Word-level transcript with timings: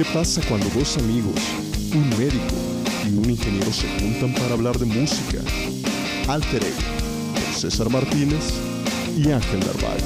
¿Qué 0.00 0.06
pasa 0.14 0.40
cuando 0.48 0.66
dos 0.70 0.96
amigos, 0.96 1.38
un 1.92 2.08
médico 2.18 2.54
y 3.04 3.18
un 3.18 3.28
ingeniero 3.28 3.70
se 3.70 3.86
juntan 4.00 4.32
para 4.32 4.54
hablar 4.54 4.78
de 4.78 4.86
música? 4.86 5.42
Alter 6.26 6.64
Ego, 6.64 6.78
con 7.34 7.54
César 7.54 7.90
Martínez 7.90 8.44
y 9.14 9.30
Ángel 9.30 9.60
Narváez. 9.60 10.02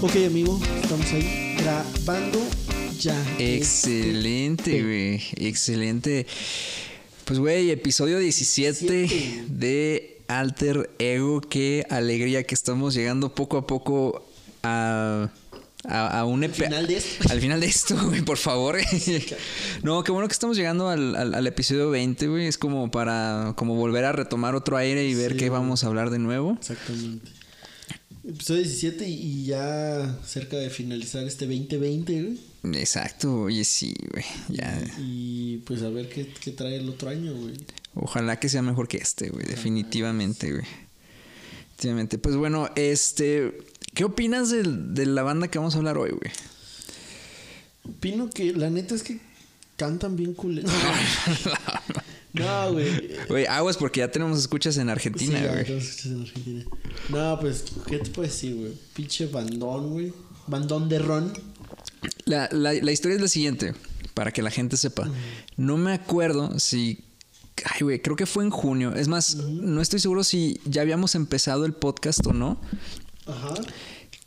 Ok, 0.00 0.26
amigo, 0.26 0.60
estamos 0.82 1.12
ahí 1.12 1.54
grabando 1.56 2.40
ya. 2.98 3.14
Excelente, 3.38 4.82
güey. 4.82 5.22
Excelente. 5.36 6.26
Pues, 7.26 7.38
güey, 7.38 7.70
episodio 7.70 8.18
17 8.18 8.86
17. 8.86 9.44
de 9.50 10.20
Alter 10.26 10.90
Ego. 10.98 11.40
Qué 11.42 11.86
alegría 11.90 12.42
que 12.42 12.56
estamos 12.56 12.92
llegando 12.94 13.32
poco 13.36 13.56
a 13.56 13.68
poco 13.68 14.31
a, 14.62 15.30
a, 15.84 16.20
a 16.20 16.24
un 16.24 16.44
Al 16.44 16.50
epi- 16.50 16.64
final 16.64 16.86
de 16.86 16.96
esto. 16.96 17.28
Al 17.30 17.40
final 17.40 17.60
de 17.60 17.66
esto, 17.66 17.96
güey, 18.06 18.22
por 18.22 18.36
favor. 18.38 18.78
no, 19.82 20.04
qué 20.04 20.12
bueno 20.12 20.28
que 20.28 20.32
estamos 20.32 20.56
llegando 20.56 20.88
al, 20.88 21.14
al- 21.16 21.34
al 21.34 21.46
episodio 21.46 21.90
20, 21.90 22.28
güey. 22.28 22.46
Es 22.46 22.58
como 22.58 22.90
para 22.90 23.54
como 23.56 23.74
volver 23.74 24.04
a 24.04 24.12
retomar 24.12 24.54
otro 24.54 24.76
aire 24.76 25.04
y 25.06 25.14
ver 25.14 25.32
Sí, 25.32 25.38
qué 25.38 25.48
güey. 25.48 25.60
vamos 25.60 25.84
a 25.84 25.88
hablar 25.88 26.10
de 26.10 26.18
nuevo. 26.18 26.52
Exactamente. 26.58 27.30
Episodio 28.24 28.62
17 28.62 29.08
y 29.08 29.14
y 29.14 29.44
ya 29.46 30.16
cerca 30.24 30.56
de 30.56 30.70
finalizar 30.70 31.24
este 31.24 31.44
2020, 31.46 32.22
güey. 32.22 32.40
Exacto, 32.80 33.40
oye, 33.42 33.64
sí, 33.64 33.92
güey. 34.12 34.24
Ya. 34.48 34.80
Y 35.00 35.56
pues 35.66 35.82
a 35.82 35.88
ver 35.88 36.08
qué, 36.08 36.32
qué 36.40 36.52
trae 36.52 36.76
el 36.76 36.88
otro 36.88 37.10
año, 37.10 37.34
güey. 37.34 37.54
Ojalá 37.94 38.38
que 38.38 38.48
sea 38.48 38.62
mejor 38.62 38.86
que 38.86 38.98
este, 38.98 39.28
güey. 39.30 39.44
Definitivamente, 39.46 40.52
güey. 40.52 40.62
Definitivamente. 41.72 42.18
Pues 42.18 42.36
bueno, 42.36 42.70
este. 42.76 43.58
¿Qué 43.94 44.04
opinas 44.04 44.50
del- 44.50 44.94
de, 44.94 45.06
la 45.06 45.22
banda 45.22 45.48
que 45.48 45.58
vamos 45.58 45.74
a 45.74 45.78
hablar 45.78 45.98
hoy, 45.98 46.10
güey? 46.10 46.32
Opino 47.84 48.30
que 48.30 48.52
la 48.52 48.70
neta 48.70 48.94
es 48.94 49.02
que 49.02 49.20
cantan 49.76 50.16
bien 50.16 50.34
culero. 50.34 50.68
no, 52.32 52.72
güey. 52.72 53.10
Güey, 53.28 53.46
aguas 53.46 53.76
porque 53.76 54.00
ya 54.00 54.10
tenemos 54.10 54.38
escuchas 54.38 54.76
en 54.78 54.88
Argentina, 54.88 55.38
Sí, 55.38 55.44
ya, 55.44 55.52
güey. 55.52 55.66
todos 55.66 55.82
escuchas 55.84 56.06
en 56.06 56.20
Argentina. 56.22 56.64
No, 57.10 57.38
pues, 57.40 57.64
¿qué 57.86 57.98
te 57.98 58.10
puedo 58.10 58.28
decir, 58.28 58.54
güey? 58.56 58.72
Pinche 58.94 59.26
bandón, 59.26 59.90
güey. 59.90 60.12
Bandón 60.46 60.88
de 60.88 60.98
ron. 60.98 61.32
La, 62.24 62.48
la- 62.52 62.72
la 62.74 62.92
historia 62.92 63.16
es 63.16 63.22
la 63.22 63.28
siguiente, 63.28 63.74
para 64.14 64.32
que 64.32 64.42
la 64.42 64.50
gente 64.50 64.76
sepa. 64.76 65.08
No 65.56 65.76
me 65.76 65.92
acuerdo 65.92 66.58
si. 66.58 67.04
Ay, 67.64 67.82
güey, 67.82 68.00
creo 68.02 68.16
que 68.16 68.26
fue 68.26 68.42
en 68.42 68.50
junio. 68.50 68.94
Es 68.94 69.06
más, 69.08 69.36
no 69.36 69.80
estoy 69.82 70.00
seguro 70.00 70.24
si 70.24 70.60
ya 70.64 70.82
habíamos 70.82 71.14
empezado 71.14 71.64
el 71.64 71.74
podcast 71.74 72.26
o 72.26 72.32
no. 72.32 72.60
Ajá. 73.26 73.54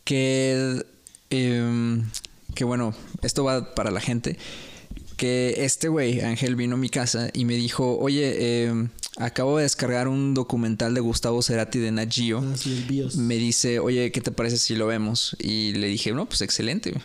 que 0.03 0.85
em, 1.29 2.03
que 2.53 2.63
bueno, 2.63 2.95
esto 3.21 3.43
va 3.43 3.73
para 3.75 3.91
la 3.91 3.99
gente. 4.01 4.37
Que 5.17 5.63
este 5.65 5.87
güey, 5.87 6.19
Ángel, 6.21 6.55
vino 6.57 6.75
a 6.75 6.77
mi 6.77 6.89
casa 6.89 7.29
y 7.33 7.45
me 7.45 7.55
dijo, 7.55 7.97
oye, 7.99 8.65
em, 8.65 8.89
acabo 9.17 9.55
de 9.57 9.63
descargar 9.63 10.09
un 10.09 10.33
documental 10.33 10.93
de 10.93 10.99
Gustavo 10.99 11.41
Cerati 11.41 11.79
de 11.79 11.91
Nat 11.91 12.11
Geo. 12.13 12.39
Ah, 12.45 12.57
sí. 12.57 12.85
Me 13.15 13.35
dice, 13.35 13.79
oye, 13.79 14.11
¿qué 14.11 14.19
te 14.19 14.31
parece 14.31 14.57
si 14.57 14.75
lo 14.75 14.87
vemos? 14.87 15.37
Y 15.39 15.71
le 15.73 15.87
dije, 15.87 16.11
no, 16.11 16.25
pues 16.25 16.41
excelente. 16.41 16.91
güey". 16.91 17.01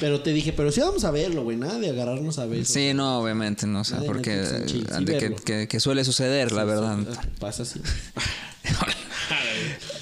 Pero 0.00 0.22
te 0.22 0.32
dije, 0.32 0.52
pero 0.52 0.72
sí 0.72 0.80
vamos 0.80 1.04
a 1.04 1.12
verlo, 1.12 1.44
güey. 1.44 1.56
Nada 1.56 1.78
de 1.78 1.90
agarrarnos 1.90 2.38
a 2.40 2.46
ver. 2.46 2.64
Sí, 2.66 2.94
no, 2.94 3.20
obviamente, 3.20 3.64
no, 3.68 3.82
o 3.82 3.84
sea, 3.84 4.00
porque 4.00 4.42
chill, 4.66 4.86
sí 4.98 5.04
que, 5.04 5.12
verlo. 5.12 5.36
que- 5.44 5.68
que 5.68 5.80
suele 5.80 6.04
suceder, 6.04 6.50
la 6.50 6.64
verdad. 6.64 6.98
Pasa 7.38 7.62
así. 7.62 7.80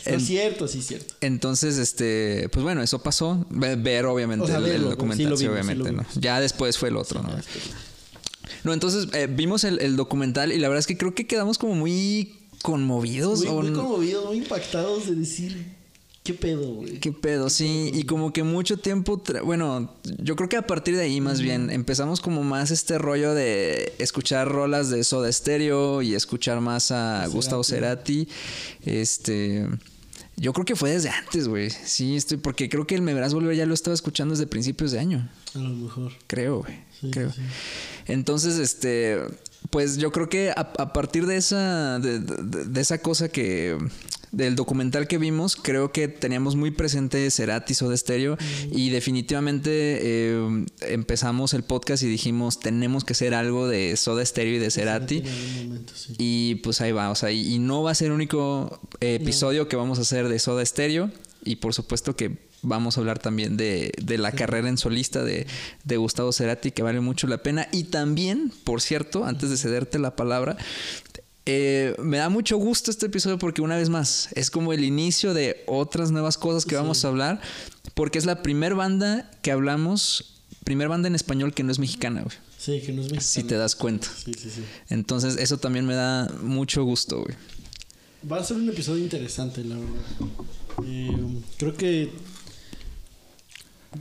No 0.06 0.16
es 0.16 0.26
cierto, 0.26 0.66
sí 0.68 0.78
es 0.78 0.86
cierto. 0.86 1.14
Entonces, 1.20 1.76
este, 1.78 2.48
pues 2.50 2.62
bueno, 2.62 2.82
eso 2.82 3.02
pasó. 3.02 3.46
Ve- 3.50 3.76
Ver, 3.76 4.06
obviamente, 4.06 4.44
O 4.44 4.46
sea, 4.46 4.56
el, 4.58 4.82
documental, 4.82 5.36
sí 5.38 5.46
obviamente, 5.46 5.92
¿no? 5.92 6.04
Ya 6.16 6.40
después 6.40 6.78
fue 6.78 6.88
el 6.88 6.96
otro, 6.96 7.22
¿no? 7.22 7.30
No, 8.64 8.72
entonces 8.72 9.06
eh, 9.14 9.26
vimos 9.30 9.64
el, 9.64 9.80
el 9.80 9.96
documental 9.96 10.52
y 10.52 10.58
la 10.58 10.68
verdad 10.68 10.80
es 10.80 10.86
que 10.86 10.98
creo 10.98 11.14
que 11.14 11.26
quedamos 11.26 11.56
como 11.58 11.74
muy 11.74 12.34
conmovidos. 12.62 13.40
Muy, 13.40 13.48
o 13.48 13.62
muy 13.62 13.72
conmovidos, 13.72 14.26
muy 14.26 14.38
impactados 14.38 15.06
de 15.06 15.14
decir, 15.14 15.72
¿qué 16.32 16.38
pedo, 16.38 16.74
güey? 16.74 17.00
¿Qué 17.00 17.12
pedo? 17.12 17.50
Sí, 17.50 17.90
y 17.94 18.04
como 18.04 18.32
que 18.32 18.42
mucho 18.42 18.76
tiempo, 18.78 19.22
bueno, 19.44 19.94
yo 20.18 20.36
creo 20.36 20.48
que 20.48 20.56
a 20.56 20.66
partir 20.66 20.96
de 20.96 21.02
ahí 21.02 21.20
más 21.20 21.40
bien 21.40 21.70
empezamos 21.70 22.20
como 22.20 22.42
más 22.44 22.70
este 22.70 22.98
rollo 22.98 23.34
de 23.34 23.92
escuchar 23.98 24.48
rolas 24.48 24.90
de 24.90 25.02
Soda 25.04 25.30
Stereo 25.32 26.02
y 26.02 26.14
escuchar 26.14 26.60
más 26.60 26.90
a 26.90 27.18
Cerati. 27.20 27.32
Gustavo 27.34 27.64
Cerati. 27.64 28.28
Este, 28.84 29.66
yo 30.36 30.52
creo 30.52 30.64
que 30.64 30.76
fue 30.76 30.90
desde 30.90 31.10
antes, 31.10 31.48
güey. 31.48 31.70
Sí, 31.70 32.16
estoy 32.16 32.38
porque 32.38 32.68
creo 32.68 32.86
que 32.86 32.94
el 32.94 33.02
Me 33.02 33.14
Verás 33.14 33.34
Volver 33.34 33.54
ya 33.56 33.66
lo 33.66 33.74
estaba 33.74 33.94
escuchando 33.94 34.32
desde 34.34 34.46
principios 34.46 34.92
de 34.92 34.98
año. 35.00 35.28
A 35.54 35.58
lo 35.58 35.68
mejor. 35.70 36.12
Creo, 36.26 36.60
güey. 36.60 36.74
Sí, 37.00 37.10
creo. 37.10 37.30
sí. 37.32 37.40
Entonces, 38.06 38.58
este, 38.58 39.18
pues 39.70 39.96
yo 39.98 40.10
creo 40.12 40.28
que 40.28 40.50
a, 40.50 40.60
a 40.78 40.92
partir 40.92 41.26
de 41.26 41.36
esa, 41.36 41.98
de, 41.98 42.20
de- 42.20 42.64
de 42.64 42.80
esa 42.80 42.98
cosa 42.98 43.28
que, 43.28 43.76
del 44.32 44.54
documental 44.56 45.08
que 45.08 45.18
vimos, 45.18 45.56
creo 45.56 45.92
que 45.92 46.08
teníamos 46.08 46.56
muy 46.56 46.70
presente 46.70 47.30
Cerati, 47.30 47.74
Soda 47.74 47.96
Stereo, 47.96 48.38
y 48.70 48.90
definitivamente 48.90 49.70
eh, 49.72 50.66
empezamos 50.82 51.52
el 51.54 51.64
podcast 51.64 52.02
y 52.02 52.06
dijimos, 52.06 52.60
tenemos 52.60 53.04
que 53.04 53.12
hacer 53.12 53.34
algo 53.34 53.68
de 53.68 53.96
Soda 53.96 54.24
Stereo 54.24 54.56
y 54.56 54.58
de 54.58 54.70
Cerati. 54.70 55.22
Momento, 55.64 55.92
sí. 55.96 56.14
Y 56.18 56.54
pues 56.56 56.80
ahí 56.80 56.92
va, 56.92 57.10
o 57.10 57.14
sea, 57.14 57.30
y, 57.30 57.54
y 57.54 57.58
no 57.58 57.82
va 57.82 57.90
a 57.90 57.94
ser 57.94 58.08
el 58.08 58.12
único 58.12 58.80
episodio 59.00 59.68
que 59.68 59.76
vamos 59.76 59.98
a 59.98 60.02
hacer 60.02 60.28
de 60.28 60.38
Soda 60.38 60.64
Stereo. 60.64 61.10
Y 61.42 61.56
por 61.56 61.72
supuesto 61.72 62.16
que 62.16 62.36
vamos 62.60 62.96
a 62.96 63.00
hablar 63.00 63.18
también 63.18 63.56
de, 63.56 63.92
de 64.02 64.18
la 64.18 64.32
carrera 64.32 64.68
en 64.68 64.76
solista 64.76 65.24
de, 65.24 65.46
de 65.84 65.96
Gustavo 65.96 66.32
Cerati, 66.32 66.70
que 66.70 66.82
vale 66.82 67.00
mucho 67.00 67.26
la 67.26 67.42
pena. 67.42 67.66
Y 67.72 67.84
también, 67.84 68.52
por 68.64 68.82
cierto, 68.82 69.24
antes 69.24 69.48
de 69.48 69.56
cederte 69.56 69.98
la 69.98 70.16
palabra, 70.16 70.58
eh, 71.52 71.96
me 72.00 72.18
da 72.18 72.28
mucho 72.28 72.56
gusto 72.58 72.92
este 72.92 73.06
episodio 73.06 73.36
porque 73.36 73.60
una 73.60 73.76
vez 73.76 73.88
más 73.88 74.28
es 74.36 74.52
como 74.52 74.72
el 74.72 74.84
inicio 74.84 75.34
de 75.34 75.64
otras 75.66 76.12
nuevas 76.12 76.38
cosas 76.38 76.64
que 76.64 76.76
vamos 76.76 77.04
a 77.04 77.08
hablar, 77.08 77.40
porque 77.94 78.18
es 78.18 78.24
la 78.24 78.40
primer 78.40 78.76
banda 78.76 79.28
que 79.42 79.50
hablamos, 79.50 80.42
primer 80.62 80.86
banda 80.86 81.08
en 81.08 81.16
español 81.16 81.52
que 81.52 81.64
no 81.64 81.72
es 81.72 81.80
mexicana, 81.80 82.22
güey. 82.22 82.36
Sí, 82.56 82.80
que 82.86 82.92
no 82.92 83.02
es 83.02 83.10
mexicano. 83.10 83.20
Si 83.22 83.42
te 83.42 83.56
das 83.56 83.74
cuenta. 83.74 84.06
Sí, 84.06 84.32
sí, 84.32 84.48
sí. 84.48 84.62
Entonces, 84.90 85.38
eso 85.38 85.58
también 85.58 85.86
me 85.86 85.94
da 85.94 86.32
mucho 86.40 86.84
gusto, 86.84 87.20
güey. 87.24 87.34
Va 88.30 88.38
a 88.38 88.44
ser 88.44 88.56
un 88.56 88.68
episodio 88.68 89.02
interesante, 89.02 89.64
la 89.64 89.74
verdad. 89.74 90.84
Eh, 90.86 91.40
creo 91.56 91.74
que. 91.74 92.12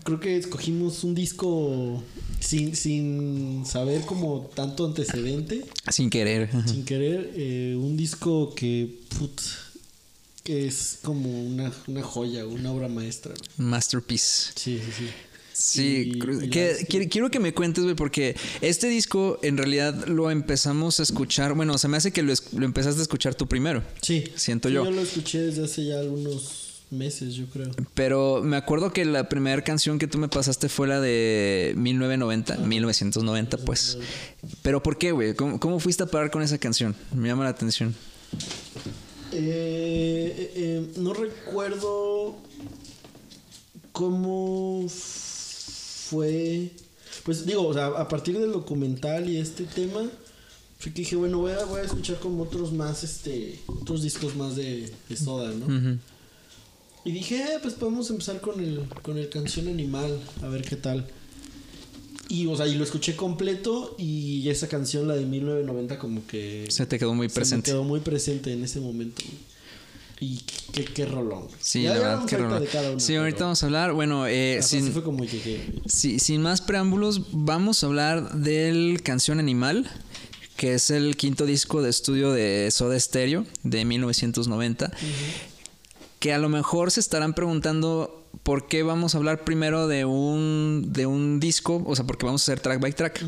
Creo 0.03 0.19
que 0.19 0.37
escogimos 0.37 1.03
un 1.03 1.15
disco 1.15 2.03
sin, 2.39 2.75
sin 2.75 3.65
saber 3.65 4.01
como 4.01 4.49
tanto 4.55 4.85
antecedente, 4.85 5.65
Sin 5.91 6.09
querer. 6.11 6.49
sin 6.67 6.85
querer. 6.85 7.31
eh, 7.35 7.75
un 7.77 7.97
disco 7.97 8.53
que. 8.55 8.99
Put, 9.17 9.41
que 10.43 10.67
es 10.67 10.99
como 11.03 11.43
una, 11.43 11.71
una 11.87 12.01
joya, 12.03 12.45
una 12.45 12.71
obra 12.71 12.87
maestra. 12.87 13.33
Masterpiece. 13.57 14.51
Sí, 14.55 14.79
sí, 14.83 14.91
sí. 14.97 15.05
Sí, 15.53 16.11
Y- 16.15 16.49
que- 16.49 17.09
quiero, 17.09 17.29
que 17.29 17.39
me 17.39 17.53
cuentes, 17.53 17.83
güey, 17.83 17.95
porque 17.95 18.35
este 18.61 18.87
disco 18.87 19.39
en 19.41 19.57
realidad 19.57 20.07
lo 20.07 20.31
empezamos 20.31 20.99
a 21.01 21.03
escuchar. 21.03 21.53
Bueno, 21.53 21.77
se 21.77 21.87
me 21.89 21.97
hace 21.97 22.11
que 22.13 22.23
lo, 22.23 22.33
lo 22.55 22.65
empezaste 22.65 22.99
a 22.99 23.01
escuchar 23.01 23.35
tú 23.35 23.45
primero. 23.47 23.83
Sí. 24.01 24.23
Siento 24.37 24.69
Sí, 24.69 24.75
yo. 24.75 24.85
Yo 24.85 24.91
lo 24.91 25.01
escuché 25.01 25.41
desde 25.41 25.65
hace 25.65 25.83
ya 25.85 25.99
algunos 25.99 26.68
meses, 26.91 27.35
yo 27.35 27.47
creo. 27.47 27.71
Pero 27.93 28.41
me 28.43 28.57
acuerdo 28.57 28.91
que 28.91 29.05
la 29.05 29.29
primera 29.29 29.63
canción 29.63 29.99
que 29.99 30.07
tú 30.07 30.17
me 30.17 30.27
pasaste 30.27 30.69
fue 30.69 30.87
la 30.87 30.99
de 30.99 31.73
1990, 31.77 32.57
1990, 32.57 33.57
pues. 33.59 33.97
Pero 34.61 34.81
¿por 34.81 34.97
qué, 34.97 35.11
güey? 35.11 35.35
¿Cómo, 35.35 35.59
cómo 35.59 35.79
fuiste 35.79 36.03
a 36.03 36.05
parar 36.07 36.31
con 36.31 36.41
esa 36.41 36.57
canción? 36.57 36.95
Me 37.13 37.27
llama 37.27 37.43
la 37.43 37.51
atención. 37.51 37.95
Eh, 39.31 40.51
eh, 40.55 40.91
no 40.97 41.13
recuerdo 41.13 42.37
cómo 43.91 44.87
fue. 44.89 46.71
Pues 47.23 47.45
digo, 47.45 47.67
o 47.67 47.73
sea, 47.73 47.87
a 47.87 48.07
partir 48.07 48.39
del 48.39 48.51
documental 48.51 49.29
y 49.29 49.37
este 49.37 49.65
tema, 49.65 50.01
fue 50.79 50.93
que 50.93 51.01
dije, 51.01 51.15
bueno, 51.15 51.39
voy 51.39 51.51
a, 51.51 51.65
voy 51.65 51.81
a 51.81 51.83
escuchar 51.83 52.19
como 52.19 52.43
otros 52.43 52.71
más, 52.71 53.03
este, 53.03 53.59
otros 53.67 54.01
discos 54.01 54.35
más 54.35 54.55
de, 54.55 54.91
de 55.09 55.15
Soda, 55.15 55.51
¿no? 55.51 55.65
Ujú. 55.65 55.97
Y 57.05 57.11
dije, 57.11 57.37
eh, 57.37 57.59
pues 57.61 57.73
podemos 57.75 58.09
empezar 58.09 58.41
con 58.41 58.59
el, 58.63 58.87
con 59.01 59.17
el 59.17 59.29
canción 59.29 59.67
Animal, 59.67 60.19
a 60.43 60.47
ver 60.47 60.63
qué 60.63 60.75
tal. 60.75 61.07
Y, 62.27 62.45
o 62.45 62.55
sea, 62.55 62.67
y 62.67 62.75
lo 62.75 62.83
escuché 62.83 63.15
completo 63.15 63.95
y 63.97 64.47
esa 64.49 64.67
canción, 64.67 65.07
la 65.07 65.15
de 65.15 65.25
1990, 65.25 65.97
como 65.97 66.25
que... 66.27 66.67
Se 66.69 66.85
te 66.85 66.99
quedó 66.99 67.13
muy 67.15 67.27
se 67.27 67.31
me 67.31 67.35
presente. 67.35 67.71
quedó 67.71 67.83
muy 67.83 68.01
presente 68.01 68.53
en 68.53 68.63
ese 68.63 68.79
momento. 68.79 69.23
Y 70.19 70.39
qué, 70.73 70.83
qué 70.85 71.05
rolón. 71.05 71.47
Sí, 71.59 71.83
Ya- 71.83 71.93
la 71.95 71.99
verdad, 71.99 72.25
qué 72.27 72.37
rolón. 72.37 72.59
de 72.61 72.67
cada 72.67 72.91
una, 72.91 72.99
Sí, 72.99 73.15
ahorita 73.15 73.37
pero- 73.37 73.45
vamos 73.47 73.63
a 73.63 73.65
hablar. 73.65 73.93
Bueno, 73.93 74.27
eh, 74.27 74.59
sin, 74.61 74.91
fue 74.91 75.01
como. 75.01 75.23
Sí, 75.87 76.19
sin 76.19 76.41
más 76.41 76.61
preámbulos, 76.61 77.21
vamos 77.31 77.81
a 77.83 77.87
hablar 77.87 78.33
del 78.35 79.01
Canción 79.01 79.39
Animal, 79.39 79.89
que 80.57 80.73
es 80.75 80.91
el 80.91 81.15
quinto 81.15 81.45
disco 81.45 81.81
de 81.81 81.89
estudio 81.89 82.31
de 82.33 82.69
Soda 82.69 82.99
Stereo 82.99 83.45
de 83.63 83.85
1990. 83.85 84.91
Que 86.19 86.33
a 86.33 86.37
lo 86.37 86.49
mejor 86.49 86.91
se 86.91 86.99
estarán 86.99 87.33
preguntando 87.33 88.19
¿por 88.43 88.67
qué 88.67 88.83
vamos 88.83 89.15
a 89.15 89.17
hablar 89.17 89.43
primero 89.43 89.87
de 89.87 90.05
un, 90.05 90.87
de 90.89 91.05
un 91.05 91.39
disco? 91.39 91.83
O 91.85 91.95
sea, 91.95 92.05
porque 92.05 92.25
vamos 92.25 92.41
a 92.41 92.51
hacer 92.51 92.59
track 92.59 92.79
by 92.79 92.93
track. 92.93 93.25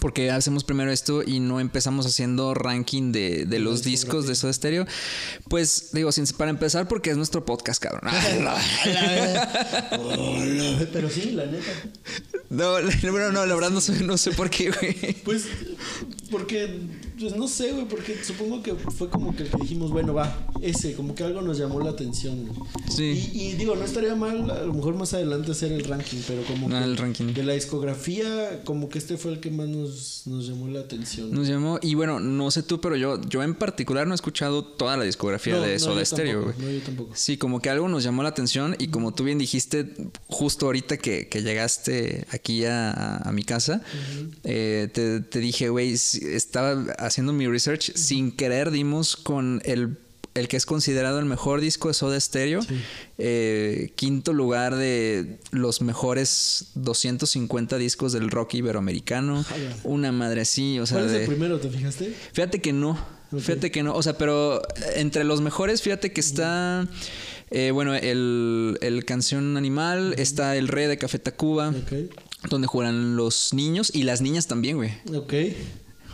Porque 0.00 0.30
hacemos 0.30 0.64
primero 0.64 0.90
esto 0.90 1.22
y 1.22 1.40
no 1.40 1.60
empezamos 1.60 2.06
haciendo 2.06 2.54
ranking 2.54 3.12
de, 3.12 3.44
de 3.44 3.58
los 3.58 3.82
discos 3.82 4.26
de 4.26 4.34
Soda 4.34 4.52
Stereo. 4.52 4.86
Pues 5.48 5.90
digo, 5.92 6.12
sin, 6.12 6.26
para 6.36 6.50
empezar, 6.50 6.88
porque 6.88 7.10
es 7.10 7.16
nuestro 7.16 7.44
podcast, 7.44 7.82
cabrón. 7.82 8.12
Pero 10.92 11.10
sí, 11.10 11.32
la 11.32 11.46
neta. 11.46 11.72
No, 12.50 12.80
no, 13.02 13.32
no, 13.32 13.46
la 13.46 13.54
verdad 13.54 13.70
no 13.70 13.80
sé, 13.80 14.02
no 14.02 14.18
sé 14.18 14.32
por 14.32 14.50
qué, 14.50 14.70
güey. 14.70 15.14
Pues, 15.24 15.46
porque, 16.30 16.80
pues 17.22 17.36
no 17.36 17.48
sé, 17.48 17.72
güey, 17.72 17.86
porque 17.86 18.22
supongo 18.22 18.62
que 18.62 18.74
fue 18.74 19.08
como 19.08 19.34
que 19.34 19.44
dijimos, 19.60 19.90
bueno, 19.90 20.12
va, 20.14 20.46
ese, 20.60 20.94
como 20.94 21.14
que 21.14 21.24
algo 21.24 21.40
nos 21.42 21.58
llamó 21.58 21.80
la 21.80 21.90
atención. 21.90 22.46
güey. 22.46 22.58
Sí. 22.90 23.30
Y, 23.32 23.40
y 23.42 23.52
digo, 23.54 23.74
no 23.76 23.84
estaría 23.84 24.14
mal 24.14 24.50
a 24.50 24.62
lo 24.64 24.74
mejor 24.74 24.94
más 24.94 25.14
adelante 25.14 25.52
hacer 25.52 25.72
el 25.72 25.84
ranking, 25.84 26.18
pero 26.26 26.42
como 26.44 26.66
Ah, 26.74 26.80
que 26.80 26.84
el 26.84 26.96
ranking. 26.96 27.32
de 27.32 27.42
la 27.44 27.52
discografía, 27.54 28.62
como 28.64 28.88
que 28.88 28.98
este 28.98 29.16
fue 29.16 29.32
el 29.32 29.40
que 29.40 29.50
más 29.50 29.68
nos, 29.68 30.22
nos 30.26 30.46
llamó 30.48 30.68
la 30.68 30.80
atención. 30.80 31.30
Nos 31.32 31.48
llamó, 31.48 31.78
y 31.82 31.94
bueno, 31.94 32.20
no 32.20 32.50
sé 32.50 32.62
tú, 32.62 32.80
pero 32.80 32.96
yo, 32.96 33.20
yo 33.28 33.42
en 33.42 33.54
particular 33.54 34.06
no 34.06 34.14
he 34.14 34.16
escuchado 34.16 34.64
toda 34.64 34.96
la 34.96 35.04
discografía 35.04 35.54
No, 35.56 35.62
de 35.62 35.74
no, 35.74 35.78
Soda 35.78 36.00
yo 36.00 36.04
Stereo, 36.06 36.42
güey. 36.44 36.54
No, 36.58 36.70
yo 36.70 36.80
tampoco. 36.80 37.10
Sí, 37.14 37.36
como 37.36 37.60
que 37.60 37.70
algo 37.70 37.88
nos 37.88 38.02
llamó 38.04 38.22
la 38.22 38.30
atención 38.30 38.74
y 38.78 38.88
como 38.88 39.14
tú 39.14 39.24
bien 39.24 39.38
dijiste, 39.38 39.94
justo 40.28 40.66
ahorita 40.66 40.96
que, 40.98 41.28
que 41.28 41.42
llegaste 41.42 42.26
aquí 42.30 42.64
a, 42.64 43.16
a- 43.18 43.32
mi 43.32 43.44
casa, 43.44 43.80
eh, 44.44 44.88
te, 44.92 45.20
te 45.20 45.38
dije, 45.38 45.68
güey, 45.70 45.92
estaba 45.92 46.72
haciendo 47.12 47.32
mi 47.32 47.46
research, 47.46 47.92
sin 47.94 48.32
querer 48.32 48.70
dimos 48.70 49.16
con 49.16 49.60
el, 49.64 49.98
el 50.34 50.48
que 50.48 50.56
es 50.56 50.64
considerado 50.64 51.18
el 51.18 51.26
mejor 51.26 51.60
disco 51.60 51.88
de 51.88 51.94
Soda 51.94 52.18
Stereo, 52.18 52.60
eh, 53.18 53.92
quinto 53.96 54.32
lugar 54.32 54.76
de 54.76 55.38
los 55.50 55.82
mejores 55.82 56.68
250 56.74 57.76
discos 57.78 58.12
del 58.12 58.30
rock 58.30 58.54
iberoamericano, 58.54 59.44
una 59.84 60.10
madre 60.10 60.40
así, 60.40 60.78
o 60.78 60.86
sea, 60.86 60.98
¿Cuál 61.00 61.10
es 61.14 61.20
el 61.20 61.26
primero, 61.26 61.60
te 61.60 61.68
fijaste? 61.68 62.14
Fíjate 62.32 62.60
que 62.60 62.72
no. 62.72 62.98
Fíjate 63.32 63.70
que 63.70 63.82
no. 63.82 63.94
O 63.94 64.02
sea, 64.02 64.18
pero 64.18 64.60
entre 64.94 65.24
los 65.24 65.40
mejores, 65.40 65.80
fíjate 65.80 66.12
que 66.12 66.20
está. 66.20 66.86
eh, 67.50 67.70
bueno, 67.70 67.94
el, 67.94 68.76
el 68.82 69.04
Canción 69.06 69.56
Animal, 69.56 70.14
está 70.18 70.54
el 70.56 70.68
Rey 70.68 70.86
de 70.86 70.98
Café 70.98 71.18
Tacuba, 71.18 71.72
donde 72.50 72.66
juegan 72.66 73.16
los 73.16 73.54
niños 73.54 73.90
y 73.94 74.02
las 74.02 74.20
niñas 74.20 74.48
también, 74.48 74.76
güey. 74.76 74.92
Ok. 75.14 75.32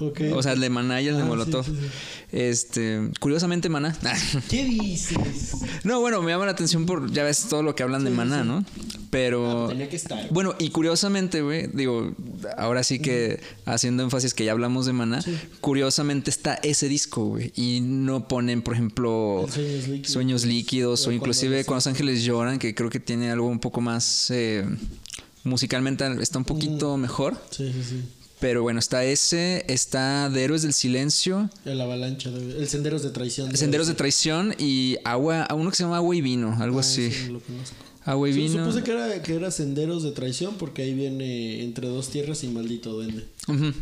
O 0.00 0.42
sea, 0.42 0.52
el 0.52 0.60
de 0.60 0.70
Maná 0.70 1.00
y 1.00 1.08
el 1.08 1.16
de 1.16 1.22
Ah, 1.22 1.26
Molotov. 1.26 1.64
sí, 1.64 1.72
sí. 1.72 1.88
Este, 2.30 3.10
curiosamente 3.20 3.68
Maná. 3.68 3.96
¿Qué 4.50 4.64
dices? 4.64 5.52
no, 5.84 6.00
bueno, 6.00 6.22
me 6.22 6.30
llama 6.32 6.44
la 6.46 6.52
atención 6.52 6.84
por, 6.86 7.10
ya 7.12 7.24
ves 7.24 7.46
todo 7.48 7.62
lo 7.62 7.74
que 7.74 7.82
hablan 7.82 8.04
de 8.04 8.10
Maná, 8.10 8.44
¿no? 8.44 8.64
Pero... 9.10 9.66
Ah, 9.66 9.68
tenía 9.70 9.88
que 9.88 9.96
estar. 9.96 10.28
Bueno, 10.30 10.54
y 10.58 10.68
curiosamente, 10.70 11.40
güey, 11.42 11.68
digo, 11.72 12.12
ahora 12.56 12.82
sí 12.84 12.98
que 12.98 13.40
haciendo 13.64 14.02
énfasis 14.02 14.34
que 14.34 14.44
ya 14.44 14.52
hablamos 14.52 14.86
de 14.86 14.92
Maná, 14.92 15.20
curiosamente 15.60 16.30
está 16.30 16.54
ese 16.62 16.88
disco, 16.88 17.24
güey, 17.24 17.52
y 17.56 17.80
no 17.80 18.28
ponen, 18.28 18.60
por 18.62 18.74
ejemplo, 18.74 19.46
Sueños 19.50 19.88
Líquidos. 19.88 20.12
Sueños 20.12 20.44
Líquidos 20.44 21.06
o 21.06 21.10
O 21.10 21.12
inclusive 21.12 21.64
Cuando 21.64 21.66
Cuando 21.66 21.76
los 21.78 21.86
ángeles 21.86 22.24
lloran, 22.24 22.58
que 22.58 22.74
creo 22.74 22.90
que 22.90 23.00
tiene 23.00 23.30
algo 23.30 23.46
un 23.48 23.58
poco 23.60 23.80
más 23.80 24.30
eh, 24.30 24.64
musicalmente 25.44 26.04
está 26.20 26.38
un 26.38 26.44
poquito 26.44 26.96
mejor. 26.96 27.36
Sí, 27.50 27.72
sí, 27.72 27.82
sí. 27.82 28.04
Pero 28.40 28.62
bueno, 28.62 28.78
está 28.78 29.04
ese, 29.04 29.64
está 29.68 30.30
de 30.30 30.44
Héroes 30.44 30.62
del 30.62 30.72
Silencio, 30.72 31.50
El 31.64 31.80
avalancha, 31.80 32.30
de- 32.30 32.58
el 32.58 32.68
Senderos 32.68 33.02
de 33.02 33.10
Traición. 33.10 33.56
Senderos 33.56 33.88
de 33.88 33.94
Traición 33.94 34.54
y 34.58 34.96
Agua, 35.04 35.48
uno 35.54 35.70
que 35.70 35.76
se 35.76 35.82
llama 35.82 35.96
Agua 35.96 36.14
y 36.14 36.20
Vino, 36.20 36.56
algo 36.60 36.78
Ah, 36.78 36.80
así. 36.82 37.10
no 37.26 37.32
lo 37.34 37.40
conozco. 37.40 37.74
Agua 38.04 38.28
y 38.28 38.32
Su- 38.32 38.38
Vino. 38.38 38.64
Supuse 38.64 38.84
que 38.84 38.90
era, 38.92 39.22
que 39.22 39.34
era 39.34 39.50
Senderos 39.50 40.02
de 40.04 40.12
Traición 40.12 40.54
porque 40.56 40.82
ahí 40.82 40.94
viene 40.94 41.62
Entre 41.64 41.88
dos 41.88 42.10
tierras 42.10 42.44
y 42.44 42.48
Maldito 42.48 42.92
Duende. 42.92 43.26
Ujú. 43.48 43.72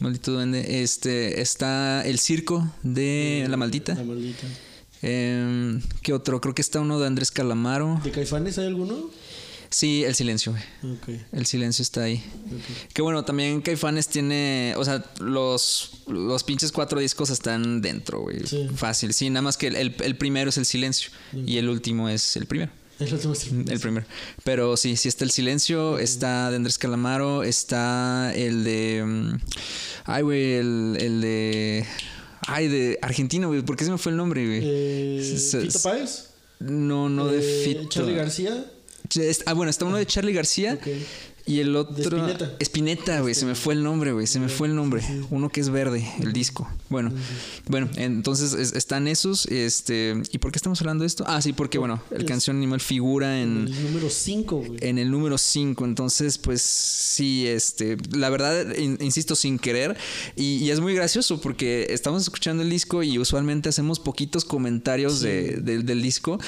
Maldito 0.00 0.32
duende. 0.32 0.82
Este 0.82 1.40
está 1.42 2.02
el 2.06 2.18
circo 2.18 2.70
de 2.82 3.46
la 3.48 3.56
maldita. 3.56 3.94
La 3.94 4.04
Maldita. 4.04 4.46
Em, 5.02 5.80
¿Qué 6.02 6.12
otro? 6.12 6.40
Creo 6.40 6.54
que 6.54 6.62
está 6.62 6.80
uno 6.80 6.98
de 7.00 7.06
Andrés 7.06 7.30
Calamaro. 7.30 8.00
¿De 8.04 8.10
Caifanes 8.10 8.58
hay 8.58 8.66
alguno? 8.66 9.10
Sí, 9.72 10.04
el 10.04 10.14
silencio, 10.14 10.52
güey. 10.52 11.18
El 11.32 11.46
silencio 11.46 11.82
está 11.82 12.02
ahí. 12.04 12.22
ok. 12.46 12.92
Que 12.92 13.02
bueno, 13.02 13.24
también 13.24 13.60
Caifanes 13.62 14.06
tiene. 14.08 14.74
O 14.76 14.84
sea, 14.84 15.04
los, 15.18 16.02
los 16.06 16.44
pinches 16.44 16.70
cuatro 16.72 17.00
discos 17.00 17.30
están 17.30 17.80
dentro, 17.80 18.20
güey. 18.20 18.46
Sí. 18.46 18.68
Fácil. 18.76 19.14
Sí, 19.14 19.30
nada 19.30 19.42
más 19.42 19.56
que 19.56 19.68
el, 19.68 19.76
el- 19.76 19.96
el 20.02 20.16
primero 20.16 20.50
es 20.50 20.58
el 20.58 20.66
silencio. 20.66 21.10
Y 21.32 21.56
el 21.56 21.68
último 21.68 22.08
es 22.08 22.36
el 22.36 22.46
primero. 22.46 22.70
El 23.00 23.12
último 23.14 23.32
es 23.32 23.46
el- 23.48 23.70
El 23.70 23.80
primero. 23.80 24.06
Pero 24.44 24.76
sí, 24.76 24.96
sí 24.96 25.08
está 25.08 25.24
el 25.24 25.30
silencio, 25.30 25.98
está 25.98 26.50
de 26.50 26.56
Andrés 26.56 26.76
Calamaro, 26.78 27.42
está 27.42 28.32
el 28.36 28.64
de. 28.64 29.02
mm, 29.06 29.38
Ay, 30.04 30.22
güey, 30.22 30.52
el, 30.54 30.96
el 31.00 31.20
de. 31.22 31.86
Ay, 32.46 32.68
de 32.68 32.98
Argentino, 33.00 33.48
güey. 33.48 33.62
¿Por 33.62 33.76
qué 33.76 33.84
se 33.84 33.90
me 33.90 33.98
fue 33.98 34.12
el 34.12 34.18
nombre, 34.18 34.44
güey? 34.44 34.60
Eh, 34.62 35.48
Fito 35.62 35.80
Páez. 35.80 36.28
No, 36.60 37.08
no 37.08 37.26
de 37.26 37.38
Eh, 37.38 37.64
Fito. 37.64 37.88
Charlie 37.88 38.14
García. 38.14 38.66
Ah, 39.46 39.52
bueno, 39.54 39.70
está 39.70 39.84
uno 39.84 39.96
de 39.96 40.06
Charlie 40.06 40.32
García. 40.32 40.78
Y 41.44 41.58
el 41.58 41.74
otro. 41.74 42.24
Spinetta, 42.60 43.20
güey. 43.20 43.34
Se 43.34 43.44
me 43.46 43.56
fue 43.56 43.74
el 43.74 43.82
nombre, 43.82 44.12
güey. 44.12 44.28
Se 44.28 44.38
me 44.38 44.48
fue 44.48 44.68
el 44.68 44.76
nombre. 44.76 45.02
Uno 45.30 45.48
que 45.48 45.60
es 45.60 45.70
verde, 45.70 46.08
el 46.20 46.32
disco. 46.32 46.70
Bueno, 46.88 47.10
bueno, 47.66 47.90
entonces 47.96 48.52
es- 48.52 48.74
están 48.74 49.08
esos. 49.08 49.46
Este. 49.46 50.14
¿Y 50.30 50.38
por 50.38 50.52
qué 50.52 50.58
estamos 50.58 50.80
hablando 50.82 51.02
de 51.02 51.08
esto? 51.08 51.24
Ah, 51.26 51.42
sí, 51.42 51.52
porque, 51.52 51.78
bueno, 51.78 52.00
el 52.12 52.24
canción 52.26 52.58
Animal 52.58 52.80
figura 52.80 53.40
en. 53.40 53.66
El 53.66 53.84
número 53.86 54.08
5, 54.08 54.56
güey. 54.58 54.78
en 54.82 54.98
el 55.00 55.10
número 55.10 55.36
5. 55.36 55.84
Entonces, 55.84 56.38
pues 56.38 56.62
sí, 56.62 57.44
este, 57.48 57.96
la 58.12 58.30
verdad, 58.30 58.76
in- 58.76 58.98
insisto, 59.00 59.34
sin 59.34 59.58
querer. 59.58 59.96
Y, 60.36 60.58
y 60.58 60.70
es 60.70 60.78
muy 60.78 60.94
gracioso 60.94 61.40
porque 61.40 61.88
estamos 61.90 62.22
escuchando 62.22 62.62
el 62.62 62.70
disco 62.70 63.02
y 63.02 63.18
usualmente 63.18 63.68
hacemos 63.68 63.98
poquitos 63.98 64.44
comentarios 64.44 65.20
de- 65.20 65.56
del 65.82 66.02
disco. 66.02 66.38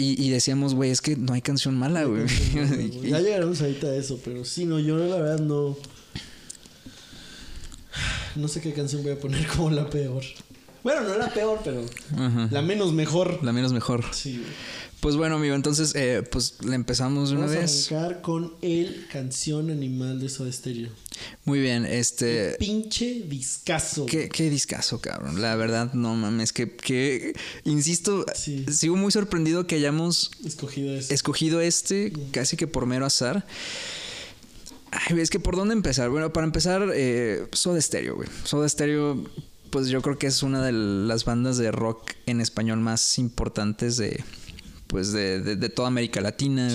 Y, 0.00 0.24
y 0.24 0.30
decíamos, 0.30 0.74
güey, 0.74 0.90
es 0.90 1.00
que 1.00 1.16
no 1.16 1.32
hay 1.32 1.42
canción 1.42 1.76
mala, 1.76 2.04
güey. 2.04 2.22
Ya 3.02 3.18
llegaremos 3.18 3.60
ahorita 3.60 3.88
a 3.88 3.96
eso, 3.96 4.20
pero 4.24 4.44
sí, 4.44 4.64
no, 4.64 4.78
yo 4.78 4.96
la 4.96 5.16
verdad 5.16 5.40
no. 5.40 5.76
No 8.36 8.46
sé 8.46 8.60
qué 8.60 8.72
canción 8.72 9.02
voy 9.02 9.12
a 9.12 9.18
poner 9.18 9.44
como 9.56 9.70
la 9.70 9.90
peor. 9.90 10.22
Bueno, 10.84 11.02
no 11.02 11.18
la 11.18 11.28
peor, 11.28 11.60
pero 11.64 11.84
Ajá. 12.16 12.48
la 12.52 12.62
menos 12.62 12.92
mejor. 12.92 13.42
La 13.42 13.52
menos 13.52 13.72
mejor. 13.72 14.04
Sí, 14.12 14.38
güey. 14.38 14.48
Pues 15.00 15.14
bueno, 15.14 15.36
amigo, 15.36 15.54
entonces, 15.54 15.94
eh, 15.94 16.24
pues 16.28 16.54
le 16.64 16.74
empezamos 16.74 17.30
de 17.30 17.36
una 17.36 17.46
Vamos 17.46 17.60
vez. 17.60 17.92
a 17.92 17.96
arrancar 18.00 18.20
con 18.22 18.54
el 18.62 19.06
canción 19.12 19.70
animal 19.70 20.18
de 20.18 20.28
Soda 20.28 20.50
Stereo. 20.50 20.90
Muy 21.44 21.60
bien, 21.60 21.86
este. 21.86 22.56
Pinche 22.58 23.22
discazo. 23.28 24.06
Qué, 24.06 24.28
qué 24.28 24.50
discazo, 24.50 25.00
cabrón. 25.00 25.40
La 25.40 25.54
verdad, 25.54 25.92
no 25.94 26.16
mames, 26.16 26.52
que, 26.52 26.74
que 26.74 27.32
insisto, 27.64 28.26
Sí. 28.34 28.66
sigo 28.72 28.96
muy 28.96 29.12
sorprendido 29.12 29.68
que 29.68 29.76
hayamos 29.76 30.32
Escogido 30.44 30.92
ese. 30.94 31.14
escogido 31.14 31.60
este 31.60 32.12
casi 32.32 32.56
que 32.56 32.66
por 32.66 32.86
mero 32.86 33.06
azar. 33.06 33.46
Ay, 34.90 35.20
es 35.20 35.30
que 35.30 35.38
por 35.38 35.54
dónde 35.54 35.74
empezar. 35.74 36.10
Bueno, 36.10 36.32
para 36.32 36.44
empezar, 36.46 36.90
eh, 36.92 37.46
Soda 37.52 37.80
Stereo, 37.80 38.16
güey. 38.16 38.28
Soda 38.42 38.68
Stereo, 38.68 39.22
pues 39.70 39.88
yo 39.88 40.02
creo 40.02 40.18
que 40.18 40.26
es 40.26 40.42
una 40.42 40.64
de 40.64 40.72
las 40.72 41.24
bandas 41.24 41.56
de 41.56 41.70
rock 41.70 42.12
en 42.26 42.40
español 42.40 42.80
más 42.80 43.18
importantes 43.18 43.96
de, 43.96 44.24
pues 44.88 45.12
de, 45.12 45.40
de- 45.40 45.54
de 45.56 45.68
toda 45.68 45.86
América 45.88 46.20
Latina. 46.20 46.68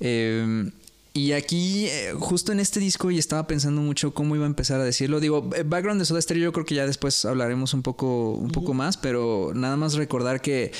Eh, 0.00 0.70
y 1.12 1.32
aquí, 1.32 1.86
eh, 1.86 2.12
justo 2.16 2.52
en 2.52 2.60
este 2.60 2.78
disco, 2.78 3.10
y 3.10 3.18
estaba 3.18 3.46
pensando 3.46 3.80
mucho 3.80 4.14
cómo 4.14 4.36
iba 4.36 4.44
a 4.44 4.48
empezar 4.48 4.80
a 4.80 4.84
decirlo. 4.84 5.18
Digo, 5.20 5.50
eh, 5.56 5.64
background 5.64 6.00
de 6.00 6.04
Soda 6.06 6.20
Stereo, 6.22 6.44
yo 6.44 6.52
creo 6.52 6.64
que 6.64 6.76
ya 6.76 6.86
después 6.86 7.24
hablaremos 7.24 7.74
un 7.74 7.82
poco, 7.82 8.32
un 8.32 8.50
poco 8.52 8.74
más, 8.74 8.96
pero 8.96 9.52
nada 9.54 9.76
más 9.76 9.94
recordar 9.94 10.40
que, 10.40 10.70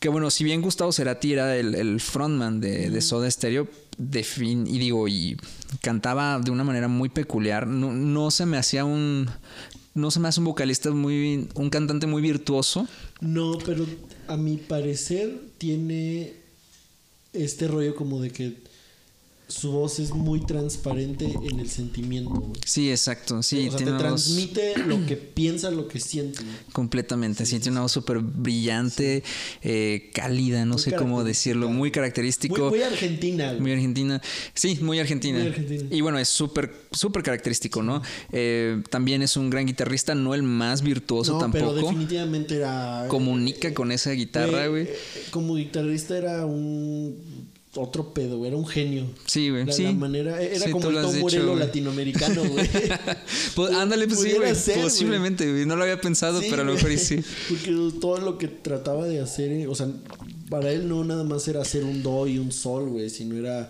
que 0.00 0.08
bueno, 0.08 0.30
si 0.30 0.42
bien 0.42 0.60
Gustavo 0.60 0.92
Cerati 0.92 1.32
era 1.32 1.56
el, 1.56 1.74
el 1.76 2.00
frontman 2.00 2.60
de, 2.60 2.90
de 2.90 3.00
Soda 3.00 3.30
Stereo, 3.30 3.68
de 3.96 4.24
fin, 4.24 4.66
y 4.66 4.78
digo, 4.78 5.06
y 5.06 5.36
cantaba 5.80 6.40
de 6.40 6.50
una 6.50 6.64
manera 6.64 6.88
muy 6.88 7.08
peculiar, 7.08 7.68
no, 7.68 7.92
no 7.92 8.30
se 8.32 8.46
me 8.46 8.56
hacía 8.58 8.84
un. 8.84 9.30
No 9.94 10.10
se 10.10 10.18
me 10.18 10.26
hace 10.26 10.40
un 10.40 10.46
vocalista 10.46 10.90
muy. 10.90 11.48
un 11.54 11.70
cantante 11.70 12.08
muy 12.08 12.20
virtuoso. 12.20 12.88
No, 13.20 13.56
pero 13.64 13.86
a 14.28 14.36
mi 14.36 14.56
parecer 14.56 15.38
tiene 15.58 16.34
este 17.32 17.68
rollo 17.68 17.94
como 17.94 18.20
de 18.20 18.30
que 18.30 18.56
su 19.46 19.72
voz 19.72 19.98
es 19.98 20.10
muy 20.14 20.40
transparente 20.40 21.26
en 21.50 21.60
el 21.60 21.68
sentimiento. 21.68 22.30
güey. 22.30 22.60
Sí, 22.64 22.90
exacto. 22.90 23.42
Sí, 23.42 23.68
o 23.68 23.70
sea, 23.70 23.76
tiene 23.76 23.92
te 23.92 23.98
una 23.98 24.10
voz- 24.10 24.24
transmite 24.24 24.78
lo 24.86 25.04
que 25.06 25.16
piensa, 25.34 25.70
lo 25.70 25.86
que 25.86 26.00
siente. 26.00 26.42
güey. 26.42 26.54
Completamente, 26.72 27.44
sí, 27.44 27.58
tiene 27.58 27.72
una 27.72 27.82
voz 27.82 27.92
súper 27.92 28.18
brillante, 28.20 29.22
eh, 29.62 30.10
cálida, 30.14 30.64
no 30.64 30.74
Muy 30.74 30.82
sé 30.82 30.92
cómo 30.92 31.22
decirlo, 31.24 31.68
muy 31.68 31.90
característico. 31.90 32.56
Muy, 32.70 32.70
muy 32.70 32.82
argentina. 32.82 33.48
güey. 33.50 33.60
Muy 33.60 33.72
argentina. 33.72 34.22
Sí, 34.54 34.78
muy 34.80 34.98
argentina. 34.98 35.38
Muy 35.38 35.48
argentina. 35.48 35.84
Y 35.90 36.00
bueno, 36.00 36.18
es 36.18 36.28
súper, 36.28 36.72
súper 36.92 37.22
característico, 37.22 37.82
¿no? 37.82 38.02
Eh, 38.32 38.82
también 38.90 39.20
es 39.22 39.36
un 39.36 39.50
gran 39.50 39.66
guitarrista, 39.66 40.14
no 40.14 40.34
el 40.34 40.42
más 40.42 40.82
virtuoso 40.82 41.38
no, 41.40 41.50
pero 41.52 41.68
tampoco. 41.68 41.88
definitivamente 41.92 42.56
era. 42.56 43.06
Comunica 43.08 43.72
con 43.74 43.92
esa 43.92 44.10
guitarra, 44.12 44.68
güey. 44.68 44.84
eh, 44.84 44.96
Como 45.30 45.54
guitarrista 45.56 46.16
era 46.16 46.46
un 46.46 47.52
otro 47.76 48.12
pedo, 48.12 48.38
güey. 48.38 48.48
Era 48.48 48.56
un 48.56 48.66
genio. 48.66 49.06
Sí, 49.26 49.50
güey. 49.50 49.64
La, 49.64 49.72
sí. 49.72 49.84
la 49.84 49.92
manera, 49.92 50.40
era 50.40 50.66
Sí, 50.66 50.70
como 50.70 50.90
el 50.90 51.02
Tom 51.02 51.18
Morello 51.18 51.56
latinoamericano, 51.56 52.44
güey. 52.48 52.68
Pues, 53.54 53.72
ándale, 53.72 54.06
pues 54.06 54.20
sí, 54.20 54.32
güey. 54.32 54.54
ser. 54.54 54.82
Posiblemente, 54.82 55.50
güey. 55.50 55.66
No 55.66 55.76
lo 55.76 55.82
había 55.82 56.00
pensado, 56.00 56.40
Sí, 56.40 56.46
pero 56.50 56.62
a 56.62 56.64
lo 56.64 56.74
mejor 56.74 56.96
sí. 56.98 57.20
Porque 57.48 57.72
todo 58.00 58.18
lo 58.18 58.38
que 58.38 58.48
trataba 58.48 59.06
de 59.06 59.20
hacer, 59.20 59.52
eh, 59.52 59.66
o 59.66 59.74
sea, 59.74 59.88
para 60.50 60.70
él 60.72 60.88
no 60.88 61.04
nada 61.04 61.24
más 61.24 61.46
era 61.48 61.62
hacer 61.62 61.84
un 61.84 62.02
do 62.02 62.26
y 62.26 62.38
un 62.38 62.52
sol, 62.52 62.88
güey, 62.88 63.10
sino 63.10 63.36
era 63.36 63.68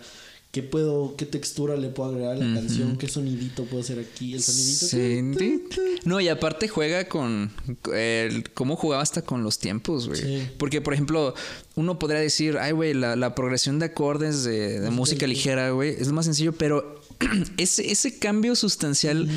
qué 0.55 0.63
puedo, 0.63 1.17
qué 1.17 1.25
textura 1.25 1.75
le 1.75 1.89
puedo 1.89 2.11
agregar 2.11 2.37
a 2.37 2.39
la 2.39 2.55
canción, 2.61 2.95
qué 2.97 3.09
sonidito 3.09 3.65
puedo 3.65 3.83
hacer 3.83 3.99
aquí, 3.99 4.35
el 4.35 4.41
sonidito. 4.41 4.85
Sí. 4.85 5.99
No, 6.05 6.21
y 6.21 6.29
aparte 6.29 6.69
juega 6.69 7.09
con 7.09 7.51
el, 7.93 8.49
cómo 8.53 8.77
jugaba 8.77 9.03
hasta 9.03 9.21
con 9.21 9.43
los 9.43 9.59
tiempos, 9.59 10.07
güey. 10.07 10.21
Sí. 10.21 10.47
Porque, 10.57 10.79
por 10.79 10.93
ejemplo, 10.93 11.33
uno 11.75 11.99
podría 11.99 12.21
decir, 12.21 12.57
ay, 12.57 12.71
güey, 12.71 12.93
la, 12.93 13.17
la 13.17 13.35
progresión 13.35 13.79
de 13.79 13.87
acordes 13.87 14.45
de, 14.45 14.79
de 14.79 14.89
música 14.91 15.27
ligera, 15.27 15.71
güey, 15.71 15.89
es 15.89 16.07
lo 16.07 16.13
más 16.13 16.23
sencillo, 16.23 16.53
pero 16.53 17.01
ese, 17.57 17.91
ese 17.91 18.17
cambio 18.19 18.55
sustancial 18.55 19.27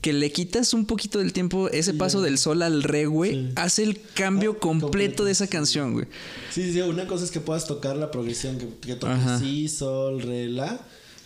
que 0.00 0.12
le 0.12 0.30
quitas 0.32 0.74
un 0.74 0.86
poquito 0.86 1.18
del 1.18 1.32
tiempo, 1.32 1.68
ese 1.68 1.94
paso 1.94 2.20
del 2.20 2.38
sol 2.38 2.62
al 2.62 2.82
re, 2.82 3.06
güey, 3.06 3.32
Sí. 3.32 3.48
hace 3.56 3.82
el 3.82 4.00
cambio 4.14 4.52
Ah, 4.56 4.60
completo, 4.60 4.86
completo, 4.90 5.24
de 5.24 5.32
esa 5.32 5.46
canción, 5.46 5.92
güey. 5.94 6.06
Sí, 6.52 6.72
sí, 6.72 6.80
una 6.80 7.06
cosa 7.06 7.24
es 7.24 7.30
que 7.30 7.40
puedas 7.40 7.66
tocar 7.66 7.96
la 7.96 8.10
progresión, 8.10 8.58
que, 8.58 8.68
que 8.80 8.94
toques 8.96 9.16
Ajá. 9.16 9.38
si, 9.38 9.68
sol, 9.68 10.20
re, 10.22 10.48
la. 10.48 10.80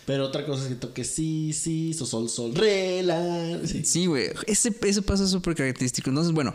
Pero 0.05 0.25
otra 0.25 0.43
cosa 0.43 0.63
es 0.63 0.69
que 0.69 0.75
toques 0.75 1.07
si, 1.07 1.53
si, 1.53 1.93
so, 1.93 2.03
sol, 2.05 2.29
sol, 2.29 2.55
re, 2.55 3.03
la. 3.03 3.59
Sí. 3.63 3.83
Sí, 3.85 4.05
güey. 4.07 4.29
Ese, 4.47 4.73
ese 4.81 5.01
paso 5.03 5.23
es 5.23 5.29
súper 5.29 5.53
característico. 5.53 6.09
Entonces, 6.09 6.33
bueno, 6.33 6.53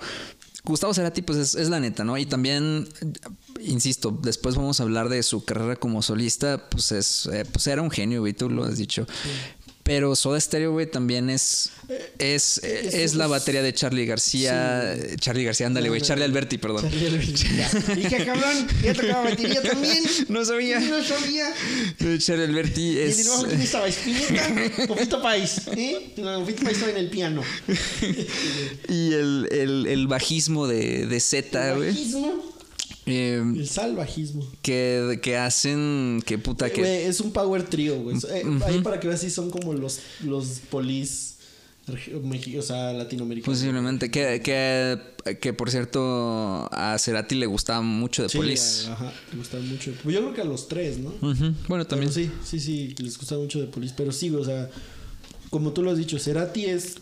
Gustavo 0.67 0.95
Cerati, 0.95 1.21
pues 1.21 1.55
es, 1.57 1.69
la 1.69 1.79
neta, 1.79 2.05
¿no? 2.05 2.17
Y 2.17 2.25
también, 2.25 2.89
insisto, 3.61 4.19
después 4.23 4.55
vamos 4.55 4.81
a 4.81 4.85
hablar 4.85 5.11
de 5.11 5.23
su 5.23 5.45
carrera 5.45 5.77
como 5.77 6.01
solista. 6.01 6.71
Pues 6.71 6.91
es, 6.91 7.27
eh, 7.27 7.45
pues 7.45 7.67
era 7.67 7.83
un 7.83 7.91
genio, 7.91 8.21
güey, 8.21 8.33
tú 8.33 8.49
lo 8.49 8.65
has 8.65 8.79
dicho. 8.79 9.07
Pero 9.85 10.17
Soda 10.17 10.41
Stereo, 10.41 10.73
güey, 10.73 10.87
también 10.91 11.29
es, 11.29 11.69
es, 12.19 12.59
Eh, 12.65 12.81
es, 12.87 12.95
eso 12.95 13.19
la 13.19 13.25
es- 13.25 13.31
batería 13.31 13.63
de 13.63 13.75
Charlie 13.75 14.07
García. 14.07 14.97
Charlie 15.21 15.45
García, 15.45 15.67
ándale, 15.67 15.91
güey. 15.91 16.01
Charlie. 16.01 16.25
Alberti, 16.25 16.57
perdón. 16.57 16.83
Charlie 16.91 17.07
Alberti. 17.07 17.33
Dije, 17.95 18.25
cabrón, 18.25 18.67
ya 18.83 18.95
tocaba 18.95 19.25
batería 19.25 19.61
también. 19.71 20.03
No 20.29 20.43
sabía. 20.43 20.81
No 20.81 21.05
sabía. 21.05 21.53
Charlie 22.19 22.45
Alberti 22.45 22.81
¿Y 22.93 22.99
es. 22.99 23.19
el 23.21 23.29
bajo 23.29 23.45
quién 23.45 23.61
estaba? 23.61 23.87
¿Espineta? 23.87 24.51
¿O 24.89 24.97
Fito 24.97 25.21
Páez? 25.23 25.59
¿Eh? 25.77 26.15
No, 26.17 26.47
Fito 26.47 26.63
Páez 26.65 26.77
estaba 26.77 26.93
en 26.93 26.99
el 26.99 27.11
piano. 27.11 27.43
Y 28.89 29.13
el, 29.13 29.49
el, 29.51 29.87
el 29.87 30.07
bajismo 30.07 30.67
de, 30.67 31.07
de 31.07 31.21
Z, 31.21 31.71
El 31.73 31.77
güey. 31.77 31.89
bajismo. 31.91 32.54
Eh, 33.07 33.43
El 33.57 33.69
salvajismo. 33.69 34.47
que, 34.63 35.19
que 35.23 35.37
hacen. 35.37 36.23
Que 36.25 36.39
puta 36.39 36.71
que. 36.71 36.81
Güey, 36.81 37.03
es 37.05 37.21
un 37.21 37.33
power 37.33 37.63
trio, 37.65 38.01
güey. 38.03 38.17
Eh, 38.31 38.45
Ahí 38.67 38.81
para 38.81 38.99
que 39.01 39.09
veas 39.09 39.21
si 39.21 39.31
son 39.31 39.51
como 39.51 39.75
los, 39.75 40.01
los 40.25 40.61
polis 40.71 41.31
o 42.59 42.63
sea, 42.63 42.95
latinoamericanos. 42.95 43.59
Posiblemente. 43.59 44.11
Que, 44.11 44.41
que, 44.41 45.37
que 45.37 45.53
por 45.53 45.71
cierto, 45.71 46.67
a 46.73 46.97
Cerati 46.99 47.35
le 47.35 47.45
gustaba 47.47 47.83
mucho 47.83 48.23
de 48.23 48.31
Sí, 48.31 48.39
Police. 48.39 48.89
ajá, 48.91 49.13
me 49.33 49.39
gustan 49.39 49.69
mucho. 49.69 49.93
Pues 50.03 50.15
yo 50.15 50.21
creo 50.23 50.35
que 50.35 50.41
a 50.41 50.45
los 50.45 50.69
tres, 50.69 50.97
¿no? 50.99 51.13
Bueno, 51.69 51.87
también. 51.87 52.11
Pero 52.13 52.27
sí, 52.27 52.31
sí, 52.43 52.61
sí, 52.61 52.95
les 52.99 53.19
gusta 53.19 53.37
mucho 53.37 53.61
de 53.61 53.67
Police. 53.67 53.93
Pero 53.95 54.13
sí, 54.13 54.31
o 54.31 54.43
sea, 54.45 54.71
como 55.51 55.73
tú 55.73 55.83
lo 55.83 55.91
has 55.91 55.99
dicho, 55.99 56.19
Cerati 56.19 56.65
es 56.65 56.95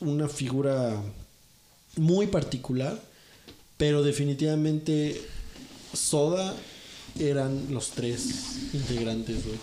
una 0.00 0.28
figura 0.28 0.96
muy 1.96 2.26
particular, 2.26 2.98
pero 3.76 4.02
definitivamente 4.02 5.20
Soda 5.92 6.54
eran 7.18 7.66
los 7.70 7.90
tres 7.90 8.24
integrantes, 8.72 9.44
güey. 9.44 9.58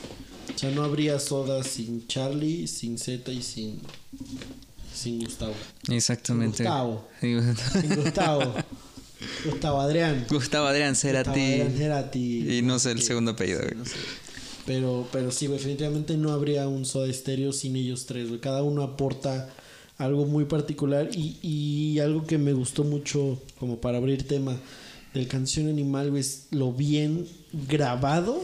O 0.55 0.57
sea, 0.57 0.71
no 0.71 0.83
habría 0.83 1.19
Soda 1.19 1.63
sin 1.63 2.07
Charlie, 2.07 2.67
sin 2.67 2.97
Z 2.97 3.31
y 3.31 3.41
sin, 3.41 3.79
sin 4.93 5.19
Gustavo. 5.23 5.53
Exactamente. 5.89 6.63
Gustavo. 6.63 7.07
Sin 7.21 7.95
Gustavo. 7.95 8.53
Gustavo 9.45 9.81
Adrián. 9.81 10.25
Gustavo 10.29 10.67
Adrián 10.67 10.95
Cerati. 10.95 11.29
Gustavo 11.29 11.45
Adrián 11.53 11.77
Cerati. 11.77 12.57
Y 12.57 12.61
no 12.61 12.79
sé 12.79 12.91
el 12.91 12.99
Sí, 12.99 13.05
segundo 13.07 13.31
apellido, 13.31 13.59
sí, 13.59 13.65
güey. 13.67 13.77
no 13.77 13.85
sé. 13.85 13.95
Pero, 14.65 15.07
pero 15.11 15.31
sí, 15.31 15.47
definitivamente 15.47 16.15
no 16.17 16.31
habría 16.31 16.67
un 16.67 16.85
Soda 16.85 17.11
Stereo 17.11 17.51
sin 17.53 17.75
ellos 17.75 18.05
tres, 18.05 18.27
güey. 18.29 18.39
Cada 18.39 18.61
uno 18.63 18.83
aporta 18.83 19.49
algo 19.97 20.25
muy 20.25 20.45
particular 20.45 21.09
y, 21.13 21.37
y 21.41 21.99
algo 21.99 22.25
que 22.25 22.37
me 22.37 22.53
gustó 22.53 22.83
mucho, 22.83 23.41
como 23.59 23.77
para 23.81 23.97
abrir 23.97 24.27
tema 24.27 24.55
del 25.13 25.27
canción 25.27 25.67
Animal, 25.67 26.09
güey, 26.09 26.21
es 26.21 26.47
lo 26.51 26.73
bien 26.73 27.27
grabado, 27.67 28.41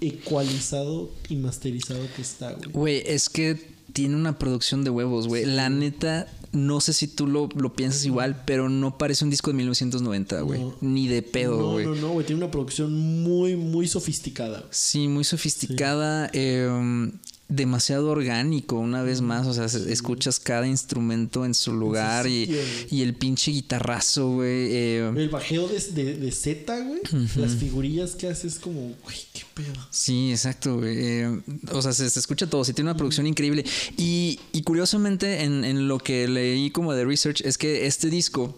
ecualizado 0.00 1.10
y 1.28 1.36
masterizado 1.36 2.00
que 2.16 2.22
está, 2.22 2.52
güey. 2.52 2.70
Güey, 2.72 3.02
es 3.06 3.28
que 3.28 3.74
tiene 3.92 4.16
una 4.16 4.38
producción 4.38 4.84
de 4.84 4.90
huevos, 4.90 5.28
güey. 5.28 5.44
La 5.44 5.68
neta, 5.68 6.26
no 6.52 6.80
sé 6.80 6.92
si 6.92 7.08
tú 7.08 7.26
lo, 7.26 7.48
lo 7.54 7.74
piensas 7.74 8.04
igual, 8.06 8.42
pero 8.44 8.68
no 8.68 8.98
parece 8.98 9.24
un 9.24 9.30
disco 9.30 9.50
de 9.50 9.56
1990, 9.58 10.40
güey. 10.42 10.60
No. 10.60 10.76
Ni 10.80 11.08
de 11.08 11.22
pedo, 11.22 11.58
no, 11.58 11.72
güey. 11.72 11.86
no, 11.86 11.94
no, 11.94 12.08
güey. 12.10 12.26
Tiene 12.26 12.42
una 12.42 12.50
producción 12.50 12.96
muy, 13.22 13.56
muy 13.56 13.86
sofisticada. 13.86 14.64
Sí, 14.70 15.08
muy 15.08 15.24
sofisticada, 15.24 16.30
eh, 16.32 17.10
demasiado 17.50 18.08
orgánico, 18.08 18.76
una 18.76 19.02
vez 19.02 19.20
más. 19.20 19.46
O 19.46 19.52
sea, 19.52 19.68
se- 19.68 19.92
escuchas 19.92 20.40
cada 20.40 20.66
instrumento 20.66 21.44
en 21.44 21.52
su 21.54 21.72
lugar 21.74 22.26
y, 22.26 22.50
y 22.90 23.02
el 23.02 23.14
pinche 23.14 23.50
guitarrazo, 23.50 24.30
güey. 24.30 24.68
eh, 24.72 25.12
El 25.14 25.28
bajeo 25.28 25.68
de, 25.68 25.78
de, 25.92 26.16
de 26.16 26.32
Z, 26.32 26.78
güey. 26.80 27.00
Las 27.36 27.56
figurillas 27.56 28.12
que 28.16 28.28
hace 28.28 28.46
es 28.46 28.58
como, 28.58 28.94
güey, 29.02 29.16
qué 29.34 29.42
pedo. 29.54 29.72
Sí, 29.90 30.30
exacto, 30.30 30.78
güey. 30.78 30.96
Eh, 30.98 31.40
o 31.72 31.82
sea, 31.82 31.92
se, 31.92 32.08
se 32.08 32.18
escucha 32.20 32.46
todo. 32.48 32.64
Sí, 32.64 32.72
tiene 32.72 32.90
una 32.90 32.96
producción 32.96 33.26
increíble. 33.26 33.64
Y, 33.96 34.38
y 34.52 34.62
curiosamente, 34.62 35.42
en, 35.42 35.64
en 35.64 35.88
lo 35.88 35.98
que 35.98 36.26
leí 36.28 36.70
como 36.70 36.94
de 36.94 37.04
research, 37.04 37.42
es 37.42 37.58
que 37.58 37.86
este 37.86 38.08
disco, 38.10 38.56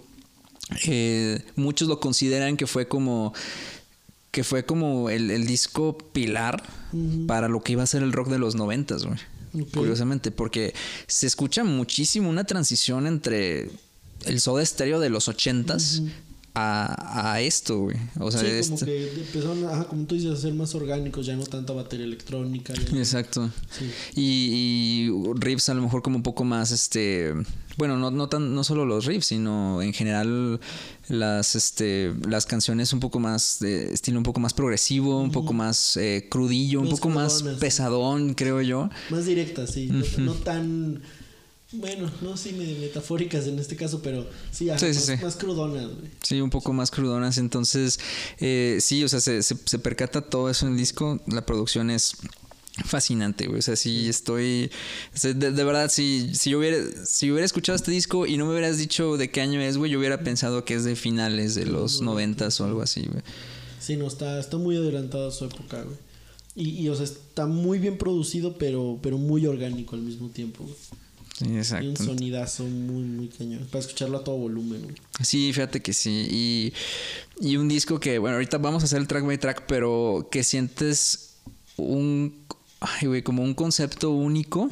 eh, 0.87 1.43
muchos 1.57 1.89
lo 1.89 1.99
consideran 2.01 2.57
que 2.57 2.67
fue 2.67 2.87
como 2.89 3.33
que 4.33 4.43
fue 4.43 4.65
como 4.65 5.09
el, 5.11 5.31
el 5.31 5.47
disco 5.47 5.97
pilar 6.13 6.65
para 7.29 7.49
lo 7.49 7.63
que 7.63 7.73
iba 7.73 7.85
a 7.85 7.87
ser 7.87 8.03
el 8.03 8.13
rock 8.13 8.29
de 8.29 8.39
los 8.41 8.55
noventas, 8.57 9.05
güey. 9.07 9.19
Curiosamente, 9.75 10.31
porque 10.31 10.73
se 11.07 11.27
escucha 11.27 11.63
muchísimo 11.63 12.29
una 12.31 12.45
transición 12.45 13.07
entre 13.07 13.71
el 14.25 14.41
soda 14.41 14.63
estéreo 14.63 14.99
de 14.99 15.11
los 15.11 15.29
ochentas 15.29 16.03
a, 16.55 17.33
a 17.35 17.41
esto, 17.43 17.79
güey. 17.81 17.97
O 18.19 18.31
sea, 18.31 18.41
sí, 18.41 18.47
como 18.63 18.75
este- 18.77 18.87
que 18.87 19.21
empezaron, 19.21 19.65
ajá, 19.67 19.85
como 19.85 20.05
tú 20.07 20.15
dices, 20.15 20.31
a 20.33 20.37
ser 20.37 20.55
más 20.55 20.75
orgánicos, 20.75 21.27
ya 21.27 21.37
no 21.37 21.45
tanta 21.45 21.75
batería 21.75 22.07
electrónica. 22.07 22.73
ya 22.73 22.99
Exacto. 22.99 23.51
Sí. 23.79 23.91
Y, 24.21 25.11
y 25.11 25.33
riffs 25.39 25.69
a 25.69 25.75
lo 25.75 25.83
mejor 25.83 26.01
como 26.03 26.17
un 26.17 26.23
poco 26.23 26.45
más, 26.45 26.71
este, 26.73 27.35
bueno, 27.77 27.97
no, 27.97 28.11
no 28.11 28.29
tan, 28.29 28.55
no 28.55 28.65
solo 28.65 28.85
los 28.85 29.07
riffs, 29.07 29.27
sino 29.27 29.83
en 29.83 29.93
general 29.93 30.61
las, 31.09 31.55
este, 31.55 32.13
las 32.29 32.47
canciones 32.47 32.93
un 32.93 33.01
poco 33.01 33.19
más 33.19 33.59
de 33.61 33.93
estilo 33.93 34.19
un 34.19 34.25
poco 34.25 34.41
más 34.41 34.55
progresivo, 34.55 35.21
un 35.21 35.33
poco 35.33 35.53
más 35.53 35.97
eh, 35.97 36.27
crudillo, 36.31 36.81
un 36.81 36.91
poco 36.91 37.09
más 37.09 37.39
sí. 37.39 37.45
pesadón, 37.59 38.35
creo 38.35 38.61
yo. 38.63 38.91
Más 39.11 39.27
directas, 39.27 39.71
sí. 39.71 39.89
no, 39.91 40.05
no 40.19 40.35
tan. 40.35 41.03
Bueno, 41.75 42.11
no 42.21 42.37
sí 42.37 42.53
metafóricas 42.53 43.47
en 43.47 43.59
este 43.59 43.77
caso, 43.77 44.03
pero 44.03 44.29
sí, 44.51 44.69
ajá, 44.69 44.79
Sí, 44.79 44.93
sí, 44.93 45.11
más, 45.11 45.19
sí. 45.19 45.25
más 45.25 45.37
crudonas. 45.37 45.89
Sí, 46.23 46.39
un 46.43 46.51
poco 46.51 46.75
más 46.75 46.91
crudonas. 46.91 47.39
Entonces, 47.39 47.99
eh, 48.41 48.77
sí, 48.81 49.03
o 49.03 49.09
sea, 49.09 49.21
se, 49.21 49.43
se, 49.43 49.57
se 49.65 49.79
percata 49.79 50.21
todo 50.21 50.51
eso 50.51 50.67
en 50.67 50.73
el 50.73 50.79
disco. 50.79 51.19
La 51.27 51.47
producción 51.47 51.89
es 51.89 52.15
fascinante, 52.85 53.47
güey. 53.47 53.59
O 53.59 53.63
sea, 53.63 53.77
sí 53.77 54.09
estoy. 54.09 54.71
De, 55.23 55.35
de 55.35 55.65
verdad, 55.65 55.91
si, 55.91 56.35
si 56.35 56.51
yo 56.51 56.59
hubiera, 56.59 56.79
si 57.05 57.31
hubiera 57.31 57.45
escuchado 57.45 57.77
este 57.77 57.91
disco 57.91 58.27
y 58.27 58.37
no 58.37 58.47
me 58.47 58.53
hubieras 58.53 58.79
dicho 58.79 59.17
de 59.17 59.31
qué 59.31 59.41
año 59.41 59.61
es, 59.61 59.77
güey, 59.77 59.91
yo 59.91 59.99
hubiera 59.99 60.21
pensado 60.25 60.65
que 60.65 60.75
es 60.75 60.85
de 60.85 60.97
finales 60.97 61.55
de 61.55 61.67
los 61.67 62.01
noventas 62.01 62.61
o 62.61 62.65
algo 62.65 62.83
así, 62.83 63.03
güey. 63.03 63.23
Sí, 63.81 63.97
no, 63.97 64.07
está, 64.07 64.39
está 64.39 64.57
muy 64.57 64.77
adelantado 64.77 65.29
a 65.29 65.33
su 65.33 65.45
época, 65.45 65.83
güey. 65.83 65.97
Y, 66.55 66.83
y, 66.83 66.89
o 66.89 66.95
sea, 66.95 67.05
está 67.05 67.47
muy 67.47 67.79
bien 67.79 67.99
producido, 67.99 68.57
pero, 68.59 68.99
pero 69.03 69.19
muy 69.19 69.47
orgánico 69.47 69.97
al 69.97 70.03
mismo 70.03 70.29
tiempo, 70.29 70.65
güey. 70.65 70.77
Sí, 71.39 71.47
Y 71.47 71.49
un 71.49 71.57
exacto. 71.57 72.05
sonidazo 72.05 72.65
muy, 72.65 73.05
muy 73.05 73.29
cañón. 73.29 73.67
Para 73.71 73.81
escucharlo 73.81 74.19
a 74.19 74.25
todo 74.25 74.37
volumen, 74.37 74.83
güey. 74.83 74.95
Sí, 75.23 75.51
fíjate 75.53 75.81
que 75.81 75.93
sí. 75.95 76.29
Y, 76.31 76.73
y 77.41 77.57
un 77.57 77.69
disco 77.69 77.99
que, 77.99 78.19
bueno, 78.19 78.37
ahorita 78.37 78.59
vamos 78.59 78.83
a 78.83 78.87
hacer 78.87 79.01
el 79.01 79.09
track 79.09 79.25
by 79.25 79.39
track, 79.39 79.65
pero 79.67 80.29
que 80.31 80.45
sientes 80.45 81.35
un. 81.77 82.45
Ay, 82.83 83.07
güey, 83.09 83.23
como 83.23 83.43
un 83.43 83.55
concepto 83.55 84.11
único. 84.11 84.69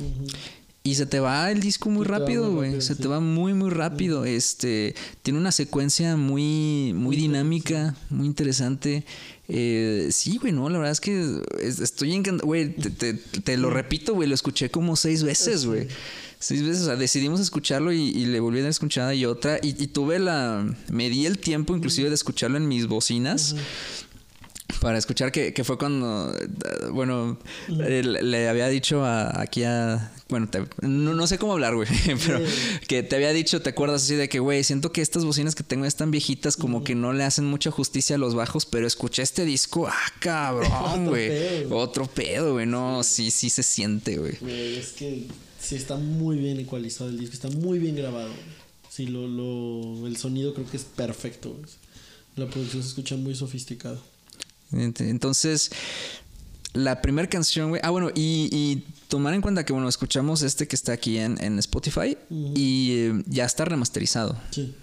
Y 0.83 0.95
se 0.95 1.05
te 1.05 1.21
va 1.21 1.50
el 1.50 1.61
disco 1.61 1.90
muy 1.90 2.07
Se 2.07 2.11
rápido, 2.11 2.50
güey. 2.52 2.81
Se 2.81 2.95
sí. 2.95 3.02
te 3.02 3.07
va 3.09 3.21
muy, 3.21 3.52
muy 3.52 3.69
rápido. 3.69 4.25
Este. 4.25 4.95
Tiene 5.23 5.38
una 5.38 5.52
secuencia 5.52 6.17
muy, 6.17 6.93
muy 6.95 7.17
dinámica, 7.17 7.95
muy 8.09 8.26
interesante. 8.26 9.05
Eh, 9.47 10.09
sí, 10.11 10.38
güey, 10.38 10.52
no, 10.55 10.69
la 10.71 10.79
verdad 10.79 10.93
es 10.93 11.00
que 11.00 11.40
es- 11.61 11.81
estoy 11.81 12.14
encantado. 12.14 12.47
Güey, 12.47 12.75
te, 12.75 12.90
te- 12.90 13.12
te 13.14 13.57
lo 13.59 13.69
repito, 13.69 14.14
güey, 14.14 14.26
lo 14.29 14.35
escuché 14.35 14.71
como 14.71 14.97
seis 14.97 15.23
veces, 15.23 15.67
güey. 15.67 15.87
Seis 16.38 16.62
veces, 16.62 16.83
o 16.83 16.87
sea, 16.87 16.97
decidimos 16.97 17.38
escucharlo 17.40 17.93
y, 17.93 18.00
y 18.00 18.25
le 18.25 18.40
volví 18.40 18.61
a 18.61 18.62
dar 18.62 18.71
escuchada 18.71 19.14
y 19.14 19.26
otra. 19.26 19.59
Y, 19.62 19.69
y 19.83 19.88
tuve 19.88 20.19
la. 20.19 20.64
Me 20.90 21.11
di 21.11 21.26
el 21.26 21.38
tiempo, 21.38 21.76
inclusive, 21.76 22.09
de 22.09 22.14
escucharlo 22.14 22.57
en 22.57 22.67
mis 22.67 22.87
bocinas. 22.87 23.55
Para 24.81 24.99
escuchar 24.99 25.31
que, 25.33 25.53
que 25.53 25.63
fue 25.65 25.77
cuando, 25.79 26.35
eh, 26.37 26.49
bueno, 26.93 27.39
eh, 27.69 28.03
le 28.03 28.23
le 28.23 28.49
había 28.49 28.69
dicho 28.69 29.05
a, 29.05 29.41
aquí 29.41 29.63
a, 29.65 30.13
bueno, 30.29 30.49
te- 30.49 30.65
no, 30.81 31.15
no 31.15 31.27
sé 31.27 31.39
cómo 31.39 31.53
hablar, 31.53 31.75
güey, 31.75 31.89
pero 32.27 32.41
que 32.89 33.03
te 33.03 33.17
había 33.17 33.33
dicho, 33.33 33.61
¿te 33.63 33.71
acuerdas 33.71 34.03
así 34.05 34.15
de 34.15 34.29
que, 34.29 34.39
güey, 34.41 34.65
siento 34.65 34.91
que 34.93 35.03
estas 35.03 35.25
bocinas 35.25 35.55
que 35.55 35.63
tengo 35.63 35.85
están 35.85 36.11
viejitas, 36.11 36.57
como 36.57 36.83
que 36.85 36.95
no 36.95 37.13
le 37.13 37.25
hacen 37.25 37.45
mucha 37.47 37.71
justicia 37.71 38.17
a 38.17 38.19
los 38.19 38.35
bajos, 38.35 38.65
pero 38.67 38.87
escuché 38.87 39.23
este 39.23 39.45
disco, 39.45 39.87
ah, 39.87 40.13
cabrón, 40.21 41.07
güey, 41.09 41.31
otro 41.71 42.07
pedo, 42.07 42.55
güey, 42.55 42.67
no, 42.67 43.03
sí, 43.03 43.31
sí 43.31 43.51
se 43.51 43.63
siente, 43.63 44.17
güey. 44.17 44.37
Güey, 44.41 44.77
es 44.79 44.93
que 44.93 45.27
sí 45.61 45.75
está 45.77 45.97
muy 45.97 46.39
bien 46.39 46.59
ecualizado 46.59 47.11
el 47.11 47.19
disco, 47.19 47.35
está 47.35 47.51
muy 47.51 47.79
bien 47.79 47.97
grabado. 47.97 48.31
Sí, 48.89 49.07
lo, 49.07 49.29
lo, 49.29 50.07
el 50.07 50.17
sonido 50.17 50.53
creo 50.55 50.69
que 50.69 50.77
es 50.77 50.85
perfecto. 50.85 51.55
La 52.37 52.47
producción 52.49 52.83
se 52.83 52.89
escucha 52.89 53.17
muy 53.17 53.35
sofisticada. 53.35 53.99
Ent- 54.73 55.00
Entonces, 55.09 55.71
la 56.73 57.03
primera 57.03 57.29
canción, 57.29 57.71
güey. 57.71 57.81
Ah, 57.85 57.91
bueno, 57.91 58.11
y, 58.15 58.49
y 58.53 58.85
tomar 59.09 59.35
en 59.35 59.41
cuenta 59.41 59.65
que, 59.65 59.73
bueno, 59.73 59.89
escuchamos 59.89 60.43
este 60.43 60.69
que 60.69 60.77
está 60.77 60.93
aquí 60.93 61.19
en, 61.19 61.43
en 61.43 61.59
Spotify 61.59 62.17
y 62.31 62.91
eh, 62.93 63.23
ya 63.27 63.45
está 63.45 63.65
remasterizado. 63.65 64.37
Sí. 64.50 64.75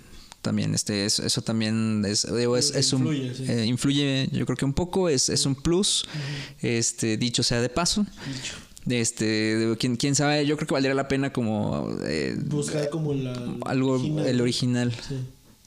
También, 0.42 0.74
este, 0.76 1.06
es- 1.06 1.20
eso 1.20 1.42
también 1.42 2.04
es, 2.06 2.28
digo, 2.36 2.56
es, 2.58 2.74
es 2.76 2.94
un, 2.94 3.02
Influye, 3.08 3.34
sí. 3.36 3.46
eh, 3.48 3.66
influye, 3.66 4.30
yo 4.32 4.46
creo 4.46 4.56
que 4.58 4.66
un 4.66 4.74
poco, 4.74 5.10
es, 5.10 5.30
es 5.30 5.46
un 5.46 5.56
plus, 5.56 6.06
este, 6.62 7.18
dicho 7.18 7.44
sea 7.44 7.62
de 7.62 7.70
paso. 7.70 8.06
Dicho. 8.34 8.54
Este, 8.90 9.76
quién, 9.80 9.98
quién 9.98 10.16
sabe, 10.16 10.46
yo 10.46 10.56
creo 10.56 10.68
que 10.68 10.74
valdría 10.74 10.94
la 10.94 11.10
pena 11.10 11.34
como 11.34 11.90
eh, 12.06 12.38
Buscar 12.46 12.90
como 12.90 13.14
la. 13.14 13.34
algo, 13.66 13.94
original. 13.94 14.26
el 14.28 14.40
original. 14.42 14.94
Sí. 15.08 15.16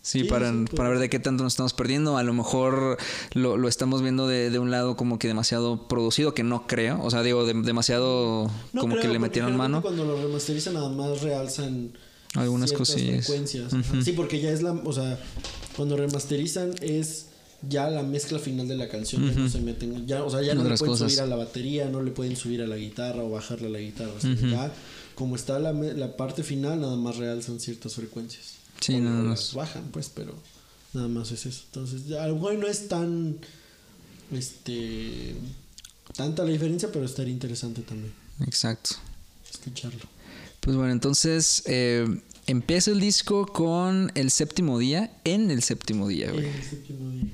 Sí, 0.03 0.21
Sí, 0.21 0.25
para, 0.25 0.51
sí, 0.51 0.65
para 0.75 0.89
ver 0.89 0.99
de 0.99 1.11
qué 1.11 1.19
tanto 1.19 1.43
nos 1.45 1.53
estamos 1.53 1.75
perdiendo. 1.75 2.17
A 2.17 2.23
lo 2.23 2.33
mejor 2.33 2.97
lo, 3.35 3.57
lo 3.59 3.69
estamos 3.69 4.01
viendo 4.03 4.27
de, 4.27 4.49
de 4.51 4.59
un 4.59 4.71
lado 4.71 4.97
como 4.97 5.19
que 5.19 5.29
demasiado 5.29 5.89
producido, 5.89 6.33
que 6.33 6.43
no 6.43 6.67
creo. 6.67 7.03
O 7.03 7.11
sea, 7.11 7.23
digo, 7.23 7.45
de- 7.45 7.53
demasiado 7.63 8.51
No 8.73 8.81
como 8.81 8.95
creo, 8.95 9.03
que 9.03 9.09
le 9.09 9.19
metieron 9.19 9.57
mano. 9.57 9.83
Cuando 9.83 10.05
lo 10.05 10.21
remasterizan, 10.23 10.73
nada 10.75 10.89
más 10.89 11.21
realzan 11.21 11.93
Algunas 12.35 12.73
cosillas. 12.73 13.27
frecuencias. 13.27 13.73
Sí, 14.03 14.13
porque 14.13 14.41
ya 14.41 14.51
es 14.51 14.63
la. 14.63 14.73
O 14.73 14.93
sea, 14.93 15.19
cuando 15.77 15.97
remasterizan 15.99 16.75
es 16.81 17.27
ya 17.69 17.91
la 17.91 18.03
mezcla 18.03 18.39
final 18.39 18.67
de 18.69 18.77
la 18.79 18.89
canción. 18.89 19.27
Ya 19.31 19.39
no 19.39 19.51
se 19.51 19.61
meten. 19.61 20.07
Ya, 20.07 20.25
o 20.25 20.31
sea, 20.31 20.41
ya 20.41 20.55
no 20.55 20.65
le 20.65 20.77
pueden 20.79 20.93
cosas. 20.93 21.13
subir 21.13 21.23
a 21.23 21.27
la 21.27 21.37
batería, 21.37 21.91
no 21.91 22.03
le 22.03 22.11
pueden 22.11 22.37
subir 22.37 22.63
a 22.63 22.67
la 22.67 22.77
guitarra 22.77 23.23
o 23.23 23.29
bajarle 23.29 23.67
a 23.67 23.71
la 23.71 23.79
guitarra. 23.81 24.13
O 24.17 24.21
sea, 24.21 24.35
Ya, 24.35 24.73
como 25.15 25.37
está 25.37 25.59
la, 25.59 25.73
la 25.75 26.17
parte 26.17 26.43
final, 26.43 26.81
nada 26.81 26.97
más 26.97 27.19
realzan 27.19 27.61
ciertas 27.61 27.95
frecuencias. 27.97 28.55
Sí, 28.81 28.95
O- 28.95 29.01
nada 29.01 29.23
más. 29.23 29.55
bajan, 29.55 29.85
pues, 29.93 30.11
pero 30.15 30.35
nada 30.95 31.09
más 31.09 31.31
es 31.31 31.47
eso. 31.47 31.63
Entonces, 31.67 32.07
ya, 32.07 32.25
a 32.25 32.29
lo 32.29 32.35
mejor 32.35 32.55
no 32.55 32.67
es 32.67 32.89
tan. 32.89 33.37
Este. 34.33 35.35
Tanta 36.17 36.45
la 36.45 36.51
diferencia, 36.51 36.91
pero 36.93 37.05
estaría 37.05 37.33
interesante 37.33 37.83
también 37.83 38.13
Exacto. 38.45 38.97
escucharlo. 39.49 40.01
Pues 40.61 40.77
bueno, 40.77 40.93
entonces 40.93 41.63
eh, 41.67 42.05
empieza 42.49 42.91
el 42.91 42.99
disco 43.01 43.47
con 43.47 44.11
el 44.17 44.31
séptimo 44.33 44.79
día 44.79 45.13
en 45.25 45.51
el 45.53 45.63
séptimo 45.63 46.09
día, 46.09 46.33
güey. 46.33 46.47
El 46.47 46.63
séptimo 46.65 47.11
día. 47.13 47.25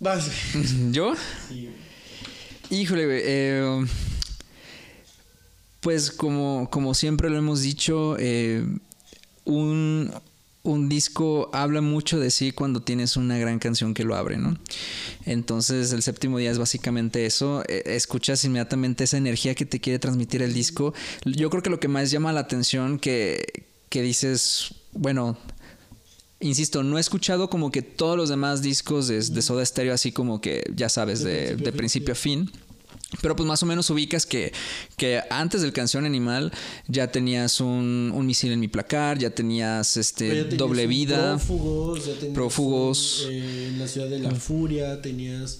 Vas. 0.00 0.30
¿Yo? 0.92 1.14
Sí. 1.48 1.68
Híjole, 2.70 3.04
güey. 3.06 3.20
eh, 3.22 3.86
pues 5.80 6.10
como, 6.10 6.68
como 6.70 6.94
siempre 6.94 7.28
lo 7.28 7.36
hemos 7.38 7.60
dicho, 7.62 8.16
eh, 8.18 8.64
un, 9.44 10.12
un 10.62 10.88
disco 10.88 11.50
habla 11.52 11.80
mucho 11.80 12.20
de 12.20 12.30
sí 12.30 12.52
cuando 12.52 12.82
tienes 12.82 13.16
una 13.16 13.38
gran 13.38 13.58
canción 13.58 13.94
que 13.94 14.04
lo 14.04 14.14
abre, 14.14 14.36
¿no? 14.36 14.58
Entonces 15.26 15.92
el 15.92 16.02
séptimo 16.02 16.38
día 16.38 16.50
es 16.50 16.58
básicamente 16.58 17.26
eso. 17.26 17.62
eh, 17.68 17.82
escuchas 17.86 18.44
inmediatamente 18.44 19.04
esa 19.04 19.16
energía 19.16 19.54
que 19.54 19.66
te 19.66 19.80
quiere 19.80 19.98
transmitir 19.98 20.42
el 20.42 20.54
disco. 20.54 20.94
Yo 21.24 21.50
creo 21.50 21.62
que 21.62 21.70
lo 21.70 21.80
que 21.80 21.88
más 21.88 22.10
llama 22.10 22.32
la 22.32 22.40
atención 22.40 22.98
que, 22.98 23.66
que 23.88 24.02
dices, 24.02 24.74
bueno, 24.92 25.36
Insisto, 26.42 26.82
no 26.82 26.98
he 26.98 27.00
escuchado 27.00 27.48
como 27.48 27.70
que 27.70 27.82
todos 27.82 28.16
los 28.16 28.28
demás 28.28 28.62
discos 28.62 29.06
de, 29.06 29.20
de 29.20 29.42
Soda 29.42 29.64
Stereo, 29.64 29.94
así 29.94 30.10
como 30.10 30.40
que, 30.40 30.64
ya 30.74 30.88
sabes, 30.88 31.22
De 31.22 31.72
principio 31.72 32.12
a 32.12 32.16
fin. 32.16 32.50
Pero 33.20 33.36
pues 33.36 33.46
más 33.46 33.62
o 33.62 33.66
menos 33.66 33.90
ubicas 33.90 34.24
que, 34.24 34.52
que 34.96 35.20
antes 35.30 35.60
del 35.62 35.72
Canción 35.72 36.06
Animal 36.06 36.52
ya 36.88 37.10
tenías 37.12 37.60
un, 37.60 38.10
un 38.14 38.26
misil 38.26 38.52
en 38.52 38.60
mi 38.60 38.68
placar, 38.68 39.18
ya 39.18 39.30
tenías 39.30 39.96
este 39.96 40.24
Pero 40.28 40.36
ya 40.36 40.42
tenías 40.44 40.58
doble 40.58 40.86
vida. 40.86 41.36
Prófugos, 41.36 42.06
ya 42.06 42.14
tenías 42.14 42.34
Prófugos. 42.34 43.24
un, 43.26 43.32
eh, 43.32 43.68
en 43.68 43.78
la 43.78 43.86
ciudad 43.86 44.08
de 44.08 44.18
la 44.18 44.30
furia 44.30 45.02
tenías 45.02 45.58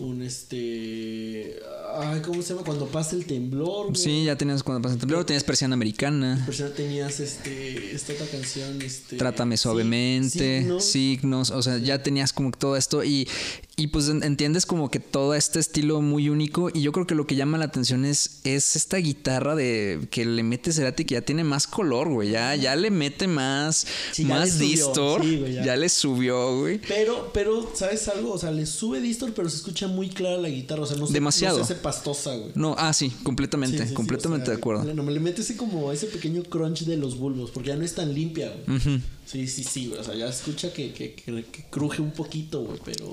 un 0.00 0.22
este. 0.22 1.58
Ay, 1.96 2.20
¿cómo 2.22 2.40
se 2.42 2.50
llama? 2.54 2.64
Cuando 2.64 2.86
pasa 2.86 3.16
el 3.16 3.26
temblor. 3.26 3.88
güey. 3.88 3.96
Sí, 4.00 4.24
ya 4.24 4.36
tenías 4.36 4.62
cuando 4.62 4.80
pasó 4.82 4.94
el 4.94 5.00
temblor, 5.00 5.24
tenías 5.24 5.44
persiana 5.44 5.74
americana. 5.74 6.42
Pero 6.46 6.56
ya 6.68 6.74
tenías 6.74 7.20
este. 7.20 7.94
Esta 7.94 8.12
otra 8.14 8.26
canción. 8.26 8.80
Este, 8.82 9.16
Trátame 9.16 9.56
suavemente, 9.56 10.60
signos. 10.62 10.84
signos, 10.84 11.50
o 11.50 11.62
sea, 11.62 11.78
ya 11.78 12.02
tenías 12.02 12.32
como 12.32 12.50
que 12.52 12.58
todo 12.58 12.76
esto 12.76 13.02
y, 13.04 13.28
y 13.76 13.88
pues 13.88 14.08
en- 14.08 14.22
entiendes 14.22 14.66
como 14.66 14.90
que 14.90 15.00
todo 15.00 15.34
este 15.34 15.58
estilo 15.58 16.00
muy 16.00 16.28
único 16.28 16.70
y 16.72 16.82
yo 16.82 16.92
creo 16.92 17.06
que 17.06 17.14
lo 17.14 17.26
que 17.26 17.34
llama 17.36 17.58
la 17.58 17.64
atención 17.66 18.04
es, 18.04 18.40
es 18.44 18.76
esta 18.76 18.96
guitarra 18.98 19.54
de 19.54 20.06
que 20.10 20.24
le 20.24 20.42
mete 20.42 20.72
Cerati 20.72 21.04
que 21.04 21.14
ya 21.14 21.22
tiene 21.22 21.44
más 21.44 21.66
color, 21.66 22.08
güey, 22.08 22.30
ya, 22.30 22.54
ya 22.56 22.76
le 22.76 22.90
mete 22.90 23.26
más, 23.26 23.86
Sí, 24.12 24.24
más 24.24 24.58
distor, 24.58 25.22
sí, 25.22 25.40
ya. 25.54 25.64
ya. 25.64 25.76
le 25.76 25.88
subió, 25.88 26.58
güey. 26.60 26.78
Pero, 26.86 27.30
pero, 27.34 27.70
¿sabes 27.74 28.06
algo? 28.08 28.32
O 28.32 28.38
sea, 28.38 28.50
le 28.50 28.66
sube 28.66 29.00
distor, 29.00 29.32
pero 29.34 29.48
se 29.48 29.56
escucha 29.56 29.88
muy 29.90 30.08
clara 30.08 30.36
la 30.38 30.48
guitarra. 30.48 30.82
O 30.82 30.86
sea, 30.86 30.96
no 30.96 31.06
se, 31.06 31.12
Demasiado. 31.12 31.58
No 31.58 31.64
se 31.64 31.72
hace 31.72 31.82
pastosa, 31.82 32.34
güey. 32.34 32.52
No, 32.54 32.74
ah, 32.78 32.92
sí, 32.92 33.10
completamente, 33.22 33.78
Sí, 33.78 33.82
sí, 33.82 33.88
sí, 33.90 33.94
completamente 33.94 34.44
o 34.44 34.46
sea, 34.46 34.54
de 34.54 34.58
acuerdo. 34.58 34.94
No, 34.94 35.02
me 35.02 35.12
le 35.12 35.20
mete 35.20 35.42
ese 35.42 35.56
como 35.56 35.92
ese 35.92 36.06
pequeño 36.06 36.42
crunch 36.44 36.84
de 36.84 36.96
los 36.96 37.18
bulbos, 37.18 37.50
porque 37.50 37.68
ya 37.68 37.76
no 37.76 37.84
es 37.84 37.94
tan 37.94 38.14
limpia, 38.14 38.52
güey. 38.66 38.80
Sí, 39.26 39.46
sí, 39.46 39.64
sí, 39.64 39.88
güey. 39.88 40.00
O 40.00 40.04
sea, 40.04 40.14
ya 40.14 40.28
escucha 40.28 40.72
que, 40.72 40.92
que, 40.92 41.14
que, 41.14 41.44
que 41.44 41.64
cruje 41.70 42.02
un 42.02 42.12
poquito, 42.12 42.62
güey, 42.62 42.80
pero, 42.84 43.12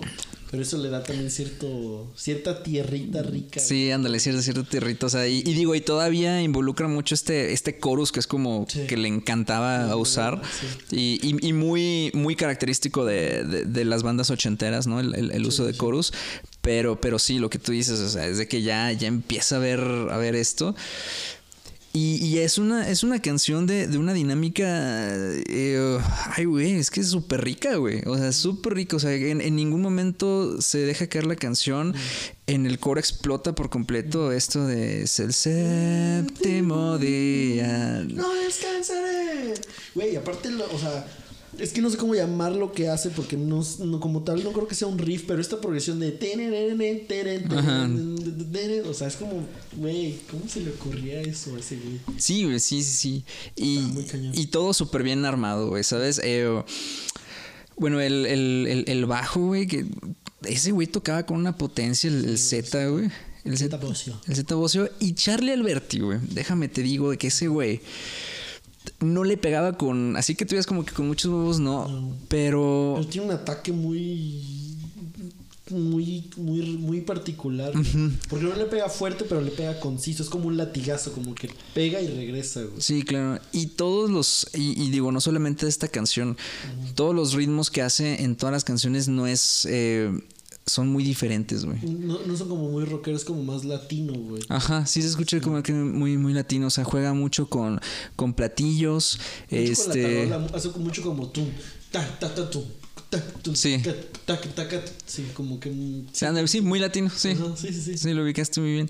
pero 0.49 0.63
eso 0.63 0.77
le 0.77 0.89
da 0.89 1.03
también 1.03 1.29
cierto, 1.29 2.11
cierta 2.15 2.63
tierrita 2.63 3.21
rica. 3.21 3.59
Sí, 3.59 3.91
ándale, 3.91 4.19
cierto, 4.19 4.41
cierto 4.41 4.63
tierrito. 4.63 5.07
O 5.07 5.09
sea, 5.09 5.27
y, 5.27 5.39
y 5.39 5.53
digo, 5.53 5.75
y 5.75 5.81
todavía 5.81 6.41
involucra 6.41 6.87
mucho 6.87 7.15
este, 7.15 7.53
este 7.53 7.77
chorus 7.79 8.11
que 8.11 8.19
es 8.19 8.27
como 8.27 8.65
Sí. 8.69 8.87
que 8.87 8.97
le 8.97 9.07
encantaba 9.07 9.95
usar. 9.95 10.41
Y, 10.91 11.19
y- 11.21 11.47
y 11.47 11.53
muy, 11.53 12.11
muy 12.13 12.35
característico 12.35 13.05
de, 13.05 13.43
de- 13.43 13.65
de 13.65 13.85
las 13.85 14.03
bandas 14.03 14.29
ochenteras, 14.29 14.87
¿no? 14.87 14.99
El, 14.99 15.13
el- 15.15 15.31
el 15.31 15.45
uso 15.45 15.65
de 15.65 15.73
chorus. 15.73 16.13
Pero, 16.61 16.99
pero 16.99 17.17
sí, 17.19 17.39
lo 17.39 17.49
que 17.49 17.59
tú 17.59 17.71
dices, 17.71 17.99
o 17.99 18.09
sea, 18.09 18.27
es 18.27 18.37
de 18.37 18.47
que 18.47 18.61
ya, 18.61 18.91
ya 18.91 19.07
empieza 19.07 19.55
a 19.55 19.59
ver, 19.59 19.79
a 19.79 20.17
ver 20.17 20.35
esto. 20.35 20.75
Y, 21.93 22.17
y 22.23 22.37
es 22.39 22.59
una, 22.59 22.87
es 22.89 23.01
una 23.03 23.19
canción 23.23 23.65
de, 23.65 23.87
de 23.87 23.97
una 23.97 24.13
dinámica. 24.13 24.63
eh, 24.67 25.97
ay, 26.35 26.45
güey, 26.45 26.73
es 26.73 26.91
que 26.91 26.99
es 26.99 27.07
súper 27.07 27.43
rica, 27.43 27.75
güey. 27.77 28.03
O 28.05 28.15
sea, 28.17 28.31
súper 28.33 28.75
rica. 28.75 28.97
O 28.97 28.99
sea, 28.99 29.13
en, 29.13 29.41
en 29.41 29.55
ningún 29.55 29.81
momento 29.81 30.61
se 30.61 30.77
deja 30.79 31.07
caer 31.07 31.25
la 31.25 31.35
canción. 31.35 31.95
En 32.45 32.65
el 32.67 32.77
coro 32.77 32.99
explota 32.99 33.55
por 33.55 33.69
completo 33.71 34.31
esto 34.31 34.67
de 34.67 35.03
es 35.03 35.19
el 35.19 35.33
séptimo 35.33 36.97
día. 36.99 38.05
No 38.13 38.33
descansaré. 38.35 39.53
Güey, 39.95 40.15
aparte, 40.15 40.51
lo- 40.51 40.71
o 40.71 40.77
sea, 40.79 41.05
es 41.59 41.73
que 41.73 41.81
no 41.81 41.89
sé 41.89 41.97
cómo 41.97 42.15
llamar 42.15 42.53
lo 42.53 42.71
que 42.71 42.89
hace 42.89 43.09
porque 43.09 43.37
no, 43.37 43.63
no 43.79 43.99
como 43.99 44.23
tal, 44.23 44.43
no 44.43 44.51
creo 44.51 44.67
que 44.67 44.75
sea 44.75 44.87
un 44.87 44.97
riff, 44.97 45.23
pero 45.27 45.41
esta 45.41 45.59
progresión 45.59 45.99
de 45.99 46.17
o 48.87 48.93
sea, 48.93 49.07
es 49.07 49.15
como, 49.15 49.45
güey, 49.75 50.19
¿cómo 50.29 50.47
se 50.47 50.61
le 50.61 50.71
ocurría 50.71 51.21
eso 51.21 51.55
a 51.55 51.59
ese 51.59 51.77
güey? 51.77 51.99
Sí, 52.17 52.45
güey, 52.45 52.59
sí, 52.59 52.83
sí, 52.83 52.91
sí. 52.91 53.25
Y, 53.55 53.79
y 54.33 54.47
todo 54.47 54.73
súper 54.73 55.03
bien 55.03 55.25
armado, 55.25 55.69
güey, 55.69 55.83
¿sabes? 55.83 56.19
Eh, 56.23 56.63
bueno, 57.77 58.01
el, 58.01 58.25
el, 58.25 58.67
el, 58.67 58.85
el 58.87 59.05
bajo, 59.05 59.47
güey, 59.47 59.67
que 59.67 59.85
ese 60.43 60.71
güey 60.71 60.87
tocaba 60.87 61.25
con 61.25 61.37
una 61.37 61.57
potencia, 61.57 62.09
el, 62.09 62.25
el 62.25 62.37
Z, 62.37 62.87
güey. 62.87 63.09
El 63.47 63.57
Zeta 63.57 63.77
Bocio. 63.77 64.19
El 64.27 64.35
Z 64.35 64.55
Bocio. 64.55 64.89
Y 64.99 65.13
Charlie 65.13 65.53
Alberti, 65.53 65.99
güey. 65.99 66.19
Déjame 66.21 66.67
te 66.67 66.81
digo 66.83 67.11
de 67.11 67.17
que 67.17 67.27
ese 67.27 67.47
güey 67.47 67.79
no 68.99 69.23
le 69.23 69.37
pegaba 69.37 69.77
con. 69.77 70.15
Así 70.15 70.35
que 70.35 70.45
tú 70.45 70.55
veas 70.55 70.65
como 70.65 70.85
que 70.85 70.93
con 70.93 71.07
muchos 71.07 71.31
huevos, 71.31 71.59
no. 71.59 71.87
No. 71.87 72.13
Pero. 72.27 72.99
Tiene 73.09 73.27
un 73.27 73.33
ataque 73.33 73.71
muy. 73.71 74.75
Muy, 75.69 76.29
muy, 76.37 76.61
muy 76.77 77.01
particular. 77.01 77.73
Porque 78.29 78.45
no 78.45 78.55
le 78.55 78.65
pega 78.67 78.87
fuerte, 78.87 79.25
pero 79.27 79.41
le 79.41 79.51
pega 79.51 79.81
conciso. 79.81 80.23
Es 80.23 80.29
como 80.29 80.47
un 80.47 80.55
latigazo, 80.55 81.11
como 81.11 81.35
que 81.35 81.49
pega 81.73 81.99
y 81.99 82.07
regresa, 82.07 82.61
güey. 82.61 82.79
Sí, 82.79 83.03
claro. 83.03 83.41
Y 83.51 83.65
todos 83.67 84.09
los, 84.09 84.47
y, 84.53 84.81
y 84.81 84.89
digo, 84.91 85.11
no 85.11 85.19
solamente 85.19 85.67
esta 85.67 85.89
canción, 85.89 86.37
todos 86.95 87.13
los 87.13 87.33
ritmos 87.33 87.69
que 87.69 87.81
hace 87.81 88.23
en 88.23 88.37
todas 88.37 88.53
las 88.53 88.63
canciones 88.63 89.09
no 89.09 89.27
es, 89.27 89.67
eh, 89.69 90.17
son 90.67 90.89
muy 90.89 91.03
diferentes, 91.03 91.65
güey. 91.65 91.79
No, 91.81 92.19
no 92.25 92.37
son 92.37 92.49
como 92.49 92.69
muy 92.69 92.85
rockeros, 92.85 93.23
como 93.23 93.41
más 93.43 93.63
latino, 93.63 94.13
güey. 94.13 94.43
Ajá, 94.49 94.85
sí 94.85 95.01
se 95.01 95.07
escucha 95.07 95.39
como 95.41 95.63
que 95.63 95.73
muy, 95.73 96.17
muy 96.17 96.33
latino, 96.33 96.67
o 96.67 96.69
sea, 96.69 96.83
juega 96.83 97.13
mucho 97.13 97.49
con, 97.49 97.79
con 98.15 98.33
platillos, 98.33 99.19
Mucho 99.49 99.49
con 99.49 99.57
la 99.57 99.71
este... 99.71 100.27
tarola, 100.27 100.47
hace 100.53 100.69
mucho 100.77 101.01
como 101.01 101.29
tú. 101.29 101.47
Ta, 101.91 102.05
ta, 102.19 102.35
ta, 102.35 102.49
tú. 102.49 102.63
Sí. 103.53 103.81
Sí, 105.05 105.25
como 105.33 105.59
que. 105.59 105.71
Sí, 106.11 106.61
muy 106.61 106.79
latino, 106.79 107.09
sí. 107.15 107.29
Ajá, 107.29 107.55
sí, 107.55 107.71
sí, 107.71 107.81
sí. 107.81 107.97
Sí, 107.97 108.13
lo 108.13 108.23
ubicaste 108.23 108.59
muy 108.59 108.71
bien. 108.73 108.89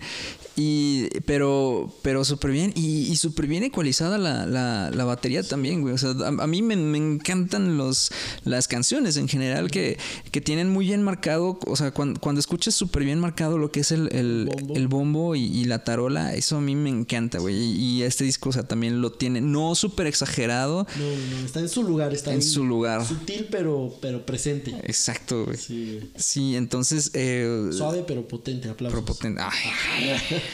Y, 0.56 1.08
pero, 1.25 1.93
pero 2.01 2.25
súper 2.25 2.51
bien. 2.51 2.73
Y, 2.75 3.03
y 3.12 3.15
súper 3.17 3.45
bien 3.45 3.63
ecualizada 3.63 4.17
la, 4.17 4.47
la, 4.47 4.89
la 4.91 5.06
batería 5.06 5.43
también, 5.43 5.82
güey. 5.82 5.93
O 5.93 5.97
sea, 5.97 6.10
a, 6.10 6.27
a 6.30 6.47
mí 6.47 6.63
me, 6.63 6.75
me 6.75 6.97
encantan 6.97 7.77
los, 7.77 8.12
las 8.43 8.67
canciones 8.67 9.17
en 9.17 9.27
general 9.27 9.69
que, 9.69 9.99
que 10.32 10.41
tienen 10.41 10.71
muy 10.71 10.88
bien 10.88 11.03
marcado. 11.03 11.60
O 11.67 11.75
sea, 11.75 11.91
cuando, 11.91 12.19
cuando 12.19 12.39
escuchas 12.39 12.73
súper 12.73 13.03
bien 13.03 13.19
marcado 13.19 13.60
lo 13.60 13.71
que 13.71 13.82
es 13.82 13.91
el, 13.91 14.10
el, 14.13 14.49
Bombo. 14.51 14.75
el 14.75 14.88
bombo 14.88 15.36
y, 15.36 15.43
y 15.43 15.65
la 15.65 15.84
tarola, 15.84 16.34
eso 16.34 16.58
a 16.58 16.62
mí 16.62 16.75
me 16.75 16.89
encanta, 16.89 17.38
güey. 17.38 17.56
Y, 17.56 17.75
y 17.75 18.01
este 18.03 18.23
disco, 18.23 18.49
o 18.49 18.53
sea, 18.53 18.63
también 18.63 19.01
lo 19.01 19.12
tiene. 19.12 19.41
No 19.41 19.75
súper 19.75 20.08
exagerado. 20.08 20.88
No, 20.97 21.06
no, 21.39 21.45
está 21.45 21.60
en 21.60 21.69
su 21.69 21.84
lugar, 21.84 22.13
está 22.13 22.34
En 22.34 22.41
su 22.41 22.63
lugar. 22.63 23.06
Sutil, 23.06 23.47
pero, 23.51 23.93
pero 24.01 24.07
presente. 24.26 24.72
Exacto, 24.84 25.46
güey. 25.46 25.58
Sí, 25.58 25.98
güey. 26.00 26.12
Sí, 26.17 26.56
entonces. 26.56 27.12
Eh, 27.13 27.70
Suave, 27.72 28.04
pero 28.08 28.28
potente, 28.28 28.70
aplausos. 28.70 29.00
Propotente. 29.00 29.41
Ay. 29.43 30.17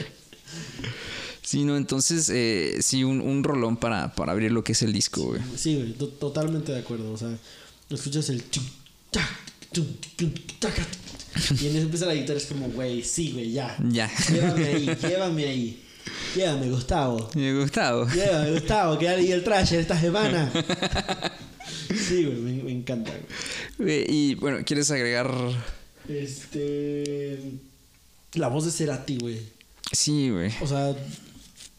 Sí, 1.46 1.66
no, 1.66 1.76
entonces 1.76 2.30
eh, 2.34 2.78
sí, 2.82 3.04
un, 3.04 3.20
un 3.20 3.44
rolón 3.44 3.76
para, 3.78 4.16
para 4.16 4.32
abrir 4.32 4.52
lo 4.52 4.64
que 4.64 4.72
es 4.72 4.82
el 4.82 4.94
disco, 4.94 5.24
güey. 5.24 5.42
Sí, 5.58 5.76
güey, 5.76 5.94
to- 5.94 6.08
totalmente 6.08 6.72
de 6.72 6.80
acuerdo. 6.80 7.12
O 7.12 7.18
sea, 7.18 7.38
escuchas 7.90 8.30
el. 8.30 8.42
Y 11.60 11.68
en 11.68 11.76
eso 11.76 11.82
empieza 11.86 12.06
la 12.06 12.14
guitarra, 12.16 12.38
es 12.38 12.46
como, 12.46 12.70
güey, 12.70 13.04
sí, 13.04 13.32
güey, 13.34 13.52
ya. 13.52 13.76
Ya. 13.90 14.10
Llévame 14.32 14.66
ahí, 14.66 14.98
llévame 15.02 15.46
ahí. 15.46 15.84
Llévame, 16.36 16.70
Gustavo. 16.70 17.30
Me 17.36 17.50
ha 17.50 17.54
gustado. 17.60 18.08
Llévame, 18.08 18.52
Gustavo, 18.52 18.98
que 18.98 19.08
el 19.08 19.44
traje 19.44 19.80
esta 19.80 20.00
semana. 20.00 20.52
Sí, 21.68 22.26
güey, 22.26 22.38
me, 22.38 22.64
me 22.64 22.72
encanta, 22.72 23.12
güey. 23.78 24.06
Y 24.08 24.36
bueno, 24.36 24.60
¿quieres 24.66 24.92
agregar? 24.92 25.32
Este. 26.08 27.40
La 28.34 28.48
voz 28.48 28.66
de 28.66 28.72
Cerati, 28.72 29.18
güey. 29.18 29.40
Sí, 29.92 30.30
güey. 30.30 30.52
O 30.62 30.68
sea, 30.68 30.96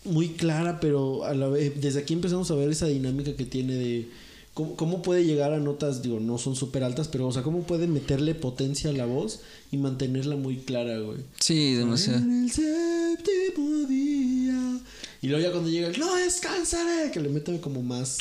muy 0.05 0.29
clara, 0.31 0.81
pero 0.81 1.25
a 1.25 1.35
la 1.35 1.49
vez, 1.49 1.81
desde 1.81 2.01
aquí 2.01 2.15
empezamos 2.15 2.51
a 2.51 2.55
ver 2.55 2.71
esa 2.71 2.87
dinámica 2.87 3.35
que 3.35 3.45
tiene 3.45 3.75
de 3.75 4.09
cómo, 4.55 4.77
cómo 4.77 5.03
puede 5.03 5.25
llegar 5.25 5.53
a 5.53 5.59
notas, 5.59 6.03
digo, 6.03 6.21
no 6.21 6.39
son 6.39 6.55
súper 6.55 6.85
altas, 6.85 7.09
pero, 7.09 7.27
o 7.27 7.33
sea, 7.33 7.43
cómo 7.43 7.65
puede 7.65 7.87
meterle 7.87 8.35
potencia 8.35 8.91
a 8.91 8.93
la 8.93 9.07
voz 9.07 9.41
y 9.73 9.77
mantenerla 9.79 10.37
muy 10.37 10.59
clara, 10.59 10.99
güey. 10.99 11.19
Sí, 11.41 11.75
demasiado. 11.75 12.21
En 12.21 12.45
el 12.45 12.51
séptimo 12.51 13.87
día. 13.89 14.81
Y 15.23 15.29
luego 15.29 15.43
ya 15.43 15.51
cuando 15.51 15.71
llega 15.71 15.89
el 15.89 15.99
no 15.99 16.15
descansaré, 16.17 17.11
que 17.11 17.21
le 17.21 17.31
mete 17.31 17.61
como 17.61 17.83
más. 17.83 18.19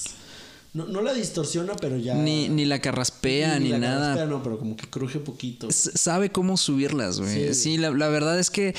No, 0.74 0.86
no 0.88 1.02
la 1.02 1.14
distorsiona, 1.14 1.76
pero 1.76 1.98
ya. 1.98 2.16
Ni, 2.16 2.50
ni 2.50 2.66
la 2.66 2.80
carraspea, 2.80 3.60
ni, 3.60 3.70
la 3.70 3.78
nada. 3.78 4.00
carraspea, 4.00 4.26
no, 4.26 4.42
pero 4.42 4.58
como 4.58 4.76
que 4.76 4.88
cruje 4.90 5.20
poquito. 5.20 5.70
S- 5.70 5.92
sabe 5.96 6.32
cómo 6.32 6.58
subirlas, 6.58 7.20
güey. 7.20 7.50
Sí. 7.50 7.54
Sí, 7.54 7.78
la, 7.78 7.92
la 7.92 8.08
verdad 8.10 8.40
es 8.40 8.50
que, 8.50 8.74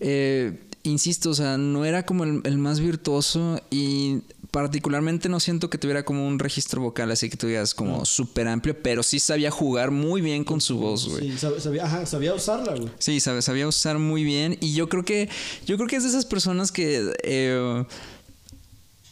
eh, 0.00 0.60
insisto, 0.84 1.30
o 1.30 1.34
sea, 1.34 1.58
no 1.58 1.84
era 1.84 2.06
como 2.06 2.22
el, 2.24 2.42
el 2.44 2.58
más 2.58 2.78
virtuoso 2.78 3.60
y 3.70 4.18
particularmente 4.52 5.28
no 5.30 5.40
siento 5.40 5.70
que 5.70 5.78
tuviera 5.78 6.04
como 6.04 6.28
un 6.28 6.38
registro 6.38 6.82
vocal 6.82 7.10
así 7.10 7.30
que 7.30 7.38
tuvieras 7.38 7.72
como 7.74 8.04
súper 8.04 8.46
amplio, 8.48 8.76
pero 8.82 9.02
sí 9.02 9.18
sabía 9.18 9.50
jugar 9.50 9.90
muy 9.90 10.20
bien 10.20 10.44
con 10.44 10.60
su 10.60 10.76
voz, 10.78 11.08
güey. 11.08 11.30
Sí, 11.32 11.36
sab- 11.46 11.58
sabía, 11.58 11.86
ajá, 11.86 12.06
sabía 12.06 12.34
usarla, 12.34 12.74
güey. 12.76 12.90
Sí, 12.98 13.18
sabía 13.18 13.66
usar 13.66 13.98
muy 13.98 14.22
bien. 14.24 14.58
Y 14.60 14.74
yo 14.74 14.88
creo 14.88 15.04
que. 15.04 15.28
Yo 15.66 15.76
creo 15.76 15.88
que 15.88 15.96
es 15.96 16.02
de 16.04 16.10
esas 16.10 16.26
personas 16.26 16.70
que. 16.70 17.12
eh, 17.24 17.84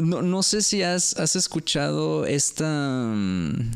no, 0.01 0.23
no 0.23 0.43
sé 0.43 0.63
si 0.63 0.83
has, 0.83 1.17
has 1.17 1.37
escuchado 1.37 2.27
esta. 2.27 3.13
mm, 3.15 3.71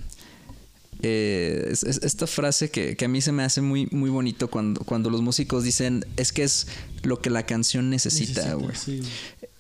eh, 1.03 1.69
es- 1.71 1.83
es- 1.83 2.01
esta 2.03 2.27
frase 2.27 2.71
que, 2.71 2.97
que 2.97 3.05
a 3.05 3.09
mí 3.09 3.21
se 3.21 3.31
me 3.33 3.43
hace 3.43 3.61
muy, 3.61 3.87
muy 3.91 4.09
bonito 4.11 4.49
cuando, 4.49 4.81
cuando 4.85 5.11
los 5.11 5.21
músicos 5.23 5.63
dicen 5.65 6.05
es 6.17 6.33
que 6.33 6.45
es 6.45 6.67
lo 7.03 7.21
que 7.21 7.29
la 7.31 7.45
canción 7.45 7.91
necesita, 7.91 8.55
güey. 8.55 8.75
sí, 8.75 8.99
güey. 9.01 9.11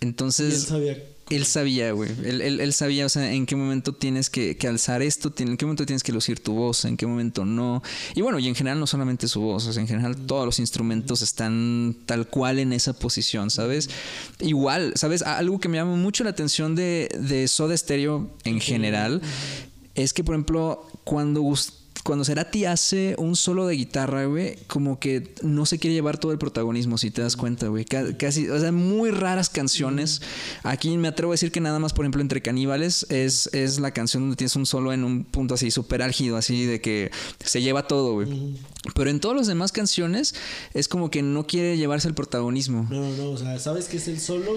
Entonces. 0.00 0.52
Y 0.52 0.56
él 0.56 0.60
sabía. 0.62 1.02
Él 1.30 1.46
sabía, 1.46 1.92
güey. 1.92 2.10
Él, 2.24 2.40
él- 2.42 2.60
él 2.60 2.72
sabía, 2.74 3.06
o 3.06 3.08
sea, 3.08 3.32
en 3.32 3.46
qué 3.46 3.56
momento 3.56 3.94
tienes 3.94 4.28
que, 4.28 4.56
que 4.58 4.68
alzar 4.68 5.00
esto, 5.02 5.32
en 5.38 5.56
qué 5.56 5.64
momento 5.64 5.86
tienes 5.86 6.02
que 6.02 6.12
lucir 6.12 6.40
tu 6.40 6.52
voz, 6.52 6.84
en 6.84 6.96
qué 6.98 7.06
momento 7.06 7.44
no. 7.46 7.82
Y 8.14 8.20
bueno, 8.20 8.38
y 8.38 8.46
en 8.48 8.54
general 8.54 8.78
no 8.78 8.86
solamente 8.86 9.26
su 9.26 9.40
voz, 9.40 9.66
o 9.66 9.72
sea, 9.72 9.80
en 9.80 9.88
general 9.88 10.16
todos 10.26 10.44
los 10.44 10.58
instrumentos 10.58 11.22
están 11.22 11.96
tal 12.06 12.26
cual 12.28 12.58
en 12.58 12.72
esa 12.74 12.92
posición, 12.92 13.50
¿sabes? 13.50 13.88
Igual, 14.40 14.92
¿sabes? 14.96 15.22
Algo 15.22 15.58
que 15.60 15.68
me 15.68 15.78
llama 15.78 15.96
mucho 15.96 16.24
la 16.24 16.30
atención 16.30 16.74
de, 16.74 17.08
de 17.18 17.48
Soda 17.48 17.76
Stereo 17.76 18.30
en 18.44 18.60
general 18.60 19.22
es 19.94 20.12
que, 20.12 20.24
por 20.24 20.34
ejemplo, 20.34 20.86
cuando 21.04 21.40
Gus- 21.40 21.72
cuando 22.02 22.24
Cerati 22.24 22.64
hace 22.66 23.14
un 23.18 23.34
solo 23.36 23.66
de 23.66 23.76
guitarra, 23.76 24.24
güey, 24.26 24.56
como 24.66 24.98
que 24.98 25.32
no 25.42 25.64
se 25.64 25.78
quiere 25.78 25.94
llevar 25.94 26.18
todo 26.18 26.32
el 26.32 26.38
protagonismo, 26.38 26.98
si 26.98 27.10
te 27.10 27.22
das 27.22 27.36
cuenta, 27.36 27.68
güey. 27.68 27.84
Ca- 27.86 28.16
Casi, 28.18 28.48
o 28.48 28.58
sea, 28.58 28.72
muy 28.72 29.10
raras 29.10 29.48
canciones. 29.48 30.20
Aquí 30.64 30.96
me 30.98 31.08
atrevo 31.08 31.32
a 31.32 31.34
decir 31.34 31.50
que 31.52 31.60
nada 31.60 31.78
más, 31.78 31.92
por 31.94 32.04
ejemplo, 32.04 32.20
entre 32.20 32.42
Caníbales 32.42 33.06
es, 33.08 33.48
es 33.54 33.78
la 33.80 33.92
canción 33.92 34.24
donde 34.24 34.36
tienes 34.36 34.54
un 34.56 34.66
solo 34.66 34.92
en 34.92 35.04
un 35.04 35.24
punto 35.24 35.54
así 35.54 35.70
súper 35.70 36.02
álgido, 36.02 36.36
así 36.36 36.66
de 36.66 36.80
que 36.80 37.10
se 37.42 37.62
lleva 37.62 37.86
todo, 37.86 38.12
güey. 38.14 38.56
Pero 38.94 39.08
en 39.08 39.20
todas 39.20 39.36
las 39.38 39.46
demás 39.46 39.72
canciones 39.72 40.34
es 40.74 40.88
como 40.88 41.10
que 41.10 41.22
no 41.22 41.46
quiere 41.46 41.78
llevarse 41.78 42.08
el 42.08 42.14
protagonismo. 42.14 42.86
No, 42.90 43.00
no, 43.00 43.16
no. 43.16 43.30
O 43.30 43.38
sea, 43.38 43.58
sabes 43.58 43.86
que 43.86 43.96
es 43.96 44.08
el 44.08 44.20
solo, 44.20 44.52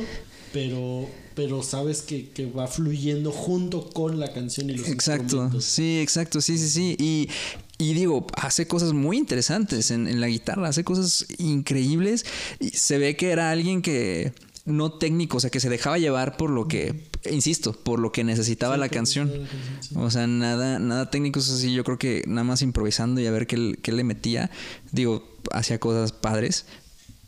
pero, 0.52 1.08
pero 1.38 1.62
sabes 1.62 2.02
que, 2.02 2.30
que 2.32 2.47
va 2.47 2.67
fluyendo 2.67 3.32
junto 3.32 3.91
con 3.91 4.19
la 4.19 4.34
canción 4.34 4.71
y 4.71 4.73
los 4.73 4.89
Exacto, 4.89 5.62
sí, 5.62 6.00
exacto, 6.00 6.41
sí, 6.41 6.58
sí, 6.58 6.67
sí. 6.67 6.95
Y, 6.97 7.30
y 7.78 7.93
digo, 7.93 8.26
hace 8.34 8.67
cosas 8.67 8.93
muy 8.93 9.17
interesantes 9.17 9.91
en, 9.91 10.08
en 10.08 10.19
la 10.19 10.28
guitarra, 10.30 10.67
hace 10.67 10.84
cosas 10.84 11.28
increíbles. 11.38 12.26
Y 12.60 12.69
se 12.71 12.97
ve 12.97 13.15
que 13.15 13.30
era 13.30 13.52
alguien 13.52 13.84
que 13.84 14.34
no 14.65 14.93
técnico, 14.93 15.38
o 15.38 15.39
sea, 15.39 15.52
que 15.52 15.60
se 15.60 15.69
dejaba 15.69 16.00
llevar 16.00 16.38
por 16.38 16.50
lo 16.50 16.67
que, 16.67 17.04
insisto, 17.30 17.71
por 17.71 18.00
lo 18.00 18.12
que 18.12 18.23
necesitaba 18.23 18.73
Sí, 18.73 18.80
la 18.80 18.89
canción. 18.89 19.28
la 19.28 19.38
canción, 19.47 19.62
sí. 19.82 19.95
O 19.95 20.10
sea, 20.10 20.26
nada, 20.26 20.80
nada 20.80 21.12
técnico, 21.12 21.39
eso 21.39 21.56
sí, 21.56 21.71
yo 21.71 21.84
creo 21.84 22.00
que 22.00 22.23
nada 22.26 22.45
más 22.45 22.63
improvisando 22.63 23.21
y 23.21 23.28
a 23.28 23.32
ver 23.32 23.45
qué, 23.45 23.78
qué 23.80 23.91
le 23.91 24.04
metía. 24.04 24.50
Digo, 24.91 25.38
hacía 25.52 25.80
cosas 25.80 26.13
padres. 26.13 26.65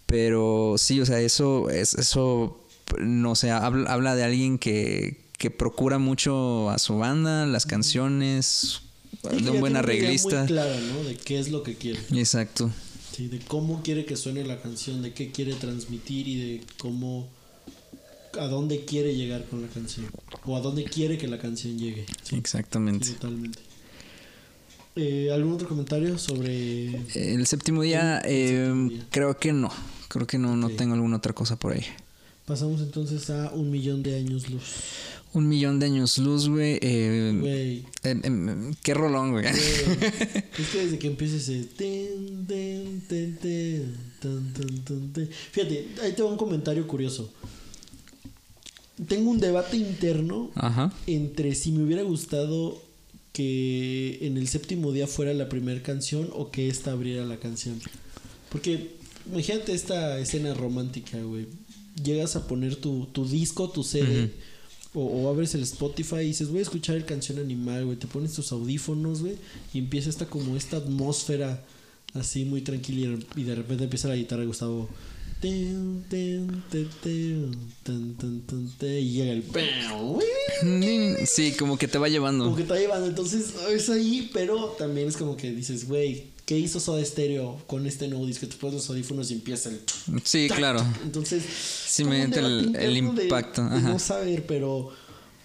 Pero 0.08 0.76
sí, 0.80 1.00
o 1.00 1.06
sea, 1.06 1.20
eso, 1.22 1.70
es, 1.70 1.94
eso, 1.94 2.60
no 2.98 3.36
sé, 3.36 3.52
habla, 3.52 3.92
habla 3.92 4.16
de 4.16 4.24
alguien 4.24 4.58
que, 4.58 5.22
que 5.38 5.52
procura 5.52 6.00
mucho 6.00 6.70
a 6.70 6.80
su 6.80 6.98
banda, 6.98 7.46
las 7.46 7.66
canciones, 7.66 8.82
Sí, 9.22 9.44
de 9.44 9.52
un 9.52 9.60
buen 9.60 9.76
arreglista. 9.76 10.40
Muy 10.40 10.48
clara, 10.48 10.80
¿no? 10.80 11.04
De 11.04 11.18
qué 11.18 11.40
es 11.40 11.50
lo 11.50 11.62
que 11.64 11.76
quiere. 11.76 12.00
Exacto. 12.14 12.72
Sí, 13.12 13.28
de 13.28 13.40
cómo 13.40 13.82
quiere 13.84 14.06
que 14.06 14.16
suene 14.16 14.46
la 14.46 14.62
canción, 14.62 15.02
de 15.02 15.14
qué 15.14 15.32
quiere 15.32 15.54
transmitir 15.56 16.28
y 16.28 16.36
de 16.40 16.62
cómo. 16.78 17.28
a 18.40 18.46
dónde 18.46 18.86
quiere 18.86 19.16
llegar 19.16 19.44
con 19.46 19.62
la 19.62 19.68
canción. 19.68 20.06
O 20.46 20.56
a 20.56 20.62
dónde 20.62 20.86
quiere 20.86 21.18
que 21.18 21.28
la 21.28 21.38
canción 21.38 21.78
llegue. 21.78 22.06
Sí, 22.24 22.38
Exactamente. 22.38 23.08
sí, 23.08 23.14
totalmente. 23.14 23.60
Eh, 24.96 25.32
¿Algún 25.34 25.54
otro 25.54 25.68
comentario 25.68 26.18
sobre.? 26.18 26.96
El 27.16 27.46
séptimo 27.46 27.82
día, 27.82 28.20
El 28.20 28.32
eh, 28.32 28.66
séptimo 28.68 28.90
día. 28.90 29.06
creo 29.12 29.38
que 29.38 29.52
no. 29.52 29.70
Creo 30.08 30.28
que 30.28 30.38
no, 30.38 30.56
no 30.56 30.70
tengo 30.70 30.94
alguna 30.94 31.18
otra 31.18 31.34
cosa 31.34 31.58
por 31.58 31.74
ahí. 31.74 31.84
Pasamos 32.50 32.82
entonces 32.82 33.30
a 33.30 33.52
un 33.52 33.70
millón 33.70 34.02
de 34.02 34.16
años 34.16 34.50
luz. 34.50 34.64
Un 35.34 35.48
millón 35.48 35.78
de 35.78 35.86
años 35.86 36.18
luz, 36.18 36.50
güey. 36.50 36.80
eh, 36.82 37.84
em, 38.02 38.26
em, 38.26 38.74
qué 38.82 38.96
rolón, 38.96 39.34
güey. 39.34 39.46
es 40.58 40.68
que 40.72 40.84
desde 40.84 40.98
que 40.98 41.06
empieza 41.06 41.36
ese. 41.36 41.68
Fíjate, 45.52 45.90
ahí 46.02 46.14
tengo 46.14 46.30
un 46.30 46.38
comentario 46.38 46.88
curioso. 46.88 47.32
Tengo 49.08 49.30
un 49.30 49.40
debate 49.40 49.78
interno 49.78 50.50
Ajá. 50.56 50.92
entre 51.06 51.54
si 51.54 51.72
me 51.72 51.84
hubiera 51.84 52.02
gustado 52.02 52.82
que 53.32 54.18
en 54.22 54.38
el 54.38 54.48
séptimo 54.48 54.92
día 54.92 55.06
fuera 55.06 55.36
la 55.36 55.50
primera 55.50 55.84
canción 55.84 56.32
o 56.34 56.50
que 56.50 56.68
esta 56.68 56.94
abriera 56.94 57.24
la 57.26 57.38
canción. 57.38 57.80
Porque 58.50 58.96
imagínate 59.32 59.74
esta 59.74 60.18
escena 60.18 60.56
romántica, 60.56 61.22
güey. 61.22 61.46
Llegas 62.04 62.36
a 62.36 62.48
poner 62.48 62.76
tu, 62.76 63.08
tu 63.08 63.26
disco, 63.26 63.70
tu 63.70 63.84
CD, 63.84 64.32
o, 64.94 65.02
o 65.02 65.30
abres 65.30 65.54
el 65.56 65.64
Spotify 65.64 66.18
y 66.18 66.28
dices, 66.28 66.50
voy 66.50 66.60
a 66.60 66.64
escuchar 66.64 66.96
el 66.96 67.06
canción 67.06 67.40
animal, 67.40 67.86
güey. 67.86 67.98
Te 67.98 68.08
pones 68.08 68.34
tus 68.34 68.52
audífonos, 68.52 69.22
güey, 69.22 69.36
y 69.74 69.80
empieza 69.80 70.10
esta 70.10 70.26
como 70.26 70.56
esta 70.56 70.78
atmósfera 70.78 71.64
así 72.14 72.46
muy 72.46 72.62
tranquila 72.62 73.18
y 73.36 73.44
de 73.44 73.56
repente 73.56 73.84
empieza 73.84 74.08
la 74.08 74.16
guitarra 74.16 74.42
de 74.42 74.48
Gustavo. 74.48 74.90
Y 75.42 75.70
llega 79.12 79.32
el... 79.32 79.44
Sí, 81.28 81.54
como 81.58 81.78
que 81.78 81.88
te 81.88 81.98
va 81.98 82.10
llevando. 82.10 82.46
Como 82.46 82.56
que 82.58 82.64
te 82.64 82.74
va 82.74 82.80
llevando, 82.80 83.08
entonces 83.08 83.54
es 83.72 83.90
ahí, 83.90 84.30
pero 84.34 84.76
también 84.78 85.08
es 85.08 85.18
como 85.18 85.38
que 85.38 85.52
dices, 85.52 85.88
güey, 85.88 86.26
¿qué 86.46 86.58
hizo 86.58 86.80
Soda 86.80 87.04
Stereo 87.06 87.62
con 87.68 87.86
este 87.86 88.08
nuevo 88.08 88.26
disco? 88.26 88.48
Te 88.48 88.56
pones 88.58 88.76
los 88.76 88.90
audífonos 88.90 89.32
y 89.32 89.36
empieza 89.36 89.70
el... 89.70 89.80
Sí, 90.24 90.48
claro. 90.54 90.86
Entonces, 91.04 91.44
Sí, 91.88 92.04
me 92.04 92.22
entra 92.22 92.46
el- 92.46 92.74
de- 92.74 92.92
impacto, 92.94 93.62
de 93.64 93.78
ajá. 93.78 93.90
no 93.90 94.00
saber, 94.00 94.46
pero... 94.46 94.90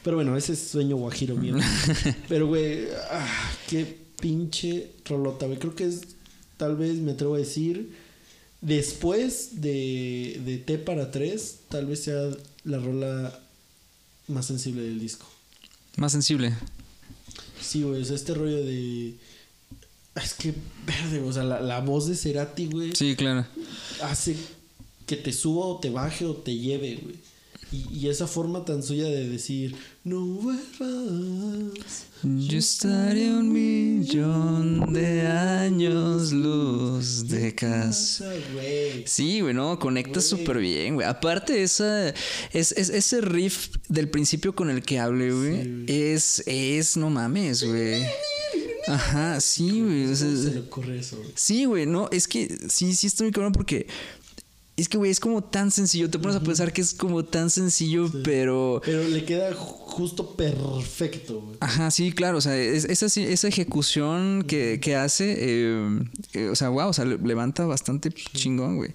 Pero 0.02 0.18
bueno, 0.18 0.37
ese 0.37 0.52
es 0.52 0.59
sueño 0.59 0.96
guajiro 0.96 1.35
mío. 1.35 1.57
pero, 2.28 2.46
güey, 2.46 2.88
ah, 3.11 3.52
qué, 3.68 3.96
pinche 4.20 4.90
rolota, 5.07 5.46
güey. 5.46 5.59
Creo 5.59 5.74
que 5.74 5.87
es, 5.87 6.02
tal 6.59 6.76
vez 6.76 6.96
me 6.96 7.12
atrevo 7.12 7.37
a 7.37 7.38
decir, 7.38 7.90
después 8.64 9.61
de, 9.61 10.40
de 10.44 10.59
T 10.59 10.79
para 10.79 11.11
3, 11.11 11.57
tal 11.68 11.87
vez 11.87 12.03
sea 12.05 12.31
la 12.64 12.79
rola 12.79 13.38
más 14.27 14.46
sensible 14.46 14.83
del 14.83 14.98
disco. 14.98 15.27
Más 15.96 16.12
sensible. 16.12 16.53
Sí, 17.61 17.83
güey, 17.83 18.03
o 18.03 18.05
sea, 18.05 18.16
este 18.16 18.35
rollo 18.35 18.64
de... 18.64 19.14
Es 20.16 20.35
que, 20.35 20.55
verde, 20.87 21.20
o 21.20 21.33
sea, 21.33 21.42
la, 21.44 21.61
la 21.61 21.81
voz 21.81 22.07
de 22.07 22.14
Cerati, 22.16 22.66
güey, 22.66 22.94
Sí, 22.94 23.16
claro. 23.16 23.46
hace 24.03 24.37
que 25.07 25.16
te 25.16 25.33
suba 25.33 25.66
o 25.66 25.79
te 25.81 25.90
baje 25.90 26.24
o 26.24 26.35
te 26.35 26.57
lleve, 26.57 26.96
güey. 26.96 27.16
Y, 27.74 27.87
y 27.98 28.08
esa 28.08 28.26
forma 28.26 28.64
tan 28.64 28.82
suya 28.82 29.04
de 29.06 29.28
decir, 29.28 29.74
no 30.04 30.24
vuelvas. 30.24 32.06
Yo 32.22 32.58
estaré 32.58 33.30
un 33.30 33.52
millón 33.52 34.92
de 34.92 35.22
años 35.26 36.32
luz 36.32 37.26
de 37.28 37.54
casa. 37.54 38.32
Sí, 39.06 39.40
güey, 39.40 39.54
no, 39.54 39.78
conecta 39.78 40.20
súper 40.20 40.58
bien, 40.58 40.94
güey. 40.94 41.06
Aparte, 41.06 41.62
esa, 41.62 42.10
es, 42.52 42.72
es- 42.72 42.90
ese 42.90 43.20
riff 43.20 43.68
del 43.88 44.08
principio 44.08 44.54
con 44.54 44.70
el 44.70 44.82
que 44.82 44.98
hable, 44.98 45.32
güey, 45.32 45.62
Sí, 45.64 45.84
es, 45.88 46.42
es, 46.46 46.96
no 46.96 47.10
mames, 47.10 47.62
güey. 47.64 48.04
Ajá, 48.87 49.40
sí, 49.40 49.80
güey. 49.80 50.06
o 50.06 50.14
sea, 50.16 50.28
¿Cómo 50.28 50.42
se 50.42 50.50
le 50.52 50.60
ocurre 50.60 50.98
eso, 50.98 51.16
güey? 51.16 51.30
sí, 51.34 51.64
güey, 51.64 51.87
no, 51.87 52.08
es 52.12 52.28
que 52.28 52.56
sí, 52.68 52.94
sí 52.94 53.06
estoy 53.06 53.26
muy 53.26 53.32
cabrón 53.32 53.52
porque 53.52 53.87
es 54.76 54.88
que, 54.88 54.96
güey, 54.98 55.10
es 55.10 55.20
como 55.20 55.42
tan 55.44 55.70
sencillo. 55.70 56.10
Te 56.10 56.18
pones 56.18 56.37
a 56.37 56.40
pensar 56.40 56.72
que 56.72 56.80
es 56.80 56.94
como 56.94 57.24
tan 57.24 57.48
sencillo, 57.50 58.10
pero. 58.24 58.80
Pero 58.84 59.06
le 59.06 59.24
queda 59.24 59.52
ju- 59.52 59.56
justo 59.56 60.34
perfecto, 60.34 61.40
güey. 61.42 61.56
Ajá, 61.60 61.90
sí, 61.92 62.10
claro, 62.12 62.38
o 62.38 62.40
sea, 62.40 62.56
es- 62.56 62.84
esa, 62.87 63.06
esa 63.06 63.46
ejecución 63.48 64.44
que, 64.46 64.80
que 64.80 64.96
hace, 64.96 65.37
eh, 65.38 66.00
eh, 66.32 66.48
o 66.48 66.56
sea, 66.56 66.68
wow, 66.70 66.88
o 66.88 66.92
sea, 66.92 67.04
le- 67.04 67.18
levanta 67.18 67.64
bastante 67.66 68.10
chingón, 68.10 68.76
güey. 68.78 68.90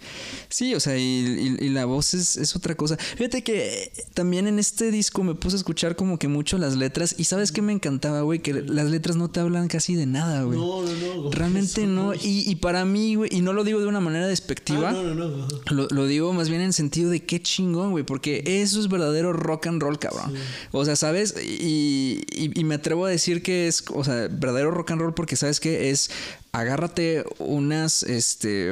Sí, 0.49 0.75
o 0.75 0.79
sea, 0.81 0.97
y, 0.97 1.55
y- 1.61 1.65
y 1.65 1.69
la 1.69 1.85
voz 1.85 2.13
es, 2.13 2.35
es 2.35 2.55
otra 2.55 2.75
cosa. 2.75 2.97
Fíjate 2.97 3.43
que 3.43 3.91
también 4.13 4.47
en 4.47 4.59
este 4.59 4.91
disco 4.91 5.23
me 5.23 5.35
puse 5.35 5.55
a 5.55 5.59
escuchar 5.59 5.95
como 5.95 6.19
que 6.19 6.27
mucho 6.27 6.57
las 6.57 6.75
letras 6.75 7.15
y 7.17 7.23
sabes 7.23 7.51
qué 7.53 7.61
me 7.61 7.71
encantaba, 7.71 8.21
güey, 8.21 8.39
que 8.39 8.53
las 8.53 8.89
letras 8.89 9.15
no 9.15 9.29
te 9.29 9.39
hablan 9.39 9.69
casi 9.69 9.95
de 9.95 10.05
nada, 10.05 10.43
güey. 10.43 10.57
No, 10.59 10.81
no, 10.83 11.23
no. 11.23 11.31
Realmente 11.31 11.87
no, 11.87 12.13
y, 12.13 12.43
y 12.49 12.55
para 12.57 12.83
mí, 12.83 13.15
güey, 13.15 13.29
y 13.33 13.41
no 13.41 13.53
lo 13.53 13.63
digo 13.63 13.79
de 13.79 13.87
una 13.87 14.01
manera 14.01 14.27
despectiva. 14.27 14.89
Ah, 14.89 14.93
no, 14.93 15.13
no, 15.15 15.27
no. 15.29 15.47
Lo, 15.69 15.87
lo 15.89 16.05
digo 16.07 16.33
más 16.33 16.49
bien 16.49 16.61
en 16.61 16.73
sentido 16.73 17.09
de 17.11 17.23
qué 17.25 17.41
chingón, 17.41 17.91
güey, 17.91 18.03
porque 18.03 18.43
eso 18.45 18.79
es 18.79 18.87
verdadero 18.89 19.33
rock 19.33 19.67
and 19.67 19.81
roll, 19.81 19.99
cabrón. 19.99 20.33
O 20.71 20.83
sea, 20.85 20.95
¿sabes? 20.95 21.35
Y, 21.43 22.21
y- 22.31 22.59
y 22.59 22.63
me 22.63 22.75
atrevo 22.75 23.05
a 23.05 23.09
decir 23.09 23.43
que 23.43 23.67
es, 23.67 23.83
o 23.93 24.03
sea, 24.03 24.27
verdadero 24.31 24.71
rock 24.71 24.91
and 24.91 25.01
roll 25.01 25.13
porque, 25.13 25.35
¿sabes 25.35 25.59
qué? 25.59 25.89
Es 25.91 26.09
agárrate 26.51 27.23
unas, 27.37 28.03
este, 28.03 28.71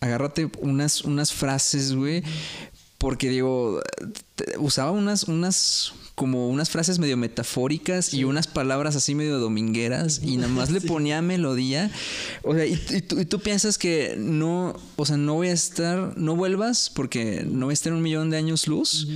agárrate 0.00 0.50
unas, 0.60 1.02
unas 1.04 1.32
frases, 1.32 1.94
güey, 1.94 2.22
porque 2.98 3.30
digo, 3.30 3.80
usaba 4.58 4.90
unas, 4.90 5.24
unas, 5.24 5.92
como 6.16 6.48
unas 6.48 6.68
frases 6.68 6.98
medio 6.98 7.16
metafóricas 7.16 8.12
y 8.12 8.24
unas 8.24 8.48
palabras 8.48 8.96
así 8.96 9.14
medio 9.14 9.38
domingueras 9.38 10.20
y 10.20 10.36
nada 10.36 10.52
más 10.52 10.70
le 10.70 10.80
ponía 10.82 11.22
melodía. 11.22 11.92
O 12.42 12.54
sea, 12.54 12.66
y, 12.66 12.72
y 12.90 13.00
tú, 13.02 13.20
y 13.20 13.24
tú 13.24 13.38
piensas 13.38 13.78
que 13.78 14.16
no, 14.18 14.74
o 14.96 15.06
sea, 15.06 15.16
no 15.16 15.34
voy 15.34 15.48
a 15.48 15.52
estar, 15.52 16.18
no 16.18 16.34
vuelvas 16.34 16.90
porque 16.90 17.44
no 17.48 17.66
voy 17.66 17.72
a 17.72 17.74
estar 17.74 17.92
un 17.92 18.02
millón 18.02 18.30
de 18.30 18.36
años 18.36 18.66
luz. 18.66 19.06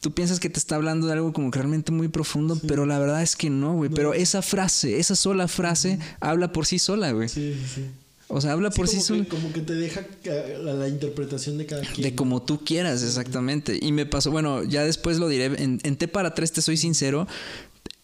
Tú 0.00 0.12
piensas 0.12 0.38
que 0.38 0.48
te 0.48 0.60
está 0.60 0.76
hablando 0.76 1.08
de 1.08 1.14
algo 1.14 1.32
como 1.32 1.50
que 1.50 1.58
realmente 1.58 1.90
muy 1.90 2.08
profundo, 2.08 2.58
pero 2.68 2.86
la 2.86 2.98
verdad 3.00 3.22
es 3.22 3.34
que 3.34 3.50
no, 3.50 3.74
güey. 3.74 3.90
Pero 3.90 4.14
esa 4.14 4.40
frase, 4.42 5.00
esa 5.00 5.16
sola 5.16 5.48
frase, 5.48 5.98
habla 6.20 6.52
por 6.52 6.66
sí 6.66 6.78
sola, 6.78 7.10
güey. 7.10 7.28
Sí, 7.28 7.56
sí. 7.74 7.86
O 8.34 8.40
sea, 8.40 8.52
habla 8.52 8.70
por 8.70 8.88
sí, 8.88 8.98
que, 9.06 9.28
como 9.28 9.52
que 9.52 9.60
te 9.60 9.74
deja 9.74 10.06
la 10.24 10.88
interpretación 10.88 11.58
de 11.58 11.66
cada 11.66 11.82
quien. 11.82 12.02
De 12.02 12.14
como 12.14 12.40
tú 12.40 12.64
quieras, 12.64 13.02
exactamente. 13.02 13.78
Y 13.80 13.92
me 13.92 14.06
pasó, 14.06 14.30
bueno, 14.30 14.64
ya 14.64 14.84
después 14.84 15.18
lo 15.18 15.28
diré, 15.28 15.44
en, 15.44 15.80
en 15.82 15.96
T 15.96 16.08
para 16.08 16.34
tres 16.34 16.50
te 16.50 16.62
soy 16.62 16.78
sincero, 16.78 17.28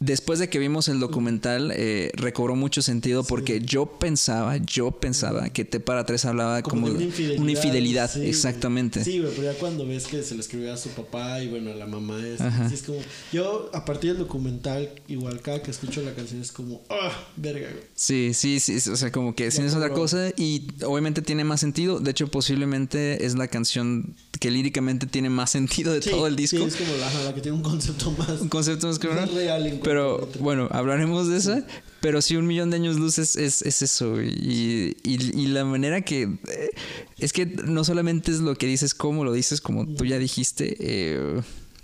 después 0.00 0.38
de 0.38 0.48
que 0.48 0.58
vimos 0.58 0.88
el 0.88 1.00
documental, 1.00 1.72
eh, 1.74 2.10
recobró 2.14 2.54
mucho 2.54 2.82
sentido 2.82 3.24
porque 3.24 3.60
yo 3.60 3.86
pensaba, 3.86 4.56
yo 4.58 4.92
pensaba 4.92 5.50
que 5.50 5.64
T 5.64 5.80
para 5.80 6.06
tres 6.06 6.24
hablaba 6.24 6.62
como, 6.62 6.88
de 6.90 7.10
una 7.38 7.50
infidelidad, 7.50 8.10
sí, 8.10 8.20
güey. 8.20 8.30
exactamente. 8.30 9.02
Sí, 9.02 9.18
güey, 9.18 9.32
pero 9.34 9.52
ya 9.52 9.58
cuando 9.58 9.86
ves 9.86 10.06
que 10.06 10.22
se 10.22 10.34
le 10.34 10.40
escribió 10.40 10.72
a 10.72 10.76
su 10.76 10.90
papá 10.90 11.42
y 11.42 11.48
bueno, 11.48 11.72
a 11.72 11.74
la 11.74 11.86
mamá 11.86 12.24
es, 12.24 12.40
Ajá. 12.40 12.68
sí 12.68 12.74
es 12.76 12.82
como 12.82 12.98
yo 13.32 13.70
a 13.74 13.84
partir 13.84 14.10
del 14.10 14.18
documental 14.18 14.90
igual 15.08 15.40
cada 15.40 15.62
que 15.62 15.70
escucho 15.70 16.02
la 16.02 16.14
canción 16.14 16.40
es 16.40 16.52
como 16.52 16.82
ah, 16.90 17.26
verga, 17.36 17.68
güey. 17.70 17.84
Sí, 17.94 18.34
sí, 18.34 18.60
sí, 18.60 18.90
o 18.90 18.96
sea, 18.96 19.10
como 19.10 19.34
que 19.34 19.50
sí 19.50 19.62
es 19.62 19.74
otra 19.74 19.92
cosa 19.92 20.30
y 20.36 20.68
obviamente 20.84 21.22
tiene 21.22 21.44
más 21.44 21.60
sentido. 21.60 21.98
De 21.98 22.12
hecho, 22.12 22.28
posiblemente 22.28 23.24
es 23.26 23.34
la 23.34 23.48
canción 23.48 24.14
que 24.38 24.50
líricamente 24.50 25.06
tiene 25.06 25.30
más 25.30 25.50
sentido 25.50 25.92
de 25.92 26.02
Sí, 26.02 26.10
todo 26.10 26.26
el 26.26 26.36
disco. 26.36 26.58
Sí, 26.58 26.64
es 26.64 26.76
como 26.76 26.96
la, 26.96 27.24
la 27.24 27.34
que 27.34 27.40
tiene 27.40 27.56
un 27.56 27.62
concepto 27.62 28.10
más 28.12 28.40
un 28.40 28.48
concepto 28.48 28.86
más 28.86 29.02
más 29.04 29.32
real 29.34 29.80
Pero 29.82 30.28
bueno, 30.40 30.68
hablaremos 30.70 31.28
de 31.28 31.36
esa. 31.38 31.66
Pero 32.00 32.22
sí, 32.22 32.36
un 32.36 32.46
millón 32.46 32.70
de 32.70 32.76
años 32.76 32.96
luz 32.96 33.18
es, 33.18 33.34
es, 33.36 33.62
es 33.62 33.82
eso. 33.82 34.12
güey. 34.12 34.28
Y, 34.28 34.96
y, 35.02 35.40
y 35.42 35.46
la 35.48 35.64
manera 35.64 36.00
que. 36.02 36.22
eh, 36.22 36.70
es 37.18 37.32
que 37.32 37.46
no 37.46 37.82
solamente 37.84 38.30
es 38.30 38.38
lo 38.38 38.54
que 38.54 38.66
dices, 38.66 38.94
cómo 38.94 39.24
lo 39.24 39.32
dices, 39.32 39.60
como 39.60 39.86
tú 39.86 40.04
ya 40.04 40.18
dijiste. 40.18 40.76
eh, 40.78 41.40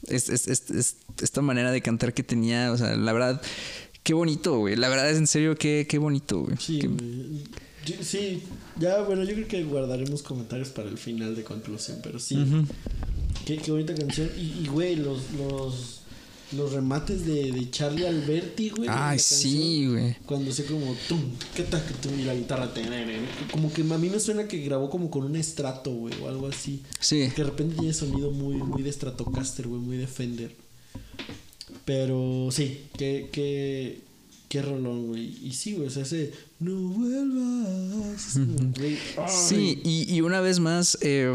es, 0.06 0.28
es- 0.28 0.46
es- 0.48 0.70
es- 0.70 0.96
esta 1.22 1.40
manera 1.42 1.72
de 1.72 1.80
cantar 1.82 2.14
que 2.14 2.22
tenía. 2.22 2.70
O 2.70 2.76
sea, 2.78 2.94
la 2.96 3.12
verdad, 3.12 3.42
qué 4.04 4.14
bonito, 4.14 4.58
güey. 4.58 4.76
La 4.76 4.88
verdad 4.88 5.10
es 5.10 5.16
en 5.18 5.26
serio, 5.26 5.56
qué, 5.56 5.86
qué 5.88 5.98
bonito, 5.98 6.40
güey. 6.40 6.56
Sí, 6.60 6.78
Qué-. 6.78 6.90
Yo- 7.84 7.96
sí, 8.02 8.42
ya 8.78 9.02
bueno, 9.02 9.24
yo 9.24 9.34
creo 9.34 9.48
que 9.48 9.64
guardaremos 9.64 10.22
comentarios 10.22 10.68
para 10.70 10.88
el 10.88 10.98
final 10.98 11.34
de 11.36 11.44
conclusión, 11.44 11.98
pero 12.02 12.18
sí. 12.18 12.36
Qué, 13.44 13.58
qué 13.58 13.70
bonita 13.70 13.94
canción. 13.94 14.30
Y, 14.38 14.66
güey, 14.68 14.96
los, 14.96 15.30
los, 15.32 16.00
los 16.52 16.72
remates 16.72 17.26
de, 17.26 17.52
de 17.52 17.70
Charlie 17.70 18.06
Alberti, 18.06 18.70
güey. 18.70 18.88
Ay, 18.90 19.18
sí, 19.18 19.86
güey. 19.86 20.16
Cuando 20.24 20.50
sé 20.52 20.64
como 20.64 20.94
tum, 21.08 21.20
qué 21.54 21.64
tal 21.64 21.84
que 21.84 21.92
tum, 21.94 22.18
y 22.18 22.22
la 22.24 22.34
guitarra 22.34 22.72
tenere, 22.72 23.18
como 23.50 23.70
que 23.72 23.82
a 23.82 23.98
mí 23.98 24.08
me 24.08 24.18
suena 24.18 24.48
que 24.48 24.58
grabó 24.58 24.88
como 24.88 25.10
con 25.10 25.24
un 25.24 25.36
estrato, 25.36 25.90
güey, 25.92 26.14
o 26.22 26.28
algo 26.28 26.46
así. 26.48 26.82
Sí. 27.00 27.28
Que 27.34 27.42
de 27.42 27.50
repente 27.50 27.74
tiene 27.76 27.92
sonido 27.92 28.30
muy, 28.30 28.54
muy 28.56 28.82
de 28.82 28.90
Stratocaster, 28.92 29.66
güey, 29.68 29.80
muy 29.80 29.96
de 29.98 30.06
Fender. 30.06 30.54
Pero 31.84 32.48
sí, 32.50 32.86
qué, 32.96 33.28
qué, 33.30 34.00
qué 34.54 34.62
rolón, 34.62 35.08
güey. 35.08 35.36
Y 35.42 35.52
sí, 35.52 35.72
güey, 35.74 35.88
o 35.88 35.90
sea, 35.90 36.04
ese 36.04 36.32
no 36.60 36.72
vuelvas. 36.74 38.38
güey. 38.78 38.96
Sí, 39.28 39.80
y, 39.82 40.14
y 40.14 40.20
una 40.20 40.40
vez 40.40 40.60
más, 40.60 40.96
eh, 41.00 41.28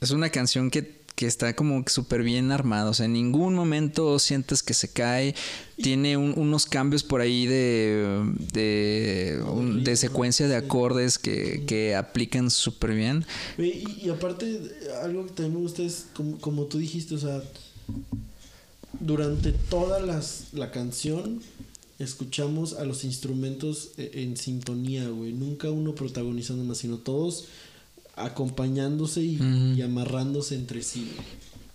es 0.00 0.12
una 0.12 0.30
canción 0.30 0.70
que, 0.70 1.02
que 1.16 1.26
está 1.26 1.56
como 1.56 1.82
súper 1.88 2.22
bien 2.22 2.52
armada. 2.52 2.88
O 2.90 2.94
sea, 2.94 3.06
en 3.06 3.14
ningún 3.14 3.54
momento 3.56 4.18
sientes 4.20 4.62
que 4.62 4.74
se 4.74 4.92
cae. 4.92 5.34
Tiene 5.76 6.16
un- 6.16 6.34
unos 6.36 6.66
cambios 6.66 7.02
por 7.02 7.20
ahí 7.20 7.46
de, 7.46 8.22
de, 8.52 9.42
un- 9.44 9.82
de 9.82 9.96
secuencia 9.96 10.46
de 10.46 10.54
acordes 10.54 11.18
que, 11.18 11.64
que 11.66 11.96
aplican 11.96 12.48
súper 12.48 12.94
bien. 12.94 13.26
Y 13.58 14.08
aparte, 14.08 14.60
algo 15.02 15.26
que 15.26 15.32
también 15.32 15.54
me 15.54 15.60
gusta 15.62 15.82
es, 15.82 16.06
como, 16.14 16.38
como 16.38 16.66
tú 16.66 16.78
dijiste, 16.78 17.16
o 17.16 17.18
sea, 17.18 17.42
durante 19.00 19.50
toda 19.52 20.00
las, 20.00 20.44
la 20.52 20.70
canción 20.70 21.40
escuchamos 21.98 22.74
a 22.74 22.84
los 22.84 23.04
instrumentos 23.04 23.90
e- 23.98 24.10
en 24.22 24.36
sintonía, 24.36 25.08
güey. 25.08 25.32
Nunca 25.32 25.70
uno 25.70 25.94
protagonizando 25.94 26.64
más, 26.64 26.78
sino 26.78 26.98
todos 26.98 27.46
acompañándose 28.16 29.20
y, 29.22 29.80
amarrándose 29.82 30.54
entre 30.54 30.82
sí, 30.82 31.10
güey. 31.14 31.26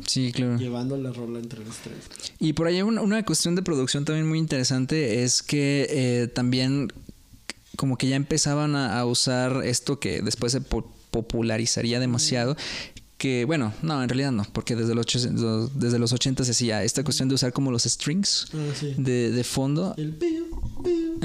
Sí, 0.05 0.31
claro. 0.31 0.57
Llevando 0.59 0.95
la 0.95 1.11
rola 1.11 1.39
entre 1.39 1.65
los 1.65 1.75
tres. 1.77 1.95
Y 2.39 2.53
por 2.53 2.67
ahí 2.67 2.81
una, 2.83 3.01
una 3.01 3.25
cuestión 3.25 3.55
de 3.55 3.63
producción 3.63 4.05
también 4.05 4.27
muy 4.27 4.37
interesante 4.37 5.23
es 5.23 5.41
que 5.41 5.87
eh, 5.89 6.27
también 6.27 6.89
como 7.77 7.97
que 7.97 8.07
ya 8.07 8.15
empezaban 8.15 8.75
a, 8.75 8.99
a 8.99 9.05
usar 9.05 9.65
esto 9.65 9.99
que 9.99 10.21
después 10.21 10.51
se 10.51 10.61
po- 10.61 10.91
popularizaría 11.09 11.99
demasiado. 11.99 12.55
Que 13.17 13.45
bueno, 13.45 13.73
no, 13.81 14.03
en 14.03 14.09
realidad 14.09 14.31
no, 14.31 14.45
porque 14.53 14.75
desde 14.75 14.93
los, 14.93 15.01
ocho- 15.07 15.69
desde 15.73 15.97
los 15.97 16.13
80 16.13 16.45
se 16.45 16.51
hacía 16.51 16.83
esta 16.83 17.03
cuestión 17.03 17.27
de 17.29 17.33
usar 17.35 17.51
como 17.51 17.71
los 17.71 17.83
strings 17.83 18.47
Ah, 18.53 18.57
sí. 18.79 18.93
de, 18.95 19.31
de 19.31 19.43
fondo. 19.43 19.95
El 19.97 20.13
piu, 20.13 20.45
piu, 20.83 21.19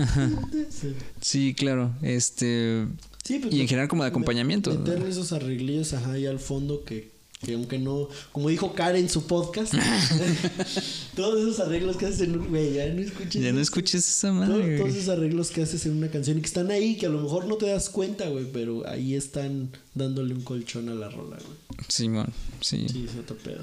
sí. 0.70 0.94
Sí, 1.20 1.54
claro. 1.54 1.92
Este. 2.00 2.86
Sí, 3.24 3.38
pues, 3.38 3.52
Y 3.52 3.56
en 3.58 3.62
me- 3.64 3.68
general 3.68 3.88
como 3.88 4.04
de 4.04 4.08
me- 4.08 4.12
acompañamiento. 4.12 4.70
Meterle 4.70 5.10
esos 5.10 5.32
arreglillos 5.32 5.92
ajá, 5.92 6.12
ahí 6.12 6.24
al 6.26 6.38
fondo 6.38 6.82
que, 6.84 7.11
que 7.44 7.54
aunque 7.54 7.78
no, 7.78 8.08
como 8.32 8.48
dijo 8.48 8.72
Karen 8.74 9.02
en 9.04 9.08
su 9.10 9.26
podcast, 9.26 9.74
todos 11.16 11.40
esos 11.40 11.60
arreglos 11.60 11.96
que 11.96 12.06
haces 12.06 12.20
en 12.22 12.48
güey, 12.48 12.74
ya 12.74 12.86
no 12.88 13.00
escuches. 13.00 13.42
Ya 13.42 13.52
no 13.52 13.60
escuches 13.60 14.08
esa 14.08 14.28
Todo- 14.28 14.34
madre. 14.46 14.78
todos 14.78 14.94
esos 14.94 15.08
arreglos 15.08 15.50
que 15.50 15.62
haces 15.62 15.84
en 15.86 15.92
una 15.96 16.08
canción 16.08 16.38
y 16.38 16.40
que 16.40 16.46
están 16.46 16.70
ahí, 16.70 16.96
que 16.96 17.06
a 17.06 17.08
lo 17.10 17.20
mejor 17.20 17.46
no 17.46 17.56
te 17.56 17.66
das 17.66 17.88
cuenta, 17.90 18.28
güey, 18.28 18.46
pero 18.52 18.86
ahí 18.88 19.14
están 19.14 19.70
dándole 19.94 20.34
un 20.34 20.42
colchón 20.42 20.88
a 20.88 20.94
la 20.94 21.08
rola, 21.08 21.36
güey. 21.36 21.58
Simón, 21.88 22.32
sí. 22.60 22.86
Sí, 22.88 23.06
es 23.08 23.18
otro 23.18 23.36
pedo. 23.38 23.60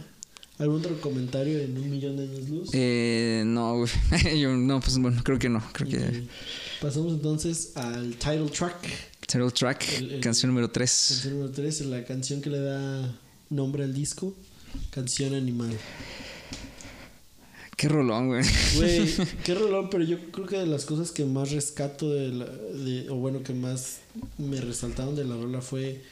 ¿Algún 0.58 0.80
otro 0.80 1.00
comentario 1.00 1.58
en 1.60 1.78
un 1.78 1.90
millón 1.90 2.18
de 2.18 2.24
años 2.24 2.50
luz? 2.50 2.70
Eh, 2.74 3.44
no, 3.46 3.78
güey. 3.78 3.90
Yo, 4.42 4.50
no, 4.58 4.82
pues 4.82 4.98
bueno, 4.98 5.22
creo 5.24 5.40
que 5.40 5.48
no. 5.48 5.64
Creo 5.72 5.88
que. 5.90 6.28
Pasamos 6.82 7.14
entonces 7.14 7.72
al 7.76 8.16
title 8.16 8.50
track. 8.50 8.76
Title 9.26 9.52
track, 9.52 9.88
El- 10.00 10.12
el- 10.16 10.20
canción 10.22 10.50
número 10.52 10.70
3. 10.70 11.06
Canción 11.12 11.34
número 11.36 11.52
3, 11.54 11.82
la 11.86 12.04
canción 12.04 12.42
que 12.42 12.50
le 12.50 12.60
da 12.60 13.20
nombre 13.50 13.84
al 13.84 13.94
disco. 13.94 14.36
Canción 14.92 15.34
animal. 15.34 15.76
Qué 17.76 17.88
rolón, 17.88 18.28
güey. 18.28 18.44
Güey, 18.76 19.10
qué 19.46 19.56
rolón, 19.56 19.90
pero 19.90 20.04
yo 20.04 20.18
creo 20.32 20.46
que 20.48 20.58
de 20.58 20.66
las 20.68 20.86
cosas 20.86 21.12
que 21.12 21.24
más 21.26 21.52
rescato 21.52 22.10
de 22.10 22.30
la, 22.30 22.46
de, 22.46 23.10
o 23.10 23.16
bueno, 23.16 23.42
que 23.42 23.54
más 23.54 24.00
me 24.38 24.60
resaltaron 24.60 25.16
de 25.16 25.24
la 25.26 25.36
rola 25.36 25.62
fue 25.62 26.04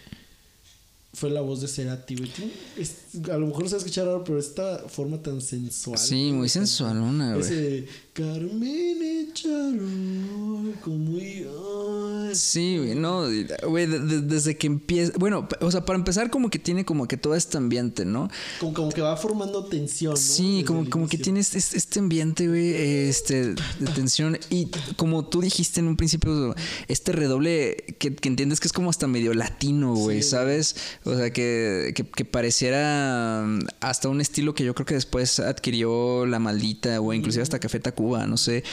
fue 1.14 1.30
la 1.32 1.42
voz 1.42 1.62
de 1.62 1.68
Cerati, 1.68 2.16
güey. 2.16 2.32
Es- 2.78 3.07
a 3.32 3.38
lo 3.38 3.48
mejor 3.48 3.64
se 3.66 3.72
va 3.72 3.76
a 3.76 3.80
escuchar 3.80 4.06
raro, 4.06 4.24
pero 4.24 4.40
esta 4.40 4.84
forma 4.90 5.22
tan 5.22 5.42
sensual. 5.42 5.98
Sí, 5.98 6.32
muy 6.32 6.48
tan- 6.48 6.50
sensualona, 6.68 7.36
güey. 7.36 7.42
Ese 7.46 7.88
Carmen 8.14 8.98
Echarol, 9.32 10.74
como 10.84 11.18
ay, 11.18 12.36
Sí, 12.36 12.78
güey, 12.78 12.96
no, 12.96 13.24
güey, 13.68 13.86
de- 13.88 14.00
de- 14.00 14.22
desde 14.22 14.58
que 14.58 14.68
empieza, 14.68 15.14
bueno, 15.18 15.48
o 15.62 15.72
sea, 15.72 15.86
para 15.86 15.98
empezar 15.98 16.30
como 16.30 16.50
que 16.50 16.60
tiene 16.60 16.84
como 16.86 17.08
que 17.08 17.16
todo 17.18 17.36
este 17.36 17.58
ambiente, 17.58 18.06
¿no? 18.06 18.30
Como, 18.60 18.74
como 18.74 18.90
que 18.90 19.02
va 19.02 19.16
formando 19.18 19.66
tensión, 19.66 20.14
¿no? 20.14 20.18
Sí, 20.18 20.54
Desde 20.56 20.66
como, 20.66 20.90
como 20.90 21.08
que 21.08 21.18
tiene 21.18 21.40
este, 21.40 21.58
este 21.58 22.00
ambiente, 22.00 22.48
güey, 22.48 22.74
este, 22.74 23.54
de 23.54 23.88
tensión. 23.96 24.38
Y 24.50 24.68
como 24.98 25.28
tú 25.30 25.42
dijiste 25.42 25.80
en 25.80 25.88
un 25.88 25.96
principio, 25.96 26.56
este 26.88 27.12
redoble 27.12 27.78
que, 28.00 28.16
que 28.16 28.28
entiendes 28.28 28.60
que 28.60 28.68
es 28.68 28.74
como 28.74 28.90
hasta 28.90 29.08
medio 29.08 29.34
latino, 29.34 29.96
güey, 29.96 30.22
Sí, 30.22 30.30
¿sabes? 30.30 30.76
O 31.06 31.16
sea, 31.16 31.32
que, 31.32 31.94
que, 31.96 32.04
que 32.04 32.26
pareciera 32.26 33.07
um, 33.08 33.60
hasta 33.80 34.10
un 34.10 34.22
estilo 34.22 34.54
que 34.54 34.64
yo 34.64 34.74
creo 34.76 34.86
que 34.86 34.94
después 34.96 35.40
adquirió 35.40 36.26
La 36.26 36.40
Maldita 36.40 37.00
o 37.02 37.14
inclusive 37.14 37.44
hasta 37.44 37.60
Café 37.60 37.80
Tacuba, 37.80 38.28
no 38.28 38.38
sé. 38.38 38.64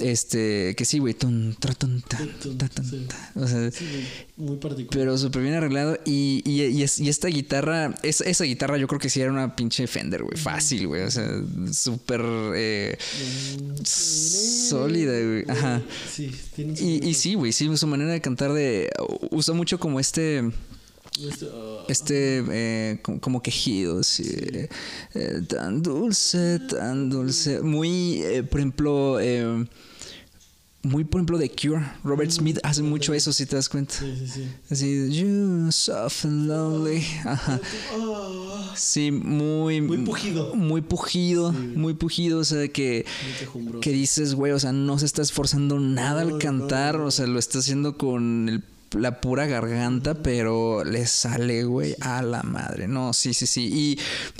Este, 0.00 0.74
que 0.76 0.84
sí, 0.84 0.98
güey, 0.98 1.14
tun, 1.14 1.56
tra, 1.60 1.72
tun, 1.74 2.02
ta, 2.02 2.18
ta, 2.58 2.68
tun, 2.68 2.84
sí. 2.84 3.06
ta. 3.08 3.32
O 3.36 3.46
sea, 3.46 3.70
Sí, 3.70 3.84
muy 4.36 4.56
particular. 4.56 4.88
pero 4.90 5.16
súper 5.18 5.42
bien 5.42 5.54
arreglado. 5.54 5.98
Y, 6.04 6.42
y, 6.44 6.62
y, 6.64 6.82
es- 6.82 6.98
y 6.98 7.08
esta 7.08 7.28
guitarra, 7.28 7.94
es- 8.02 8.20
esa 8.22 8.44
guitarra 8.44 8.76
yo 8.78 8.88
creo 8.88 8.98
que 8.98 9.08
sí 9.08 9.20
era 9.20 9.30
una 9.30 9.54
pinche 9.54 9.86
Fender, 9.86 10.22
güey. 10.24 10.36
Fácil, 10.36 10.88
güey. 10.88 11.02
O 11.02 11.10
sea, 11.10 11.28
súper 11.72 12.22
eh, 12.56 12.98
sólida, 13.84 15.12
güey. 15.12 15.44
Ajá. 15.48 15.82
Sí, 16.12 16.30
Y, 16.80 17.08
y 17.08 17.14
sí, 17.14 17.34
güey, 17.34 17.52
sí, 17.52 17.74
su 17.76 17.86
manera 17.86 18.12
de 18.12 18.20
cantar 18.20 18.52
de... 18.52 18.90
Usa 19.30 19.54
mucho 19.54 19.78
como 19.78 20.00
este... 20.00 20.50
este, 21.88 22.38
ah, 22.40 22.46
eh, 22.50 22.98
como, 23.02 23.20
como 23.20 23.42
quejido, 23.42 24.02
sí. 24.02 24.24
Eh, 25.14 25.40
tan 25.48 25.82
dulce, 25.82 26.58
tan 26.68 27.10
dulce. 27.10 27.60
Muy, 27.60 28.22
eh, 28.22 28.42
por 28.42 28.60
ejemplo, 28.60 29.18
muy, 30.82 31.04
por 31.04 31.18
ejemplo, 31.20 31.38
de 31.38 31.50
Cure. 31.50 31.82
Robert 32.04 32.30
Smith 32.30 32.58
hace 32.62 32.82
mucho 32.82 33.14
eso, 33.14 33.32
si 33.32 33.46
te 33.46 33.56
das 33.56 33.70
cuenta. 33.70 33.94
Sí, 33.94 34.14
sí, 34.18 34.26
sí. 34.28 34.48
Así, 34.70 35.10
you 35.12 35.72
soft 35.72 36.26
and 36.26 36.46
lonely. 36.46 37.02
Ajá. 37.24 37.58
Ah, 37.96 38.72
Sí, 38.76 39.10
muy. 39.12 39.80
Muy 39.80 39.98
pujido. 39.98 40.54
Muy 40.54 40.80
pujido, 40.82 41.52
muy 41.52 41.94
pujido. 41.94 42.40
O 42.40 42.44
sea, 42.44 42.66
que. 42.68 43.06
Que 43.80 43.92
dices, 43.92 44.34
güey, 44.34 44.52
o 44.52 44.58
sea, 44.58 44.72
no 44.72 44.98
se 44.98 45.06
está 45.06 45.22
esforzando 45.22 45.78
nada 45.80 46.24
No, 46.24 46.34
al 46.34 46.40
cantar. 46.42 46.96
no, 46.96 47.02
no. 47.02 47.06
O 47.06 47.10
sea, 47.12 47.26
lo 47.28 47.38
está 47.38 47.60
haciendo 47.60 47.96
con 47.96 48.48
el- 48.48 48.64
la 48.94 49.20
pura 49.20 49.46
garganta, 49.46 50.14
pero 50.14 50.84
le 50.84 51.06
sale, 51.06 51.64
güey, 51.64 51.94
a 52.00 52.22
la 52.22 52.42
madre. 52.42 52.88
No, 52.88 53.12
sí, 53.12 53.34
sí, 53.34 53.46
sí. 53.46 53.70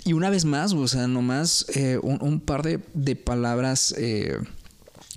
Y, 0.04 0.08
y 0.08 0.12
una 0.12 0.30
vez 0.30 0.44
más, 0.44 0.72
o 0.72 0.88
sea, 0.88 1.06
nomás 1.08 1.66
eh, 1.74 1.98
un, 2.02 2.18
un 2.22 2.40
par 2.40 2.62
de, 2.62 2.80
de 2.94 3.16
palabras. 3.16 3.94
eh, 3.98 4.38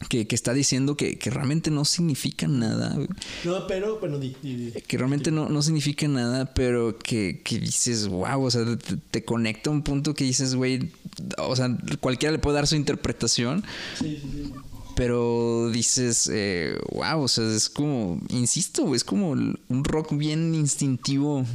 que, 0.10 0.28
que 0.28 0.36
está 0.36 0.54
diciendo 0.54 0.96
que, 0.96 1.18
que 1.18 1.32
realmente 1.32 1.72
no 1.72 1.84
significan 1.84 2.60
nada. 2.60 2.94
güey 2.94 3.08
No, 3.44 3.66
pero, 3.66 4.00
bueno, 4.00 4.20
di, 4.20 4.36
di, 4.44 4.56
di. 4.56 4.72
que 4.82 4.96
realmente 4.96 5.32
no, 5.32 5.50
no 5.50 5.64
significa 5.64 6.08
nada, 6.08 6.54
pero 6.54 7.00
que, 7.00 7.42
que 7.44 7.58
dices, 7.58 8.08
wow, 8.08 8.44
o 8.44 8.52
sea, 8.52 8.64
te, 8.78 8.98
te 8.98 9.26
conecta 9.26 9.72
a 9.72 9.74
un 9.74 9.82
punto 9.82 10.14
que 10.14 10.24
dices, 10.24 10.54
güey, 10.54 10.92
o 11.40 11.56
sea, 11.56 11.76
cualquiera 12.00 12.32
le 12.32 12.38
puede 12.38 12.58
dar 12.58 12.68
su 12.68 12.76
interpretación, 12.76 13.64
Sí, 13.98 14.20
sí, 14.22 14.30
sí. 14.32 14.54
Pero 14.98 15.70
dices, 15.72 16.28
eh, 16.34 16.76
wow, 16.92 17.22
o 17.22 17.28
sea, 17.28 17.56
es 17.56 17.70
como, 17.70 18.20
insisto, 18.30 18.96
es 18.96 19.04
como 19.04 19.30
un 19.30 19.84
rock 19.84 20.18
bien 20.18 20.56
instintivo, 20.56 21.46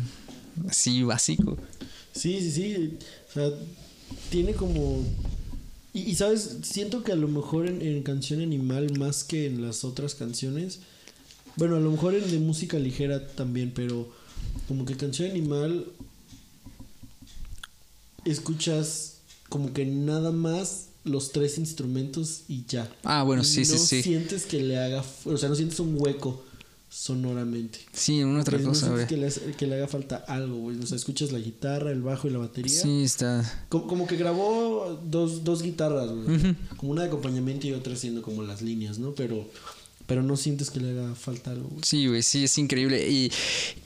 así 0.69 1.03
básico. 1.03 1.59
Sí, 2.13 2.41
sí, 2.41 2.53
sí. 2.53 2.99
O 3.29 3.33
sea, 3.33 3.51
tiene 4.31 4.55
como. 4.55 5.05
Y, 5.93 6.03
y, 6.03 6.15
sabes, 6.15 6.59
siento 6.63 7.03
que 7.03 7.11
a 7.11 7.17
lo 7.17 7.27
mejor 7.27 7.67
en, 7.67 7.83
en 7.83 8.05
Canción 8.05 8.41
Animal, 8.41 8.97
más 8.97 9.25
que 9.25 9.47
en 9.47 9.61
las 9.61 9.85
otras 9.85 10.15
canciones. 10.15 10.79
Bueno, 11.57 11.75
a 11.77 11.81
lo 11.81 11.91
mejor 11.91 12.15
en 12.15 12.31
de 12.31 12.39
música 12.39 12.79
ligera 12.79 13.27
también, 13.27 13.73
pero 13.75 14.09
como 14.69 14.85
que 14.85 14.97
Canción 14.97 15.31
Animal. 15.31 15.87
Escuchas 18.25 19.17
como 19.49 19.73
que 19.73 19.85
nada 19.85 20.31
más 20.31 20.92
los 21.05 21.33
tres 21.33 21.59
instrumentos 21.59 22.43
y 22.49 22.65
ya. 22.67 22.91
Ah, 23.05 23.23
bueno, 23.23 23.43
sí, 23.45 23.63
Y 23.63 23.65
sí, 23.65 23.73
no 23.73 23.79
sí. 23.79 24.03
sientes 24.03 24.47
que 24.47 24.61
le 24.63 24.79
haga. 24.79 25.05
O 25.25 25.37
sea, 25.37 25.49
no 25.49 25.55
sientes 25.55 25.81
un 25.81 25.97
hueco 25.99 26.43
sonoramente. 26.89 27.79
Sí, 27.93 28.23
una 28.23 28.43
otra 28.43 28.59
no 28.59 28.69
cosa, 28.69 28.87
sientes 28.87 29.09
güey. 29.09 29.41
que 29.41 29.47
le, 29.51 29.57
que 29.57 29.67
le 29.67 29.75
haga 29.77 29.89
falta 29.89 30.17
algo, 30.29 30.57
güey. 30.59 30.79
O 30.79 30.87
sea, 30.87 30.97
escuchas 30.97 31.33
la 31.33 31.39
guitarra, 31.39 31.91
el 31.91 32.03
bajo 32.03 32.29
y 32.29 32.31
la 32.31 32.39
batería. 32.39 32.83
Sí, 32.83 33.03
está. 33.03 33.67
Como, 33.71 33.87
como 33.87 34.07
que 34.07 34.17
grabó 34.17 35.01
dos, 35.09 35.43
dos 35.43 35.63
guitarras, 35.63 36.11
güey. 36.11 36.55
Como 36.77 36.93
una 36.93 37.03
de 37.03 37.09
acompañamiento 37.09 37.67
y 37.67 37.73
otra 37.73 37.95
haciendo 37.95 38.21
como 38.23 38.43
las 38.43 38.61
líneas, 38.63 38.99
¿no? 38.99 39.13
Pero, 39.15 39.49
pero 40.13 40.23
no 40.23 40.37
sientes 40.37 40.69
que 40.69 40.79
le 40.79 40.91
haga 40.91 41.15
falta 41.15 41.53
algo, 41.53 41.71
güey. 41.71 41.81
Sí, 41.85 42.07
güey, 42.07 42.23
sí, 42.23 42.45
es 42.45 42.59
increíble. 42.59 43.09
Y, 43.09 43.33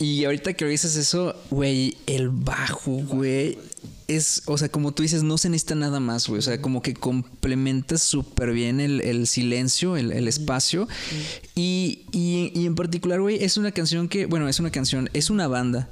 y 0.00 0.24
ahorita 0.24 0.54
que 0.54 0.64
dices 0.64 0.96
eso, 0.96 1.36
güey, 1.50 1.96
el 2.08 2.30
bajo, 2.30 2.90
güey, 2.90 3.58
es, 4.08 4.42
o 4.46 4.58
sea, 4.58 4.68
como 4.68 4.90
tú 4.90 5.04
dices, 5.04 5.22
no 5.22 5.38
se 5.38 5.48
necesita 5.50 5.76
nada 5.76 6.00
más, 6.00 6.26
güey. 6.26 6.40
O 6.40 6.42
sea, 6.42 6.60
como 6.60 6.82
que 6.82 6.94
complementa 6.94 7.96
súper 7.96 8.50
bien 8.50 8.80
el, 8.80 9.02
el 9.02 9.28
silencio, 9.28 9.96
el, 9.96 10.10
el 10.10 10.26
espacio. 10.26 10.88
Y, 11.54 12.00
y, 12.10 12.50
y 12.56 12.66
en 12.66 12.74
particular, 12.74 13.20
güey, 13.20 13.44
es 13.44 13.56
una 13.56 13.70
canción 13.70 14.08
que, 14.08 14.26
bueno, 14.26 14.48
es 14.48 14.58
una 14.58 14.72
canción, 14.72 15.08
es 15.12 15.30
una 15.30 15.46
banda. 15.46 15.88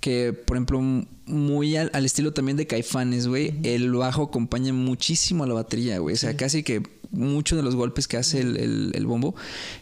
Que, 0.00 0.32
por 0.32 0.56
ejemplo, 0.56 0.80
muy 1.26 1.76
al, 1.76 1.90
al 1.92 2.06
estilo 2.06 2.32
también 2.32 2.56
de 2.56 2.66
Caifanes, 2.66 3.28
güey, 3.28 3.52
el 3.64 3.92
bajo 3.92 4.22
acompaña 4.22 4.72
muchísimo 4.72 5.44
a 5.44 5.46
la 5.46 5.52
batería, 5.52 5.98
güey. 5.98 6.14
O 6.14 6.18
sea, 6.18 6.38
casi 6.38 6.62
que 6.62 6.82
muchos 7.12 7.56
de 7.56 7.62
los 7.62 7.76
golpes 7.76 8.08
que 8.08 8.16
hace 8.16 8.40
el, 8.40 8.56
el- 8.56 8.90
el 8.94 9.06
bombo 9.06 9.34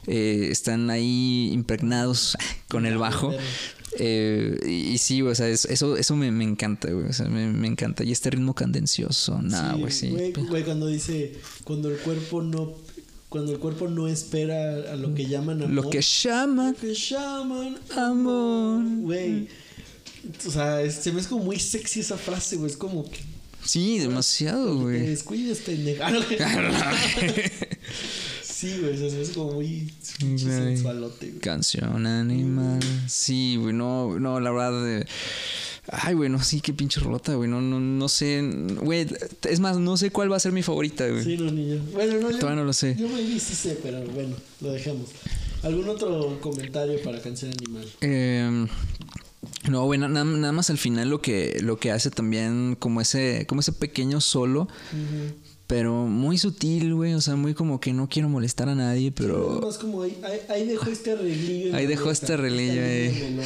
eh, 0.07 0.49
están 0.51 0.91
ahí 0.91 1.51
impregnados 1.53 2.37
con 2.69 2.85
el 2.87 2.99
bajo. 2.99 3.33
Eh, 3.99 4.57
y, 4.67 4.93
y 4.93 4.99
sí, 4.99 5.21
o 5.23 5.35
sea, 5.35 5.49
es- 5.49 5.65
eso, 5.65 5.97
eso 5.97 6.15
me, 6.17 6.31
me 6.31 6.45
encanta, 6.45 6.91
güey. 6.93 7.07
O 7.07 7.13
sea, 7.13 7.27
me, 7.29 7.47
me 7.49 7.67
encanta. 7.67 8.05
Y 8.05 8.13
este 8.13 8.31
ritmo 8.31 8.55
cadencioso, 8.55 9.41
nada, 9.43 9.75
güey, 9.75 9.91
sí. 9.93 10.11
Güey, 10.11 10.33
güey, 10.33 10.63
cuando 10.65 10.87
dice, 10.87 11.33
cuando 11.65 11.91
el 11.91 11.99
cuerpo 11.99 12.43
no, 12.43 12.73
cuando 13.29 13.53
el 13.53 13.59
cuerpo 13.59 13.89
no 13.89 14.07
espera 14.09 14.93
a 14.93 14.97
lo 14.97 15.15
que 15.15 15.27
llaman 15.27 15.63
amor. 15.63 15.71
Lo 15.85 15.91
que 15.91 16.01
llaman 16.03 16.73
Lo 16.75 16.79
que 16.81 16.95
llaman 16.95 17.79
amor. 17.97 18.83
Güey. 19.03 19.49
O 20.47 20.51
sea, 20.51 20.89
se 20.91 21.13
me 21.13 21.21
es 21.21 21.27
como 21.27 21.45
muy 21.45 21.59
sexy 21.59 22.01
esa 22.01 22.17
frase, 22.19 22.57
güey. 22.57 22.71
Es 22.71 22.77
como 22.77 23.05
que 23.11 23.19
Sí, 23.65 23.99
demasiado, 23.99 24.75
te 24.77 24.83
güey. 24.83 25.01
descuides, 25.07 25.59
pendeja. 25.59 26.11
sí, 28.43 28.79
güey, 28.81 28.97
me 28.97 29.21
es 29.21 29.31
como 29.31 29.53
muy 29.53 29.93
sensualote, 30.37 31.29
güey. 31.29 31.41
Canción 31.41 32.07
animal. 32.07 32.81
Sí, 33.09 33.57
güey, 33.57 33.75
no, 33.75 34.19
no, 34.19 34.41
la 34.41 34.51
verdad. 34.51 35.01
eh, 35.01 35.07
Ay, 35.93 36.15
güey, 36.15 36.31
no, 36.31 36.43
sí, 36.43 36.61
qué 36.61 36.73
pinche 36.73 37.01
rolota, 37.01 37.35
güey. 37.35 37.51
No, 37.51 37.61
no, 37.61 37.81
no 37.81 38.09
sé. 38.09 38.43
Güey, 38.81 39.07
es 39.49 39.61
más, 39.61 39.79
no 39.79 39.97
sé 39.97 40.11
cuál 40.11 40.31
va 40.31 40.37
a 40.37 40.41
ser 40.41 40.53
mi 40.53 40.63
favorita, 40.63 41.09
güey. 41.09 41.25
Sí, 41.25 41.37
no, 41.37 41.51
ni 41.51 41.71
yo. 41.71 41.79
Bueno, 41.93 42.15
no, 42.21 42.31
yo, 42.31 42.39
Todavía 42.39 42.61
no 42.61 42.67
lo 42.67 42.73
sé. 42.73 42.97
Yo 42.99 43.09
me 43.09 43.23
sí 43.41 43.55
sé, 43.55 43.79
pero 43.83 44.01
bueno, 44.07 44.37
lo 44.61 44.73
dejamos. 44.73 45.09
¿Algún 45.63 45.89
otro 45.89 46.39
comentario 46.41 47.03
para 47.03 47.21
Canción 47.21 47.53
Animal? 47.53 47.87
Eh, 48.01 48.67
no, 49.69 49.85
bueno, 49.85 50.09
nada, 50.09 50.25
nada 50.25 50.53
más 50.53 50.71
al 50.71 50.79
final 50.79 51.11
lo 51.11 51.21
que, 51.21 51.59
lo 51.63 51.79
que 51.79 51.91
hace 51.91 52.11
también 52.11 52.77
como 52.79 53.01
ese, 53.01 53.45
como 53.47 53.61
ese 53.61 53.73
pequeño 53.73 54.21
solo, 54.21 54.69
pero 55.67 56.07
muy 56.07 56.39
sutil, 56.39 56.95
güey. 56.95 57.15
O 57.15 57.21
sea, 57.21 57.37
muy 57.37 57.55
como 57.55 57.79
que 57.79 57.93
no 57.93 58.09
quiero 58.09 58.29
molestar 58.29 58.69
a 58.69 58.75
nadie, 58.75 59.13
pero 59.13 59.61
más 59.63 59.79
como 59.79 60.03
ahí, 60.03 60.19
ahí, 60.25 60.41
ahí 60.49 60.67
dejó 60.67 60.91
este 60.91 61.13
arreglillo. 61.13 61.77
ahí 61.77 61.87
dejó 61.87 62.11
este 62.11 62.33
arreglillo 62.33 62.83
ahí. 62.83 63.41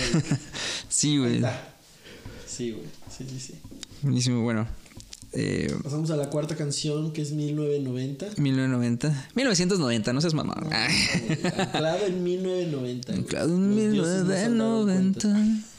sí, 0.89 1.19
güey. 1.19 1.43
Sí, 2.47 2.71
güey. 2.71 2.85
Sí, 3.11 3.27
sí, 3.29 3.41
sí. 3.41 3.55
Buenísimo, 4.03 4.43
bueno. 4.43 4.67
Eh, 5.33 5.75
Pasamos 5.83 6.11
a 6.13 6.17
la 6.17 6.31
cuarta 6.31 6.55
canción 6.55 7.13
que 7.13 7.23
es 7.23 7.33
1990. 7.33 8.27
1990. 8.37 9.29
1990, 9.35 10.13
no 10.13 10.21
seas 10.21 10.35
mamá. 10.35 10.55
Anclado 11.59 12.07
en 12.07 12.23
1990. 12.23 13.13
güey. 13.13 13.25
Claro, 13.25 13.49
en 13.49 13.75
Los 13.75 13.93
dioses 13.93 14.25
no 14.25 14.35
se 14.35 14.45
han 14.45 14.59
dado 14.59 14.87
1990. 14.87 15.74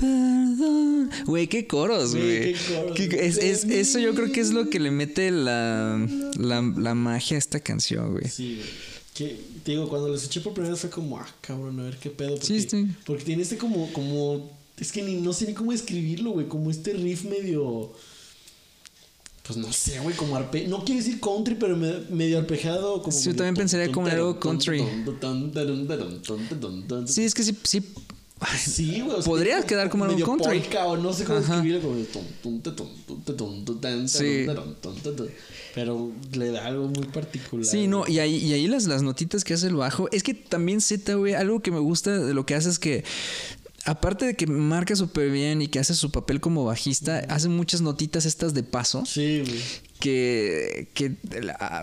Perdón. 0.00 1.10
Güey, 1.26 1.46
qué 1.48 1.66
coros, 1.66 2.14
Güey, 2.14 2.52
es- 2.52 3.38
es- 3.38 3.64
eso 3.64 3.98
yo 3.98 4.14
creo 4.14 4.32
que 4.32 4.40
es 4.40 4.50
lo 4.52 4.68
que 4.70 4.80
le 4.80 4.90
mete 4.90 5.30
la, 5.30 6.04
la, 6.38 6.62
la 6.62 6.94
magia 6.94 7.36
a 7.36 7.38
esta 7.38 7.60
canción, 7.60 8.12
güey. 8.12 8.28
Sí, 8.28 8.56
güey. 8.56 8.68
Que, 9.14 9.38
te 9.64 9.72
digo, 9.72 9.88
cuando 9.88 10.08
lo 10.08 10.14
escuché 10.14 10.40
por 10.40 10.54
primera 10.54 10.72
vez 10.72 10.80
fue 10.80 10.90
como, 10.90 11.18
ah, 11.18 11.26
cabrón, 11.42 11.78
a 11.80 11.82
ver 11.84 11.96
qué 11.98 12.10
pedo. 12.10 12.30
Porque, 12.36 12.46
Sí, 12.46 12.66
sí. 12.68 12.86
Porque 13.04 13.24
tiene 13.24 13.42
este 13.42 13.58
como, 13.58 13.92
como, 13.92 14.50
es 14.78 14.90
que 14.92 15.02
ni, 15.02 15.16
no 15.16 15.32
sé 15.32 15.46
ni 15.46 15.52
cómo 15.54 15.72
escribirlo, 15.72 16.30
güey, 16.30 16.46
como 16.48 16.70
este 16.70 16.94
riff 16.94 17.24
medio, 17.24 17.92
pues 19.46 19.58
no 19.58 19.70
sé, 19.72 19.98
güey, 20.00 20.14
como 20.16 20.36
arpe, 20.36 20.66
no 20.68 20.84
quiero 20.84 21.02
decir 21.02 21.20
country, 21.20 21.56
pero 21.56 21.76
me- 21.76 22.00
medio 22.10 22.38
arpejado. 22.38 23.02
Como 23.02 23.12
Sí, 23.16 23.26
yo 23.26 23.36
también 23.36 23.56
pensaría 23.56 23.90
como 23.92 24.06
algo 24.06 24.38
country. 24.40 24.78
Sí, 27.08 27.24
es 27.24 27.34
que 27.34 27.42
sí, 27.42 27.54
sí. 27.64 27.82
Sí, 28.58 29.00
güey. 29.00 29.10
o 29.10 29.22
sea, 29.22 29.24
Podría 29.24 29.54
tiene 29.56 29.66
quedar 29.66 29.90
como 29.90 30.04
algo 30.04 30.16
medio 30.16 30.26
country. 30.26 30.60
polka, 30.60 30.86
o 30.86 30.96
no 30.96 31.12
sé 31.12 31.24
cómo 31.24 31.38
Ajá. 31.38 31.56
escribirlo, 31.56 31.82
como 31.82 31.96
Sí. 34.08 34.46
Pero 35.74 36.10
le 36.32 36.50
da 36.50 36.66
algo 36.66 36.88
muy 36.88 37.06
particular. 37.06 37.64
Sí, 37.64 37.86
no, 37.86 38.04
y 38.08 38.18
ahí, 38.18 38.36
y 38.36 38.52
ahí 38.52 38.66
las, 38.66 38.86
las 38.86 39.02
notitas 39.02 39.44
que 39.44 39.54
hace 39.54 39.68
el 39.68 39.76
bajo. 39.76 40.08
Es 40.10 40.22
que 40.22 40.34
también 40.34 40.80
Z, 40.80 41.14
güey, 41.14 41.34
algo 41.34 41.60
que 41.60 41.70
me 41.70 41.78
gusta 41.78 42.18
de 42.18 42.34
lo 42.34 42.44
que 42.46 42.54
hace 42.54 42.70
es 42.70 42.78
que. 42.78 43.04
Aparte 43.86 44.26
de 44.26 44.34
que 44.36 44.46
marca 44.46 44.94
súper 44.94 45.30
bien 45.30 45.62
y 45.62 45.68
que 45.68 45.78
hace 45.78 45.94
su 45.94 46.10
papel 46.10 46.40
como 46.40 46.66
bajista, 46.66 47.20
hace 47.30 47.48
muchas 47.48 47.80
notitas 47.80 48.26
estas 48.26 48.52
de 48.52 48.62
paso. 48.62 49.04
Sí, 49.06 49.42
güey. 49.46 49.60
Que, 50.00 50.88
que 50.94 51.14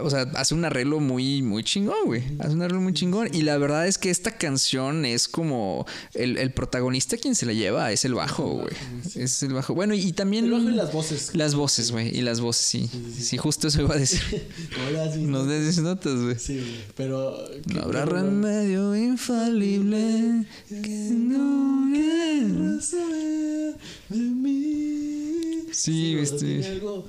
o 0.02 0.10
sea, 0.10 0.24
hace 0.34 0.56
un 0.56 0.66
arreglo 0.66 1.00
muy, 1.00 1.42
muy 1.44 1.64
chingón, 1.64 2.06
güey. 2.06 2.24
Hace 2.40 2.56
un 2.56 2.62
arreglo 2.64 2.82
muy 2.82 2.94
chingón. 2.94 3.30
Y 3.34 3.44
la 3.44 3.58
verdad 3.58 3.88
es 3.88 3.98
que 3.98 4.10
esta 4.10 4.32
canción 4.32 5.06
es 5.06 5.28
como 5.28 5.86
el, 6.14 6.38
el 6.38 6.52
protagonista 6.52 7.16
quien 7.18 7.36
se 7.36 7.46
la 7.46 7.54
lleva, 7.54 7.92
es 7.92 8.04
el 8.06 8.16
bajo, 8.16 8.44
güey. 8.44 8.74
Es 9.16 9.44
el 9.44 9.54
bajo. 9.54 9.74
Bueno, 9.76 9.94
y 9.94 10.12
también. 10.12 10.46
El 10.46 10.52
bajo 10.52 10.70
y 10.70 10.74
las 10.74 10.92
voces. 10.92 11.32
Las 11.36 11.56
voces, 11.56 11.92
güey. 11.92 12.18
Y 12.18 12.22
las 12.22 12.42
voces, 12.42 12.66
sí. 12.66 12.90
Sí, 13.18 13.38
justo 13.38 13.68
eso 13.68 13.82
iba 13.82 13.96
a 13.96 14.00
decir. 14.00 14.22
Nos 15.22 15.48
des 15.48 15.78
notas, 15.78 16.20
güey. 16.20 16.38
Sí, 16.40 16.58
güey. 16.58 16.84
Pero. 16.96 17.38
No 17.68 17.84
habrá 17.84 18.06
remedio 18.06 18.96
infalible 18.96 20.46
que 20.68 21.10
no 21.12 21.90
quiera 21.94 22.82
saber 22.82 23.78
de 24.10 24.18
mí. 24.18 25.68
Sí, 25.72 26.16
o 26.16 27.06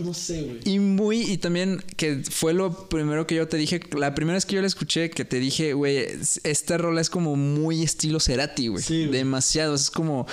No 0.00 0.14
sé, 0.14 0.42
güey. 0.42 0.60
Y 0.64 0.78
muy, 0.78 1.22
y 1.22 1.36
también 1.38 1.82
que 1.96 2.22
fue 2.30 2.54
lo 2.54 2.88
primero 2.88 3.26
que 3.26 3.34
yo 3.34 3.48
te 3.48 3.56
dije, 3.56 3.80
la 3.96 4.14
primera 4.14 4.34
vez 4.36 4.46
que 4.46 4.54
yo 4.54 4.60
la 4.60 4.66
escuché, 4.66 5.10
que 5.10 5.24
te 5.24 5.38
dije, 5.40 5.72
güey, 5.74 6.06
esta 6.44 6.78
rola 6.78 7.00
es 7.00 7.10
como 7.10 7.36
muy 7.36 7.82
estilo 7.82 8.20
Cerati, 8.20 8.68
güey. 8.68 8.82
Sí. 8.82 9.06
Demasiado, 9.06 9.74
es 9.74 9.90
como, 9.90 10.26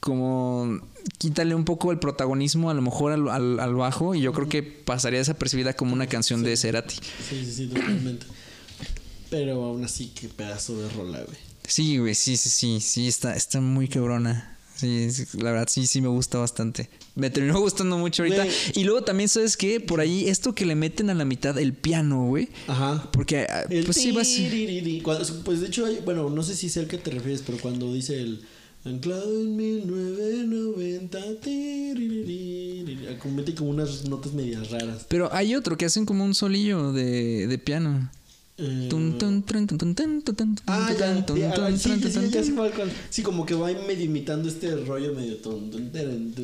como, 0.00 0.80
quítale 1.18 1.54
un 1.54 1.64
poco 1.64 1.92
el 1.92 1.98
protagonismo 1.98 2.70
a 2.70 2.74
lo 2.74 2.82
mejor 2.82 3.12
al, 3.12 3.28
al- 3.28 3.60
al 3.60 3.74
bajo 3.74 4.14
y 4.14 4.20
yo 4.20 4.32
creo 4.32 4.48
que 4.48 4.62
pasaría 4.62 5.18
desapercibida 5.20 5.74
como 5.74 5.92
una 5.92 6.06
canción 6.06 6.42
de 6.42 6.56
Cerati. 6.56 6.94
Sí, 6.96 7.44
sí, 7.44 7.52
sí, 7.52 7.66
totalmente. 7.68 8.26
Pero 9.30 9.64
aún 9.64 9.84
así, 9.84 10.12
qué 10.14 10.28
pedazo 10.28 10.76
de 10.76 10.88
rola, 10.90 11.22
güey. 11.22 11.38
Sí, 11.66 11.96
güey, 11.98 12.14
sí, 12.14 12.36
sí, 12.36 12.50
sí, 12.50 12.80
sí, 12.80 13.08
está, 13.08 13.34
está 13.34 13.60
muy 13.60 13.88
cabrona. 13.88 14.51
Sí, 14.74 15.08
la 15.38 15.52
verdad, 15.52 15.68
sí, 15.70 15.86
sí 15.86 16.00
me 16.00 16.08
gusta 16.08 16.38
bastante. 16.38 16.88
Me 17.14 17.30
terminó 17.30 17.60
gustando 17.60 17.98
mucho 17.98 18.22
ahorita. 18.22 18.46
Y 18.74 18.84
luego 18.84 19.02
también, 19.02 19.28
¿sabes 19.28 19.56
qué? 19.56 19.80
Por 19.80 20.00
ahí, 20.00 20.28
esto 20.28 20.54
que 20.54 20.66
le 20.66 20.74
meten 20.74 21.10
a 21.10 21.14
la 21.14 21.24
mitad, 21.24 21.58
el 21.58 21.72
piano, 21.72 22.26
güey. 22.26 22.48
Ají 22.66 23.00
Porque, 23.12 23.46
ah, 23.48 23.64
El 23.70 23.84
pues 23.84 23.96
sí, 23.96 24.12
va 24.12 24.22
a 24.22 24.24
Pues 25.44 25.60
de 25.60 25.66
hecho, 25.66 25.86
hay, 25.86 26.00
bueno, 26.04 26.30
no 26.30 26.42
sé 26.42 26.56
si 26.56 26.66
es 26.66 26.76
el 26.76 26.88
que 26.88 26.98
te 26.98 27.10
refieres, 27.10 27.42
pero 27.44 27.58
cuando 27.58 27.92
dice 27.92 28.20
el 28.20 28.42
anclado 28.84 29.40
en 29.40 29.56
1990, 29.56 31.40
tiririri, 31.40 33.16
como 33.20 33.36
mete 33.36 33.54
como 33.54 33.70
unas 33.70 34.08
notas 34.08 34.32
medias 34.32 34.70
raras. 34.70 35.06
Pero 35.08 35.32
hay 35.32 35.54
otro 35.54 35.76
que 35.76 35.84
hacen 35.84 36.04
como 36.04 36.24
un 36.24 36.34
solillo 36.34 36.92
de, 36.92 37.46
de 37.46 37.58
piano. 37.58 38.10
Eh, 38.64 38.88
Ah, 40.66 40.88
ah, 40.88 41.74
sí, 43.10 43.22
como 43.22 43.44
que 43.44 43.54
va 43.54 43.72
medio 43.86 44.04
imitando 44.04 44.48
este 44.48 44.76
rollo 44.76 45.14
medio 45.14 45.36
ton, 45.38 45.70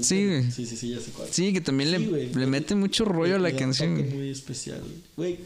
Sí. 0.03 0.43
Sí, 0.51 0.67
sí, 0.67 0.77
sí, 0.77 0.91
ya 0.91 1.01
sé 1.01 1.11
cuál. 1.17 1.29
Sí, 1.31 1.53
que 1.53 1.61
también 1.61 1.91
Sí, 1.91 2.07
le, 2.07 2.35
le 2.35 2.47
mete 2.47 2.75
mucho 2.75 3.05
rollo 3.05 3.37
a 3.37 3.39
la 3.39 3.53
canción. 3.53 3.95
muy 4.15 4.31
especial, 4.31 4.81
güey. 5.17 5.39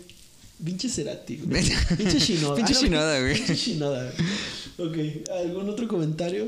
Pinche 0.65 0.89
Cerati, 0.89 1.39
güey. 1.45 1.63
Pinche 1.97 2.19
Shinoda. 2.19 2.57
Pinche 2.57 2.73
Ah, 2.73 2.77
no, 2.77 2.83
Shinoda, 2.87 3.21
güey. 3.21 3.35
Pinche 3.35 3.55
Shinoda. 3.57 4.13
Ok, 4.79 4.97
¿algún 5.45 5.69
otro 5.69 5.89
comentario? 5.89 6.47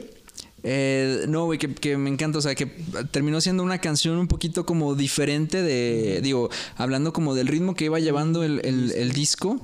Eh, 0.62 1.27
no, 1.29 1.45
güey, 1.45 1.59
que, 1.59 1.75
que 1.75 1.97
me 1.99 2.09
encanta. 2.09 2.39
O 2.39 2.41
sea, 2.41 2.55
que 2.55 2.66
terminó 3.11 3.41
siendo 3.41 3.62
una 3.62 3.79
canción 3.81 4.16
un 4.16 4.29
poquito 4.29 4.64
como 4.64 4.95
diferente 4.95 5.62
de. 5.62 6.20
Digo, 6.22 6.49
hablando 6.77 7.12
como 7.12 7.35
del 7.35 7.49
ritmo 7.49 7.75
que 7.75 7.85
iba 7.87 7.99
llevando 8.01 8.43
el, 8.45 8.61
el- 8.64 8.93
el 8.93 9.12
disco. 9.12 9.61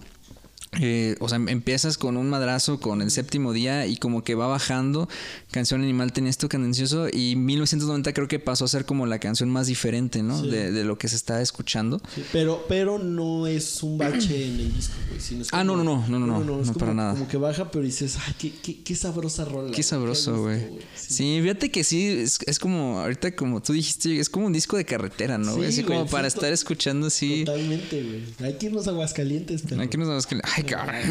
Eh, 0.78 1.16
o 1.18 1.28
sea, 1.28 1.36
empiezas 1.48 1.98
con 1.98 2.16
un 2.16 2.30
madrazo 2.30 2.78
con 2.78 3.02
el 3.02 3.10
séptimo 3.10 3.52
día 3.52 3.86
y 3.88 3.96
como 3.96 4.22
que 4.22 4.36
va 4.36 4.46
bajando. 4.46 5.08
Canción 5.50 5.82
Animal 5.82 6.12
tenía 6.12 6.30
esto 6.30 6.48
cadencioso 6.48 7.08
y 7.12 7.34
1990 7.34 8.12
creo 8.12 8.28
que 8.28 8.38
pasó 8.38 8.66
a 8.66 8.68
ser 8.68 8.84
como 8.84 9.04
la 9.06 9.18
canción 9.18 9.50
más 9.50 9.66
diferente, 9.66 10.22
¿no? 10.22 10.40
Sí. 10.40 10.48
De, 10.48 10.70
de 10.70 10.84
lo 10.84 10.96
que 10.96 11.08
se 11.08 11.16
estaba 11.16 11.40
escuchando. 11.42 12.00
Sí, 12.14 12.22
pero, 12.32 12.64
pero 12.68 13.00
no 13.00 13.48
es 13.48 13.82
un 13.82 13.98
bache 13.98 14.44
en 14.46 14.60
el 14.60 14.72
disco, 14.72 14.94
güey. 15.08 15.20
sino 15.20 15.42
es 15.42 15.48
Ah, 15.50 15.64
no, 15.64 15.72
como- 15.72 15.82
no, 15.84 16.08
no, 16.08 16.18
no, 16.20 16.26
no, 16.26 16.38
no, 16.44 16.56
no, 16.58 16.62
como- 16.62 16.74
para 16.74 16.94
nada. 16.94 17.12
Como 17.14 17.26
que 17.26 17.36
baja, 17.36 17.68
pero 17.72 17.84
dices, 17.84 18.16
ay, 18.24 18.34
qué, 18.38 18.52
qué, 18.62 18.80
qué 18.84 18.94
sabrosa 18.94 19.44
rola. 19.44 19.72
Qué 19.74 19.82
sabroso, 19.82 20.42
güey. 20.42 20.60
Sí. 20.94 21.40
fíjate 21.42 21.72
que 21.72 21.82
sí, 21.82 22.06
es, 22.06 22.38
es 22.46 22.60
como, 22.60 23.00
ahorita 23.00 23.34
como 23.34 23.60
tú 23.60 23.72
dijiste, 23.72 24.20
es 24.20 24.30
como 24.30 24.46
un 24.46 24.52
disco 24.52 24.76
de 24.76 24.84
carretera, 24.84 25.36
¿no? 25.36 25.56
güey? 25.56 25.72
Sí, 25.72 25.80
Así 25.80 25.82
como 25.84 26.00
güey, 26.00 26.10
para 26.12 26.30
sí, 26.30 26.36
estar 26.36 26.52
escuchando 26.52 27.08
así. 27.08 27.42
Totalmente, 27.44 28.02
güey. 28.04 28.22
Hay 28.48 28.56
que 28.56 28.66
irnos 28.66 28.86
a 28.86 28.90
Aguascalientes, 28.90 29.62
pero. 29.68 29.82
Aquí 29.82 29.96
nos 29.98 30.06
vamos 30.06 30.26
que... 30.28 30.38
Ay, 30.44 30.59
cabrón. 30.64 31.02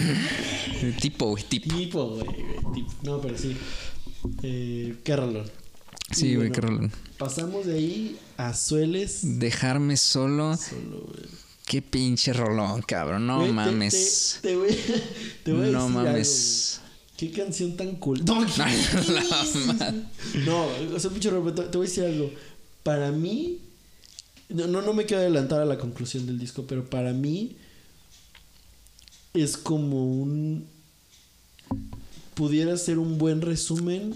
tipo, 1.01 1.27
güey, 1.27 1.43
tipo. 1.43 1.75
Tipo, 1.75 2.07
güey, 2.15 2.27
tipo. 2.73 2.93
No, 3.03 3.21
pero 3.21 3.37
sí. 3.37 3.55
Eh, 4.43 4.95
qué 5.03 5.15
rolón. 5.15 5.49
Sí, 6.11 6.35
güey, 6.35 6.49
bueno, 6.49 6.53
qué 6.53 6.61
rolón. 6.61 6.91
Pasamos 7.17 7.65
de 7.65 7.75
ahí 7.75 8.17
a 8.37 8.53
Sueles. 8.53 9.39
Dejarme 9.39 9.97
solo. 9.97 10.57
Solo, 10.57 11.01
güey. 11.05 11.29
Qué 11.65 11.81
pinche 11.83 12.33
rolón, 12.33 12.81
cabrón. 12.81 13.27
No 13.27 13.45
mames. 13.45 14.39
Te, 14.41 14.49
te 14.49 14.55
voy, 14.55 14.69
te 15.43 15.53
voy 15.53 15.67
a 15.67 15.71
No 15.71 15.83
decir 15.83 15.95
mames. 15.95 16.79
algo. 16.81 16.89
Qué 17.17 17.31
canción 17.31 17.75
tan 17.75 17.95
cool. 17.97 18.23
No, 18.25 18.41
no 20.45 20.67
o 20.95 20.99
sea, 20.99 21.11
pinche 21.11 21.29
Roberto, 21.29 21.65
te 21.65 21.77
voy 21.77 21.85
a 21.85 21.89
decir 21.89 22.05
algo. 22.05 22.31
Para 22.81 23.11
mí, 23.11 23.59
no, 24.47 24.67
no, 24.67 24.81
no 24.81 24.93
me 24.93 25.05
quiero 25.05 25.21
adelantar 25.21 25.61
a 25.61 25.65
la 25.65 25.77
conclusión 25.77 26.25
del 26.25 26.39
disco, 26.39 26.65
pero 26.65 26.89
para 26.89 27.11
mí 27.11 27.57
es 29.33 29.57
como 29.57 30.05
un. 30.05 30.67
Pudiera 32.35 32.77
ser 32.77 32.99
un 32.99 33.17
buen 33.17 33.41
resumen. 33.41 34.15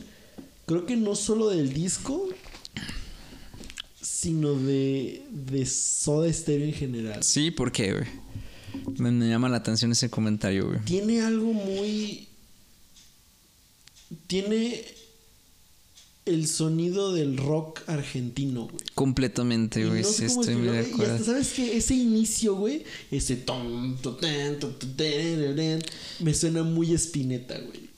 Creo 0.65 0.85
que 0.85 0.95
no 0.95 1.15
solo 1.15 1.49
del 1.49 1.73
disco, 1.73 2.29
sino 4.01 4.53
de, 4.53 5.25
de 5.29 5.65
Soda 5.65 6.31
Stereo 6.31 6.67
en 6.67 6.73
general. 6.73 7.23
Sí, 7.23 7.51
¿por 7.51 7.71
qué, 7.71 7.91
güey? 7.93 8.05
Me, 8.97 9.11
me 9.11 9.27
llama 9.27 9.49
la 9.49 9.57
atención 9.57 9.91
ese 9.91 10.09
comentario, 10.09 10.67
güey. 10.67 10.79
tiene 10.85 11.21
algo 11.21 11.51
muy. 11.53 12.27
Tiene 14.27 14.85
el 16.25 16.47
sonido 16.47 17.11
del 17.13 17.37
rock 17.37 17.81
argentino, 17.87 18.63
güey. 18.67 18.77
Completamente, 18.95 19.85
güey. 19.85 20.01
no 20.03 20.07
sí, 20.07 20.25
estoy 20.25 20.55
muy 20.55 20.67
de 20.67 20.79
explicarlo, 20.79 20.79
Y 20.79 20.81
hasta 20.85 21.13
acuerdo. 21.15 21.25
sabes 21.25 21.49
que 21.53 21.77
ese 21.77 21.95
inicio, 21.95 22.55
güey, 22.55 22.83
ese 23.11 23.35
tom, 23.35 23.97
to, 23.97 24.15
ten, 24.15 24.59
to, 24.59 24.69
to, 24.69 24.87
tererén, 24.95 25.81
me 26.19 26.33
suena 26.33 26.63
muy 26.63 26.93
espineta, 26.93 27.57
güey. 27.59 27.91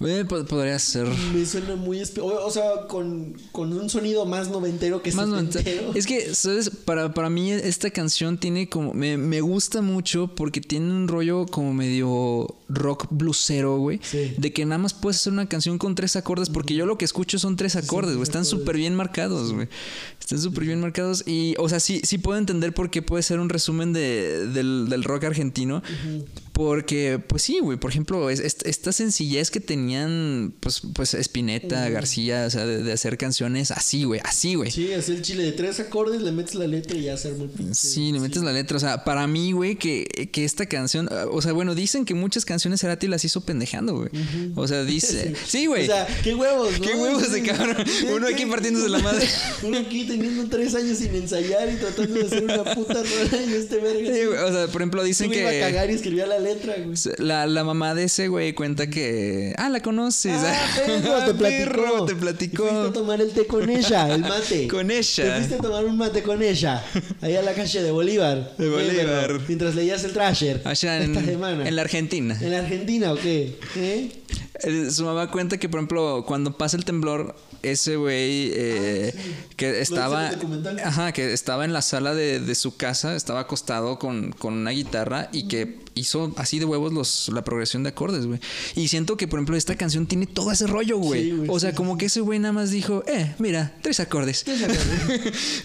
Güey, 0.00 0.24
po- 0.24 0.44
podría 0.44 0.76
ser. 0.80 1.06
Me 1.32 1.46
suena 1.46 1.76
muy 1.76 2.02
o, 2.20 2.24
o 2.26 2.50
sea, 2.50 2.88
con, 2.88 3.34
con 3.52 3.72
un 3.72 3.88
sonido 3.88 4.26
más 4.26 4.50
noventero 4.50 5.00
que 5.02 5.12
Más 5.12 5.28
noventa- 5.28 5.60
Es 5.94 6.06
que, 6.06 6.34
¿sabes? 6.34 6.68
Para, 6.68 7.14
para 7.14 7.30
mí 7.30 7.52
esta 7.52 7.90
canción 7.90 8.36
tiene 8.38 8.68
como... 8.68 8.92
Me, 8.92 9.16
me 9.16 9.40
gusta 9.40 9.82
mucho 9.82 10.34
porque 10.34 10.60
tiene 10.60 10.90
un 10.90 11.06
rollo 11.06 11.46
como 11.46 11.72
medio 11.72 12.54
rock 12.74 13.06
blusero, 13.10 13.78
güey. 13.78 14.00
Sí. 14.02 14.34
De 14.38 14.52
que 14.52 14.64
nada 14.64 14.78
más 14.78 14.94
puedes 14.94 15.16
hacer 15.18 15.32
una 15.32 15.48
canción 15.48 15.78
con 15.78 15.94
tres 15.94 16.16
acordes 16.16 16.48
porque 16.50 16.74
yo 16.74 16.86
lo 16.86 16.98
que 16.98 17.04
escucho 17.04 17.38
son 17.38 17.56
tres 17.56 17.76
acordes, 17.76 18.14
güey. 18.16 18.22
Están 18.24 18.44
súper 18.44 18.76
bien 18.76 18.94
marcados, 18.94 19.52
güey. 19.52 19.68
Están 20.20 20.40
súper 20.40 20.64
bien 20.64 20.80
marcados 20.80 21.22
y, 21.26 21.54
o 21.58 21.68
sea, 21.68 21.80
sí, 21.80 22.00
sí 22.04 22.18
puedo 22.18 22.38
entender 22.38 22.72
por 22.72 22.90
qué 22.90 23.02
puede 23.02 23.22
ser 23.22 23.40
un 23.40 23.48
resumen 23.48 23.92
de, 23.92 24.46
del, 24.48 24.88
del 24.88 25.04
rock 25.04 25.24
argentino. 25.24 25.82
Porque, 26.52 27.18
pues 27.26 27.42
sí, 27.42 27.58
güey. 27.60 27.78
Por 27.78 27.90
ejemplo, 27.90 28.30
es- 28.30 28.38
es- 28.38 28.58
esta 28.64 28.92
sencillez 28.92 29.50
que 29.50 29.58
tenían, 29.60 30.54
pues, 30.60 30.82
pues 30.94 31.14
Spinetta, 31.14 31.88
García, 31.88 32.44
o 32.46 32.50
sea, 32.50 32.64
de, 32.64 32.82
de 32.82 32.92
hacer 32.92 33.18
canciones 33.18 33.72
así, 33.72 34.04
güey. 34.04 34.20
Así, 34.24 34.54
güey. 34.54 34.70
Sí, 34.70 34.92
así 34.92 35.12
el 35.12 35.22
chile 35.22 35.42
de 35.42 35.52
tres 35.52 35.80
acordes, 35.80 36.22
le 36.22 36.30
metes 36.30 36.54
la 36.54 36.66
letra 36.68 36.96
y 36.96 37.02
ya 37.04 37.16
se 37.16 37.28
arma 37.28 37.44
el 37.44 37.50
pinche- 37.50 37.74
Sí, 37.74 38.12
le 38.12 38.20
metes 38.20 38.42
la 38.42 38.52
letra. 38.52 38.76
O 38.76 38.80
sea, 38.80 39.02
para 39.02 39.26
mí, 39.26 39.50
güey, 39.50 39.74
que, 39.76 40.04
que 40.32 40.44
esta 40.44 40.66
canción. 40.66 41.08
O 41.32 41.42
sea, 41.42 41.52
bueno, 41.52 41.74
dicen 41.74 42.04
que 42.04 42.14
muchas 42.14 42.44
canciones 42.44 42.63
canciones 42.64 42.80
Cerati 42.80 43.08
las 43.08 43.24
hizo 43.24 43.42
pendejando, 43.42 43.94
güey. 43.94 44.08
O 44.54 44.66
sea, 44.66 44.84
dice. 44.84 45.34
Sí, 45.46 45.66
güey. 45.66 45.82
O 45.84 45.86
sea, 45.86 46.06
qué 46.22 46.34
huevos, 46.34 46.80
¿no? 46.80 46.86
Qué 46.86 46.94
huevos 46.94 47.30
de 47.30 47.42
cabrón. 47.42 47.76
Uno 48.14 48.26
aquí 48.26 48.46
partiéndose 48.46 48.88
la 48.88 48.98
madre. 48.98 49.28
Uno 49.62 49.78
aquí 49.78 50.04
teniendo 50.04 50.48
tres 50.48 50.74
años 50.74 50.98
sin 50.98 51.14
ensayar 51.14 51.70
y 51.70 51.76
tratando 51.76 52.14
de 52.14 52.26
hacer 52.26 52.44
una 52.44 52.64
puta 52.74 52.94
rola 52.94 53.42
y 53.46 53.52
este 53.54 53.76
verga. 53.76 54.14
Sí, 54.14 54.24
güey, 54.24 54.38
o 54.38 54.52
sea, 54.52 54.66
por 54.68 54.80
ejemplo, 54.80 55.04
dicen 55.04 55.28
me 55.30 55.38
iba 55.38 55.48
a 55.48 55.52
que. 55.52 55.60
cagar 55.60 55.90
y 55.90 55.94
escribía 55.94 56.26
la 56.26 56.38
letra, 56.38 56.74
güey. 56.82 56.96
La, 57.18 57.46
la 57.46 57.64
mamá 57.64 57.94
de 57.94 58.04
ese 58.04 58.28
güey 58.28 58.54
cuenta 58.54 58.88
que. 58.88 59.54
Ah, 59.58 59.68
la 59.68 59.80
conoces. 59.80 60.32
Ah, 60.34 60.68
perro, 60.86 61.24
te 61.26 61.34
platicó. 61.34 61.84
Perro, 61.84 62.04
te 62.06 62.12
Y 62.12 62.16
platicó. 62.16 62.62
fuiste 62.66 62.88
a 62.88 62.92
tomar 62.92 63.20
el 63.20 63.30
té 63.32 63.46
con 63.46 63.68
ella, 63.68 64.14
el 64.14 64.20
mate. 64.22 64.68
Con 64.68 64.90
ella. 64.90 65.24
Te 65.24 65.32
fuiste 65.36 65.54
a 65.56 65.58
tomar 65.58 65.84
un 65.84 65.96
mate 65.98 66.22
con 66.22 66.42
ella. 66.42 66.84
Ahí 67.20 67.36
a 67.36 67.42
la 67.42 67.52
calle 67.52 67.82
de 67.82 67.90
Bolívar. 67.90 68.56
De 68.56 68.68
Bolívar. 68.68 69.40
Mientras 69.46 69.74
leías 69.74 70.02
el 70.04 70.12
Trasher. 70.12 70.62
Allá 70.64 71.02
en, 71.02 71.14
Esta 71.16 71.30
semana. 71.30 71.68
en 71.68 71.76
la 71.76 71.82
Argentina. 71.82 72.38
¿En 72.44 72.50
la 72.52 72.58
Argentina 72.58 73.12
o 73.12 73.16
qué? 73.16 73.58
¿Eh? 73.76 74.12
Eh, 74.62 74.90
Su 74.90 75.04
mamá 75.04 75.30
cuenta 75.30 75.58
que, 75.58 75.68
por 75.68 75.78
ejemplo, 75.80 76.24
cuando 76.26 76.56
pasa 76.56 76.76
el 76.76 76.84
temblor, 76.84 77.34
ese 77.62 77.96
güey 77.96 78.50
eh, 78.54 79.14
que 79.56 79.80
estaba. 79.80 80.20
Ah, 80.20 80.26
en 80.28 80.32
el 80.34 80.38
documental. 80.40 80.78
Ajá, 80.80 81.12
que 81.12 81.32
estaba 81.32 81.64
en 81.64 81.72
la 81.72 81.82
sala 81.82 82.14
de, 82.14 82.38
de 82.40 82.54
su 82.54 82.76
casa, 82.76 83.16
estaba 83.16 83.40
acostado 83.40 83.98
con, 83.98 84.32
con 84.32 84.54
una 84.54 84.70
guitarra 84.70 85.28
y 85.32 85.48
que 85.48 85.82
hizo 85.96 86.32
así 86.36 86.58
de 86.58 86.64
huevos 86.64 86.92
los, 86.92 87.28
la 87.32 87.42
progresión 87.42 87.82
de 87.84 87.90
acordes, 87.90 88.26
güey. 88.26 88.38
Y 88.76 88.88
siento 88.88 89.16
que, 89.16 89.26
por 89.28 89.38
ejemplo, 89.38 89.56
esta 89.56 89.76
canción 89.76 90.06
tiene 90.06 90.26
todo 90.26 90.52
ese 90.52 90.66
rollo, 90.66 90.98
güey. 90.98 91.30
Sí, 91.30 91.42
o 91.48 91.58
sea, 91.60 91.70
sí, 91.70 91.76
como 91.76 91.96
que 91.98 92.06
ese 92.06 92.20
güey 92.20 92.38
nada 92.38 92.52
más 92.52 92.70
dijo, 92.70 93.02
eh, 93.06 93.34
mira, 93.38 93.74
tres 93.82 93.98
acordes. 94.00 94.44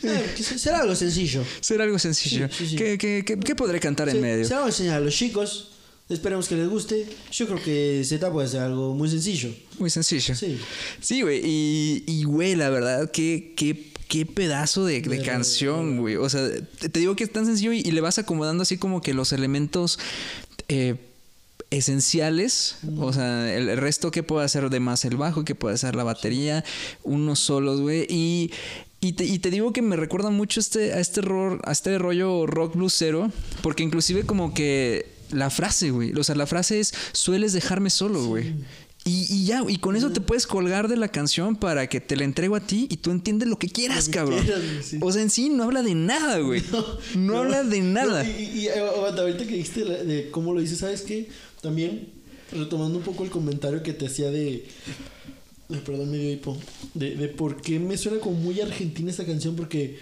Eh, 0.03 0.33
que 0.35 0.43
será 0.43 0.79
algo 0.81 0.95
sencillo. 0.95 1.43
Será 1.59 1.83
algo 1.83 1.99
sencillo. 1.99 2.47
Sí. 2.51 2.75
¿Qué, 2.75 2.97
qué- 2.97 3.23
qué- 3.25 3.39
qué 3.39 3.55
podré 3.55 3.79
cantar 3.79 4.09
en 4.09 4.21
medio? 4.21 4.45
Se 4.45 4.51
lo 4.51 4.61
vamos 4.61 4.73
a 4.73 4.77
enseñar 4.77 4.97
a 4.97 4.99
los 5.05 5.15
chicos. 5.15 5.69
Esperemos 6.09 6.47
que 6.47 6.55
les 6.55 6.67
guste. 6.67 7.05
Yo 7.31 7.45
creo 7.45 7.61
que 7.63 8.01
Z 8.03 8.31
puede 8.31 8.47
ser 8.47 8.61
algo 8.61 8.95
muy 8.95 9.09
sencillo. 9.09 9.49
Muy 9.77 9.91
sencillo. 9.91 10.33
Sí. 10.35 10.57
Sí, 10.99 11.21
güey. 11.21 11.39
Y, 11.45 12.03
y, 12.07 12.23
güey, 12.23 12.55
la 12.55 12.69
verdad, 12.71 13.11
qué, 13.11 13.53
qué, 13.55 13.91
qué 14.07 14.25
pedazo 14.25 14.85
de, 14.85 15.01
de 15.01 15.17
De- 15.17 15.21
canción, 15.23 15.97
güey. 15.99 16.15
O 16.15 16.27
sea, 16.27 16.49
te, 16.79 16.89
te 16.89 16.99
digo 16.99 17.15
que 17.15 17.23
es 17.23 17.31
tan 17.31 17.45
sencillo 17.45 17.73
y, 17.73 17.79
y 17.81 17.91
le 17.91 18.01
vas 18.01 18.17
acomodando 18.17 18.63
así 18.63 18.77
como 18.77 19.01
que 19.01 19.13
los 19.13 19.31
elementos 19.33 19.99
eh, 20.67 20.95
esenciales. 21.69 22.77
O 22.97 23.13
sea, 23.13 23.55
el, 23.55 23.69
el 23.69 23.77
resto 23.77 24.09
que 24.11 24.23
puede 24.23 24.45
hacer 24.45 24.69
de 24.69 24.79
más 24.79 25.05
el 25.05 25.15
bajo, 25.15 25.45
que 25.45 25.55
puede 25.55 25.75
hacer 25.75 25.95
la 25.95 26.03
batería, 26.03 26.63
unos 27.03 27.39
solos, 27.39 27.81
güey. 27.81 28.05
Y. 28.09 28.51
Y 29.01 29.13
te, 29.13 29.23
y 29.23 29.39
te 29.39 29.49
digo 29.49 29.71
que 29.71 29.81
me 29.81 29.95
recuerda 29.95 30.29
mucho 30.29 30.59
este, 30.59 30.91
a, 30.91 30.99
este 30.99 31.21
ro- 31.21 31.57
a 31.63 31.71
este 31.71 31.97
rollo 31.97 32.45
rock 32.45 32.75
bluesero, 32.75 33.31
porque 33.61 33.81
inclusive 33.81 34.25
como 34.25 34.53
que 34.53 35.05
la 35.31 35.49
frase, 35.49 35.91
güey, 35.91 36.13
o 36.13 36.23
sea, 36.23 36.35
la 36.35 36.45
frase 36.47 36.79
es, 36.79 36.93
sueles 37.11 37.53
dejarme 37.53 37.89
solo, 37.89 38.25
güey. 38.25 38.53
Y, 39.05 39.25
y 39.33 39.45
ya, 39.45 39.63
y 39.67 39.77
con 39.77 39.95
eso 39.95 40.11
te 40.11 40.19
puedes 40.19 40.45
colgar 40.45 40.89
de 40.89 40.97
la 40.97 41.07
canción 41.07 41.55
para 41.55 41.87
que 41.87 42.01
te 42.01 42.17
la 42.17 42.25
entrego 42.25 42.55
a 42.57 42.59
ti 42.59 42.85
y 42.91 42.97
tú 42.97 43.11
entiendes 43.11 43.47
lo 43.47 43.57
que 43.57 43.69
quieras, 43.69 44.07
Lo 44.07 44.11
que 44.11 44.17
cabrón. 44.17 44.43
quieras, 44.43 44.61
güey, 44.61 44.83
sí. 44.83 44.97
O 45.01 45.11
sea, 45.11 45.21
en 45.21 45.29
sí 45.29 45.49
no 45.49 45.63
habla 45.63 45.81
de 45.83 45.95
nada, 45.95 46.39
güey. 46.39 46.61
No, 47.15 47.37
habla 47.37 47.63
de 47.63 47.79
nada. 47.81 48.23
No, 48.23 48.29
y, 48.29 48.33
y, 48.43 48.59
y, 48.59 48.67
aguanta, 48.67 49.21
ahorita 49.21 49.47
que 49.47 49.55
dijiste 49.55 49.85
de 49.85 50.29
cómo 50.31 50.53
lo 50.53 50.59
dices, 50.59 50.79
¿sabes 50.79 51.01
qué? 51.03 51.29
También, 51.61 52.09
retomando 52.51 52.97
un 52.97 53.03
poco 53.03 53.23
el 53.23 53.29
comentario 53.29 53.81
que 53.83 53.93
te 53.93 54.05
hacía 54.07 54.31
de. 54.31 54.65
perdón, 55.85 56.11
me 56.11 56.17
dio 56.17 56.31
hipo. 56.33 56.57
De, 56.93 57.15
de 57.15 57.27
por 57.29 57.61
qué 57.61 57.79
me 57.79 57.97
suena 57.97 58.19
como 58.19 58.35
muy 58.37 58.59
argentina 58.59 59.09
esta 59.09 59.25
canción, 59.25 59.55
porque 59.55 59.97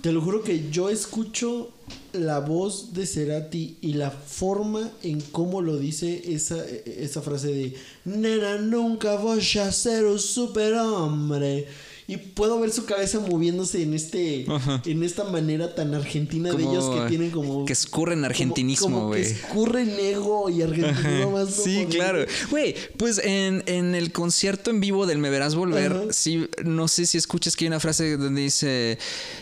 te 0.00 0.12
lo 0.12 0.20
juro 0.20 0.42
que 0.42 0.70
yo 0.70 0.88
escucho 0.90 1.70
la 2.12 2.40
voz 2.40 2.92
de 2.94 3.06
Cerati 3.06 3.76
y 3.80 3.94
la 3.94 4.10
forma 4.10 4.90
en 5.02 5.20
cómo 5.20 5.60
lo 5.62 5.76
dice 5.76 6.22
esa, 6.32 6.56
esa 6.86 7.20
frase 7.22 7.48
de 7.48 7.74
Nena, 8.04 8.56
nunca 8.58 9.16
voy 9.16 9.40
a 9.58 9.72
ser 9.72 10.04
un 10.06 10.18
superhombre. 10.18 11.66
Y 12.08 12.16
puedo 12.16 12.58
ver 12.58 12.72
su 12.72 12.86
cabeza 12.86 13.20
moviéndose 13.20 13.84
en 13.84 13.94
este 13.94 14.44
Ajá. 14.48 14.82
en 14.84 15.04
esta 15.04 15.22
manera 15.22 15.76
tan 15.76 15.94
argentina 15.94 16.52
de 16.52 16.60
ellos 16.64 16.90
que 16.92 17.08
tienen 17.08 17.30
como 17.30 17.64
que 17.64 17.72
escurren 17.72 18.24
argentinismo, 18.24 18.86
como 18.88 19.12
que 19.12 19.20
güey. 19.20 19.30
escurren 19.30 19.90
ego 19.90 20.50
y 20.50 20.60
argentinismo 20.62 21.30
más 21.30 21.54
Sí, 21.54 21.86
claro. 21.88 22.24
Güey, 22.50 22.74
pues 22.96 23.18
en, 23.18 23.62
en 23.66 23.94
el 23.94 24.10
concierto 24.10 24.70
en 24.70 24.80
vivo 24.80 25.06
del 25.06 25.18
Me 25.18 25.30
Verás 25.30 25.54
Volver, 25.54 25.92
Ajá. 25.92 26.02
sí, 26.10 26.48
no 26.64 26.88
sé 26.88 27.06
si 27.06 27.16
escuchas 27.16 27.54
que 27.54 27.66
hay 27.66 27.68
una 27.68 27.78
frase 27.78 28.16
donde 28.16 28.40
dice, 28.42 28.92
"Eh, 28.92 28.98
na, 28.98 28.98
na, 28.98 29.39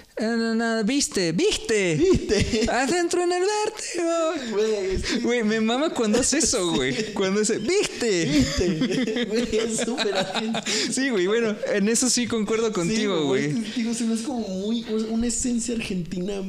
viste, 0.84 1.32
viste, 1.32 1.94
¿Viste? 1.96 2.66
adentro 2.70 3.22
en 3.22 3.32
el 3.32 3.42
vértigo. 3.42 4.56
Güey, 4.56 4.94
es 4.94 5.22
Güey, 5.22 5.42
me 5.44 5.60
mama 5.60 5.90
cuando 5.90 6.20
hace 6.20 6.38
eso, 6.38 6.72
güey. 6.72 7.12
Cuando 7.14 7.40
hace, 7.42 7.58
viste. 7.58 8.24
¿Viste? 8.26 9.24
Güey, 9.28 9.56
es 9.56 9.78
súper. 9.80 10.14
Sí, 10.90 11.10
güey, 11.10 11.26
bueno, 11.26 11.56
en 11.72 11.88
eso 11.88 12.08
sí 12.10 12.26
concuerdo 12.26 12.72
contigo, 12.72 13.18
Sí, 13.20 13.26
güey. 13.26 13.44
es 13.46 13.54
que, 13.54 13.80
Digo, 13.80 13.94
se 13.94 14.04
me 14.04 14.14
hace 14.14 14.24
como 14.24 14.40
muy. 14.48 14.84
Una 15.10 15.26
esencia 15.26 15.74
argentina 15.74 16.40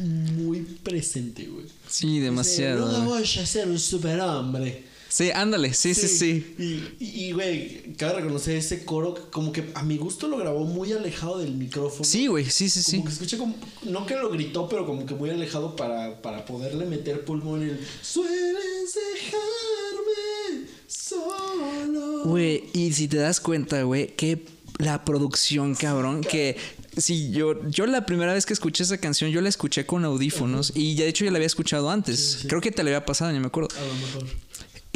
muy 0.00 0.60
presente, 0.82 1.44
güey. 1.46 1.66
Sí, 1.88 2.18
demasiado. 2.20 2.90
No 2.90 3.04
voy 3.06 3.22
a 3.22 3.26
ser 3.26 3.68
un 3.68 3.78
superhombre. 3.78 4.84
Sí, 5.16 5.30
ándale, 5.30 5.72
sí, 5.72 5.94
sí, 5.94 6.08
sí. 6.08 6.54
Y, 6.58 7.28
y, 7.28 7.32
güey, 7.32 7.94
cabe 7.94 8.16
reconocer 8.16 8.54
ese 8.54 8.84
coro, 8.84 9.14
que 9.14 9.22
como 9.30 9.50
que 9.50 9.64
a 9.72 9.82
mi 9.82 9.96
gusto 9.96 10.28
lo 10.28 10.36
grabó 10.36 10.66
muy 10.66 10.92
alejado 10.92 11.38
del 11.38 11.54
micrófono. 11.54 12.04
Sí, 12.04 12.26
güey, 12.26 12.44
sí, 12.44 12.68
sí, 12.68 12.82
sí. 12.82 12.98
Como 12.98 13.06
que 13.06 13.12
escuché 13.14 13.38
como, 13.38 13.54
no 13.84 14.04
que 14.04 14.14
lo 14.14 14.28
gritó, 14.28 14.68
pero 14.68 14.84
como 14.84 15.06
que 15.06 15.14
muy 15.14 15.30
alejado 15.30 15.74
para, 15.74 16.20
para 16.20 16.44
poderle 16.44 16.84
meter 16.84 17.24
pulmón 17.24 17.62
en 17.62 17.70
el 17.70 17.86
Sueles 18.02 18.94
dejarme 18.94 20.68
solo. 20.86 22.24
Güey, 22.24 22.64
y 22.74 22.92
si 22.92 23.08
te 23.08 23.16
das 23.16 23.40
cuenta, 23.40 23.84
güey, 23.84 24.08
que 24.16 24.44
la 24.76 25.02
producción, 25.06 25.76
cabrón, 25.76 26.20
que 26.20 26.58
sí, 26.94 27.30
yo, 27.30 27.66
yo 27.70 27.86
la 27.86 28.04
primera 28.04 28.34
vez 28.34 28.44
que 28.44 28.52
escuché 28.52 28.82
esa 28.82 28.98
canción, 28.98 29.30
yo 29.30 29.40
la 29.40 29.48
escuché 29.48 29.86
con 29.86 30.04
audífonos 30.04 30.72
y 30.74 30.94
ya 30.94 31.04
de 31.04 31.08
hecho 31.08 31.24
ya 31.24 31.30
la 31.30 31.38
había 31.38 31.46
escuchado 31.46 31.88
antes. 31.88 32.44
Creo 32.46 32.60
que 32.60 32.70
te 32.70 32.82
la 32.82 32.90
había 32.90 33.06
pasado, 33.06 33.32
ni 33.32 33.40
me 33.40 33.46
acuerdo. 33.46 33.70
A 33.78 33.80
lo 33.80 33.94
mejor. 33.94 34.45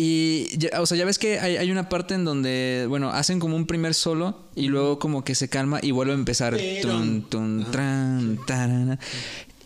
Y, 0.03 0.57
ya- 0.57 0.81
o 0.81 0.87
sea, 0.87 0.97
ya 0.97 1.05
ves 1.05 1.19
que 1.19 1.39
hay, 1.41 1.59
hay 1.59 1.71
una 1.71 1.91
parte 1.91 2.15
en 2.15 2.25
donde, 2.25 2.87
bueno, 2.89 3.11
hacen 3.11 3.39
como 3.39 3.55
un 3.55 3.67
primer 3.67 3.93
solo 3.93 4.39
y 4.55 4.69
luego 4.69 4.99
como 4.99 5.25
que 5.25 5.35
se 5.35 5.51
calma 5.51 5.79
y 5.83 5.91
vuelve 5.91 6.13
a 6.13 6.15
empezar. 6.15 6.57
Pero- 6.57 6.89
Tun, 6.89 7.23
tun, 7.29 7.67
tran, 7.71 8.39
tarana. 8.47 8.99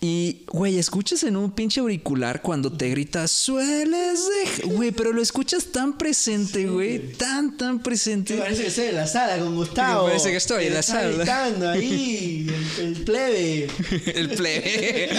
Y, 0.07 0.43
güey, 0.49 0.79
escuchas 0.79 1.23
en 1.23 1.35
un 1.35 1.51
pinche 1.51 1.81
auricular 1.81 2.43
cuando 2.43 2.71
te 2.71 2.91
grita, 2.91 3.27
sueles 3.27 4.21
de... 4.61 4.67
Güey, 4.67 4.91
pero 4.91 5.15
lo 5.15 5.23
escuchas 5.23 5.65
tan 5.73 5.97
presente, 5.97 6.67
güey. 6.67 7.13
Tan, 7.15 7.57
tan 7.57 7.77
Me 7.77 7.83
presente. 7.83 8.35
parece 8.35 8.61
que 8.65 8.69
estoy 8.69 8.87
en 8.89 8.97
la 8.97 9.07
sala 9.07 9.39
con 9.39 9.55
Gustavo. 9.57 10.03
Me 10.05 10.09
parece 10.11 10.31
que 10.31 10.37
estoy 10.37 10.67
en 10.67 10.75
la 10.75 10.81
está 10.81 10.93
sala. 11.01 11.17
gritando 11.17 11.71
ahí, 11.71 12.47
el, 12.79 12.85
el 12.85 13.03
plebe. 13.05 13.69
El 14.15 14.29
plebe. 14.29 15.11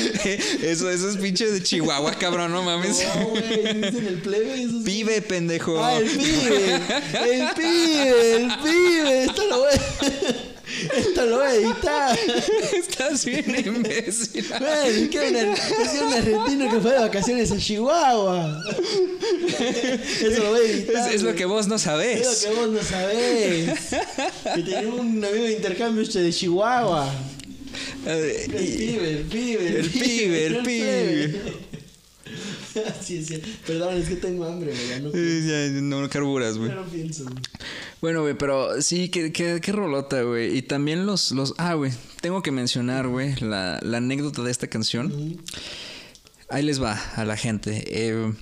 Eso, 0.72 0.90
eso 0.92 1.10
es 1.10 1.18
pinche 1.18 1.48
de 1.50 1.64
Chihuahua, 1.64 2.14
cabrón, 2.20 2.52
no 2.52 2.62
mames. 2.62 3.04
No, 3.16 3.30
güey, 3.30 3.82
dicen 3.82 4.06
el 4.08 4.22
plebe. 4.22 4.68
Pibe, 4.84 5.22
pendejo. 5.24 5.84
Ah, 5.84 5.98
el 5.98 6.10
pibe. 6.10 6.76
El 7.24 7.48
pibe, 7.56 8.36
el 8.36 8.48
pibe. 8.64 9.24
Esto 9.24 9.48
lo 9.48 9.60
voy 9.62 9.70
a, 9.74 10.55
esto 10.98 11.26
lo 11.26 11.38
voy 11.38 11.48
a 11.48 11.54
editar. 11.56 12.20
Estás 12.74 13.26
bien 13.26 13.56
imbécil. 13.66 14.46
Es 14.86 15.10
que 15.10 15.20
una- 15.30 15.54
es 15.54 16.02
un 16.02 16.14
argentino 16.14 16.72
que 16.72 16.80
fue 16.80 16.92
de 16.92 17.00
vacaciones 17.00 17.52
a 17.52 17.58
Chihuahua. 17.58 18.64
Eso 19.60 20.44
lo 20.44 20.50
voy 20.52 20.60
a 20.60 20.64
editar. 20.72 21.10
Es, 21.10 21.16
es 21.16 21.24
lo 21.24 21.36
que 21.36 21.46
vos 21.46 21.68
no 21.68 21.76
Es 21.76 21.82
sabés. 21.82 22.44
lo 22.46 22.50
que 22.54 22.60
vos 22.60 22.70
no 22.70 22.84
sabés. 22.84 23.70
Que 24.56 24.62
tenía 24.62 24.80
un 24.94 25.24
amigo 25.24 25.44
de 25.46 25.54
intercambio 25.54 26.04
este 26.04 26.20
de 26.22 26.32
Chihuahua. 26.32 27.10
Eh, 28.08 28.46
El 28.54 28.62
y- 28.64 28.78
pibe, 28.78 29.10
el 29.10 29.24
pibe. 29.26 29.80
El 29.80 29.90
pibe, 29.90 30.46
el 30.46 30.58
pibe. 30.64 31.42
Sí, 33.02 33.24
sí. 33.24 33.42
Perdón, 33.66 33.96
es 33.96 34.10
que 34.10 34.16
tengo 34.16 34.46
hambre, 34.46 34.72
güey. 34.72 34.90
ya 34.90 35.00
No, 35.00 35.12
ya 35.12 35.82
no 35.82 36.10
carburas, 36.10 36.58
güey. 36.58 36.70
ya 36.70 36.76
no 36.76 36.86
pienso. 36.86 37.24
güey. 37.24 37.36
Bueno, 38.02 38.22
güey, 38.22 38.36
pero 38.38 38.82
sí, 38.82 39.10
qué, 39.10 39.32
qué, 39.32 39.60
qué 39.62 39.72
rolota, 39.72 40.22
güey. 40.24 40.58
Y 40.58 40.62
también 40.62 41.06
los, 41.06 41.32
los... 41.32 41.54
Ah, 41.58 41.74
güey, 41.74 41.92
tengo 42.22 42.42
que 42.42 42.52
mencionar, 42.52 43.08
güey, 43.08 43.36
la, 43.40 43.80
la 43.82 43.98
anécdota 43.98 44.44
de 44.44 44.52
esta 44.52 44.68
canción. 44.68 45.40
Ahí 46.50 46.64
les 46.64 46.82
va 46.82 46.94
a 47.16 47.26
la 47.26 47.38
gente. 47.38 47.84
Eh, 47.88 48.34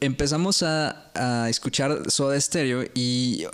empezamos 0.00 0.62
a, 0.62 1.10
a 1.14 1.48
escuchar 1.48 2.10
Soda 2.10 2.40
Stereo 2.40 2.84
y 2.94 3.44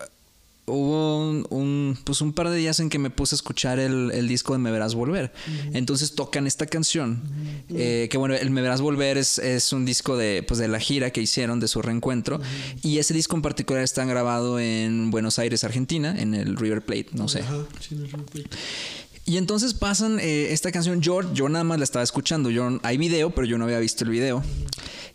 hubo 0.68 1.18
un, 1.28 1.46
un, 1.50 1.98
pues 2.04 2.20
un 2.20 2.32
par 2.32 2.50
de 2.50 2.56
días 2.56 2.78
en 2.80 2.88
que 2.90 2.98
me 2.98 3.10
puse 3.10 3.34
a 3.34 3.36
escuchar 3.36 3.78
el, 3.78 4.10
el 4.12 4.28
disco 4.28 4.52
de 4.52 4.58
Me 4.58 4.70
Verás 4.70 4.94
Volver. 4.94 5.32
Entonces 5.72 6.14
tocan 6.14 6.46
esta 6.46 6.66
canción. 6.66 7.22
eh, 7.70 8.08
que 8.10 8.18
bueno, 8.18 8.34
el 8.34 8.50
Me 8.50 8.60
Verás 8.60 8.80
Volver 8.80 9.18
es, 9.18 9.38
es 9.38 9.72
un 9.72 9.84
disco 9.84 10.16
de, 10.16 10.44
pues 10.46 10.58
de 10.58 10.68
la 10.68 10.78
gira 10.78 11.10
que 11.10 11.20
hicieron 11.20 11.60
de 11.60 11.68
su 11.68 11.82
reencuentro. 11.82 12.40
Y 12.82 12.98
ese 12.98 13.14
disco 13.14 13.34
en 13.36 13.42
particular 13.42 13.82
está 13.82 14.04
grabado 14.04 14.60
en 14.60 15.10
Buenos 15.10 15.38
Aires, 15.38 15.64
Argentina, 15.64 16.14
en 16.20 16.34
el 16.34 16.56
River 16.56 16.84
Plate, 16.84 17.08
no 17.14 17.28
sé. 17.28 17.42
Sí, 17.80 17.94
no, 17.94 18.06
no, 18.06 18.18
no. 18.18 18.24
Y 19.24 19.36
entonces 19.36 19.74
pasan 19.74 20.18
eh, 20.20 20.52
esta 20.52 20.72
canción, 20.72 21.02
yo, 21.02 21.34
yo 21.34 21.50
nada 21.50 21.62
más 21.62 21.76
la 21.76 21.84
estaba 21.84 22.02
escuchando, 22.02 22.48
yo 22.48 22.80
hay 22.82 22.96
video, 22.96 23.28
pero 23.30 23.46
yo 23.46 23.58
no 23.58 23.66
había 23.66 23.78
visto 23.78 24.04
el 24.04 24.10
video. 24.10 24.42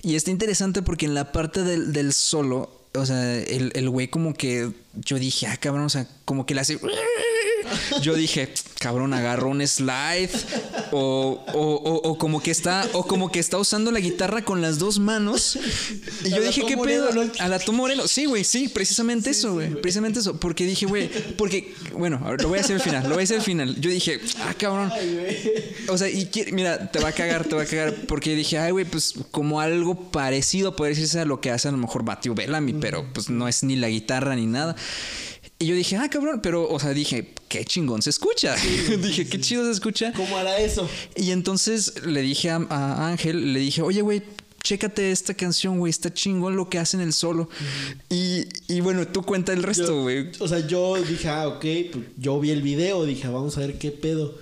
Y 0.04 0.14
está 0.14 0.30
interesante 0.30 0.84
porque 0.84 1.08
en 1.08 1.16
la 1.16 1.32
parte 1.32 1.64
del, 1.64 1.94
del 1.94 2.14
solo, 2.14 2.83
o 2.96 3.06
sea, 3.06 3.38
el, 3.38 3.72
el 3.76 3.90
güey 3.90 4.08
como 4.08 4.34
que 4.34 4.72
yo 4.94 5.20
dije, 5.20 5.48
ah, 5.48 5.58
cabrón, 5.58 5.86
o 5.86 5.90
sea, 5.90 6.08
como 6.26 6.46
que 6.46 6.54
le 6.54 6.62
hace... 6.62 6.80
Yo 8.02 8.16
dije, 8.16 8.54
cabrón, 8.80 9.14
agarró 9.14 9.50
un 9.50 9.66
slide 9.66 10.30
o, 10.92 11.44
o, 11.54 11.62
o, 11.62 12.10
o 12.10 12.18
como 12.18 12.42
que 12.42 12.52
está 12.52 12.88
o 12.94 13.06
como 13.06 13.32
que 13.32 13.40
está 13.40 13.58
usando 13.58 13.92
la 13.92 14.00
guitarra 14.00 14.44
con 14.44 14.62
las 14.62 14.80
dos 14.80 15.00
manos. 15.00 15.58
Y 16.24 16.30
yo 16.30 16.42
dije, 16.42 16.64
¿qué 16.68 16.78
pedo? 16.78 17.12
¿no? 17.14 17.30
A 17.40 17.48
la 17.48 17.60
Tom 17.60 17.76
Morello. 17.76 18.08
Sí, 18.08 18.26
güey, 18.26 18.44
sí, 18.44 18.68
precisamente 18.68 19.30
eso, 19.30 19.54
güey. 19.54 19.70
Precisamente 19.70 20.20
eso. 20.20 20.40
Porque 20.40 20.66
dije, 20.66 20.86
güey, 20.86 21.10
porque, 21.38 21.74
bueno, 21.98 22.22
a 22.24 22.32
ver, 22.32 22.42
lo 22.42 22.50
voy 22.50 22.60
a 22.60 22.62
hacer 22.62 22.76
al 22.76 22.82
final, 22.82 23.04
lo 23.04 23.16
voy 23.16 23.22
a 23.22 23.24
hacer 23.24 23.38
al 23.38 23.44
final. 23.44 23.80
Yo 23.80 23.90
dije, 23.90 24.20
ah, 24.42 24.54
cabrón. 24.58 24.92
Ay. 24.94 25.76
O 25.88 25.98
sea, 25.98 26.10
y 26.10 26.30
mira, 26.52 26.92
te 26.92 27.00
va 27.00 27.10
a 27.10 27.14
cagar, 27.14 27.46
te 27.46 27.56
va 27.56 27.64
a 27.64 27.66
cagar. 27.66 27.94
Porque 28.08 28.36
dije, 28.36 28.58
ay, 28.60 28.72
güey, 28.72 28.86
pues 28.86 29.14
como 29.32 29.60
algo 29.60 29.96
parecido 30.12 30.76
puede 30.76 30.92
decirse 30.92 31.20
a 31.20 31.26
lo 31.26 31.42
que 31.42 31.52
hace 31.52 31.68
a 31.68 31.72
lo 31.72 31.78
mejor 31.78 32.04
Matthew 32.04 32.36
Bellamy, 32.36 32.74
pero 32.74 33.06
pues 33.14 33.30
no 33.30 33.48
es 33.48 33.64
ni 33.64 33.76
la 33.76 33.90
guitarra 33.90 34.36
ni 34.36 34.46
nada. 34.46 34.76
Y 35.64 35.66
yo 35.66 35.76
dije, 35.76 35.96
ah, 35.96 36.10
cabrón, 36.10 36.42
pero, 36.44 36.70
o 36.70 36.78
sea, 36.78 36.90
dije, 36.90 37.34
qué 37.48 37.64
chingón 37.64 38.02
se 38.02 38.10
escucha. 38.10 38.54
dije, 39.00 39.26
qué 39.30 39.40
chido 39.40 39.64
se 39.64 39.72
escucha. 39.72 40.12
¿Cómo 40.12 40.36
hará 40.36 40.58
eso? 40.58 40.90
Y 41.16 41.32
entonces 41.32 42.04
le 42.06 42.22
dije 42.22 42.50
a, 42.50 42.58
a 42.70 43.08
Ángel, 43.08 43.54
le 43.54 43.62
dije, 43.62 43.82
oye, 43.82 44.02
güey, 44.02 44.24
chécate 44.62 45.14
esta 45.14 45.34
canción, 45.34 45.80
güey, 45.80 45.90
está 45.90 46.14
chingón 46.14 46.58
lo 46.58 46.70
que 46.70 46.80
hace 46.80 46.98
en 46.98 47.04
el 47.04 47.14
solo. 47.14 47.48
y, 48.10 48.44
y 48.68 48.82
bueno, 48.82 49.08
tú 49.08 49.24
cuenta 49.24 49.54
el 49.54 49.64
resto, 49.64 50.02
güey. 50.02 50.32
O 50.40 50.50
sea, 50.50 50.68
yo 50.68 50.96
dije, 51.02 51.30
ah, 51.30 51.48
ok, 51.48 51.66
pues 51.94 52.06
yo 52.18 52.42
vi 52.42 52.52
el 52.52 52.62
video, 52.62 53.06
dije, 53.06 53.30
vamos 53.30 53.56
a 53.56 53.62
ver 53.62 53.78
qué 53.78 53.92
pedo. 53.92 54.38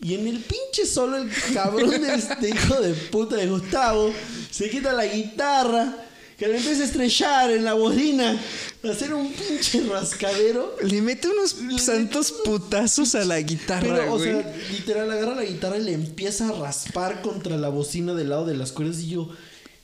Y 0.00 0.16
en 0.16 0.26
el 0.26 0.36
pinche 0.40 0.84
solo 0.84 1.16
el 1.16 1.30
cabrón 1.54 2.02
de 2.02 2.14
este 2.14 2.50
hijo 2.50 2.78
de 2.78 2.92
puta 2.92 3.36
de 3.36 3.46
Gustavo 3.46 4.12
se 4.50 4.68
quita 4.68 4.92
la 4.92 5.06
guitarra, 5.06 5.96
que 6.42 6.48
le 6.48 6.56
empieza 6.56 6.82
a 6.82 6.86
estrellar 6.86 7.52
en 7.52 7.64
la 7.64 7.74
bocina, 7.74 8.36
a 8.82 8.88
hacer 8.88 9.14
un 9.14 9.32
pinche 9.32 9.80
rascadero. 9.82 10.74
Le 10.82 11.00
mete 11.00 11.28
unos 11.28 11.54
santos 11.80 12.34
putazos 12.44 13.14
a 13.14 13.24
la 13.24 13.40
guitarra, 13.40 13.86
Pero, 13.86 14.14
o 14.14 14.18
güey. 14.18 14.32
sea, 14.32 14.56
literal, 14.72 15.08
agarra 15.08 15.36
la 15.36 15.44
guitarra 15.44 15.78
y 15.78 15.84
le 15.84 15.92
empieza 15.92 16.48
a 16.48 16.52
raspar 16.52 17.22
contra 17.22 17.56
la 17.58 17.68
bocina 17.68 18.14
del 18.14 18.30
lado 18.30 18.44
de 18.44 18.56
las 18.56 18.72
cuerdas. 18.72 18.98
Y 18.98 19.10
yo, 19.10 19.28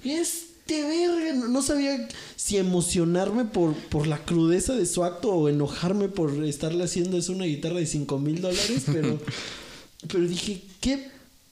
este 0.02 0.82
verga, 0.82 1.32
no, 1.34 1.46
no 1.46 1.62
sabía 1.62 2.08
si 2.34 2.56
emocionarme 2.56 3.44
por, 3.44 3.74
por 3.74 4.08
la 4.08 4.24
crudeza 4.24 4.72
de 4.72 4.86
su 4.86 5.04
acto 5.04 5.30
o 5.30 5.48
enojarme 5.48 6.08
por 6.08 6.44
estarle 6.44 6.82
haciendo 6.82 7.18
eso 7.18 7.30
a 7.30 7.36
una 7.36 7.44
guitarra 7.44 7.78
de 7.78 7.86
5 7.86 8.18
mil 8.18 8.40
dólares. 8.40 8.82
Pero, 8.86 9.20
pero 10.08 10.26
dije, 10.26 10.62
¿qué 10.80 11.08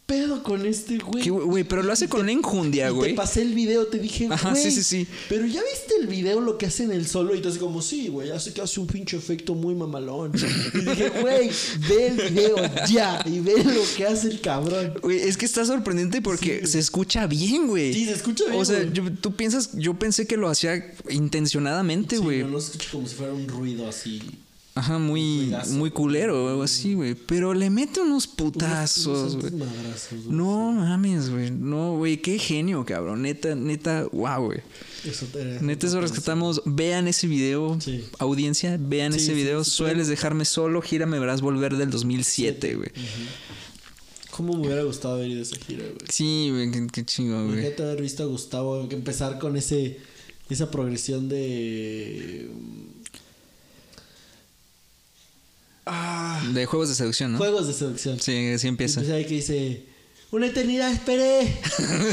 pedo 0.07 0.43
con 0.45 0.65
este 0.67 0.99
güey? 0.99 1.29
Güey, 1.29 1.65
pero 1.65 1.83
lo 1.83 1.93
hace 1.93 2.09
con 2.09 2.21
una 2.21 2.31
enjundia, 2.33 2.91
güey. 2.91 3.11
Te 3.11 3.17
pasé 3.17 3.43
el 3.43 3.55
video, 3.55 3.87
te 3.89 3.99
dije, 3.99 4.29
Ajá, 4.31 4.51
güey. 4.51 4.63
sí, 4.63 4.71
sí, 4.71 4.83
sí. 4.83 5.07
Pero 5.29 5.45
ya 5.47 5.61
viste 5.63 5.95
el 6.01 6.07
video 6.07 6.41
lo 6.41 6.59
que 6.59 6.67
hace 6.67 6.85
en 6.85 6.93
el 6.93 7.07
solo 7.09 7.35
y 7.35 7.45
así 7.45 7.59
como, 7.59 7.83
sí, 7.83 8.09
güey, 8.09 8.31
hace 8.31 8.53
que 8.53 8.61
hace 8.63 8.79
un 8.79 8.87
pinche 8.87 9.17
efecto 9.17 9.55
muy 9.55 9.75
mamalón. 9.75 10.33
Y 10.75 10.79
dije, 10.79 11.11
güey, 11.21 11.51
ve 11.89 12.07
el 12.07 12.17
video 12.31 12.57
ya 12.89 13.21
y 13.27 13.41
ve 13.41 13.65
lo 13.65 13.83
que 13.97 14.07
hace 14.07 14.29
el 14.29 14.41
cabrón. 14.41 14.95
Güey, 15.03 15.19
es 15.21 15.37
que 15.37 15.45
está 15.45 15.65
sorprendente 15.65 16.23
porque 16.23 16.67
se 16.67 16.79
escucha 16.79 17.27
bien, 17.27 17.67
güey. 17.67 17.93
Sí, 17.93 18.05
se 18.05 18.13
escucha 18.13 18.45
bien, 18.45 18.61
O 18.61 18.65
sea, 18.65 18.85
yo- 18.93 19.13
tú 19.21 19.35
piensas, 19.35 19.71
yo 19.75 19.95
pensé 19.99 20.27
que 20.27 20.37
lo 20.37 20.49
hacía 20.49 20.95
intencionadamente, 21.11 22.17
Sí, 22.17 22.23
güey. 22.23 22.45
no, 22.45 22.61
se 22.61 22.73
escucha 22.73 22.89
como 22.93 23.09
si 23.09 23.15
fuera 23.17 23.33
un 23.33 23.49
ruido 23.49 23.89
así. 23.89 24.23
Ajá, 24.77 24.99
muy, 24.99 25.55
muy 25.71 25.91
culero 25.91 26.45
o 26.45 26.49
algo 26.51 26.63
así, 26.63 26.93
güey. 26.93 27.15
Pero 27.15 27.55
le 27.55 27.71
mete 27.71 28.03
unos 28.03 28.27
putazos, 28.27 29.37
güey. 29.37 29.51
No 30.29 30.71
mames, 30.71 31.31
güey. 31.31 31.51
No, 31.51 31.97
güey, 31.97 32.21
qué 32.21 32.39
genio, 32.39 32.85
cabrón. 32.85 33.23
Neta, 33.23 33.55
neta, 33.55 34.07
wow, 34.13 34.45
güey. 34.45 34.59
Neta, 35.63 35.87
eso 35.87 35.99
rescatamos. 36.03 36.61
Vean 36.67 37.09
ese 37.09 37.27
video. 37.27 37.81
Sí. 37.81 38.05
Audiencia, 38.19 38.77
vean 38.79 39.15
Sí, 39.15 39.21
ese 39.21 39.33
video. 39.33 39.65
sí, 39.65 39.71
Sueles 39.71 40.09
dejarme 40.09 40.45
solo. 40.45 40.83
Gira, 40.83 41.07
me 41.07 41.19
verás 41.19 41.41
volver 41.41 41.79
del 41.79 41.89
2007, 41.91 42.75
güey. 42.75 42.91
¿Cómo 44.31 44.59
me 44.59 44.67
hubiera 44.67 44.83
gustado 44.83 45.23
a 45.23 45.27
esa 45.27 45.57
gira, 45.57 45.85
güey? 45.85 45.97
Sí, 46.11 46.51
güey, 46.53 46.71
qué, 46.71 46.87
qué 46.93 47.05
chingo, 47.07 47.47
güey. 47.47 47.65
Haber 47.65 48.03
visto 48.03 48.25
a 48.25 48.27
Gustavo 48.27 48.87
que 48.91 48.95
empezar 48.95 49.39
con 49.39 49.57
ese 49.57 49.99
esa 50.51 50.71
progresión 50.71 51.29
de 51.31 52.49
ah, 55.87 56.43
De 56.53 56.67
juegos 56.67 56.89
de 56.89 56.95
seducción, 56.95 57.33
¿no? 57.33 57.39
juegos 57.39 57.67
de 57.67 57.73
seducción. 57.73 58.21
Sí, 58.21 58.49
así 58.55 58.69
empieza. 58.69 59.01
Empieza 59.01 59.17
ahí 59.17 59.25
que 59.25 59.35
dice 59.35 59.87
una 60.33 60.47
eternidad 60.49 60.93
esperé, 60.93 61.41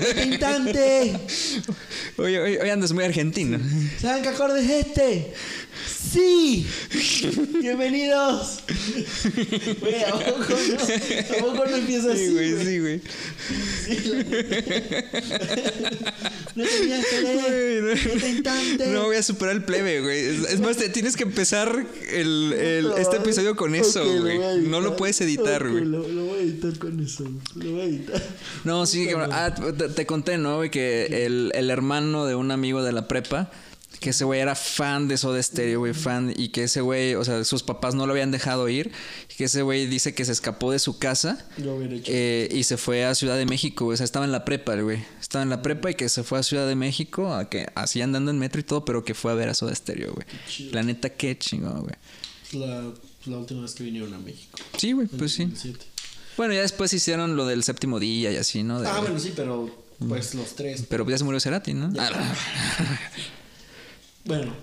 este 0.08 0.26
instante. 0.26 1.20
Oye, 2.18 2.40
oye, 2.40 2.62
hoy 2.62 2.70
andas 2.70 2.92
muy 2.94 3.04
argentino. 3.04 3.60
¿Saben 4.00 4.22
qué 4.24 4.30
acorde 4.30 4.62
es 4.64 4.70
este? 4.88 5.34
¡Sí! 6.14 6.66
¡Bienvenidos! 7.60 8.60
Güey, 9.82 10.04
¿a 10.04 10.12
poco 10.12 10.46
no? 10.50 11.38
¿A 11.38 11.40
poco 11.40 11.66
no 11.66 11.76
empieza 11.76 12.12
así? 12.12 12.28
Sí, 12.28 12.34
güey, 12.34 12.66
sí, 12.66 12.80
güey. 12.80 13.02
Sí, 16.54 16.92
esperé, 16.92 17.82
no. 17.82 17.90
este 17.90 18.30
instante. 18.30 18.88
No 18.88 19.06
voy 19.06 19.16
a 19.16 19.24
superar 19.24 19.56
el 19.56 19.64
plebe, 19.64 20.02
güey. 20.02 20.20
Es, 20.54 20.60
más, 20.60 20.78
te 20.78 20.90
tienes 20.90 21.18
que 21.18 21.24
empezar 21.24 21.84
el, 22.12 22.54
el- 22.54 22.84
No, 22.90 22.98
este 22.98 23.18
episodio 23.18 23.56
con 23.56 23.74
eso, 23.74 24.06
güey. 24.22 24.38
No 24.68 24.82
lo 24.82 24.96
puedes 24.96 25.20
editar, 25.22 25.68
güey. 25.68 25.84
Lo, 25.86 26.08
lo 26.08 26.26
voy 26.26 26.40
a 26.40 26.42
editar 26.44 26.78
con 26.78 27.00
eso. 27.00 27.24
Lo 27.56 27.72
voy 27.72 27.82
a 27.82 27.86
editar. 27.86 28.03
No, 28.64 28.86
sí, 28.86 29.08
que, 29.08 29.16
ah, 29.16 29.54
te, 29.54 29.90
te 29.90 30.06
conté, 30.06 30.38
¿no? 30.38 30.58
güey, 30.58 30.70
Que 30.72 31.26
el, 31.26 31.52
el 31.56 31.70
hermano 31.70 32.26
de 32.26 32.36
un 32.36 32.52
amigo 32.52 32.84
de 32.84 32.92
la 32.92 33.08
prepa, 33.08 33.52
que 34.00 34.10
ese 34.10 34.26
güey 34.26 34.42
era 34.42 34.56
fan 34.56 35.08
de 35.08 35.18
Soda 35.18 35.42
Stereo, 35.42 35.80
güey, 35.80 35.94
fan, 35.94 36.34
y 36.36 36.50
que 36.50 36.64
ese 36.64 36.82
güey, 36.82 37.16
o 37.16 37.24
sea, 37.24 37.44
sus 37.46 37.64
papás 37.64 37.96
no 37.96 38.06
lo 38.06 38.12
habían 38.14 38.32
dejado 38.32 38.68
ir, 38.68 38.92
y 39.32 39.36
que 39.36 39.46
ese 39.46 39.62
güey 39.62 39.86
dice 39.86 40.14
que 40.14 40.26
se 40.26 40.32
escapó 40.34 40.72
de 40.72 40.80
su 40.80 40.98
casa 40.98 41.46
Lo 41.58 41.76
hubiera 41.76 41.96
hecho. 41.96 42.12
eh, 42.14 42.50
y 42.52 42.64
se 42.64 42.76
fue 42.78 43.06
a 43.06 43.16
Ciudad 43.16 43.38
de 43.38 43.46
México, 43.46 43.86
güey. 43.86 43.94
O 43.94 43.98
sea, 43.98 44.04
estaba 44.04 44.26
en 44.26 44.32
la 44.32 44.44
prepa, 44.46 44.76
güey. 44.76 45.04
Estaba 45.22 45.44
en 45.44 45.50
la 45.50 45.62
prepa 45.62 45.92
y 45.92 45.96
que 45.96 46.10
se 46.10 46.24
fue 46.24 46.40
a 46.40 46.44
Ciudad 46.44 46.68
de 46.68 46.76
México, 46.76 47.34
a 47.34 47.50
que 47.50 47.68
así 47.76 48.02
andando 48.02 48.32
en 48.32 48.40
metro 48.40 48.60
y 48.60 48.64
todo, 48.64 48.84
pero 48.84 49.06
que 49.06 49.14
fue 49.14 49.32
a 49.32 49.36
ver 49.36 49.48
a 49.50 49.54
Soda 49.54 49.74
Stereo, 49.74 50.14
güey. 50.14 50.26
La 50.72 50.84
neta, 50.84 51.10
qué 51.10 51.38
chingón, 51.38 51.82
güey. 51.84 51.96
la, 52.54 52.92
la 53.26 53.38
última 53.38 53.62
vez 53.62 53.74
que 53.74 53.84
vinieron 53.84 54.14
a 54.14 54.20
México. 54.20 54.58
Sí, 54.78 54.92
güey, 54.92 55.08
pues 55.08 55.32
sí. 55.34 55.54
2007. 56.34 56.38
Bueno, 56.38 56.54
ya 56.54 56.62
después 56.62 56.94
hicieron 56.94 57.36
lo 57.36 57.46
del 57.46 57.64
séptimo 57.64 58.00
día 58.00 58.32
y 58.32 58.38
así, 58.38 58.64
¿no? 58.64 58.82
De- 58.82 58.88
Ah, 58.88 59.00
bueno, 59.02 59.20
sí, 59.20 59.34
pero 59.36 59.70
pues 60.08 60.34
los 60.36 60.56
tres. 60.56 60.84
Pero 60.90 61.08
ya 61.10 61.18
se 61.18 61.24
murió 61.24 61.40
Cerati, 61.40 61.74
¿no? 61.74 61.92
Ah, 62.00 62.10
Bueno, 64.26 64.54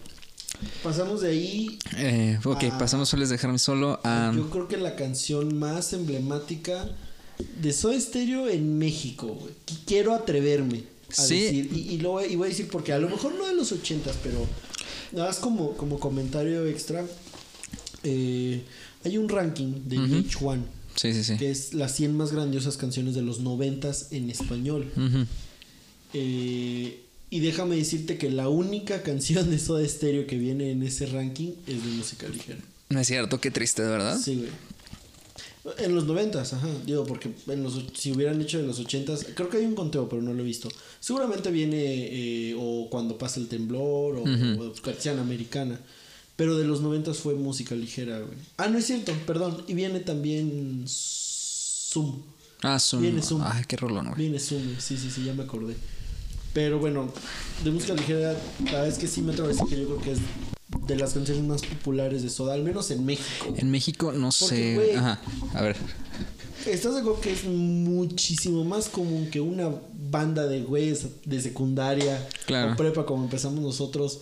pasamos 0.82 1.20
de 1.20 1.30
ahí. 1.30 1.78
eh, 1.96 2.38
ok, 2.44 2.64
Ah. 2.72 2.78
pasamos 2.78 3.08
sueles 3.08 3.28
dejarme 3.28 3.58
solo 3.58 4.00
a... 4.04 4.32
Yo 4.34 4.48
creo 4.50 4.68
que 4.68 4.76
la 4.78 4.96
canción 4.96 5.58
más 5.58 5.92
emblemática 5.92 6.88
de 7.60 7.72
Soda 7.72 7.98
Stereo 8.00 8.48
en 8.48 8.78
México, 8.78 9.26
güey. 9.28 9.52
Quiero 9.86 10.14
atreverme 10.14 10.84
a 11.10 11.14
Sí. 11.22 11.40
decir. 11.40 11.70
Y, 11.74 11.94
y 11.94 11.98
lo 11.98 12.10
voy, 12.12 12.24
y 12.26 12.36
voy 12.36 12.46
a 12.46 12.50
decir 12.50 12.68
porque 12.68 12.92
a 12.92 12.98
lo 12.98 13.08
mejor 13.08 13.34
no 13.34 13.46
de 13.46 13.54
los 13.54 13.70
ochentas, 13.72 14.16
pero 14.22 14.46
nada 15.12 15.28
más 15.28 15.38
como, 15.38 15.76
como 15.76 15.98
comentario 15.98 16.66
extra. 16.66 17.04
eh, 18.02 18.62
hay 19.04 19.18
un 19.18 19.28
ranking 19.28 19.72
de 19.84 19.98
Ujú. 19.98 20.06
VH1 20.22 20.62
Sí, 21.00 21.14
sí, 21.14 21.24
sí. 21.24 21.38
que 21.38 21.50
es 21.50 21.72
las 21.72 21.94
100 21.96 22.14
más 22.14 22.30
grandiosas 22.30 22.76
canciones 22.76 23.14
de 23.14 23.22
los 23.22 23.40
noventas 23.40 24.08
en 24.10 24.28
español. 24.28 24.86
Eh, 26.12 27.00
y 27.30 27.40
déjame 27.40 27.76
decirte 27.76 28.18
que 28.18 28.28
la 28.28 28.50
única 28.50 29.02
canción 29.02 29.50
de 29.50 29.58
Soda 29.58 29.88
Stereo 29.88 30.26
que 30.26 30.36
viene 30.36 30.72
en 30.72 30.82
ese 30.82 31.06
ranking 31.06 31.52
es 31.66 31.82
de 31.82 31.90
música 31.92 32.28
ligera. 32.28 32.58
No 32.90 33.00
es 33.00 33.06
cierto, 33.06 33.40
qué 33.40 33.50
triste, 33.50 33.80
verdad. 33.80 34.20
Sí, 34.22 34.36
güey. 34.36 34.50
En 35.78 35.94
los 35.94 36.04
noventas, 36.04 36.52
ajá. 36.52 36.68
Digo, 36.84 37.06
porque 37.06 37.30
en 37.48 37.62
los, 37.62 37.82
si 37.94 38.12
hubieran 38.12 38.38
hecho 38.42 38.60
en 38.60 38.66
los 38.66 38.78
ochentas, 38.78 39.24
creo 39.34 39.48
que 39.48 39.56
hay 39.56 39.64
un 39.64 39.74
conteo, 39.74 40.06
pero 40.06 40.20
no 40.20 40.34
lo 40.34 40.42
he 40.42 40.44
visto. 40.44 40.68
Seguramente 41.00 41.50
viene 41.50 41.78
eh, 41.80 42.54
o 42.58 42.90
cuando 42.90 43.16
pasa 43.16 43.40
el 43.40 43.48
temblor 43.48 44.16
o, 44.16 44.24
o 44.24 44.72
Persiana 44.82 45.22
americana. 45.22 45.80
Pero 46.40 46.56
de 46.56 46.64
los 46.64 46.80
noventas 46.80 47.18
fue 47.18 47.34
música 47.34 47.74
ligera, 47.74 48.16
güey. 48.18 48.38
Ah, 48.56 48.66
no 48.68 48.78
es 48.78 48.86
cierto, 48.86 49.12
perdón. 49.26 49.62
Y 49.68 49.74
viene 49.74 50.00
también 50.00 50.84
Zoom. 50.86 52.22
Ah, 52.62 52.78
Zoom. 52.78 53.02
Viene 53.02 53.20
Zoom. 53.20 53.42
Ay, 53.44 53.64
qué 53.68 53.76
rolón, 53.76 54.06
güey. 54.06 54.16
Viene 54.22 54.38
Zoom, 54.40 54.62
sí, 54.78 54.96
sí, 54.96 55.10
sí, 55.10 55.22
ya 55.24 55.34
me 55.34 55.42
acordé. 55.42 55.74
Pero 56.54 56.78
bueno, 56.78 57.12
de 57.62 57.70
música 57.70 57.92
ligera, 57.92 58.32
la 58.64 58.72
verdad 58.72 58.88
es 58.88 58.96
que 58.96 59.06
sí 59.06 59.20
me 59.20 59.32
atrevo 59.32 59.50
a 59.50 59.52
decir 59.52 59.66
que 59.68 59.82
yo 59.82 59.86
creo 59.88 60.00
que 60.00 60.12
es 60.12 60.18
de 60.86 60.96
las 60.96 61.12
canciones 61.12 61.44
más 61.44 61.60
populares 61.60 62.22
de 62.22 62.30
Soda, 62.30 62.54
al 62.54 62.62
menos 62.64 62.90
en 62.90 63.04
México. 63.04 63.54
En 63.58 63.70
México, 63.70 64.10
no 64.12 64.30
Porque, 64.40 64.56
sé. 64.56 64.74
güey, 64.76 64.94
Ajá, 64.94 65.20
a 65.52 65.60
ver. 65.60 65.76
¿Estás 66.64 66.94
de 66.94 67.00
acuerdo 67.00 67.20
que 67.20 67.32
es 67.34 67.44
muchísimo 67.44 68.64
más 68.64 68.88
común 68.88 69.28
que 69.30 69.42
una 69.42 69.68
banda 70.10 70.46
de 70.46 70.62
güeyes 70.62 71.04
de 71.26 71.42
secundaria 71.42 72.26
Claro. 72.46 72.72
o 72.72 72.76
prepa 72.76 73.04
como 73.04 73.24
empezamos 73.24 73.60
nosotros 73.60 74.20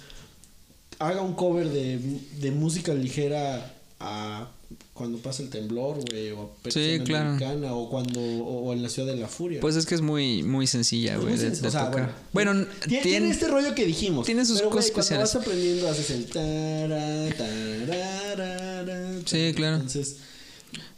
haga 0.98 1.22
un 1.22 1.34
cover 1.34 1.68
de, 1.68 1.98
de 2.40 2.50
música 2.50 2.92
ligera 2.94 3.74
a 4.00 4.48
cuando 4.92 5.18
pasa 5.18 5.42
el 5.44 5.48
temblor, 5.48 5.98
güey, 6.10 6.32
o 6.32 6.50
a 6.64 6.70
Sí, 6.70 6.98
claro. 7.04 7.30
Americana, 7.30 7.72
o 7.72 7.88
cuando, 7.88 8.20
o, 8.20 8.64
o 8.68 8.72
en 8.72 8.82
la 8.82 8.88
ciudad 8.88 9.08
de 9.12 9.16
la 9.16 9.28
furia. 9.28 9.60
Pues 9.60 9.76
es 9.76 9.86
que 9.86 9.94
es 9.94 10.00
muy, 10.02 10.42
muy 10.42 10.66
sencilla, 10.66 11.16
güey, 11.16 11.36
de, 11.36 11.50
de 11.50 11.68
o 11.68 11.70
sea, 11.70 11.86
tocar. 11.90 12.14
Bueno, 12.32 12.52
Tiene, 12.52 12.68
tiene, 12.86 13.02
tiene 13.02 13.30
este 13.30 13.46
rollo 13.48 13.74
que 13.74 13.86
dijimos. 13.86 14.26
tiene 14.26 14.44
sus 14.44 14.58
pero, 14.58 14.70
cosas 14.70 14.90
Cuando 14.90 15.00
especiales. 15.02 15.34
vas 15.34 15.42
aprendiendo, 15.42 15.88
haces 15.88 16.10
el 16.10 16.26
tara, 16.26 17.28
tararara, 17.36 19.12
Sí, 19.24 19.52
claro. 19.54 19.76
Entonces, 19.76 20.16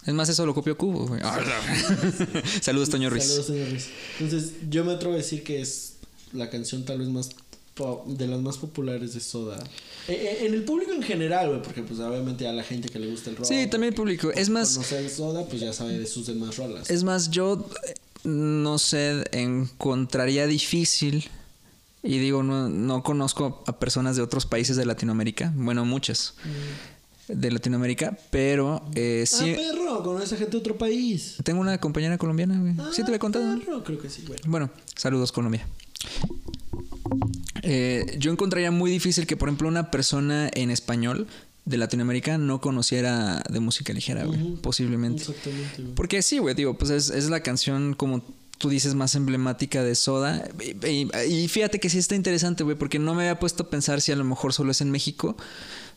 es 0.07 0.15
más, 0.15 0.29
eso 0.31 0.47
lo 0.47 0.55
copió 0.55 0.77
Cubo, 0.79 1.07
güey. 1.07 1.21
Saludos, 2.63 2.89
Toño 2.91 3.11
Ruiz. 3.11 3.25
Saludos, 3.25 3.47
señor 3.47 3.69
Ruiz. 3.71 3.87
Entonces, 4.19 4.53
yo 4.71 4.85
me 4.85 4.93
atrevo 4.93 5.15
a 5.15 5.19
decir 5.19 5.43
que 5.45 5.61
es 5.61 5.95
la 6.33 6.49
canción 6.51 6.85
tal 6.85 6.99
vez 6.99 7.09
más 7.09 7.31
de 8.07 8.27
las 8.27 8.41
más 8.41 8.59
populares 8.59 9.15
de 9.15 9.21
Soda. 9.21 9.63
Eh, 10.09 10.13
eh, 10.13 10.47
en 10.47 10.55
el 10.55 10.65
público 10.65 10.93
en 10.93 11.03
general, 11.03 11.49
güey, 11.49 11.63
porque 11.63 11.83
pues 11.83 12.01
obviamente 12.01 12.47
a 12.47 12.53
la 12.53 12.63
gente 12.63 12.89
que 12.89 12.99
le 12.99 13.09
gusta 13.09 13.31
el 13.31 13.37
rock. 13.37 13.47
Sí, 13.47 13.67
también 13.67 13.93
el 13.93 13.95
público. 13.95 14.31
Es 14.31 14.49
más, 14.49 14.75
Conocer 14.75 15.09
Soda, 15.11 15.47
pues 15.47 15.61
ya 15.61 15.73
sabe 15.73 15.99
de 15.99 16.07
sus 16.07 16.27
demás 16.27 16.57
rolas. 16.57 16.91
es 16.91 17.05
más, 17.05 17.31
yo 17.31 17.69
eh, 17.87 17.95
no 18.25 18.79
sé, 18.79 19.25
encontraría 19.33 20.47
difícil. 20.47 21.29
Y 22.03 22.19
digo, 22.19 22.43
no, 22.43 22.71
no 22.71 23.03
conozco 23.03 23.63
a 23.67 23.79
personas 23.79 24.17
de 24.17 24.23
otros 24.23 24.47
países 24.47 24.77
de 24.77 24.87
Latinoamérica. 24.87 25.53
Bueno, 25.55 25.85
muchas 25.85 26.35
de 27.33 27.51
Latinoamérica, 27.51 28.17
pero 28.31 28.83
eh, 28.95 29.25
sí. 29.27 29.53
Ah, 29.53 29.57
perro, 29.57 30.03
con 30.03 30.23
esa 30.23 30.37
gente 30.37 30.53
de 30.53 30.59
otro 30.59 30.77
país. 30.79 31.37
Tengo 31.45 31.61
una 31.61 31.79
compañera 31.79 32.19
colombiana, 32.19 32.59
güey. 32.59 32.75
sí, 32.93 33.03
te 33.03 33.09
había 33.09 33.19
contado. 33.19 33.51
Ah, 33.51 33.59
Perro, 33.59 33.85
creo 33.85 33.99
que 33.99 34.11
sí, 34.11 34.25
güey. 34.27 34.41
Bueno, 34.47 34.71
saludos 34.97 35.33
Colombia. 35.33 35.67
Eh, 37.63 38.17
yo 38.19 38.31
encontraría 38.33 38.71
muy 38.71 38.91
difícil 38.91 39.27
que, 39.27 39.37
por 39.37 39.49
ejemplo, 39.49 39.69
una 39.69 39.91
persona 39.91 40.51
en 40.55 40.71
español 40.71 41.27
de 41.65 41.77
Latinoamérica 41.77 42.39
no 42.39 42.61
conociera 42.61 43.43
de 43.49 43.61
música 43.61 43.93
ligera, 43.93 44.25
güey. 44.25 44.57
Posiblemente. 44.63 45.23
Exactamente, 45.23 45.83
güey. 45.83 45.95
Porque 45.95 46.23
sí, 46.23 46.39
güey, 46.39 46.55
digo, 46.55 46.75
pues 46.75 46.91
es, 46.91 47.11
es 47.11 47.29
la 47.29 47.41
canción 47.43 47.95
como 47.95 48.23
tú 48.59 48.69
dices 48.69 48.95
más 48.95 49.15
emblemática 49.15 49.83
de 49.83 49.95
Soda. 49.95 50.47
Y, 50.87 50.87
y- 50.87 51.11
y 51.45 51.49
fíjate 51.49 51.79
que 51.81 51.89
sí 51.89 51.99
está 51.99 52.15
interesante, 52.15 52.65
güey, 52.65 52.77
porque 52.77 52.99
no 52.99 53.15
me 53.15 53.23
había 53.23 53.39
puesto 53.39 53.63
a 53.65 53.71
pensar 53.71 54.01
si 54.01 54.13
a 54.13 54.17
lo 54.17 54.25
mejor 54.25 54.53
solo 54.53 54.71
es 54.73 54.81
en 54.81 54.91
México 54.91 55.37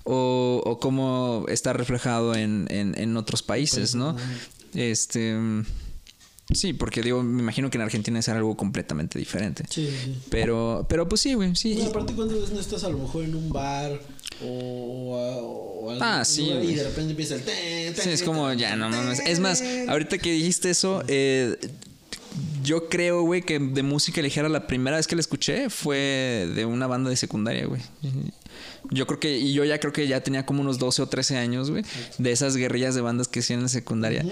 o, 0.05 0.61
o 0.65 0.79
cómo 0.79 1.45
está 1.49 1.73
reflejado 1.73 2.35
en, 2.35 2.67
en- 2.69 2.97
en 2.97 3.17
otros 3.17 3.41
países, 3.43 3.95
¿no? 3.95 4.15
Este. 4.75 5.37
Sí, 6.53 6.73
porque 6.73 7.01
digo, 7.01 7.23
me 7.23 7.41
imagino 7.41 7.69
que 7.69 7.77
en 7.77 7.83
Argentina 7.83 8.19
es 8.19 8.29
algo 8.29 8.55
completamente 8.55 9.19
diferente. 9.19 9.63
Sí, 9.69 9.87
sí, 9.87 9.97
sí. 10.05 10.17
Pero, 10.29 10.85
pero 10.89 11.07
pues 11.07 11.21
sí, 11.21 11.33
güey, 11.33 11.55
sí. 11.55 11.73
Bueno, 11.73 11.89
aparte, 11.89 12.13
¿cuántas 12.13 12.37
veces 12.37 12.53
no 12.53 12.59
estás 12.59 12.83
a 12.83 12.89
lo 12.89 12.97
mejor 12.99 13.23
en 13.23 13.35
un 13.35 13.49
bar 13.49 13.99
o, 14.43 15.85
o, 15.85 15.97
Ah, 16.01 16.23
sí, 16.25 16.49
y 16.49 16.75
de 16.75 16.83
repente 16.83 17.11
empieza 17.11 17.35
el... 17.35 17.41
ten, 17.41 17.93
Sí, 17.95 18.01
ten, 18.01 18.09
es 18.09 18.23
como, 18.23 18.51
ya, 18.53 18.75
no 18.75 18.89
mames. 18.89 19.21
Es 19.25 19.39
más, 19.39 19.63
ahorita 19.87 20.17
que 20.17 20.31
dijiste 20.31 20.69
eso, 20.69 21.03
eh, 21.07 21.57
yo 22.63 22.87
creo, 22.89 23.21
güey, 23.23 23.41
que 23.41 23.59
de 23.59 23.83
música 23.83 24.21
ligera 24.21 24.49
la 24.49 24.67
primera 24.67 24.97
vez 24.97 25.07
que 25.07 25.15
la 25.15 25.21
escuché 25.21 25.69
fue 25.69 26.49
de 26.55 26.65
una 26.65 26.87
banda 26.87 27.09
de 27.09 27.15
secundaria, 27.15 27.65
güey. 27.65 27.81
Yo 28.91 29.07
creo 29.07 29.19
que, 29.19 29.37
y 29.37 29.53
yo 29.53 29.63
ya 29.65 29.79
creo 29.79 29.93
que 29.93 30.07
ya 30.07 30.21
tenía 30.21 30.45
como 30.45 30.61
unos 30.61 30.77
12 30.77 31.01
o 31.03 31.07
13 31.07 31.37
años, 31.37 31.71
güey, 31.71 31.83
de 32.17 32.31
esas 32.31 32.55
guerrillas 32.57 32.95
de 32.95 33.01
bandas 33.01 33.27
que 33.27 33.39
hacían 33.39 33.59
en 33.59 33.63
la 33.63 33.69
secundaria. 33.69 34.25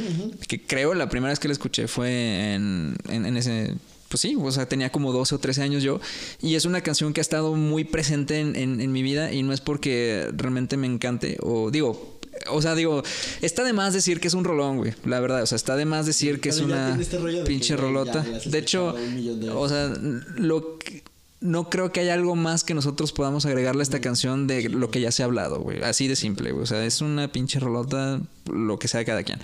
Que 0.48 0.62
creo 0.62 0.94
la 0.94 1.10
primera 1.10 1.32
vez 1.32 1.40
que 1.40 1.48
la 1.48 1.54
escuché 1.54 1.88
fue 1.88 2.54
en, 2.54 2.96
en, 3.10 3.26
en 3.26 3.38
ese. 3.38 3.74
Pues 4.10 4.20
sí, 4.22 4.36
o 4.38 4.52
sea, 4.52 4.68
tenía 4.68 4.92
como 4.92 5.14
12 5.14 5.36
o 5.36 5.40
13 5.40 5.64
años 5.64 5.84
yo. 5.84 6.02
Y 6.42 6.56
es 6.56 6.66
una 6.66 6.82
canción 6.82 7.14
que 7.14 7.22
ha 7.22 7.24
estado 7.24 7.56
muy 7.56 7.86
presente 7.86 8.40
en, 8.42 8.56
en- 8.58 8.82
en 8.82 8.92
mi 8.92 9.04
vida. 9.04 9.32
Y 9.32 9.42
no 9.42 9.54
es 9.54 9.62
porque 9.62 10.28
realmente 10.36 10.76
me 10.76 10.86
encante. 10.88 11.38
O 11.42 11.72
digo, 11.72 12.20
o 12.50 12.62
sea, 12.62 12.76
digo, 12.76 13.04
está 13.42 13.64
de 13.64 13.74
más 13.74 13.94
decir 13.94 14.20
que 14.20 14.28
es 14.28 14.34
un 14.34 14.44
rolón, 14.44 14.78
güey. 14.78 14.94
La 15.06 15.20
verdad, 15.20 15.44
o 15.44 15.46
sea, 15.46 15.56
está 15.56 15.76
de 15.76 15.86
más 15.86 16.06
decir 16.06 16.40
que 16.42 16.50
es 16.50 16.60
una 16.60 16.98
este 17.00 17.18
pinche 17.46 17.70
ya 17.70 17.78
rolota. 17.78 18.22
De 18.46 18.58
hecho, 18.58 18.94
de 18.94 19.50
o 19.50 19.68
sea, 19.70 19.94
lo 20.38 20.78
que- 20.80 21.04
no 21.40 21.70
creo 21.72 21.92
que 21.92 22.02
haya 22.02 22.14
algo 22.14 22.36
más 22.36 22.64
que 22.64 22.76
nosotros 22.76 23.12
podamos 23.14 23.48
agregarle 23.48 23.82
a 23.82 23.84
esta 23.84 24.00
canción 24.00 24.46
de 24.46 24.70
lo 24.70 24.92
que 24.92 25.02
ya 25.02 25.12
se 25.12 25.24
ha 25.24 25.26
hablado, 25.26 25.60
güey. 25.60 25.82
Así 25.82 26.08
de 26.08 26.16
simple, 26.16 26.52
güey. 26.52 26.64
O 26.64 26.68
sea, 26.68 26.86
es 26.86 27.02
una 27.02 27.32
pinche 27.32 27.60
rolota, 27.60 28.22
lo 28.46 28.78
que 28.78 28.88
sea 28.88 29.00
de 29.00 29.06
cada 29.06 29.24
quien. 29.24 29.40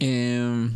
Eh, 0.00 0.68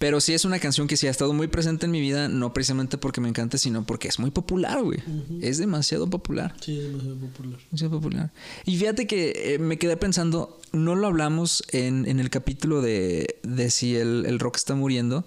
pero 0.00 0.18
sí 0.22 0.32
es 0.32 0.46
una 0.46 0.58
canción 0.58 0.88
que 0.88 0.96
sí 0.96 1.08
ha 1.08 1.10
estado 1.10 1.34
muy 1.34 1.46
presente 1.46 1.84
en 1.84 1.92
mi 1.92 2.00
vida, 2.00 2.26
no 2.26 2.54
precisamente 2.54 2.96
porque 2.96 3.20
me 3.20 3.28
encante, 3.28 3.58
sino 3.58 3.84
porque 3.84 4.08
es 4.08 4.18
muy 4.18 4.30
popular, 4.30 4.82
güey. 4.82 4.98
Es 5.42 5.58
demasiado 5.58 6.08
popular. 6.08 6.56
Sí, 6.58 6.78
es 6.78 6.84
demasiado 6.84 7.16
popular. 7.16 7.60
Demasiado 7.66 7.90
popular. 8.00 8.30
Y 8.64 8.78
fíjate 8.78 9.06
que 9.06 9.32
eh, 9.36 9.58
me 9.58 9.76
quedé 9.76 9.98
pensando, 9.98 10.58
no 10.72 10.94
lo 10.94 11.06
hablamos 11.06 11.62
en, 11.70 12.08
en 12.08 12.18
el 12.18 12.30
capítulo 12.30 12.80
de, 12.80 13.36
de 13.42 13.70
si 13.70 13.94
el, 13.94 14.24
el 14.24 14.38
rock 14.38 14.56
está 14.56 14.74
muriendo, 14.74 15.26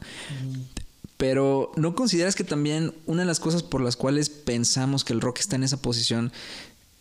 pero 1.17 1.71
¿no 1.76 1.93
consideras 1.93 2.34
que 2.34 2.43
también 2.43 2.95
una 3.05 3.21
de 3.21 3.28
las 3.28 3.39
cosas 3.39 3.61
por 3.61 3.80
las 3.80 3.95
cuales 3.95 4.30
pensamos 4.30 5.03
que 5.03 5.13
el 5.13 5.21
rock 5.21 5.38
está 5.38 5.55
en 5.55 5.65
esa 5.65 5.84
posición 5.84 6.32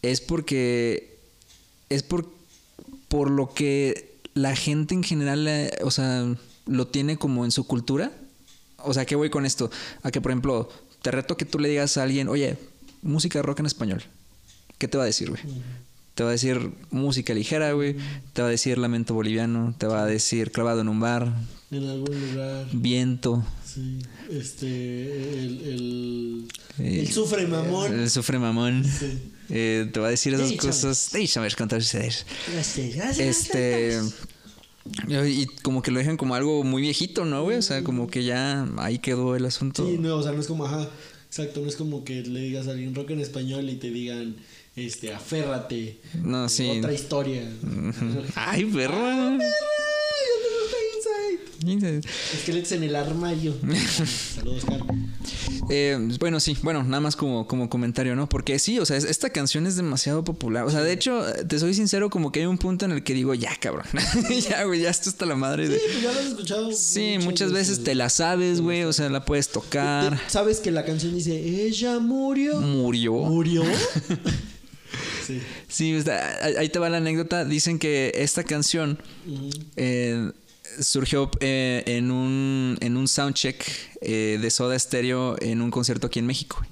es 0.02 0.20
porque 0.20 1.16
es 1.88 2.02
por, 2.02 2.30
por 3.08 3.30
lo 3.30 3.54
que 3.54 4.12
la 4.34 4.54
gente 4.54 4.92
en 4.92 5.02
general, 5.02 5.48
o 5.82 5.90
sea, 5.90 6.36
lo 6.66 6.86
tiene 6.86 7.16
como 7.16 7.44
en 7.44 7.50
su 7.50 7.66
cultura? 7.66 8.12
O 8.78 8.92
sea, 8.94 9.04
¿qué 9.04 9.14
voy 9.16 9.30
con 9.30 9.46
esto? 9.46 9.70
A 10.02 10.10
que, 10.10 10.20
por 10.20 10.30
ejemplo, 10.32 10.68
te 11.02 11.10
reto 11.10 11.36
que 11.36 11.44
tú 11.44 11.58
le 11.58 11.68
digas 11.68 11.96
a 11.96 12.02
alguien, 12.02 12.28
oye, 12.28 12.56
música 13.02 13.38
de 13.38 13.42
rock 13.42 13.60
en 13.60 13.66
español. 13.66 14.02
¿Qué 14.78 14.88
te 14.88 14.96
va 14.98 15.04
a 15.04 15.06
decir, 15.06 15.28
güey? 15.30 15.40
Te 16.14 16.24
va 16.24 16.30
a 16.30 16.32
decir 16.32 16.70
música 16.90 17.32
ligera, 17.32 17.72
güey. 17.72 17.96
Te 18.32 18.42
va 18.42 18.48
a 18.48 18.50
decir 18.50 18.76
lamento 18.78 19.14
boliviano. 19.14 19.74
Te 19.78 19.86
va 19.86 20.02
a 20.02 20.06
decir 20.06 20.50
clavado 20.50 20.80
en 20.80 20.88
un 20.88 21.00
bar. 21.00 21.32
En 21.70 21.88
algún 21.88 22.20
lugar. 22.32 22.66
Viento. 22.72 23.44
Sí. 23.64 23.98
Este. 24.30 24.66
El. 24.66 25.62
El, 25.62 26.48
Eh, 26.78 27.00
el 27.00 27.12
sufre 27.12 27.46
mamón. 27.46 27.92
El 28.00 28.10
sufre 28.10 28.38
mamón. 28.38 28.84
Sí. 28.84 29.32
Eh, 29.48 29.88
te 29.92 30.00
va 30.00 30.08
a 30.08 30.10
decir 30.10 30.34
esas 30.34 30.50
Déjame. 30.50 30.68
cosas. 30.68 31.10
Déjame 31.12 31.50
contar 31.52 31.78
ustedes. 31.78 32.26
Gracias, 32.52 32.94
gracias. 32.94 33.18
Este. 33.20 34.00
Y 35.08 35.46
como 35.62 35.82
que 35.82 35.90
lo 35.90 35.98
dejan 35.98 36.16
como 36.16 36.34
algo 36.34 36.64
muy 36.64 36.82
viejito, 36.82 37.24
¿no, 37.24 37.42
güey? 37.42 37.56
O 37.56 37.62
sea, 37.62 37.82
como 37.82 38.08
que 38.08 38.24
ya 38.24 38.68
ahí 38.78 38.98
quedó 38.98 39.36
el 39.36 39.44
asunto. 39.44 39.86
Sí, 39.86 39.98
no, 39.98 40.16
o 40.16 40.22
sea, 40.22 40.32
no 40.32 40.40
es 40.40 40.46
como, 40.46 40.66
ajá, 40.66 40.88
exacto, 41.26 41.60
no 41.60 41.68
es 41.68 41.76
como 41.76 42.04
que 42.04 42.22
le 42.22 42.40
digas 42.40 42.68
a 42.68 42.72
alguien 42.72 42.94
rock 42.94 43.10
en 43.10 43.20
español 43.20 43.68
y 43.68 43.76
te 43.76 43.90
digan, 43.90 44.36
este, 44.76 45.12
aférrate. 45.12 45.98
No, 46.22 46.48
sí. 46.48 46.68
Otra 46.78 46.92
historia. 46.92 47.42
Ay, 48.34 48.64
perro. 48.64 49.38
Esqueletos 51.64 52.72
en 52.72 52.82
el 52.82 52.96
armario. 52.96 53.54
Saludos, 54.34 54.64
Oscar. 54.64 54.80
Eh, 55.70 55.96
bueno, 56.18 56.40
sí, 56.40 56.56
bueno, 56.62 56.82
nada 56.82 57.00
más 57.00 57.14
como, 57.14 57.46
como 57.46 57.70
comentario, 57.70 58.16
¿no? 58.16 58.28
Porque 58.28 58.58
sí, 58.58 58.78
o 58.80 58.84
sea, 58.84 58.96
es- 58.96 59.04
esta 59.04 59.30
canción 59.30 59.66
es 59.66 59.76
demasiado 59.76 60.24
popular. 60.24 60.64
O 60.64 60.70
sea, 60.70 60.80
de 60.82 60.92
hecho, 60.92 61.24
te 61.48 61.58
soy 61.58 61.74
sincero, 61.74 62.10
como 62.10 62.32
que 62.32 62.40
hay 62.40 62.46
un 62.46 62.58
punto 62.58 62.84
en 62.84 62.90
el 62.92 63.04
que 63.04 63.14
digo, 63.14 63.32
ya, 63.34 63.54
cabrón. 63.56 63.86
ya, 64.48 64.64
güey, 64.64 64.80
ya 64.82 64.90
esto 64.90 65.08
está 65.08 65.24
la 65.24 65.36
madre 65.36 65.68
de. 65.68 65.76
Sí, 65.78 65.84
pues 65.92 66.02
ya 66.02 66.12
lo 66.12 66.18
has 66.18 66.26
escuchado. 66.26 66.72
Sí, 66.72 67.16
muchas 67.22 67.52
veces 67.52 67.84
te 67.84 67.94
la 67.94 68.08
sabes, 68.10 68.60
güey. 68.60 68.82
O 68.82 68.92
sea, 68.92 69.08
la 69.08 69.24
puedes 69.24 69.48
tocar. 69.48 70.18
¿Sabes 70.28 70.58
que 70.60 70.70
la 70.72 70.84
canción 70.84 71.14
dice, 71.14 71.36
ella 71.66 71.98
murió? 72.00 72.60
Murió. 72.60 73.12
¿Murió? 73.14 73.62
sí. 75.26 75.40
Sí, 75.68 75.94
ahí 76.42 76.54
ahí 76.58 76.68
te 76.68 76.78
va 76.78 76.90
la 76.90 76.98
anécdota. 76.98 77.44
Dicen 77.44 77.78
que 77.78 78.12
esta 78.16 78.44
canción 78.44 78.98
eh, 79.76 80.32
surgió 80.80 81.30
eh, 81.40 81.82
en, 81.86 82.10
un, 82.10 82.76
en 82.80 82.96
un 82.96 83.08
soundcheck 83.08 83.64
eh, 84.00 84.38
de 84.40 84.50
Soda 84.50 84.78
Stereo 84.78 85.36
en 85.40 85.60
un 85.62 85.70
concierto 85.70 86.06
aquí 86.06 86.18
en 86.18 86.26
México. 86.26 86.64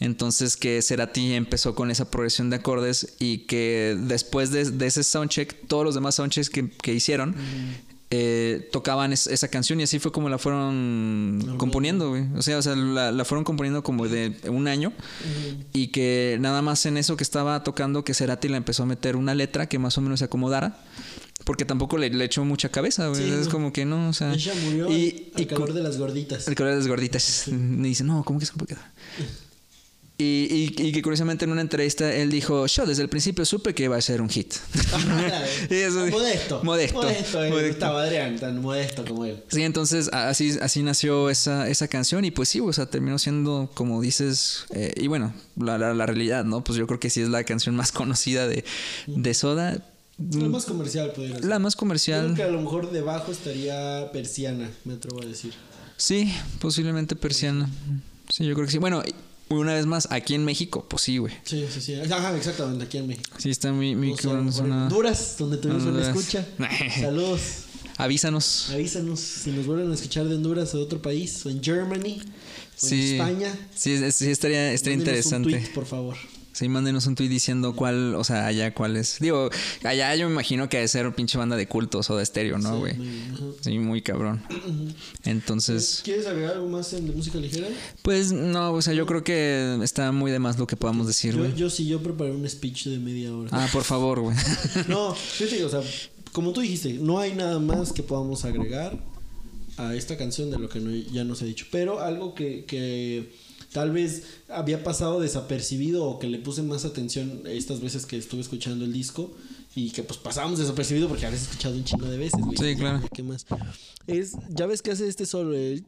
Entonces 0.00 0.56
que 0.58 0.82
Cerati 0.82 1.32
empezó 1.32 1.74
con 1.74 1.90
esa 1.90 2.10
progresión 2.10 2.50
de 2.50 2.56
acordes 2.56 3.14
y 3.18 3.38
que 3.46 3.96
después 3.98 4.50
de, 4.50 4.70
de 4.70 4.86
ese 4.86 5.02
soundcheck, 5.02 5.56
todos 5.68 5.84
los 5.84 5.94
demás 5.94 6.16
soundchecks 6.16 6.50
que, 6.50 6.68
que 6.68 6.92
hicieron 6.92 7.34
eh, 8.10 8.68
tocaban 8.72 9.12
es- 9.14 9.26
esa 9.26 9.48
canción 9.48 9.80
y 9.80 9.84
así 9.84 9.98
fue 9.98 10.12
como 10.12 10.28
la 10.28 10.36
fueron 10.38 11.56
componiendo, 11.58 12.10
güey. 12.10 12.24
O 12.36 12.42
sea, 12.42 12.58
o 12.58 12.62
sea 12.62 12.76
la, 12.76 13.10
la 13.10 13.24
fueron 13.24 13.42
componiendo 13.44 13.82
como 13.82 14.06
de 14.06 14.36
un 14.48 14.68
año 14.68 14.92
y 15.72 15.88
que 15.88 16.36
nada 16.40 16.60
más 16.62 16.84
en 16.86 16.98
eso 16.98 17.16
que 17.16 17.24
estaba 17.24 17.64
tocando 17.64 18.04
que 18.04 18.12
Cerati 18.14 18.48
le 18.48 18.58
empezó 18.58 18.82
a 18.82 18.86
meter 18.86 19.16
una 19.16 19.34
letra 19.34 19.66
que 19.66 19.78
más 19.78 19.96
o 19.96 20.02
menos 20.02 20.18
se 20.20 20.26
acomodara. 20.26 20.78
Porque 21.46 21.64
tampoco 21.64 21.96
le, 21.96 22.10
le 22.10 22.24
echó 22.24 22.44
mucha 22.44 22.68
cabeza, 22.70 23.06
güey. 23.08 23.22
Sí, 23.22 23.30
es 23.32 23.46
no. 23.46 23.52
como 23.52 23.72
que 23.72 23.84
no, 23.86 24.08
o 24.08 24.12
sea. 24.12 24.34
Ella 24.34 24.52
murió 24.64 24.90
y, 24.90 25.30
al 25.34 25.42
y 25.42 25.46
calor 25.46 25.72
de 25.72 25.82
las 25.82 25.96
gorditas. 25.96 26.48
el 26.48 26.54
color 26.56 26.72
de 26.72 26.78
las 26.78 26.88
gorditas. 26.88 27.44
Me 27.48 27.88
dice, 27.88 28.02
no, 28.04 28.22
¿cómo 28.24 28.38
que 28.40 28.46
se 28.46 28.52
puede 28.52 28.74
quedar? 28.74 28.90
Y, 30.18 30.72
y- 30.78 30.82
y 30.88 30.92
que 30.92 31.02
curiosamente 31.02 31.44
en 31.44 31.52
una 31.52 31.60
entrevista 31.60 32.10
él 32.10 32.30
dijo, 32.30 32.64
yo 32.66 32.86
desde 32.86 33.02
el 33.02 33.10
principio 33.10 33.44
supe 33.44 33.74
que 33.74 33.82
iba 33.84 33.98
a 33.98 34.00
ser 34.00 34.22
un 34.22 34.30
hit. 34.30 34.54
Y 35.70 35.74
eso- 35.74 36.06
modesto. 36.06 36.64
Modesto. 36.64 37.02
Modesto. 37.02 37.44
eh, 37.44 37.50
Modesto. 37.50 37.68
Gustavo 37.68 37.98
Adrián, 37.98 38.38
tan 38.38 38.62
modesto 38.62 39.04
como 39.04 39.26
él. 39.26 39.42
Sí, 39.48 39.62
entonces 39.62 40.08
así, 40.14 40.56
así 40.62 40.82
nació 40.82 41.28
esa, 41.28 41.68
esa 41.68 41.86
canción 41.88 42.24
y 42.24 42.30
pues 42.30 42.48
sí, 42.48 42.60
o 42.60 42.72
sea, 42.72 42.86
terminó 42.86 43.18
siendo 43.18 43.70
como 43.74 44.00
dices, 44.00 44.64
eh, 44.70 44.94
y 44.96 45.06
bueno, 45.06 45.34
la, 45.56 45.76
la- 45.76 45.92
la 45.92 46.06
realidad, 46.06 46.46
¿no? 46.46 46.64
Pues 46.64 46.78
yo 46.78 46.86
creo 46.86 46.98
que 46.98 47.10
sí 47.10 47.20
es 47.20 47.28
la 47.28 47.44
canción 47.44 47.76
más 47.76 47.92
conocida 47.92 48.48
de, 48.48 48.64
de 49.06 49.34
Soda 49.34 49.84
La 50.18 50.48
más 50.48 50.64
comercial, 50.64 51.12
podría 51.12 51.36
ser. 51.36 51.44
La 51.44 51.58
más 51.58 51.76
comercial. 51.76 52.24
creo 52.24 52.34
que 52.36 52.42
a 52.42 52.48
lo 52.48 52.60
mejor 52.60 52.90
debajo 52.90 53.32
estaría 53.32 54.10
Persiana, 54.12 54.70
me 54.84 54.94
atrevo 54.94 55.22
a 55.22 55.26
decir. 55.26 55.52
Sí, 55.98 56.32
posiblemente 56.60 57.16
persiana. 57.16 57.68
Sí, 58.30 58.44
yo 58.46 58.54
creo 58.54 58.66
que 58.66 58.72
sí. 58.72 58.78
Bueno, 58.78 59.02
una 59.48 59.74
vez 59.74 59.86
más, 59.86 60.08
aquí 60.10 60.34
en 60.34 60.44
México, 60.44 60.86
pues 60.88 61.02
sí, 61.02 61.18
güey. 61.18 61.34
Sí, 61.44 61.66
sí, 61.72 61.80
sí. 61.80 61.94
Ajá, 61.94 62.36
exactamente, 62.36 62.84
aquí 62.84 62.98
en 62.98 63.06
México. 63.08 63.30
Sí, 63.38 63.50
está 63.50 63.72
muy, 63.72 63.94
muy 63.94 64.12
O 64.12 64.16
sea, 64.16 64.52
zona- 64.52 64.84
Honduras, 64.84 65.36
donde 65.38 65.58
tuvimos 65.58 65.84
una 65.84 66.02
escucha. 66.08 66.46
Saludos. 67.00 67.40
Avísanos. 67.98 68.70
Avísanos 68.72 69.20
si 69.20 69.50
nos 69.52 69.64
vuelven 69.66 69.90
a 69.90 69.94
escuchar 69.94 70.26
de 70.26 70.34
Honduras 70.34 70.74
o 70.74 70.78
de 70.78 70.84
otro 70.84 71.00
país, 71.00 71.44
o 71.46 71.50
en 71.50 71.62
Germany, 71.62 72.20
o 72.20 72.86
Sí. 72.86 72.94
en 72.94 73.20
España. 73.20 73.54
Sí, 73.74 74.12
sí 74.12 74.30
estaría, 74.30 74.72
estaría 74.72 74.98
interesante. 74.98 75.48
Un 75.54 75.60
tweet, 75.62 75.72
por 75.74 75.86
favor. 75.86 76.16
Sí, 76.56 76.70
mándenos 76.70 77.06
un 77.06 77.14
tweet 77.14 77.28
diciendo 77.28 77.76
cuál, 77.76 78.14
o 78.14 78.24
sea, 78.24 78.46
allá 78.46 78.72
cuál 78.72 78.96
es. 78.96 79.18
Digo, 79.20 79.50
allá 79.84 80.14
yo 80.16 80.26
me 80.26 80.32
imagino 80.32 80.70
que 80.70 80.78
debe 80.78 80.88
ser 80.88 81.14
pinche 81.14 81.36
banda 81.36 81.54
de 81.54 81.68
cultos 81.68 82.08
o 82.08 82.16
de 82.16 82.22
estéreo, 82.22 82.56
¿no, 82.56 82.78
güey? 82.78 82.94
Sí, 83.60 83.78
muy 83.78 84.00
cabrón. 84.00 84.42
Entonces, 85.24 86.00
¿Quieres 86.04 86.26
agregar 86.26 86.54
algo 86.54 86.68
más 86.68 86.92
en 86.92 87.06
de 87.08 87.12
música 87.14 87.38
ligera? 87.38 87.68
pues 88.02 88.32
no, 88.32 88.72
o 88.72 88.80
sea, 88.82 88.94
yo 88.94 89.04
creo 89.06 89.22
que 89.22 89.78
está 89.82 90.12
muy 90.12 90.30
de 90.30 90.38
más 90.38 90.58
lo 90.58 90.66
que 90.66 90.76
podamos 90.76 91.06
decir, 91.06 91.34
Yo, 91.34 91.40
güey. 91.40 91.54
yo 91.54 91.68
sí, 91.70 91.86
yo 91.86 92.02
preparé 92.02 92.30
un 92.30 92.48
speech 92.48 92.86
de 92.86 92.98
media 92.98 93.34
hora. 93.34 93.50
Ah, 93.52 93.68
por 93.72 93.84
favor, 93.84 94.20
güey. 94.20 94.36
No, 94.88 95.14
fíjate, 95.14 95.64
o 95.64 95.68
sea, 95.68 95.80
como 96.32 96.52
tú 96.52 96.60
dijiste, 96.60 96.94
no 96.94 97.18
hay 97.18 97.34
nada 97.34 97.58
más 97.58 97.92
que 97.92 98.02
podamos 98.02 98.44
agregar 98.44 98.98
a 99.76 99.94
esta 99.94 100.16
canción 100.16 100.50
de 100.50 100.58
lo 100.58 100.68
que 100.68 100.80
no- 100.80 100.90
ya 101.12 101.24
nos 101.24 101.42
he 101.42 101.44
dicho. 101.44 101.66
Pero 101.70 102.00
algo 102.00 102.34
que, 102.34 102.64
que 102.64 103.30
tal 103.76 103.90
vez 103.90 104.22
había 104.48 104.82
pasado 104.82 105.20
desapercibido 105.20 106.06
o 106.06 106.18
que 106.18 106.28
le 106.28 106.38
puse 106.38 106.62
más 106.62 106.86
atención 106.86 107.42
estas 107.44 107.82
veces 107.82 108.06
que 108.06 108.16
estuve 108.16 108.40
escuchando 108.40 108.86
el 108.86 108.92
disco 108.94 109.36
y 109.74 109.90
que 109.90 110.02
pues 110.02 110.18
pasábamos 110.18 110.58
desapercibido 110.58 111.08
porque 111.08 111.26
habías 111.26 111.42
escuchado 111.42 111.74
un 111.74 111.84
chingo 111.84 112.06
de 112.06 112.16
veces, 112.16 112.40
güey. 112.40 112.56
Sí, 112.56 112.74
claro. 112.74 113.06
¿Qué 113.12 113.22
más? 113.22 113.44
Es, 114.06 114.32
ya 114.48 114.64
ves 114.64 114.80
que 114.80 114.92
hace 114.92 115.06
este 115.06 115.26
solo 115.26 115.52
el... 115.52 115.84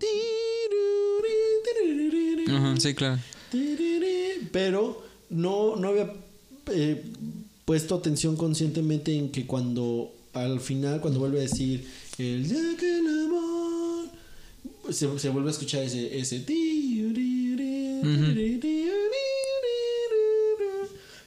Ajá, 2.46 2.74
sí, 2.78 2.92
claro. 2.92 3.22
Pero 4.52 5.02
no, 5.30 5.76
no 5.76 5.88
había 5.88 6.12
eh, 6.70 7.02
puesto 7.64 7.94
atención 7.94 8.36
conscientemente 8.36 9.16
en 9.16 9.30
que 9.30 9.46
cuando 9.46 10.12
al 10.34 10.60
final, 10.60 11.00
cuando 11.00 11.20
vuelve 11.20 11.38
a 11.38 11.42
decir 11.42 11.88
el 12.18 12.46
ya 12.46 12.76
que 12.76 12.98
el 12.98 13.06
amor, 13.06 14.10
se, 14.90 15.18
se 15.18 15.30
vuelve 15.30 15.48
a 15.48 15.52
escuchar 15.52 15.84
ese, 15.84 16.18
ese 16.18 16.40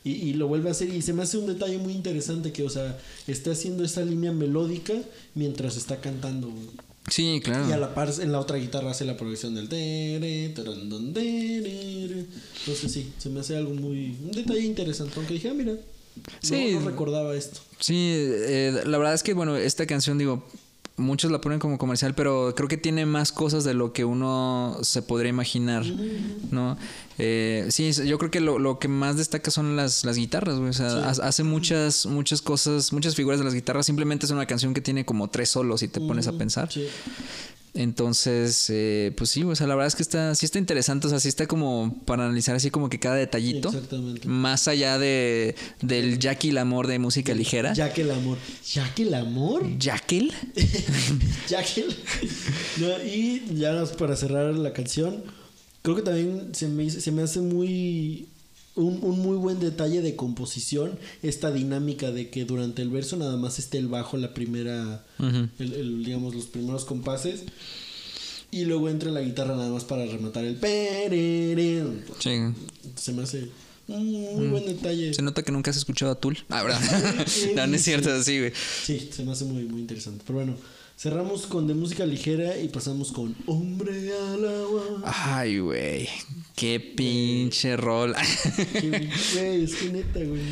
y, 0.03 0.11
y 0.11 0.33
lo 0.33 0.47
vuelve 0.47 0.69
a 0.69 0.71
hacer 0.71 0.89
y 0.93 1.01
se 1.01 1.13
me 1.13 1.21
hace 1.23 1.37
un 1.37 1.45
detalle 1.47 1.77
muy 1.77 1.93
interesante 1.93 2.51
que, 2.51 2.63
o 2.63 2.69
sea, 2.69 2.97
está 3.27 3.51
haciendo 3.51 3.83
esa 3.83 4.03
línea 4.03 4.31
melódica 4.31 4.93
mientras 5.35 5.77
está 5.77 6.01
cantando. 6.01 6.49
güey. 6.49 6.67
Sí, 7.09 7.39
claro. 7.43 7.67
Y 7.69 7.71
a 7.71 7.77
la 7.77 7.93
par 7.93 8.11
en 8.19 8.31
la 8.31 8.39
otra 8.39 8.57
guitarra 8.57 8.91
hace 8.91 9.05
la 9.05 9.17
progresión 9.17 9.53
del. 9.55 9.67
Entonces 12.59 12.91
sí, 12.91 13.11
se 13.17 13.29
me 13.29 13.39
hace 13.41 13.55
algo 13.57 13.73
muy 13.73 14.15
un 14.23 14.31
detalle 14.31 14.61
interesante, 14.61 15.13
aunque 15.17 15.33
dije, 15.35 15.49
ah, 15.49 15.53
mira, 15.53 15.73
Sí. 16.41 16.71
no, 16.73 16.81
no 16.81 16.89
recordaba 16.89 17.35
esto. 17.35 17.59
Sí, 17.79 17.95
eh, 17.97 18.81
la 18.85 18.97
verdad 18.97 19.13
es 19.13 19.23
que, 19.23 19.33
bueno, 19.33 19.55
esta 19.55 19.85
canción, 19.85 20.17
digo, 20.17 20.43
muchos 21.01 21.31
la 21.31 21.41
ponen 21.41 21.59
como 21.59 21.77
comercial, 21.77 22.15
pero 22.15 22.53
creo 22.55 22.67
que 22.69 22.77
tiene 22.77 23.05
más 23.05 23.31
cosas 23.31 23.63
de 23.63 23.73
lo 23.73 23.91
que 23.93 24.05
uno 24.05 24.77
se 24.81 25.01
podría 25.01 25.29
imaginar, 25.29 25.83
¿no? 26.51 26.77
Eh, 27.17 27.67
sí, 27.69 27.91
yo 28.05 28.17
creo 28.17 28.31
que 28.31 28.39
lo, 28.39 28.57
lo 28.57 28.79
que 28.79 28.87
más 28.87 29.17
destaca 29.17 29.51
son 29.51 29.75
las, 29.75 30.05
las 30.05 30.15
guitarras, 30.17 30.57
güey. 30.57 30.69
O 30.69 30.73
sea, 30.73 30.87
ha- 31.07 31.09
hace 31.27 31.43
muchas, 31.43 32.05
muchas 32.05 32.41
cosas, 32.41 32.93
muchas 32.93 33.15
figuras 33.15 33.39
de 33.39 33.45
las 33.45 33.53
guitarras. 33.53 33.85
Simplemente 33.85 34.25
es 34.25 34.31
una 34.31 34.45
canción 34.45 34.73
que 34.73 34.81
tiene 34.81 35.05
como 35.05 35.29
tres 35.29 35.49
solos 35.49 35.83
y 35.83 35.87
te 35.87 35.99
pones 35.99 36.27
a 36.27 36.31
pensar. 36.33 36.71
Sí. 36.71 36.87
Entonces, 37.73 38.65
eh, 38.69 39.13
pues 39.15 39.29
sí, 39.29 39.43
o 39.43 39.55
sea, 39.55 39.65
la 39.65 39.75
verdad 39.75 39.87
es 39.87 39.95
que 39.95 40.03
está, 40.03 40.35
sí 40.35 40.45
está 40.45 40.59
interesante, 40.59 41.07
o 41.07 41.09
sea, 41.09 41.19
sí 41.21 41.29
está 41.29 41.47
como 41.47 41.95
para 42.05 42.25
analizar 42.25 42.53
así 42.55 42.69
como 42.69 42.89
que 42.89 42.99
cada 42.99 43.15
detallito. 43.15 43.69
Exactamente. 43.69 44.27
Más 44.27 44.67
allá 44.67 44.97
de, 44.99 45.55
del 45.81 46.19
Jackie 46.19 46.49
el 46.49 46.57
amor 46.57 46.87
de 46.87 46.99
música 46.99 47.33
ligera. 47.33 47.73
Que 47.93 48.01
el 48.01 48.11
amor. 48.11 48.37
Que 48.95 49.03
el 49.03 49.13
amor. 49.13 49.63
Que 50.07 50.17
el- 50.17 50.33
No, 52.77 53.03
y 53.05 53.41
ya 53.55 53.85
para 53.97 54.15
cerrar 54.15 54.53
la 54.55 54.73
canción, 54.73 55.23
creo 55.81 55.95
que 55.95 56.01
también 56.01 56.53
se 56.53 56.67
me, 56.67 56.89
se 56.89 57.11
me 57.11 57.21
hace 57.23 57.39
muy 57.39 58.27
un, 58.75 58.99
un 59.03 59.19
muy 59.19 59.37
buen 59.37 59.59
detalle 59.59 60.01
de 60.01 60.15
composición 60.15 60.97
esta 61.23 61.51
dinámica 61.51 62.11
de 62.11 62.29
que 62.29 62.45
durante 62.45 62.81
el 62.81 62.89
verso 62.89 63.17
nada 63.17 63.35
más 63.37 63.59
esté 63.59 63.77
el 63.77 63.87
bajo 63.87 64.17
la 64.17 64.33
primera 64.33 65.05
Ujú. 65.19 65.49
el, 65.59 65.73
el, 65.73 66.03
digamos 66.05 66.33
los 66.35 66.45
primeros 66.45 66.85
compases 66.85 67.43
y 68.49 68.65
luego 68.65 68.89
entra 68.89 69.11
la 69.11 69.21
guitarra 69.21 69.55
nada 69.55 69.69
más 69.69 69.83
para 69.85 70.05
rematar 70.05 70.43
el 70.43 70.55
perere. 70.57 71.83
Sí. 72.19 72.37
se 72.95 73.13
me 73.13 73.23
hace 73.23 73.49
muy 73.87 74.47
buen 74.47 74.65
detalle 74.65 75.13
Se 75.13 75.21
nota 75.21 75.43
que 75.43 75.51
nunca 75.51 75.71
has 75.71 75.77
escuchado 75.77 76.11
a 76.11 76.15
Tool. 76.15 76.37
Ah, 76.49 76.63
¿verdad? 76.63 76.79
no, 77.55 77.67
no 77.67 77.75
es 77.75 77.81
cierto, 77.83 78.23
sí, 78.23 78.39
güey. 78.39 78.53
sí 78.85 79.09
se 79.11 79.23
me 79.23 79.31
hace 79.31 79.45
muy 79.45 79.63
muy 79.63 79.81
interesante 79.81 80.23
pero 80.25 80.39
bueno 80.39 80.55
cerramos 81.01 81.47
con 81.47 81.65
de 81.65 81.73
música 81.73 82.05
ligera 82.05 82.59
y 82.59 82.67
pasamos 82.67 83.11
con 83.11 83.35
hombre 83.47 84.13
al 84.13 84.47
agua 84.47 84.83
Ay, 85.03 85.57
güey. 85.57 86.07
Qué 86.55 86.79
pinche 86.79 87.75
rol. 87.75 88.13
Güey, 89.33 89.63
es 89.63 89.75
que 89.77 89.89
neta 89.89 90.19
güey 90.19 90.43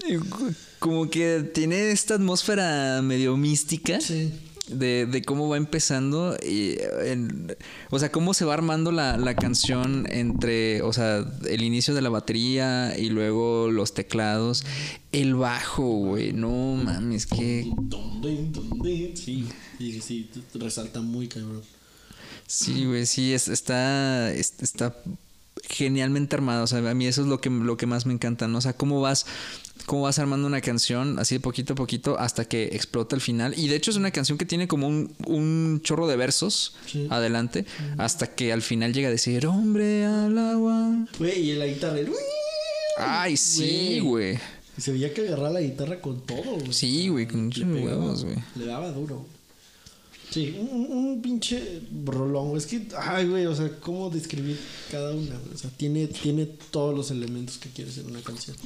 Como 0.78 1.10
que 1.10 1.50
tiene 1.52 1.90
esta 1.90 2.14
atmósfera 2.14 3.02
medio 3.02 3.36
mística. 3.36 4.00
sí 4.00 4.32
De, 4.70 5.06
de 5.06 5.22
cómo 5.22 5.48
va 5.48 5.56
empezando 5.56 6.36
y 6.46 6.76
en- 7.04 7.56
o 7.90 7.98
sea 7.98 8.10
cómo 8.12 8.34
se 8.34 8.44
va 8.44 8.54
armando 8.54 8.92
la, 8.92 9.16
la 9.16 9.34
canción 9.34 10.06
entre 10.10 10.82
o 10.82 10.92
sea 10.92 11.24
el 11.48 11.62
inicio 11.62 11.94
de 11.94 12.02
la 12.02 12.10
batería 12.10 12.94
y 12.98 13.08
luego 13.10 13.70
los 13.70 13.94
teclados. 13.94 14.64
El 15.12 15.34
bajo 15.36 15.84
güey 15.84 16.32
no 16.32 16.74
mames 16.82 17.26
que 17.26 17.70
sí 19.14 19.48
sí 19.78 20.00
sí 20.02 20.30
resalta 20.54 21.00
muy 21.00 21.28
cabrón. 21.28 21.62
Sí, 22.46 22.84
güey, 22.86 23.04
sí, 23.06 23.32
es- 23.34 23.48
está, 23.48 24.32
es- 24.32 24.54
está 24.60 24.94
genialmente 25.68 26.34
armado. 26.36 26.64
O 26.64 26.66
sea, 26.66 26.78
a 26.88 26.94
mí 26.94 27.06
eso 27.06 27.22
es 27.22 27.28
lo 27.28 27.40
que, 27.40 27.50
lo 27.50 27.76
que 27.76 27.86
más 27.86 28.06
me 28.06 28.12
encanta, 28.14 28.48
¿no? 28.48 28.58
O 28.58 28.60
sea, 28.60 28.72
cómo 28.72 29.00
vas, 29.00 29.26
cómo 29.86 30.02
vas 30.02 30.18
armando 30.18 30.46
una 30.46 30.60
canción 30.60 31.18
así 31.18 31.36
de 31.36 31.40
poquito 31.40 31.74
a 31.74 31.76
poquito 31.76 32.18
hasta 32.18 32.44
que 32.46 32.64
explota 32.72 33.14
el 33.14 33.20
final. 33.22 33.54
Y 33.56 33.68
de 33.68 33.76
hecho 33.76 33.90
es 33.90 33.96
una 33.96 34.10
canción 34.10 34.38
que 34.38 34.44
tiene 34.46 34.66
como 34.68 34.88
un, 34.88 35.14
un 35.26 35.80
chorro 35.82 36.06
de 36.06 36.16
versos 36.16 36.74
Sí. 36.86 37.06
adelante 37.10 37.66
hasta 37.98 38.26
que 38.34 38.52
al 38.52 38.62
final 38.62 38.92
llega 38.92 39.08
a 39.08 39.10
decir, 39.10 39.46
hombre 39.46 40.04
al 40.06 40.36
agua. 40.38 41.06
güey 41.18 41.50
y 41.50 41.54
la 41.54 41.66
guitarra 41.66 41.98
el 42.00 42.10
Ay, 43.00 43.36
sí, 43.36 44.00
güey. 44.00 44.38
Y 44.76 44.80
se 44.80 44.92
veía 44.92 45.12
que 45.14 45.20
agarraba 45.26 45.50
la 45.50 45.60
guitarra 45.60 46.00
con 46.00 46.20
todo, 46.24 46.42
güey. 46.58 46.72
Sí, 46.72 47.08
güey, 47.08 47.26
con 47.28 47.44
muchos 47.46 47.64
huevos, 47.64 48.24
güey. 48.24 48.36
Le 48.56 48.66
daba 48.66 48.90
duro. 48.90 49.24
Sí, 50.30 50.54
un, 50.58 50.86
un- 50.92 51.22
pinche 51.22 51.80
rolón. 52.04 52.56
Es 52.56 52.66
que, 52.66 52.86
ay, 52.98 53.26
güey, 53.26 53.46
o 53.46 53.54
sea, 53.54 53.70
¿cómo 53.80 54.08
describir 54.10 54.58
cada 54.90 55.12
una? 55.14 55.34
O 55.54 55.58
sea, 55.58 55.70
tiene, 55.70 56.06
tiene 56.06 56.46
todos 56.46 56.94
los 56.94 57.10
elementos 57.10 57.58
que 57.58 57.68
quieres 57.70 57.98
en 57.98 58.06
una 58.06 58.20
canción. 58.20 58.56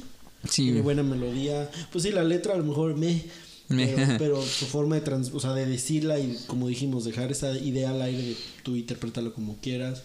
Sí, 0.49 0.63
Tiene 0.65 0.81
buena 0.81 1.03
melodía. 1.03 1.69
Pues 1.91 2.03
sí, 2.03 2.11
la 2.11 2.23
letra 2.23 2.53
a 2.53 2.57
lo 2.57 2.63
mejor 2.65 2.95
me. 2.95 3.23
Me. 3.69 3.87
Pero, 3.87 4.15
pero 4.19 4.41
su 4.45 4.65
forma 4.65 4.95
de, 4.95 5.01
trans, 5.01 5.31
o 5.33 5.39
sea, 5.39 5.53
de 5.53 5.65
decirla 5.65 6.19
y, 6.19 6.37
como 6.47 6.67
dijimos, 6.67 7.05
dejar 7.05 7.31
esa 7.31 7.57
idea 7.57 7.91
al 7.91 8.01
aire 8.01 8.21
de 8.21 8.37
tú 8.63 8.75
interpretarlo 8.75 9.33
como 9.33 9.57
quieras. 9.61 10.03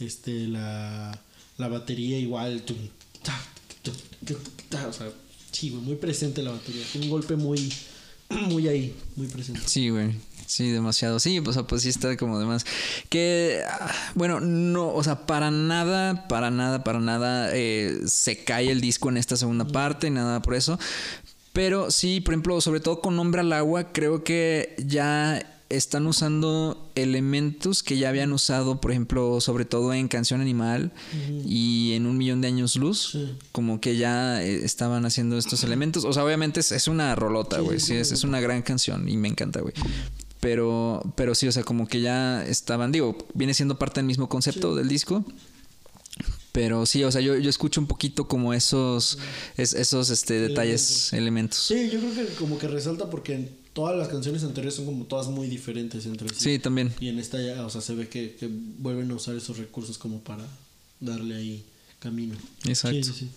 Este, 0.00 0.48
la, 0.48 1.18
la 1.56 1.68
batería 1.68 2.18
igual. 2.18 2.62
tum, 2.62 2.76
ta, 3.22 3.40
tum, 3.82 3.94
ta, 4.68 4.88
o 4.88 4.92
sea, 4.92 5.08
sí, 5.52 5.70
güey, 5.70 5.82
muy 5.82 5.94
presente 5.96 6.42
la 6.42 6.50
batería. 6.50 6.84
Un 6.96 7.08
golpe 7.08 7.36
muy, 7.36 7.72
muy 8.50 8.66
ahí, 8.68 8.92
muy 9.14 9.28
presente. 9.28 9.62
Sí, 9.66 9.88
güey. 9.88 10.10
Sí, 10.46 10.70
demasiado. 10.70 11.18
Sí, 11.18 11.38
o 11.38 11.52
sea, 11.52 11.64
pues 11.64 11.82
sí 11.82 11.88
está 11.88 12.16
como 12.16 12.38
demás. 12.38 12.64
Que, 13.08 13.62
ah, 13.68 13.92
bueno, 14.14 14.40
no, 14.40 14.92
o 14.92 15.02
sea, 15.02 15.26
para 15.26 15.50
nada, 15.50 16.28
para 16.28 16.50
nada, 16.50 16.84
para 16.84 17.00
nada 17.00 17.50
eh, 17.52 17.98
se 18.06 18.44
cae 18.44 18.70
el 18.70 18.80
disco 18.80 19.08
en 19.08 19.16
esta 19.16 19.36
segunda 19.36 19.66
parte, 19.66 20.08
nada 20.10 20.40
por 20.42 20.54
eso. 20.54 20.78
Pero 21.52 21.90
sí, 21.90 22.20
por 22.20 22.34
ejemplo, 22.34 22.60
sobre 22.60 22.80
todo 22.80 23.00
con 23.00 23.16
Nombre 23.16 23.40
al 23.40 23.52
Agua, 23.52 23.92
creo 23.92 24.22
que 24.22 24.74
ya 24.78 25.52
están 25.68 26.06
usando 26.06 26.90
elementos 26.94 27.82
que 27.82 27.98
ya 27.98 28.10
habían 28.10 28.32
usado, 28.32 28.80
por 28.80 28.92
ejemplo, 28.92 29.40
sobre 29.40 29.64
todo 29.64 29.92
en 29.92 30.06
Canción 30.06 30.40
Animal 30.40 30.92
y 31.44 31.94
en 31.94 32.06
Un 32.06 32.18
Millón 32.18 32.40
de 32.40 32.48
Años 32.48 32.76
Luz. 32.76 33.10
Sí. 33.12 33.36
Como 33.52 33.80
que 33.80 33.96
ya 33.96 34.42
eh, 34.42 34.64
estaban 34.64 35.06
haciendo 35.06 35.38
estos 35.38 35.64
elementos. 35.64 36.04
O 36.04 36.12
sea, 36.12 36.24
obviamente 36.24 36.60
es, 36.60 36.72
es 36.72 36.88
una 36.88 37.14
rolota, 37.14 37.58
güey. 37.60 37.80
sí, 37.80 37.86
Sí, 37.86 37.94
es, 37.94 38.12
es 38.12 38.24
una 38.24 38.40
gran 38.40 38.62
canción 38.62 39.08
y 39.08 39.16
me 39.16 39.28
encanta, 39.28 39.60
güey. 39.60 39.74
Pero, 40.40 41.02
pero 41.16 41.34
sí, 41.34 41.46
o 41.48 41.52
sea, 41.52 41.62
como 41.64 41.88
que 41.88 42.00
ya 42.00 42.44
estaban, 42.44 42.92
digo, 42.92 43.16
viene 43.34 43.54
siendo 43.54 43.78
parte 43.78 44.00
del 44.00 44.06
mismo 44.06 44.28
concepto 44.28 44.74
del 44.74 44.88
disco. 44.88 45.24
Pero 46.52 46.86
sí, 46.86 47.04
o 47.04 47.12
sea, 47.12 47.20
yo, 47.20 47.36
yo 47.36 47.50
escucho 47.50 47.80
un 47.80 47.86
poquito 47.86 48.26
como 48.28 48.54
esos, 48.54 49.18
es- 49.58 49.74
esos 49.74 50.08
este, 50.10 50.40
detalles, 50.40 51.12
elementos. 51.12 51.58
Sí, 51.58 51.90
yo 51.90 52.00
creo 52.00 52.14
que 52.14 52.34
como 52.34 52.58
que 52.58 52.66
resalta 52.68 53.10
porque 53.10 53.50
todas 53.74 53.96
las 53.98 54.08
canciones 54.08 54.42
anteriores 54.42 54.74
son 54.74 54.86
como 54.86 55.04
todas 55.04 55.26
muy 55.28 55.48
diferentes 55.48 56.06
entre 56.06 56.30
sí. 56.30 56.34
Sí, 56.38 56.58
también. 56.58 56.94
Y 56.98 57.08
en 57.08 57.18
esta 57.18 57.38
ya, 57.42 57.64
o 57.66 57.68
sea, 57.70 57.82
se 57.82 57.94
ve 57.94 58.08
que, 58.08 58.36
que 58.36 58.48
vuelven 58.78 59.10
a 59.10 59.14
usar 59.14 59.36
esos 59.36 59.58
recursos 59.58 59.98
como 59.98 60.20
para 60.20 60.46
darle 61.00 61.34
ahí 61.34 61.64
camino. 61.98 62.34
Exacto. 62.64 62.96
Sí, 62.96 63.04
sí, 63.04 63.12
sí. 63.18 63.28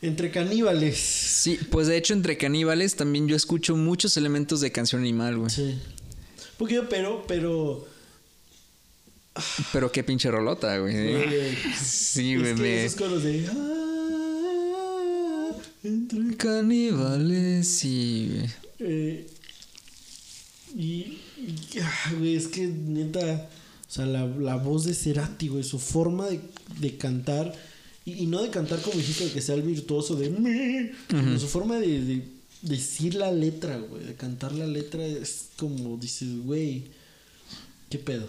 Entre 0.00 0.30
caníbales. 0.30 0.96
Sí, 0.98 1.58
pues 1.70 1.88
de 1.88 1.96
hecho 1.96 2.14
entre 2.14 2.36
caníbales 2.36 2.94
también 2.96 3.26
yo 3.26 3.34
escucho 3.34 3.76
muchos 3.76 4.16
elementos 4.16 4.60
de 4.60 4.70
canción 4.70 5.02
animal, 5.02 5.38
güey. 5.38 5.50
Sí. 5.50 5.78
Porque 6.56 6.82
pero, 6.82 7.24
pero. 7.26 7.86
Pero 9.72 9.90
qué 9.92 10.02
pinche 10.04 10.30
rolota, 10.30 10.78
güey. 10.78 10.94
Sí, 11.80 12.34
es 12.34 12.60
que 12.60 12.84
esos 12.86 12.98
coros 13.00 13.22
de. 13.22 13.46
"Ah, 13.48 15.50
entre 15.84 16.36
Caníbales, 16.36 17.66
sí, 17.68 18.30
güey. 18.34 18.50
Eh, 18.80 19.26
y, 20.76 20.80
y- 20.80 21.20
ah, 21.82 22.12
güey, 22.18 22.36
es 22.36 22.48
que 22.48 22.66
neta, 22.66 23.48
o 23.88 23.92
sea, 23.92 24.06
la, 24.06 24.26
la 24.26 24.56
voz 24.56 24.84
de 24.84 24.94
Cerati, 24.94 25.48
güey, 25.48 25.64
su 25.64 25.78
forma 25.78 26.26
de, 26.26 26.40
de 26.80 26.96
cantar, 26.96 27.54
y, 28.10 28.22
y 28.24 28.26
no 28.26 28.42
de 28.42 28.50
cantar 28.50 28.80
como 28.80 28.96
dijiste, 28.96 29.24
de 29.26 29.32
que 29.32 29.40
sea 29.42 29.54
el 29.54 29.62
virtuoso 29.62 30.14
de 30.16 30.30
mí, 30.30 30.90
su 31.38 31.48
forma 31.48 31.76
de, 31.76 32.02
de 32.02 32.22
decir 32.62 33.14
la 33.14 33.30
letra, 33.32 33.78
güey, 33.78 34.04
de 34.04 34.14
cantar 34.14 34.52
la 34.52 34.66
letra 34.66 35.04
es 35.04 35.48
como 35.56 35.96
dices, 35.96 36.28
güey, 36.44 36.84
¿qué 37.90 37.98
pedo? 37.98 38.28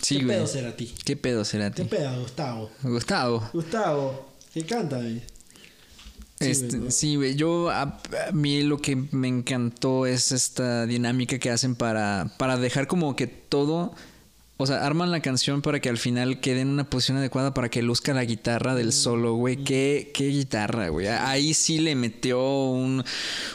Sí, 0.00 0.18
¿Qué 0.18 0.24
güey. 0.24 0.36
pedo 0.36 0.46
Cerati? 0.46 0.86
¿Qué 1.04 1.16
pedo 1.16 1.44
será 1.44 1.72
¿Qué 1.72 1.84
pedo, 1.84 2.20
Gustavo? 2.20 2.70
Gustavo. 2.82 3.50
Gustavo, 3.52 4.32
¿qué 4.54 4.64
canta, 4.64 4.98
güey? 4.98 5.20
Sí, 6.38 6.50
Este, 6.50 6.78
güey. 6.78 6.90
sí, 6.92 7.16
güey. 7.16 7.34
Yo, 7.34 7.70
a, 7.70 7.82
a 7.82 8.32
mí 8.32 8.62
lo 8.62 8.78
que 8.78 8.94
me 8.94 9.26
encantó 9.28 10.06
es 10.06 10.32
esta 10.32 10.86
dinámica 10.86 11.38
que 11.38 11.50
hacen 11.50 11.74
para, 11.74 12.32
para 12.38 12.56
dejar 12.58 12.86
como 12.86 13.16
que 13.16 13.26
todo. 13.26 13.94
O 14.58 14.66
sea, 14.66 14.86
arman 14.86 15.10
la 15.10 15.20
canción 15.20 15.60
para 15.60 15.80
que 15.80 15.90
al 15.90 15.98
final 15.98 16.40
quede 16.40 16.62
en 16.62 16.68
una 16.68 16.88
posición 16.88 17.18
adecuada 17.18 17.52
para 17.52 17.68
que 17.68 17.82
luzca 17.82 18.14
la 18.14 18.24
guitarra 18.24 18.74
del 18.74 18.90
solo, 18.94 19.34
güey. 19.34 19.58
¿Qué, 19.58 20.10
qué 20.14 20.28
guitarra, 20.28 20.88
güey. 20.88 21.08
Ahí 21.08 21.52
sí 21.52 21.78
le 21.78 21.94
metió 21.94 22.40
un, 22.70 23.04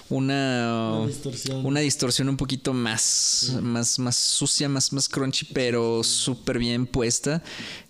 una, 0.10 1.00
Una 1.00 1.08
distorsión. 1.08 1.66
una 1.66 1.80
distorsión 1.80 2.30
un 2.30 2.38
poquito 2.38 2.74
más, 2.74 3.58
más, 3.64 3.98
más 3.98 4.16
sucia, 4.16 4.70
más, 4.70 4.94
más 4.94 5.10
crunchy, 5.10 5.48
pero 5.52 6.04
súper 6.04 6.60
bien 6.60 6.86
puesta. 6.86 7.42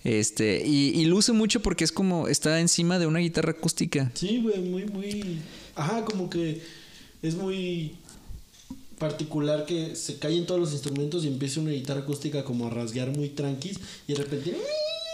Este, 0.05 0.65
y, 0.65 0.91
y 0.97 1.03
luce 1.03 1.33
mucho 1.33 1.61
porque 1.61 1.83
es 1.83 1.91
como 1.91 2.29
está 2.29 2.61
encima 2.61 2.97
de 2.97 3.07
una 3.07 3.19
guitarra 3.19 3.51
acústica. 3.51 4.09
Sí, 4.13 4.41
güey, 4.41 4.61
muy, 4.61 4.85
muy. 4.85 5.39
Ajá, 5.75 6.05
como 6.05 6.29
que 6.29 6.61
es 7.21 7.35
muy 7.35 7.97
particular 9.01 9.65
que 9.65 9.97
se 9.97 10.17
callen 10.17 10.45
todos 10.45 10.61
los 10.61 10.71
instrumentos 10.71 11.25
y 11.25 11.27
empiece 11.27 11.59
una 11.59 11.71
guitarra 11.71 11.99
acústica 12.01 12.45
como 12.45 12.67
a 12.67 12.69
rasguear 12.69 13.09
muy 13.09 13.27
tranquis 13.29 13.77
y 14.07 14.13
de 14.13 14.19
repente. 14.19 14.55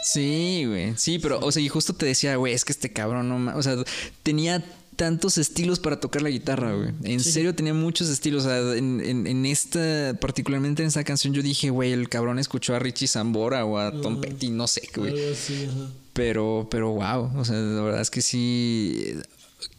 Sí, 0.03 0.63
güey. 0.67 0.93
Sí, 0.95 1.17
pero, 1.19 1.39
o 1.39 1.51
sea, 1.51 1.61
y 1.63 1.67
justo 1.69 1.93
te 1.93 2.05
decía, 2.05 2.35
güey, 2.35 2.53
es 2.53 2.63
que 2.63 2.71
este 2.71 2.93
cabrón 2.93 3.27
no 3.45 3.57
O 3.57 3.63
sea, 3.63 3.75
tenía 4.23 4.63
tantos 4.95 5.37
estilos 5.37 5.79
para 5.79 5.99
tocar 5.99 6.21
la 6.21 6.29
guitarra, 6.29 6.73
güey. 6.75 6.89
En 7.03 7.19
serio, 7.19 7.53
tenía 7.55 7.73
muchos 7.73 8.09
estilos. 8.09 8.45
O 8.45 8.47
sea, 8.49 8.75
en, 8.75 8.99
en- 9.01 9.27
en 9.27 9.45
esta, 9.45 10.15
particularmente 10.19 10.81
en 10.81 10.87
esta 10.87 11.03
canción, 11.03 11.33
yo 11.33 11.41
dije, 11.41 11.69
güey, 11.71 11.91
el 11.91 12.09
cabrón 12.09 12.39
escuchó 12.39 12.75
a 12.75 12.79
Richie 12.79 13.07
Zambora 13.07 13.65
o 13.65 13.77
a 13.77 13.91
Tom 14.01 14.21
Petty, 14.21 14.49
no 14.49 14.67
sé, 14.67 14.81
güey. 14.95 15.11
Algo 15.13 15.31
así, 15.33 15.65
ajá. 15.69 15.89
Pero, 16.13 16.67
pero 16.71 16.89
wow, 16.93 17.29
o 17.39 17.45
sea, 17.45 17.57
la 17.57 17.81
verdad 17.83 18.01
es 18.01 18.09
que 18.09 18.21
sí, 18.23 19.13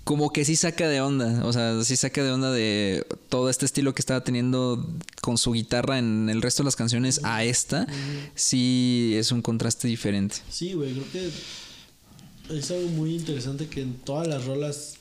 como 0.08 0.32
que 0.32 0.42
sí 0.46 0.56
saca 0.56 0.88
de 0.88 1.02
onda, 1.02 1.44
o 1.44 1.52
sea, 1.52 1.84
sí 1.84 1.94
saca 1.94 2.24
de 2.24 2.30
onda 2.30 2.50
de 2.50 3.06
todo 3.28 3.50
este 3.50 3.66
estilo 3.66 3.94
que 3.94 4.00
estaba 4.00 4.24
teniendo 4.24 4.88
con 5.20 5.36
su 5.36 5.52
guitarra 5.52 5.98
en 5.98 6.30
el 6.30 6.40
resto 6.40 6.62
de 6.62 6.64
las 6.64 6.76
canciones 6.76 7.20
a 7.24 7.44
esta, 7.44 7.86
sí 8.34 9.12
es 9.16 9.32
un 9.32 9.42
contraste 9.42 9.86
diferente. 9.86 10.36
Sí, 10.48 10.72
güey, 10.72 10.94
creo 10.94 11.04
que 11.12 12.58
es 12.58 12.70
algo 12.70 12.88
muy 12.88 13.16
interesante 13.16 13.66
que 13.66 13.82
en 13.82 13.96
todas 13.98 14.26
las 14.26 14.46
rolas, 14.46 14.94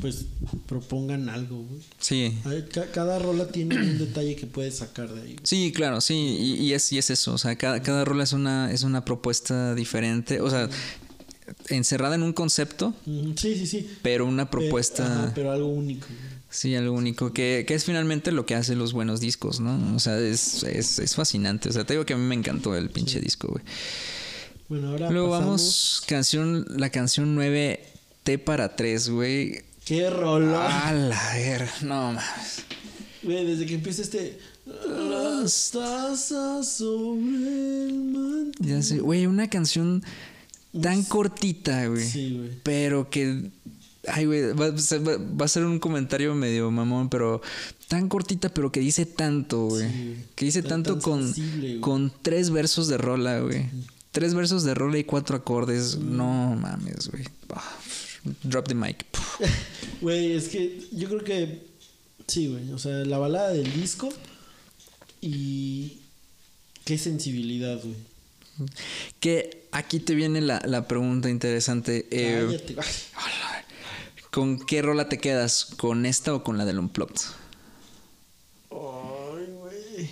pues, 0.00 0.26
propongan 0.66 1.28
algo, 1.28 1.64
güey. 1.64 1.82
Sí. 1.98 2.38
Cada 2.94 3.18
rola 3.18 3.48
tiene 3.48 3.74
un 3.74 3.98
detalle 3.98 4.36
que 4.36 4.46
puedes 4.46 4.76
sacar 4.76 5.12
de 5.12 5.22
ahí. 5.22 5.36
Sí, 5.42 5.72
claro, 5.74 6.00
sí, 6.00 6.14
y, 6.14 6.52
y 6.66 6.72
es, 6.74 6.92
y 6.92 6.98
es 6.98 7.10
eso, 7.10 7.34
o 7.34 7.38
sea, 7.38 7.56
cada, 7.56 7.82
cada 7.82 8.04
rola 8.04 8.22
es 8.22 8.32
una, 8.32 8.70
es 8.70 8.84
una 8.84 9.04
propuesta 9.04 9.74
diferente, 9.74 10.40
o 10.40 10.48
sea, 10.48 10.70
encerrada 11.68 12.14
en 12.14 12.22
un 12.22 12.32
concepto, 12.32 12.94
Sí, 13.04 13.56
sí, 13.56 13.66
sí. 13.66 13.90
pero 14.02 14.26
una 14.26 14.50
Pero- 14.50 14.62
propuesta... 14.62 15.04
ajá, 15.06 15.32
pero 15.34 15.52
algo 15.52 15.68
único. 15.68 16.06
Sí, 16.52 16.74
algo 16.74 16.94
único, 16.94 17.32
que, 17.32 17.64
que 17.66 17.74
es 17.74 17.84
finalmente 17.84 18.32
lo 18.32 18.44
que 18.44 18.56
hace 18.56 18.74
los 18.74 18.92
buenos 18.92 19.20
discos, 19.20 19.60
¿no? 19.60 19.94
O 19.94 20.00
sea, 20.00 20.18
es, 20.18 20.64
es, 20.64 20.98
es 20.98 21.14
fascinante. 21.14 21.68
O 21.68 21.72
sea, 21.72 21.84
te 21.84 21.92
digo 21.94 22.04
que 22.04 22.14
a 22.14 22.16
mí 22.16 22.24
me 22.24 22.34
encantó 22.34 22.74
el 22.76 22.90
pinche 22.90 23.20
disco, 23.20 23.48
güey. 23.48 23.62
Bueno, 24.68 24.88
ahora 24.90 25.10
Luego 25.10 25.30
pasamos- 25.30 25.46
vamos, 25.46 26.02
canción, 26.08 26.66
la 26.76 26.90
canción 26.90 27.34
9, 27.36 27.84
T 28.24 28.38
para 28.38 28.74
3, 28.74 29.10
güey. 29.10 29.62
¡Qué 29.84 30.10
rola! 30.10 30.88
A 30.88 30.92
la 30.92 31.34
ver, 31.34 31.68
no 31.82 32.12
mames. 32.14 32.64
Güey, 33.22 33.46
desde 33.46 33.66
que 33.66 33.74
empieza 33.74 34.02
este. 34.02 34.38
Las 34.66 35.70
tazas 35.72 36.68
sobre 36.68 37.86
el 37.86 37.94
mantel. 38.12 38.66
Ya 38.66 38.82
sé, 38.82 38.98
güey, 38.98 39.26
una 39.26 39.48
canción 39.50 40.02
tan 40.82 41.02
cortita, 41.04 41.86
güey. 41.86 42.04
Sí, 42.06 42.36
güey. 42.36 42.50
Pero 42.62 43.08
que. 43.10 43.50
Ay, 44.08 44.24
güey, 44.26 44.52
va, 44.52 44.66
a 44.66 44.78
ser- 44.78 45.06
va- 45.06 45.18
va 45.18 45.44
a 45.44 45.48
ser 45.48 45.64
un 45.64 45.78
comentario 45.78 46.34
medio 46.34 46.70
mamón, 46.70 47.08
pero 47.10 47.42
tan 47.88 48.08
cortita, 48.08 48.48
pero 48.48 48.72
que 48.72 48.80
dice 48.80 49.04
tanto, 49.04 49.66
güey. 49.66 49.88
Sí, 49.90 50.16
que 50.34 50.44
dice 50.46 50.62
Tan- 50.62 50.70
tanto 50.82 50.92
tan 50.94 51.02
con, 51.02 51.22
sensible, 51.34 51.80
con 51.80 52.12
tres 52.22 52.50
versos 52.50 52.88
de 52.88 52.96
rola, 52.98 53.40
güey. 53.40 53.66
Tres 54.12 54.34
versos 54.34 54.64
de 54.64 54.74
rola 54.74 54.98
y 54.98 55.04
cuatro 55.04 55.36
acordes. 55.36 55.98
No 55.98 56.56
mames, 56.56 57.08
güey. 57.10 57.24
Ah, 57.54 57.76
Drop 58.42 58.66
the 58.68 58.74
mic. 58.74 59.04
Güey, 60.00 60.32
es 60.32 60.48
que 60.48 60.80
yo 60.92 61.08
creo 61.08 61.22
que. 61.24 61.62
Sí, 62.26 62.46
güey. 62.48 62.70
O 62.72 62.78
sea, 62.78 62.92
la 63.04 63.18
balada 63.18 63.50
del 63.50 63.70
disco. 63.72 64.08
Y. 65.20 65.98
Qué 66.84 66.96
sensibilidad, 66.98 67.78
güey. 67.82 67.94
Que 69.20 69.68
aquí 69.72 70.00
te 70.00 70.14
viene 70.14 70.40
la, 70.40 70.60
la 70.64 70.86
pregunta 70.88 71.28
interesante. 71.30 72.06
eh, 72.10 72.60
¿Con 74.30 74.64
qué 74.64 74.82
rola 74.82 75.08
te 75.08 75.18
quedas? 75.18 75.64
¿Con 75.76 76.06
esta 76.06 76.34
o 76.34 76.44
con 76.44 76.56
la 76.58 76.64
del 76.64 76.78
Unplugged? 76.78 77.20
Ay, 78.70 79.46
güey. 79.52 80.08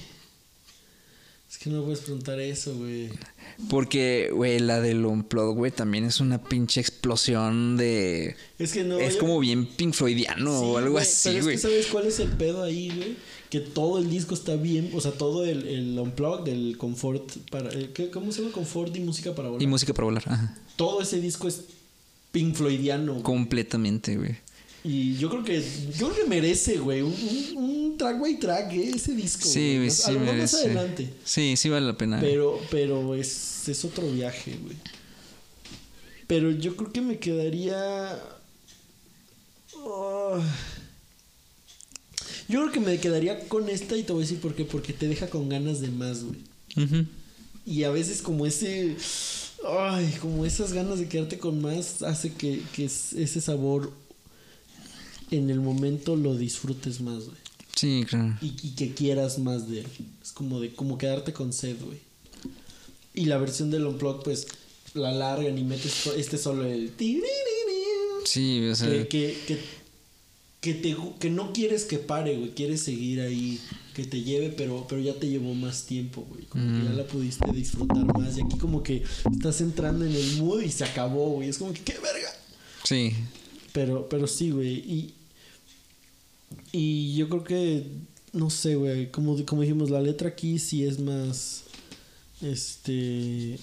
Es 1.50 1.58
que 1.58 1.70
no 1.70 1.82
puedes 1.84 2.00
preguntar 2.00 2.40
eso, 2.40 2.74
güey. 2.76 3.10
Porque, 3.70 4.30
güey, 4.32 4.58
la 4.60 4.80
del 4.80 5.04
Unplugged, 5.04 5.56
güey, 5.56 5.70
también 5.72 6.04
es 6.04 6.20
una 6.20 6.42
pinche 6.42 6.80
explosión 6.80 7.76
de... 7.76 8.36
Es 8.58 8.72
que 8.72 8.84
no. 8.84 8.98
es 8.98 9.14
yo- 9.14 9.20
como 9.20 9.38
bien 9.40 9.66
Pink 9.66 9.94
Floydiano 9.94 10.50
Sí, 10.60 10.64
o 10.66 10.78
algo 10.78 10.98
así, 10.98 11.40
güey. 11.40 11.54
es 11.56 11.62
que 11.62 11.68
¿sabes 11.68 11.86
cuál 11.86 12.06
es 12.06 12.18
el 12.20 12.28
pedo 12.30 12.62
ahí, 12.62 12.90
güey? 12.94 13.16
Que 13.50 13.60
todo 13.60 13.98
el 13.98 14.10
disco 14.10 14.34
está 14.34 14.56
bien, 14.56 14.90
o 14.94 15.00
sea, 15.00 15.12
todo 15.12 15.44
el, 15.46 15.66
el 15.66 15.98
unplug 15.98 16.44
del 16.44 16.76
confort 16.76 17.30
para... 17.50 17.70
eh, 17.72 17.90
¿qué- 17.94 18.10
¿Cómo 18.10 18.30
se 18.30 18.42
llama? 18.42 18.52
Confort 18.52 18.94
y 18.94 19.00
música 19.00 19.34
para 19.34 19.48
volar. 19.48 19.62
Y 19.62 19.66
música 19.66 19.94
para 19.94 20.04
volar, 20.04 20.22
ajá. 20.26 20.58
todo 20.76 21.00
ese 21.00 21.18
disco 21.20 21.48
es 21.48 21.62
Pink 22.30 22.54
Floydiano. 22.54 23.12
güey. 23.12 23.22
Completamente, 23.24 24.16
güey. 24.18 24.36
Y 24.84 25.16
yo 25.16 25.28
creo 25.30 25.42
que 25.44 25.60
yo 25.98 26.08
creo 26.10 26.24
que 26.24 26.28
merece, 26.28 26.76
güey, 26.78 27.02
un, 27.02 27.12
un, 27.56 27.96
track 27.98 28.20
by 28.20 28.38
track, 28.38 28.72
eh, 28.74 28.90
ese 28.94 29.12
disco. 29.14 29.44
Sí, 29.48 29.76
güey, 29.76 29.90
sí 29.90 30.02
a 30.06 30.12
lo 30.12 30.20
mejor 30.20 30.36
más 30.36 30.54
adelante. 30.54 31.10
Sí, 31.24 31.56
sí 31.56 31.68
vale 31.68 31.86
la 31.86 31.96
pena. 31.96 32.20
Pero, 32.20 32.60
pero 32.70 33.14
es, 33.14 33.68
es 33.68 33.84
otro 33.84 34.08
viaje, 34.10 34.56
güey. 34.62 34.76
Pero 36.28 36.50
yo 36.52 36.76
creo 36.76 36.92
que 36.92 37.00
me 37.00 37.18
quedaría. 37.18 38.18
Oh. 39.74 40.38
Yo 42.48 42.60
creo 42.60 42.72
que 42.72 42.80
me 42.80 42.98
quedaría 42.98 43.46
con 43.48 43.68
esta 43.68 43.96
y 43.96 44.02
te 44.02 44.12
voy 44.12 44.22
a 44.22 44.24
decir 44.26 44.40
por 44.40 44.54
qué. 44.54 44.64
Porque 44.64 44.92
te 44.92 45.06
deja 45.08 45.28
con 45.28 45.48
ganas 45.48 45.80
de 45.80 45.88
más, 45.88 46.24
güey. 46.24 46.38
Ujú. 46.76 47.06
Y 47.66 47.84
a 47.84 47.90
veces 47.90 48.22
como 48.22 48.46
ese... 48.46 48.96
Ay, 49.68 50.16
como 50.20 50.46
esas 50.46 50.72
ganas 50.72 50.98
de 51.00 51.08
quedarte 51.08 51.38
con 51.38 51.60
más 51.60 52.02
hace 52.02 52.32
que, 52.32 52.62
que 52.74 52.84
es- 52.84 53.12
ese 53.12 53.40
sabor 53.40 53.92
en 55.30 55.50
el 55.50 55.60
momento 55.60 56.16
lo 56.16 56.36
disfrutes 56.36 57.00
más, 57.00 57.24
güey. 57.24 57.36
Sí, 57.74 58.04
claro. 58.08 58.36
Y, 58.40 58.54
y 58.62 58.70
que 58.76 58.94
quieras 58.94 59.38
más 59.38 59.68
de 59.68 59.80
él. 59.80 59.86
Es 60.22 60.32
como 60.32 60.60
de 60.60 60.72
como 60.72 60.96
quedarte 60.96 61.32
con 61.32 61.52
sed, 61.52 61.76
güey. 61.84 61.98
Y 63.14 63.26
la 63.26 63.36
versión 63.38 63.70
del 63.70 63.84
Unplug, 63.86 64.22
pues, 64.22 64.46
la 64.94 65.12
largan 65.12 65.58
y 65.58 65.64
metes 65.64 66.06
este 66.16 66.38
solo 66.38 66.64
el... 66.64 66.92
Sí, 68.24 68.66
o 68.68 68.74
sea... 68.74 68.88
Que, 68.88 69.06
que, 69.08 69.38
que 69.46 69.58
que 70.60 70.74
te 70.74 70.96
que 71.20 71.30
no 71.30 71.52
quieres 71.52 71.84
que 71.84 71.98
pare, 71.98 72.36
güey, 72.36 72.50
quieres 72.50 72.82
seguir 72.82 73.20
ahí, 73.20 73.60
que 73.94 74.04
te 74.04 74.22
lleve, 74.22 74.50
pero 74.50 74.86
pero 74.88 75.00
ya 75.00 75.14
te 75.14 75.28
llevó 75.28 75.54
más 75.54 75.86
tiempo, 75.86 76.26
güey, 76.28 76.44
como 76.46 76.64
que 76.64 76.84
ya 76.84 76.92
la 76.92 77.06
pudiste 77.06 77.50
disfrutar 77.52 78.04
más 78.18 78.36
y 78.36 78.42
aquí 78.42 78.58
como 78.58 78.82
que 78.82 79.04
estás 79.32 79.60
entrando 79.60 80.04
en 80.04 80.14
el 80.14 80.36
mood 80.38 80.62
y 80.62 80.70
se 80.70 80.84
acabó, 80.84 81.30
güey, 81.30 81.48
es 81.48 81.58
como 81.58 81.72
que 81.72 81.82
qué 81.82 81.92
verga. 81.94 82.30
Sí. 82.84 83.12
Pero 83.72 84.08
pero 84.08 84.26
sí, 84.26 84.50
güey, 84.50 84.74
y 84.78 85.14
y 86.72 87.14
yo 87.14 87.28
creo 87.28 87.44
que 87.44 87.86
no 88.32 88.50
sé, 88.50 88.74
güey, 88.74 89.10
como 89.12 89.44
como 89.46 89.62
dijimos, 89.62 89.90
la 89.90 90.00
letra 90.00 90.30
aquí 90.30 90.58
sí 90.58 90.84
es 90.84 90.98
más 90.98 91.62
este 92.40 93.58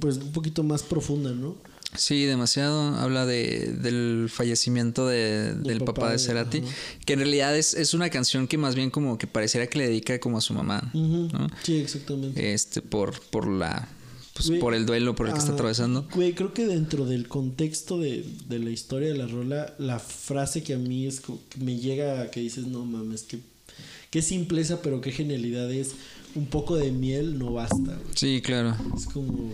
pues 0.00 0.16
un 0.16 0.32
poquito 0.32 0.62
más 0.62 0.82
profunda, 0.82 1.32
¿no? 1.32 1.56
Sí, 1.94 2.24
demasiado. 2.24 2.96
Habla 2.96 3.26
de, 3.26 3.72
del 3.80 4.28
fallecimiento 4.30 5.06
de, 5.06 5.54
del, 5.54 5.80
papá, 5.80 5.94
papá 5.94 6.12
de 6.12 6.18
Cerati. 6.18 6.58
ajá. 6.58 6.68
Que 7.04 7.12
en 7.14 7.18
realidad 7.20 7.56
es, 7.56 7.74
es 7.74 7.94
una 7.94 8.08
canción 8.10 8.48
que 8.48 8.58
más 8.58 8.74
bien 8.74 8.90
como 8.90 9.18
que 9.18 9.26
pareciera 9.26 9.66
que 9.66 9.78
le 9.78 9.88
dedica 9.88 10.18
como 10.18 10.38
a 10.38 10.40
su 10.40 10.54
mamá. 10.54 10.90
Sí, 11.62 11.76
exactamente. 11.76 12.54
Este, 12.54 12.82
por, 12.82 13.20
por 13.28 13.46
la. 13.46 13.88
Pues 14.34 14.48
Güey, 14.48 14.60
por 14.60 14.74
el 14.74 14.86
duelo 14.86 15.14
por 15.14 15.26
el 15.26 15.34
que 15.34 15.40
está 15.40 15.52
atravesando. 15.52 16.08
Güey, 16.14 16.34
creo 16.34 16.54
que 16.54 16.66
dentro 16.66 17.04
del 17.04 17.28
contexto 17.28 17.98
de, 17.98 18.24
de 18.48 18.58
la 18.58 18.70
historia 18.70 19.08
de 19.08 19.18
la 19.18 19.26
rola, 19.26 19.74
la 19.78 19.98
frase 19.98 20.62
que 20.62 20.72
a 20.72 20.78
mí 20.78 21.06
es 21.06 21.20
que 21.20 21.34
me 21.62 21.76
llega 21.76 22.22
a 22.22 22.30
que 22.30 22.40
dices, 22.40 22.66
no 22.66 22.86
mames, 22.86 23.24
que 23.24 23.40
qué 24.10 24.22
simpleza, 24.22 24.80
pero 24.80 25.00
qué 25.00 25.12
genialidad 25.12 25.70
es. 25.72 25.92
Un 26.34 26.46
poco 26.46 26.76
de 26.76 26.92
miel 26.92 27.38
no 27.38 27.52
basta, 27.52 27.76
güey. 27.76 28.14
Sí, 28.14 28.40
claro. 28.42 28.74
Es 28.96 29.04
como, 29.04 29.52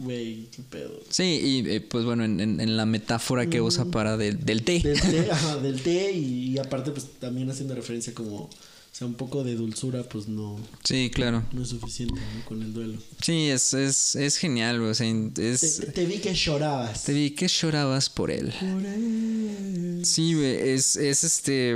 güey, 0.00 0.48
qué 0.54 0.62
pedo. 0.68 1.00
Sí, 1.08 1.40
y 1.64 1.70
eh, 1.70 1.80
pues 1.80 2.04
bueno, 2.04 2.24
en, 2.24 2.40
en- 2.40 2.60
en 2.60 2.76
la 2.76 2.86
metáfora 2.86 3.46
que 3.46 3.60
usa 3.60 3.84
para 3.84 4.16
del 4.16 4.44
del 4.44 4.62
té. 4.64 4.80
Del 4.80 5.00
té, 5.00 5.30
ajá, 5.30 5.56
del 5.58 5.80
té 5.82 6.12
y, 6.12 6.52
y 6.54 6.58
aparte 6.58 6.90
pues 6.90 7.06
también 7.20 7.48
haciendo 7.50 7.74
referencia 7.74 8.12
como, 8.14 8.50
o 8.92 8.94
sea, 9.00 9.06
un 9.06 9.14
poco 9.14 9.44
de 9.44 9.54
dulzura 9.54 10.02
pues 10.02 10.26
no, 10.28 10.58
Sí, 10.84 11.10
claro. 11.14 11.42
no 11.52 11.62
es 11.62 11.68
suficiente 11.68 12.20
¿no? 12.20 12.44
con 12.44 12.60
el 12.60 12.74
duelo. 12.74 12.98
Sí, 13.22 13.48
es, 13.48 13.72
es, 13.72 14.16
es 14.16 14.36
genial, 14.36 14.78
güey. 14.78 14.90
O 14.90 14.94
sea, 14.94 15.06
es. 15.38 15.78
Te, 15.80 15.86
te 15.86 16.04
vi 16.06 16.18
que 16.18 16.34
llorabas. 16.34 17.04
Te 17.04 17.12
vi 17.14 17.30
que 17.30 17.46
llorabas 17.48 18.10
por 18.10 18.30
él. 18.30 18.52
Por 18.60 18.84
él. 18.84 20.02
Sí, 20.04 20.34
güey, 20.34 20.70
es, 20.70 20.96
es 20.96 21.24
este. 21.24 21.74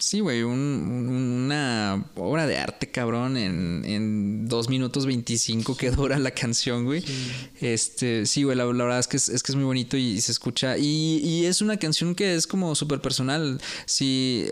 Sí, 0.00 0.20
güey, 0.20 0.42
un- 0.42 0.52
un- 0.58 1.08
una 1.44 2.06
obra 2.16 2.46
de 2.46 2.56
arte, 2.56 2.90
cabrón, 2.90 3.36
en, 3.36 3.84
en 3.84 4.48
2 4.48 4.68
minutos 4.70 5.06
25 5.06 5.76
que 5.76 5.90
dura 5.90 6.18
la 6.18 6.30
canción, 6.32 6.84
güey. 6.84 7.04
Este, 7.60 8.26
sí, 8.26 8.42
güey, 8.42 8.56
la, 8.56 8.64
la 8.64 8.84
verdad 8.84 8.98
es 8.98 9.06
que 9.08 9.18
es, 9.18 9.28
es 9.28 9.42
que 9.42 9.52
es 9.52 9.56
muy 9.56 9.64
bonito 9.66 9.96
y, 9.96 10.20
se 10.20 10.32
escucha. 10.32 10.76
Y, 10.78 11.18
y 11.22 11.44
es 11.46 11.60
una 11.62 11.76
canción 11.78 12.14
que 12.14 12.34
es 12.34 12.46
como 12.46 12.74
súper 12.74 13.00
personal. 13.00 13.60
Si, 13.86 14.46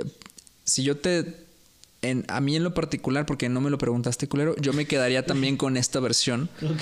si 0.64 0.82
yo 0.84 0.96
te. 0.98 1.47
En, 2.00 2.24
a 2.28 2.40
mí 2.40 2.54
en 2.54 2.62
lo 2.62 2.74
particular, 2.74 3.26
porque 3.26 3.48
no 3.48 3.60
me 3.60 3.70
lo 3.70 3.78
preguntaste, 3.78 4.28
culero, 4.28 4.54
yo 4.60 4.72
me 4.72 4.86
quedaría 4.86 5.26
también 5.26 5.56
con 5.56 5.76
esta 5.76 5.98
versión. 5.98 6.48
Ok, 6.62 6.80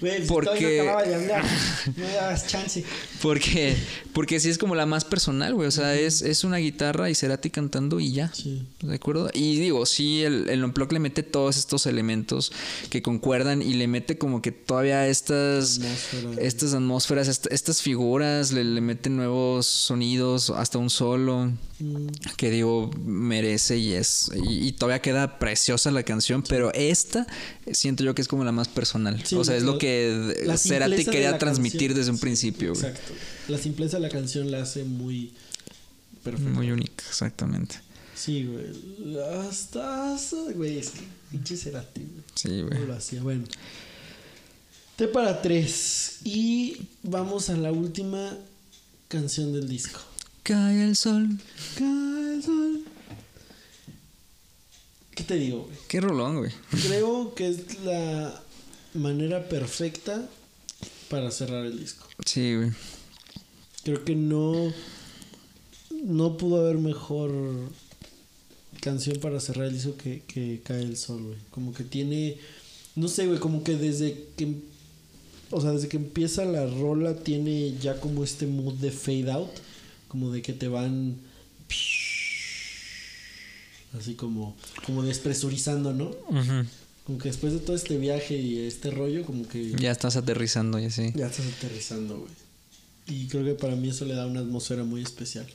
güey, 0.00 0.16
pues 0.18 0.28
Porque- 0.28 0.84
no 0.86 0.98
de 1.06 1.14
hablar. 1.14 1.44
No 1.96 2.02
me 2.06 2.12
das 2.14 2.46
chance. 2.46 2.82
Porque, 3.20 3.76
porque 4.14 4.40
sí 4.40 4.48
es 4.48 4.56
como 4.56 4.74
la 4.74 4.86
más 4.86 5.04
personal, 5.04 5.52
güey. 5.54 5.68
O 5.68 5.70
sea, 5.70 5.94
es, 5.94 6.22
es 6.22 6.44
una 6.44 6.56
guitarra 6.56 7.10
y 7.10 7.14
Cerati 7.14 7.50
cantando 7.50 8.00
y 8.00 8.12
ya. 8.12 8.32
Sí. 8.32 8.66
¿De 8.80 8.94
acuerdo? 8.94 9.28
Y 9.34 9.60
digo, 9.60 9.84
sí, 9.84 10.22
el, 10.22 10.48
el 10.48 10.64
Unplugged 10.64 10.92
le 10.94 10.98
mete 11.00 11.22
todos 11.22 11.58
estos 11.58 11.84
elementos 11.86 12.50
que 12.88 13.02
concuerdan 13.02 13.60
y 13.60 13.74
le 13.74 13.86
mete 13.86 14.16
como 14.16 14.40
que 14.40 14.50
todavía 14.52 15.06
estas 15.08 15.76
Atmósfera. 15.78 16.42
estas 16.42 16.72
atmósferas, 16.72 17.28
est- 17.28 17.48
estas 17.52 17.82
figuras, 17.82 18.50
le, 18.52 18.64
le 18.64 18.80
mete 18.80 19.10
nuevos 19.10 19.66
sonidos, 19.66 20.48
hasta 20.48 20.78
un 20.78 20.88
solo 20.88 21.50
que 22.36 22.50
digo 22.50 22.90
merece 23.04 23.78
y 23.78 23.92
es 23.92 24.30
y, 24.48 24.66
y 24.68 24.72
todavía 24.72 25.00
queda 25.02 25.38
preciosa 25.38 25.90
la 25.90 26.02
canción, 26.02 26.42
pero 26.42 26.72
esta 26.74 27.26
siento 27.72 28.04
yo 28.04 28.14
que 28.14 28.22
es 28.22 28.28
como 28.28 28.44
la 28.44 28.52
más 28.52 28.68
personal. 28.68 29.22
Sí, 29.24 29.34
o 29.36 29.44
sea, 29.44 29.56
es 29.56 29.62
lo 29.62 29.78
que 29.78 30.34
Cerati 30.56 31.04
quería 31.04 31.38
transmitir 31.38 31.90
canción. 31.92 31.98
desde 31.98 32.10
un 32.10 32.16
Sí, 32.16 32.22
principio, 32.22 32.74
güey. 32.74 32.86
Exacto. 32.86 33.12
La 33.48 33.58
simpleza 33.58 33.96
de 33.98 34.02
la 34.02 34.08
canción 34.08 34.50
la 34.50 34.62
hace 34.62 34.84
muy 34.84 35.32
perfecta. 36.22 36.50
Muy 36.50 36.70
única, 36.70 37.04
exactamente. 37.08 37.76
Sí, 38.14 38.44
güey. 38.46 39.18
Hasta, 39.48 40.16
güey, 40.54 40.78
es 40.78 40.90
que 40.90 41.00
pinche 41.30 41.56
Cerati, 41.56 42.00
güey. 42.00 42.22
Sí, 42.34 42.48
güey. 42.62 42.68
¿Cómo 42.70 42.84
lo 42.86 42.94
hacía? 42.94 43.22
Bueno. 43.22 43.44
T 44.96 45.08
para 45.08 45.42
tres. 45.42 46.18
Y 46.24 46.82
vamos 47.02 47.50
a 47.50 47.56
la 47.56 47.72
última 47.72 48.38
canción 49.08 49.52
del 49.52 49.68
disco. 49.68 50.00
Cae 50.44 50.84
el 50.84 50.94
sol. 50.94 51.26
Cae 51.74 52.34
el 52.34 52.42
sol. 52.42 52.84
¿Qué 55.14 55.24
te 55.24 55.36
digo, 55.36 55.62
güey? 55.62 55.76
Qué 55.88 56.02
rolón, 56.02 56.36
güey. 56.36 56.52
Creo 56.86 57.34
que 57.34 57.48
es 57.48 57.80
la 57.82 58.42
manera 58.92 59.48
perfecta 59.48 60.28
para 61.08 61.30
cerrar 61.30 61.64
el 61.64 61.78
disco. 61.78 62.06
Sí, 62.26 62.56
güey. 62.56 62.72
Creo 63.84 64.04
que 64.04 64.14
no. 64.14 64.70
No 66.02 66.36
pudo 66.36 66.60
haber 66.60 66.76
mejor 66.76 67.32
canción 68.82 69.18
para 69.20 69.40
cerrar 69.40 69.68
el 69.68 69.72
disco 69.72 69.96
que, 69.96 70.24
que 70.26 70.60
Cae 70.62 70.82
el 70.82 70.98
Sol, 70.98 71.22
güey. 71.22 71.38
Como 71.52 71.72
que 71.72 71.84
tiene. 71.84 72.36
No 72.96 73.08
sé, 73.08 73.26
güey, 73.26 73.38
como 73.38 73.64
que 73.64 73.76
desde 73.76 74.26
que. 74.36 74.56
O 75.50 75.62
sea, 75.62 75.70
desde 75.70 75.88
que 75.88 75.96
empieza 75.96 76.44
la 76.44 76.66
rola 76.66 77.14
tiene 77.14 77.78
ya 77.80 77.98
como 77.98 78.24
este 78.24 78.46
mood 78.46 78.74
de 78.74 78.90
fade 78.90 79.32
out. 79.32 79.50
Como 80.14 80.30
de 80.30 80.42
que 80.42 80.52
te 80.52 80.68
van. 80.68 81.16
Así 83.98 84.14
como. 84.14 84.56
Como 84.86 85.02
despresurizando, 85.02 85.92
¿no? 85.92 86.12
Como 87.04 87.18
que 87.18 87.30
después 87.30 87.52
de 87.52 87.58
todo 87.58 87.74
este 87.74 87.98
viaje 87.98 88.36
y 88.36 88.60
este 88.60 88.92
rollo, 88.92 89.26
como 89.26 89.48
que. 89.48 89.72
Ya 89.72 89.90
estás 89.90 90.14
aterrizando 90.14 90.78
y 90.78 90.84
así. 90.84 91.12
Ya 91.16 91.26
estás 91.26 91.46
aterrizando, 91.58 92.18
güey. 92.18 92.30
Y 93.08 93.26
creo 93.26 93.44
que 93.44 93.54
para 93.54 93.74
mí 93.74 93.88
eso 93.88 94.04
le 94.04 94.14
da 94.14 94.24
una 94.28 94.38
atmósfera 94.38 94.84
muy 94.84 95.02
especial. 95.02 95.48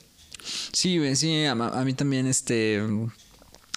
Sí, 0.74 0.98
güey, 0.98 1.16
sí, 1.16 1.44
a, 1.46 1.52
a 1.52 1.84
mí 1.86 1.94
también 1.94 2.26
este 2.26 2.82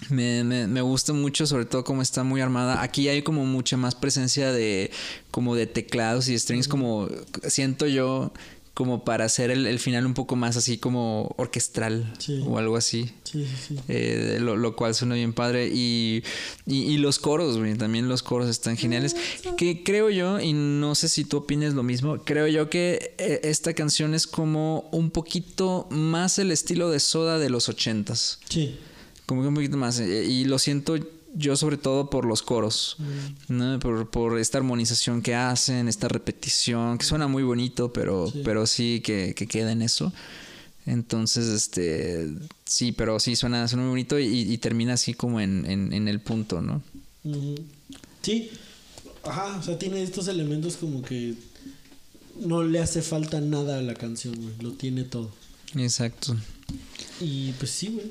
me, 0.09 0.43
me, 0.43 0.67
me 0.67 0.81
gusta 0.81 1.13
mucho, 1.13 1.47
sobre 1.47 1.63
todo 1.63 1.85
como 1.85 2.01
está 2.01 2.25
muy 2.25 2.41
armada. 2.41 2.81
Aquí 2.81 3.07
hay 3.07 3.21
como 3.21 3.45
mucha 3.45 3.77
más 3.77 3.95
presencia 3.95 4.51
de 4.51 4.91
como 5.31 5.55
de 5.55 5.65
teclados 5.65 6.27
y 6.27 6.37
strings, 6.37 6.67
como 6.67 7.07
siento 7.47 7.87
yo 7.87 8.33
como 8.73 9.03
para 9.05 9.25
hacer 9.25 9.51
el, 9.51 9.67
el 9.67 9.77
final 9.77 10.05
un 10.07 10.15
poco 10.15 10.35
más 10.35 10.57
así 10.57 10.79
como 10.79 11.35
orquestral 11.37 12.11
Sí. 12.17 12.41
o 12.45 12.57
algo 12.57 12.75
así. 12.75 13.11
Sí, 13.23 13.45
sí, 13.45 13.75
sí. 13.75 13.79
Eh, 13.87 14.39
lo, 14.41 14.55
lo 14.55 14.75
cual 14.75 14.95
suena 14.95 15.13
bien 15.13 15.33
padre. 15.33 15.69
Y, 15.71 16.23
y, 16.65 16.77
y 16.83 16.97
los 16.97 17.19
coros, 17.19 17.57
güey. 17.59 17.75
También 17.75 18.09
los 18.09 18.23
coros 18.23 18.49
están 18.49 18.75
geniales. 18.75 19.15
Que 19.57 19.83
creo 19.83 20.09
yo, 20.09 20.39
y 20.39 20.53
no 20.53 20.95
sé 20.95 21.07
si 21.07 21.23
tú 21.23 21.37
opines 21.37 21.75
lo 21.75 21.83
mismo, 21.83 22.23
creo 22.23 22.47
yo 22.47 22.69
que 22.71 23.13
eh, 23.19 23.41
esta 23.43 23.73
canción 23.75 24.15
es 24.15 24.25
como 24.25 24.89
un 24.91 25.11
poquito 25.11 25.87
más 25.91 26.39
el 26.39 26.51
estilo 26.51 26.89
de 26.89 26.99
soda 26.99 27.37
de 27.37 27.51
los 27.51 27.69
ochentas. 27.69 28.39
Sí. 28.49 28.77
Como 29.27 29.41
que 29.43 29.47
un 29.49 29.55
poquito 29.55 29.77
más. 29.77 29.99
eh, 29.99 30.25
Y 30.25 30.45
lo 30.45 30.57
siento 30.57 30.95
yo 31.35 31.55
sobre 31.55 31.77
todo 31.77 32.09
por 32.09 32.25
los 32.25 32.41
coros. 32.41 32.97
¿no? 33.47 33.79
Por, 33.79 34.09
por 34.09 34.39
esta 34.39 34.57
armonización 34.59 35.21
que 35.21 35.35
hacen, 35.35 35.87
esta 35.87 36.07
repetición, 36.07 36.97
que 36.97 37.05
suena 37.05 37.27
muy 37.27 37.43
bonito, 37.43 37.91
pero 37.93 38.29
Sí. 38.31 38.41
pero 38.45 38.65
sí 38.67 39.01
que, 39.03 39.33
que 39.35 39.47
queda 39.47 39.71
en 39.71 39.81
eso. 39.81 40.13
Entonces, 40.85 41.47
este, 41.47 42.27
sí, 42.65 42.91
pero 42.91 43.19
sí 43.19 43.35
suena, 43.35 43.67
suena 43.67 43.83
muy 43.83 43.91
bonito 43.91 44.19
y, 44.19 44.25
y 44.53 44.57
termina 44.57 44.93
así 44.93 45.13
como 45.13 45.39
en, 45.39 45.65
en, 45.65 45.93
en 45.93 46.07
el 46.07 46.19
punto, 46.19 46.61
¿no? 46.61 46.81
Sí. 48.21 48.49
Ajá, 49.23 49.57
o 49.57 49.63
sea, 49.63 49.79
tiene 49.79 50.03
estos 50.03 50.27
elementos 50.27 50.75
como 50.75 51.01
que 51.01 51.35
no 52.41 52.63
le 52.63 52.79
hace 52.79 53.01
falta 53.01 53.39
nada 53.39 53.79
a 53.79 53.81
la 53.81 53.93
canción, 53.93 54.35
güey. 54.35 54.53
Lo 54.59 54.73
tiene 54.73 55.03
todo. 55.05 55.31
Exacto. 55.77 56.35
Y 57.21 57.53
pues 57.53 57.71
sí, 57.71 57.87
güey. 57.87 58.07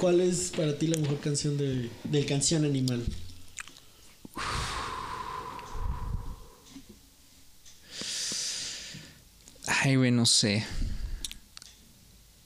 ¿Cuál 0.00 0.20
es 0.20 0.52
para 0.56 0.78
ti 0.78 0.86
la 0.86 0.96
mejor 0.98 1.18
canción 1.20 1.58
de, 1.58 1.90
del 2.04 2.26
canción 2.26 2.64
animal? 2.64 3.04
Ay, 9.66 9.96
güey, 9.96 10.10
no 10.10 10.24
sé. 10.24 10.64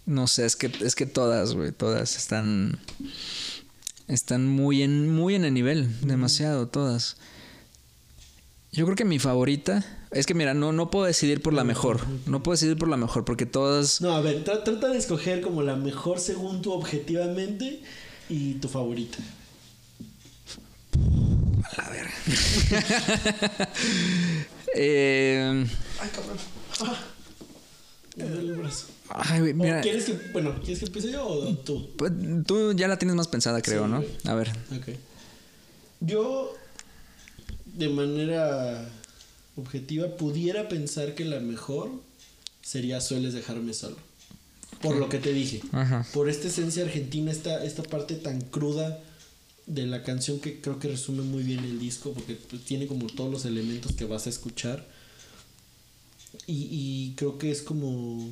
No 0.06 0.26
sé, 0.26 0.46
es 0.46 0.56
que, 0.56 0.70
es 0.80 0.94
que 0.94 1.06
todas, 1.06 1.54
güey, 1.54 1.72
todas 1.72 2.16
están. 2.16 2.78
Están 4.08 4.46
muy 4.46 4.82
en, 4.82 5.14
muy 5.14 5.34
en 5.34 5.44
el 5.44 5.54
nivel, 5.54 5.88
demasiado, 6.00 6.68
todas. 6.68 7.16
Yo 8.72 8.84
creo 8.84 8.96
que 8.96 9.04
mi 9.04 9.18
favorita. 9.18 9.84
Es 10.12 10.26
que 10.26 10.34
mira, 10.34 10.52
no, 10.54 10.72
no 10.72 10.90
puedo 10.90 11.06
decidir 11.06 11.40
por 11.40 11.52
la 11.54 11.64
mejor. 11.64 12.00
No 12.26 12.42
puedo 12.42 12.54
decidir 12.54 12.76
por 12.76 12.88
la 12.88 12.96
mejor, 12.98 13.24
porque 13.24 13.46
todas. 13.46 14.00
No, 14.00 14.14
a 14.14 14.20
ver, 14.20 14.44
tra- 14.44 14.62
trata 14.62 14.88
de 14.88 14.98
escoger 14.98 15.40
como 15.40 15.62
la 15.62 15.74
mejor 15.76 16.18
según 16.20 16.60
tú 16.62 16.72
objetivamente 16.72 17.80
y 18.28 18.54
tu 18.54 18.68
favorita. 18.68 19.18
A 21.78 21.90
ver. 21.90 22.06
eh, 24.74 25.66
Ay, 26.00 26.08
cabrón. 26.14 26.36
Ah. 26.80 26.98
El 28.16 28.52
brazo. 28.56 28.86
Ay, 29.08 29.40
güey, 29.40 29.52
¿O 29.52 29.56
mira. 29.56 29.80
¿Quieres 29.80 30.04
que, 30.04 30.12
bueno, 30.32 30.54
¿quieres 30.60 30.80
que 30.80 30.86
empiece 30.86 31.10
yo 31.12 31.26
o 31.26 31.54
tú? 31.58 31.88
pues, 31.96 32.12
Tú 32.46 32.72
ya 32.74 32.88
la 32.88 32.98
tienes 32.98 33.16
más 33.16 33.28
pensada, 33.28 33.62
creo, 33.62 33.84
Sí, 33.84 33.90
¿no? 33.90 33.96
güey. 33.98 34.10
A 34.26 34.34
ver. 34.34 34.50
Ok. 34.76 34.88
Yo, 36.00 36.52
de 37.64 37.88
manera 37.88 38.86
objetiva, 39.56 40.16
pudiera 40.16 40.68
pensar 40.68 41.14
que 41.14 41.24
la 41.24 41.40
mejor 41.40 41.90
sería 42.62 43.00
Sueles 43.00 43.34
dejarme 43.34 43.74
solo. 43.74 43.96
Por 44.80 44.96
lo 44.96 45.08
que 45.08 45.18
te 45.18 45.32
dije. 45.32 45.60
Ajá. 45.72 46.06
Por 46.12 46.28
esta 46.28 46.48
esencia 46.48 46.84
argentina, 46.84 47.30
esta, 47.30 47.64
esta 47.64 47.82
parte 47.82 48.14
tan 48.14 48.40
cruda 48.40 49.02
de 49.66 49.86
la 49.86 50.02
canción 50.02 50.40
que 50.40 50.60
creo 50.60 50.78
que 50.78 50.88
resume 50.88 51.22
muy 51.22 51.42
bien 51.42 51.60
el 51.60 51.78
disco, 51.78 52.12
porque 52.12 52.34
pues, 52.34 52.62
tiene 52.62 52.86
como 52.86 53.06
todos 53.06 53.30
los 53.30 53.44
elementos 53.44 53.92
que 53.92 54.04
vas 54.04 54.26
a 54.26 54.30
escuchar. 54.30 54.86
Y, 56.46 56.68
y 56.70 57.14
creo 57.16 57.38
que 57.38 57.50
es 57.50 57.62
como... 57.62 58.30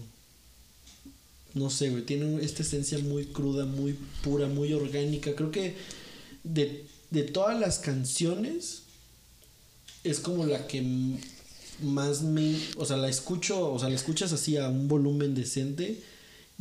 No 1.53 1.69
sé, 1.69 1.91
güey, 1.91 2.05
tiene 2.05 2.43
esta 2.45 2.63
esencia 2.63 2.99
muy 2.99 3.27
cruda, 3.27 3.67
muy 3.67 3.97
pura, 4.23 4.47
muy 4.47 4.73
orgánica. 4.73 5.35
Creo 5.35 5.51
que 5.51 5.75
de, 6.45 6.87
de 7.11 7.23
todas 7.25 7.59
las 7.59 7.79
canciones 7.81 8.83
es 10.05 10.21
como 10.21 10.47
la 10.47 10.67
que 10.67 10.85
más 11.83 12.23
me... 12.23 12.57
O 12.77 12.85
sea, 12.85 12.97
la 12.97 13.09
escucho, 13.09 13.73
o 13.73 13.79
sea, 13.79 13.89
la 13.89 13.95
escuchas 13.95 14.33
así 14.33 14.57
a 14.57 14.69
un 14.69 14.89
volumen 14.89 15.35
decente 15.35 16.03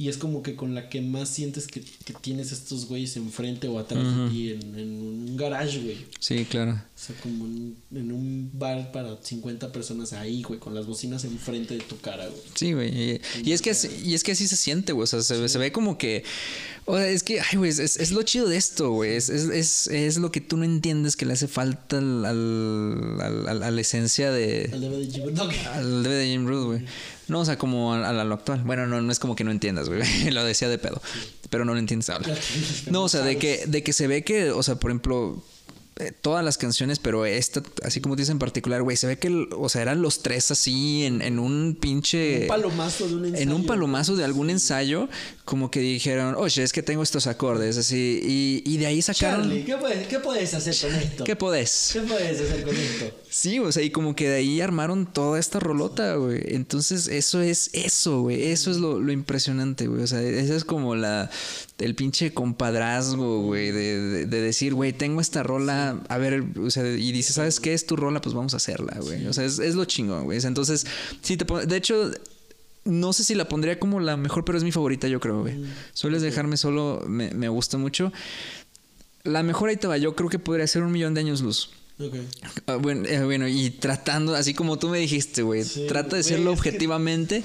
y 0.01 0.07
es 0.07 0.17
como 0.17 0.41
que 0.41 0.55
con 0.55 0.75
la 0.75 0.87
que 0.87 1.01
más 1.01 1.27
sientes 1.27 1.67
que, 1.67 1.81
que 1.81 2.13
tienes 2.21 2.53
estos 2.53 2.85
güeyes 2.87 3.17
enfrente 3.17 3.67
o 3.67 3.77
atrás 3.79 4.01
de 4.05 4.29
ti 4.29 4.49
en, 4.51 4.79
en 4.79 5.01
un 5.01 5.35
garage, 5.35 5.77
güey. 5.81 5.97
Sí, 6.21 6.45
claro. 6.49 6.71
O 6.71 6.77
sea, 6.95 7.13
como 7.21 7.45
en, 7.45 7.75
en 7.93 8.11
un 8.13 8.49
bar 8.53 8.93
para 8.93 9.17
50 9.21 9.73
personas 9.73 10.13
ahí, 10.13 10.41
güey, 10.41 10.57
con 10.57 10.73
las 10.73 10.85
bocinas 10.85 11.25
enfrente 11.25 11.73
de 11.73 11.81
tu 11.81 11.97
cara, 11.99 12.27
güey. 12.27 12.41
Sí, 12.55 12.71
güey. 12.71 12.89
Y, 13.13 13.21
y 13.43 13.51
es 13.51 13.61
que 13.61 13.71
así- 13.71 13.89
y 14.05 14.13
es 14.13 14.23
que 14.23 14.31
así 14.31 14.47
se 14.47 14.55
siente, 14.55 14.93
güey. 14.93 15.03
O 15.03 15.07
sea, 15.07 15.21
se, 15.21 15.37
ve- 15.37 15.49
se 15.49 15.57
ve 15.57 15.73
como 15.73 15.97
que. 15.97 16.23
O 16.85 16.95
sea, 16.97 17.05
es 17.09 17.21
que, 17.23 17.41
ay, 17.41 17.57
güey, 17.57 17.69
es, 17.69 17.79
es 17.79 18.11
lo 18.11 18.23
chido 18.23 18.47
de 18.47 18.55
esto, 18.55 18.91
güey. 18.91 19.15
Es, 19.17 19.27
es, 19.29 19.87
es, 19.87 20.17
lo 20.17 20.31
que 20.31 20.39
tú 20.39 20.55
no 20.55 20.63
entiendes 20.63 21.17
que 21.17 21.25
le 21.25 21.33
hace 21.33 21.47
falta 21.49 21.97
al, 21.97 22.25
al- 22.25 23.21
al- 23.47 23.63
a 23.63 23.69
la 23.71 23.81
esencia 23.81 24.31
de. 24.31 24.69
Al 24.71 24.79
DVD 24.79 24.97
de 24.99 25.11
Jim- 25.11 25.39
Al 25.73 26.03
DVD 26.03 26.19
de 26.19 26.25
Jim 26.27 26.47
Root, 26.47 26.65
güey. 26.67 26.85
No, 27.29 27.39
o 27.41 27.45
sea, 27.45 27.57
como 27.57 27.93
a, 27.93 28.09
a 28.09 28.23
lo 28.25 28.33
actual. 28.33 28.63
Bueno, 28.63 28.87
no, 28.87 29.01
no 29.01 29.11
es 29.11 29.19
como 29.19 29.35
que 29.35 29.43
no 29.43 29.51
entiendas, 29.51 29.87
güey. 29.89 30.01
lo 30.31 30.43
decía 30.43 30.67
de 30.69 30.77
pedo. 30.77 31.01
Pero 31.49 31.65
no 31.65 31.73
lo 31.73 31.79
entiendes 31.79 32.09
ahora. 32.09 32.27
No, 32.91 33.03
o 33.03 33.09
sea, 33.09 33.21
de 33.21 33.37
que, 33.37 33.63
de 33.67 33.81
que 33.83 33.93
se 33.93 34.07
ve 34.07 34.23
que, 34.23 34.51
o 34.51 34.61
sea, 34.63 34.75
por 34.75 34.91
ejemplo, 34.91 35.43
eh, 35.97 36.11
todas 36.21 36.45
las 36.45 36.57
canciones, 36.57 36.97
pero 36.99 37.25
esta, 37.25 37.61
así 37.83 37.99
como 38.01 38.15
dice 38.15 38.31
en 38.31 38.39
particular, 38.39 38.81
güey, 38.83 38.95
se 38.95 39.05
ve 39.07 39.17
que, 39.19 39.27
el- 39.27 39.49
o 39.57 39.67
sea, 39.67 39.81
eran 39.81 40.01
los 40.01 40.21
tres 40.21 40.49
así 40.51 41.03
en, 41.05 41.21
en 41.21 41.39
un 41.39 41.75
pinche. 41.79 42.41
un 42.43 42.47
palomazo 42.47 43.07
de 43.07 43.15
un 43.15 43.25
ensayo. 43.25 43.43
En 43.43 43.51
un 43.51 43.65
palomazo 43.65 44.15
de 44.15 44.23
algún 44.23 44.49
ensayo, 44.49 45.09
como 45.43 45.69
que 45.71 45.79
dijeron, 45.81 46.35
oye, 46.37 46.63
es 46.63 46.71
que 46.71 46.83
tengo 46.83 47.03
estos 47.03 47.27
acordes, 47.27 47.75
así, 47.77 48.21
y, 48.23 48.63
y 48.65 48.77
de 48.77 48.85
ahí 48.85 49.01
sacaron. 49.01 49.41
Charlie, 49.49 49.65
¿qué 49.65 49.75
puedes, 49.77 50.07
¿qué 50.07 50.19
puedes 50.19 50.53
hacer 50.53 50.75
con 50.89 50.95
esto? 50.99 51.23
¿Qué 51.25 51.35
podés? 51.35 51.89
¿Qué 51.93 52.01
puedes 52.01 52.39
hacer 52.41 52.63
con 52.63 52.75
esto? 52.75 53.11
Sí, 53.31 53.59
o 53.59 53.71
sea, 53.71 53.83
y 53.83 53.91
como 53.91 54.15
que 54.15 54.27
de 54.27 54.37
ahí 54.37 54.59
armaron 54.59 55.05
toda 55.05 55.39
esta 55.39 55.59
rolota, 55.59 56.15
güey. 56.15 56.41
Entonces, 56.47 57.07
eso 57.07 57.41
es 57.41 57.69
eso, 57.73 58.21
güey. 58.21 58.43
Eso 58.51 58.71
es 58.71 58.77
lo, 58.77 58.99
lo 58.99 59.11
impresionante, 59.11 59.85
güey. 59.87 60.01
O 60.01 60.07
sea, 60.07 60.21
ese 60.23 60.55
es 60.55 60.65
como 60.65 60.95
la 60.95 61.29
el 61.77 61.93
pinche 61.95 62.33
compadrazgo, 62.33 63.41
güey, 63.43 63.71
de, 63.71 63.99
de- 64.01 64.25
de 64.25 64.41
decir, 64.41 64.73
güey, 64.73 64.93
tengo 64.93 65.21
esta 65.21 65.43
rola, 65.43 65.99
a 66.09 66.17
ver, 66.17 66.43
o 66.59 66.71
sea, 66.71 66.85
y 66.87 67.11
dices, 67.11 67.35
¿sabes 67.35 67.59
qué 67.59 67.73
es 67.75 67.85
tu 67.85 67.95
rola? 67.95 68.19
Pues 68.19 68.33
vamos 68.33 68.55
a 68.55 68.57
hacerla, 68.57 68.97
güey. 68.99 69.27
O 69.27 69.33
sea, 69.33 69.45
es, 69.45 69.59
es 69.59 69.75
lo 69.75 69.85
chingón, 69.85 70.23
güey. 70.25 70.43
Entonces, 70.43 70.87
sí 71.21 71.37
te 71.37 71.45
de 71.67 71.77
hecho, 71.77 72.11
no 72.83 73.13
sé 73.13 73.23
si 73.23 73.35
la 73.35 73.47
pondría 73.47 73.79
como 73.79 73.99
la 73.99 74.17
mejor, 74.17 74.43
pero 74.43 74.57
es 74.57 74.63
mi 74.63 74.71
favorita, 74.71 75.07
yo 75.07 75.19
creo, 75.19 75.41
güey. 75.41 75.55
Sueles 75.93 76.23
dejarme 76.23 76.57
solo, 76.57 77.03
me, 77.07 77.29
me 77.31 77.47
gusta 77.47 77.77
mucho. 77.77 78.11
La 79.23 79.43
mejor 79.43 79.69
ahí 79.69 79.77
te 79.77 79.85
va, 79.87 79.97
yo 79.97 80.15
creo 80.15 80.29
que 80.29 80.39
podría 80.39 80.65
ser 80.65 80.81
un 80.81 80.91
millón 80.91 81.13
de 81.13 81.19
años 81.21 81.41
luz. 81.41 81.71
Ok. 81.99 82.15
Ah, 82.67 82.75
bueno, 82.75 83.05
eh, 83.07 83.23
bueno, 83.23 83.47
y 83.47 83.71
tratando, 83.71 84.33
así 84.35 84.53
como 84.53 84.79
tú 84.79 84.87
me 84.89 84.99
dijiste, 84.99 85.41
güey, 85.41 85.63
Sí, 85.65 85.85
trata 85.87 86.15
de 86.15 86.23
que- 86.23 86.47
objetivamente. 86.47 87.43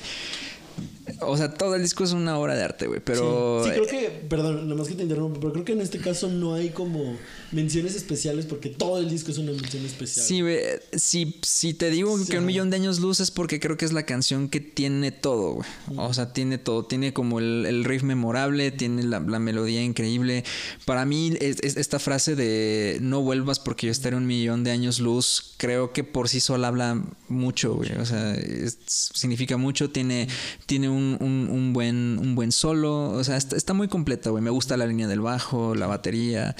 O 1.20 1.36
sea, 1.36 1.52
todo 1.52 1.74
el 1.74 1.82
disco 1.82 2.02
es 2.04 2.12
una 2.12 2.38
obra 2.38 2.54
de 2.54 2.62
arte, 2.62 2.86
güey, 2.86 3.00
pero... 3.04 3.62
Sí, 3.62 3.70
sí, 3.70 3.74
creo 3.74 3.86
que, 3.86 4.08
perdón, 4.28 4.64
nada 4.68 4.74
más 4.74 4.88
que 4.88 4.94
te 4.94 5.02
interrumpo, 5.02 5.38
pero 5.38 5.52
creo 5.52 5.64
que 5.64 5.72
en 5.72 5.80
este 5.82 5.98
caso 5.98 6.28
no 6.28 6.54
hay 6.54 6.70
como 6.70 7.16
menciones 7.52 7.94
especiales 7.94 8.46
porque 8.46 8.70
todo 8.70 8.98
el 8.98 9.10
disco 9.10 9.30
es 9.30 9.38
una 9.38 9.52
mención 9.52 9.84
especial. 9.84 10.24
Sí, 10.26 10.40
güey, 10.40 10.58
si, 10.92 11.38
si 11.42 11.74
te 11.74 11.90
digo 11.90 12.18
Sí, 12.18 12.30
que 12.30 12.38
un 12.38 12.46
millón 12.46 12.70
de 12.70 12.76
años 12.76 13.00
luz 13.00 13.20
es 13.20 13.30
porque 13.30 13.60
creo 13.60 13.76
que 13.76 13.84
es 13.84 13.92
la 13.92 14.04
canción 14.06 14.48
que 14.48 14.60
tiene 14.60 15.12
todo, 15.12 15.52
güey. 15.56 15.68
O 15.96 16.14
sea, 16.14 16.32
tiene 16.32 16.56
todo. 16.58 16.84
Tiene 16.86 17.12
como 17.12 17.38
el, 17.38 17.66
el 17.66 17.84
riff 17.84 18.02
memorable, 18.02 18.70
tiene 18.70 19.02
la, 19.02 19.20
la 19.20 19.38
melodía 19.38 19.82
increíble. 19.82 20.44
Para 20.86 21.04
mí, 21.04 21.34
es- 21.40 21.58
es- 21.62 21.76
esta 21.76 21.98
frase 21.98 22.34
de 22.34 22.98
no 23.00 23.20
vuelvas 23.22 23.60
porque 23.60 23.86
yo 23.86 23.92
estaré 23.92 24.16
un 24.16 24.26
millón 24.26 24.64
de 24.64 24.70
años 24.70 25.00
luz, 25.00 25.54
creo 25.58 25.92
que 25.92 26.02
por 26.02 26.28
sí 26.28 26.40
sola 26.40 26.68
habla 26.68 27.02
mucho, 27.28 27.74
güey. 27.74 27.92
O 27.92 28.06
sea, 28.06 28.34
es- 28.34 28.78
significa 28.86 29.56
mucho. 29.56 29.90
Tiene, 29.90 30.28
tiene 30.66 30.88
un, 30.88 30.93
un- 31.20 31.48
un 31.50 31.72
buen, 31.72 32.18
un 32.20 32.34
buen 32.34 32.52
solo. 32.52 33.10
O 33.10 33.22
sea, 33.24 33.36
está, 33.36 33.56
está 33.56 33.74
muy 33.74 33.88
completa, 33.88 34.30
güey. 34.30 34.42
Me 34.42 34.50
gusta 34.50 34.76
la 34.76 34.86
línea 34.86 35.06
del 35.08 35.20
bajo, 35.20 35.74
la 35.74 35.86
batería. 35.86 36.54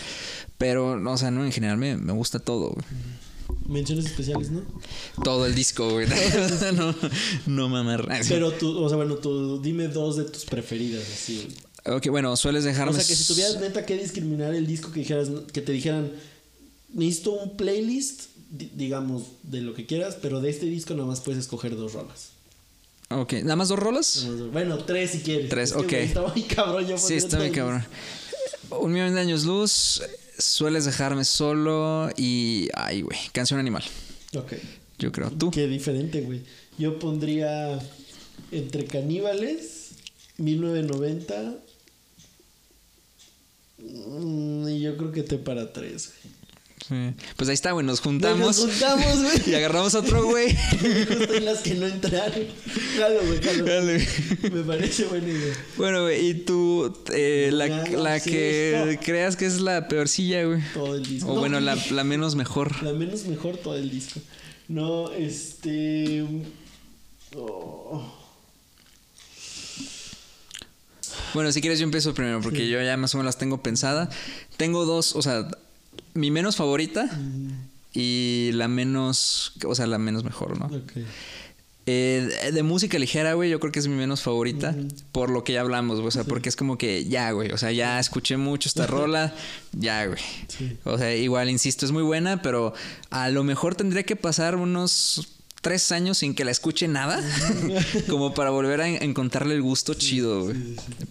Pero, 0.59 0.93
o 1.11 1.16
sea, 1.16 1.31
no, 1.31 1.44
en 1.44 1.52
general 1.52 1.77
me, 1.78 1.97
me 1.97 2.12
gusta 2.12 2.39
todo, 2.39 2.70
güey. 2.70 2.85
Menciones 3.69 4.06
especiales, 4.06 4.51
¿no? 4.51 4.62
Todo 5.23 5.47
el 5.47 5.55
disco, 5.55 5.89
güey. 5.90 6.06
no, 6.74 6.94
no 7.47 7.69
mamar. 7.69 8.06
Pero 8.28 8.52
tú, 8.52 8.78
o 8.82 8.89
sea, 8.89 8.97
bueno, 8.97 9.16
tú 9.16 9.61
dime 9.62 9.89
dos 9.89 10.16
de 10.16 10.24
tus 10.24 10.44
preferidas, 10.44 11.02
así. 11.02 11.48
Ok, 11.86 12.09
bueno, 12.09 12.35
sueles 12.36 12.65
O 12.65 12.66
dejarme. 12.66 12.93
sea, 12.94 13.05
que 13.06 13.15
si 13.15 13.32
tuvieras 13.32 13.61
neta 13.61 13.85
que 13.86 13.97
discriminar 13.98 14.55
el 14.55 14.66
disco 14.66 14.90
que 14.93 15.01
dijeras, 15.01 15.28
que 15.52 15.61
te 15.61 15.73
dijeran, 15.73 16.11
necesito 16.93 17.32
un 17.32 17.56
playlist, 17.56 18.23
di- 18.51 18.70
digamos, 18.74 19.24
de 19.43 19.61
lo 19.61 19.74
que 19.74 19.85
quieras, 19.86 20.16
pero 20.20 20.40
de 20.40 20.48
este 20.51 20.66
disco 20.66 20.94
nada 20.94 21.06
más 21.06 21.20
puedes 21.20 21.40
escoger 21.40 21.77
dos 21.77 21.93
rolas. 21.93 22.31
Ok, 23.10 23.35
¿nada 23.35 23.56
más 23.56 23.68
dos 23.68 23.78
rolas? 23.78 24.26
Bueno, 24.52 24.78
tres 24.78 25.10
si 25.12 25.20
quieres. 25.20 25.48
Tres, 25.48 25.70
Es 25.70 25.76
que, 25.76 25.82
ok. 25.85 25.93
Está 25.93 26.22
muy 26.22 26.43
cabrón 26.43 26.86
yo 26.86 26.98
Sí, 26.98 27.14
está 27.14 27.39
muy 27.39 27.51
cabrón. 27.51 27.85
Un 28.70 28.93
millón 28.93 29.14
de 29.14 29.20
años 29.20 29.44
luz, 29.44 30.02
sueles 30.39 30.85
dejarme 30.85 31.24
solo 31.24 32.09
y. 32.16 32.68
Ay, 32.74 33.02
güey, 33.02 33.18
canción 33.32 33.60
animal. 33.60 33.85
Ok. 34.36 34.55
Yo 34.98 35.12
creo. 35.12 35.31
¿Tú? 35.31 35.51
Qué 35.51 35.66
diferente, 35.66 36.22
güey. 36.22 36.43
Yo 36.78 36.98
pondría 36.98 37.78
entre 38.51 38.86
caníbales, 38.86 39.90
1990. 40.39 41.55
mm, 43.78 44.68
Y 44.68 44.81
yo 44.81 44.97
creo 44.97 45.12
que 45.12 45.22
te 45.22 45.39
para 45.39 45.72
tres, 45.72 46.09
güey. 46.09 46.35
Sí. 46.89 47.15
Pues 47.36 47.48
ahí 47.48 47.55
está, 47.55 47.73
güey, 47.73 47.86
nos 47.86 48.01
juntamos. 48.01 48.39
Nos 48.40 48.59
juntamos, 48.59 49.23
güey. 49.23 49.43
y 49.47 49.55
agarramos 49.55 49.94
otro, 49.94 50.24
güey. 50.24 50.55
Justo 51.09 51.35
en 51.35 51.44
las 51.47 51.61
que 51.61 51.74
no 51.74 51.86
entraron. 51.86 52.44
Jalo, 52.98 53.20
güey, 53.27 53.43
jalo. 53.43 53.65
Dale. 53.65 54.09
Me 54.52 54.62
parece 54.65 55.05
buena 55.05 55.28
idea. 55.28 55.55
Bueno, 55.78 56.02
güey, 56.02 56.28
y 56.28 56.35
tú, 56.35 56.94
eh, 57.12 57.48
la, 57.52 57.69
la 57.69 58.20
que 58.20 58.98
creas 59.02 59.36
que 59.36 59.47
es 59.47 59.61
la 59.61 59.89
peorcilla, 59.89 60.44
güey. 60.44 60.61
Todo 60.74 60.97
el 60.97 61.06
disco. 61.06 61.31
O 61.31 61.35
No, 61.35 61.40
bueno, 61.40 61.59
la, 61.61 61.74
la 61.90 62.05
menos 62.05 62.35
mejor. 62.35 62.82
La 62.82 62.93
menos 62.93 63.24
mejor 63.24 63.56
todo 63.56 63.77
el 63.77 63.90
disco. 63.90 64.20
No, 64.69 65.11
este. 65.12 66.24
oh, 67.36 68.15
Bueno, 71.32 71.51
si 71.51 71.61
quieres 71.61 71.78
yo 71.78 71.85
empiezo 71.85 72.12
primero 72.15 72.40
porque 72.40 72.69
yo 72.69 72.82
ya 72.82 72.97
más 72.97 73.15
o 73.15 73.19
menos 73.19 73.27
las 73.27 73.39
tengo 73.39 73.62
pensada. 73.62 74.11
Tengo 74.56 74.85
dos, 74.85 75.16
o 75.16 75.23
sea, 75.23 75.48
mi 76.15 76.31
menos 76.31 76.57
favorita 76.57 77.09
y 77.93 78.51
la 78.55 78.69
menos, 78.69 79.53
o 79.66 79.74
sea, 79.74 79.86
la 79.86 79.99
menos 79.99 80.24
mejor, 80.24 80.59
¿no? 80.59 80.70
Eh, 81.86 82.51
de 82.55 82.62
música 82.62 82.99
ligera, 82.99 83.35
güey, 83.35 83.51
yo 83.51 83.61
creo 83.61 83.70
que 83.70 83.78
es 83.78 83.89
mi 83.89 83.95
menos 83.95 84.23
favorita 84.23 84.74
por 85.12 85.28
lo 85.28 85.45
que 85.45 85.53
ya 85.53 85.61
hablamos, 85.61 85.97
güey, 85.99 86.09
o 86.09 86.11
sea, 86.11 86.24
porque 86.24 86.49
es 86.49 86.57
como 86.57 86.78
que 86.78 87.05
ya, 87.05 87.31
güey, 87.32 87.51
o 87.53 87.59
sea, 87.59 87.73
ya 87.73 88.01
escuché 88.01 88.39
mucho 88.39 88.70
esta 88.70 88.86
rola, 88.86 89.35
ya, 89.73 90.07
güey. 90.07 90.19
Sí. 90.49 90.78
O 90.85 90.97
sea, 90.97 91.15
igual, 91.15 91.51
insisto, 91.51 91.85
es 91.85 91.93
muy 91.93 92.03
buena, 92.03 92.41
pero 92.41 92.73
a 93.11 93.28
lo 93.28 93.45
mejor 93.45 93.74
tendría 93.74 94.03
que 94.03 94.16
pasar 94.16 94.57
unos 94.57 95.28
tres 95.61 95.93
años 95.93 96.16
sin 96.19 96.35
que 96.35 96.47
la 96.47 96.53
escuche 96.53 96.89
nada, 96.89 97.23
como 98.09 98.32
para 98.32 98.49
volver 98.49 98.81
a 98.81 98.89
en- 98.89 99.03
encontrarle 99.03 99.55
el 99.55 99.61
gusto 99.62 99.93
chido, 99.93 100.45
güey. 100.45 100.57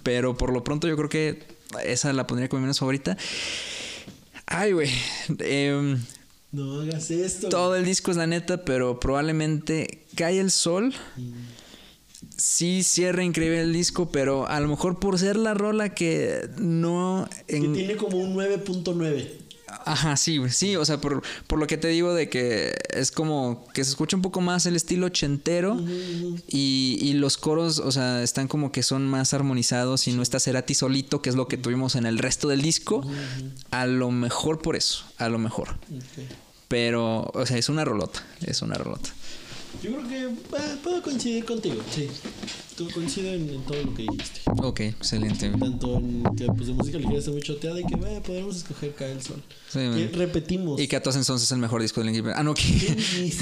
Pero 0.02 0.36
por 0.38 0.52
lo 0.52 0.64
pronto 0.64 0.88
yo 0.88 0.96
creo 0.98 1.10
que 1.10 1.44
esa 1.86 2.12
la 2.14 2.26
pondría 2.26 2.50
como 2.50 2.62
mi 2.62 2.64
menos 2.64 2.80
favorita. 2.80 3.16
Ay, 4.46 4.72
güey. 4.74 4.90
em, 5.40 6.00
No 6.52 6.82
hagas 6.82 7.10
esto. 7.12 7.50
todo 7.50 7.76
el 7.76 7.86
disco 7.86 8.12
es 8.12 8.18
la 8.18 8.28
neta, 8.28 8.64
pero 8.66 9.00
probablemente 9.00 10.06
Cae 10.16 10.40
el 10.40 10.52
Sol. 10.52 10.94
Sí 12.38 12.84
cierra 12.84 13.24
increíble 13.24 13.62
el 13.62 13.74
disco, 13.74 14.10
pero 14.12 14.48
a 14.48 14.60
lo 14.60 14.68
mejor 14.68 15.00
por 15.00 15.20
ser 15.20 15.36
la 15.36 15.54
rola 15.54 15.90
que 15.94 16.50
no... 16.58 17.28
Que 17.48 17.58
en- 17.58 17.74
tiene 17.74 17.96
como 17.96 18.18
un 18.18 18.34
9.9. 18.36 19.28
Ajá, 19.86 20.18
sí, 20.18 20.40
sí, 20.50 20.76
o 20.76 20.86
sea, 20.86 21.00
por, 21.00 21.22
por 21.48 21.60
lo 21.60 21.68
que 21.68 21.78
te 21.78 21.88
digo 21.88 22.14
de 22.14 22.30
que 22.30 22.76
es 22.90 23.12
como 23.12 23.68
que 23.74 23.84
se 23.84 23.92
escucha 23.92 24.16
un 24.16 24.22
poco 24.22 24.42
más 24.42 24.66
el 24.66 24.76
estilo 24.76 25.08
ochentero 25.08 25.78
y, 26.48 26.98
y 27.02 27.14
los 27.14 27.38
coros, 27.38 27.80
o 27.80 27.92
sea, 27.92 28.24
están 28.24 28.48
como 28.48 28.72
que 28.72 28.84
son 28.84 29.08
más 29.08 29.34
armonizados 29.34 30.08
y 30.08 30.14
no 30.14 30.22
está 30.22 30.40
Cerati 30.40 30.74
solito, 30.74 31.22
que 31.22 31.30
es 31.30 31.36
lo 31.36 31.48
que 31.48 31.58
tuvimos 31.58 31.96
en 31.96 32.06
el 32.06 32.18
resto 32.20 32.48
del 32.48 32.62
disco. 32.62 33.04
A 33.72 33.86
lo 33.86 34.12
mejor 34.12 34.62
por 34.62 34.76
eso, 34.76 35.06
a 35.18 35.30
lo 35.30 35.40
mejor. 35.40 35.78
Pero, 36.68 37.32
o 37.34 37.46
sea, 37.46 37.58
es 37.58 37.70
una 37.70 37.86
rolota, 37.86 38.26
es 38.46 38.62
una 38.62 38.76
rolota. 38.76 39.10
Yo 39.82 39.92
creo 39.92 40.08
que 40.08 40.36
ah, 40.58 40.76
puedo 40.84 41.02
coincidir 41.02 41.46
contigo, 41.46 41.82
sí. 41.94 42.08
Tú 42.76 42.90
coincido 42.92 43.32
en, 43.34 43.50
en 43.50 43.62
todo 43.64 43.84
lo 43.84 43.94
que 43.94 44.04
dijiste. 44.04 44.42
Ok, 44.64 44.80
excelente. 44.82 45.50
Tanto 45.50 45.98
en 45.98 46.24
que 46.36 46.46
pues, 46.48 46.68
de 46.68 46.74
música 46.74 46.98
ligera 46.98 47.20
está 47.20 47.32
muy 47.32 47.42
choteada 47.42 47.80
y 47.80 47.86
que 47.86 47.94
eh, 47.96 48.22
podemos 48.26 48.58
escoger 48.58 48.96
Cae 48.96 49.12
el 49.12 49.22
Sol. 49.22 49.42
Sí, 49.70 49.80
que 49.80 50.10
repetimos. 50.14 50.82
Y 50.82 50.88
que 50.88 50.96
a 50.96 51.04
todos 51.04 51.18
entonces 51.18 51.48
es 51.48 51.52
el 51.52 51.60
mejor 51.60 51.82
disco 51.82 52.02
de 52.02 52.08
Linkin 52.08 52.24
Park. 52.24 52.36
Ah, 52.40 52.44
no, 52.44 52.54
Qué 52.54 52.64
que... 52.64 52.92
infeliz. 53.26 53.40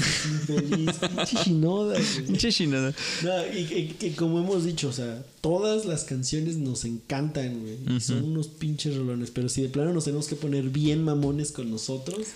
Pinche 2.26 2.50
Shinoda. 2.50 2.94
No, 3.22 3.58
y 3.58 3.64
que, 3.64 3.96
que 3.96 4.14
como 4.14 4.38
hemos 4.38 4.64
dicho, 4.64 4.88
o 4.88 4.92
sea, 4.92 5.24
todas 5.40 5.86
las 5.86 6.04
canciones 6.04 6.56
nos 6.56 6.84
encantan, 6.84 7.60
güey. 7.60 7.96
y 7.96 8.00
Son 8.00 8.24
unos 8.24 8.48
pinches 8.48 8.96
rolones. 8.96 9.30
Pero 9.30 9.48
si 9.48 9.62
de 9.62 9.68
plano 9.68 9.92
nos 9.92 10.04
tenemos 10.04 10.26
que 10.28 10.36
poner 10.36 10.68
bien 10.70 11.02
mamones 11.04 11.52
con 11.52 11.70
nosotros. 11.70 12.26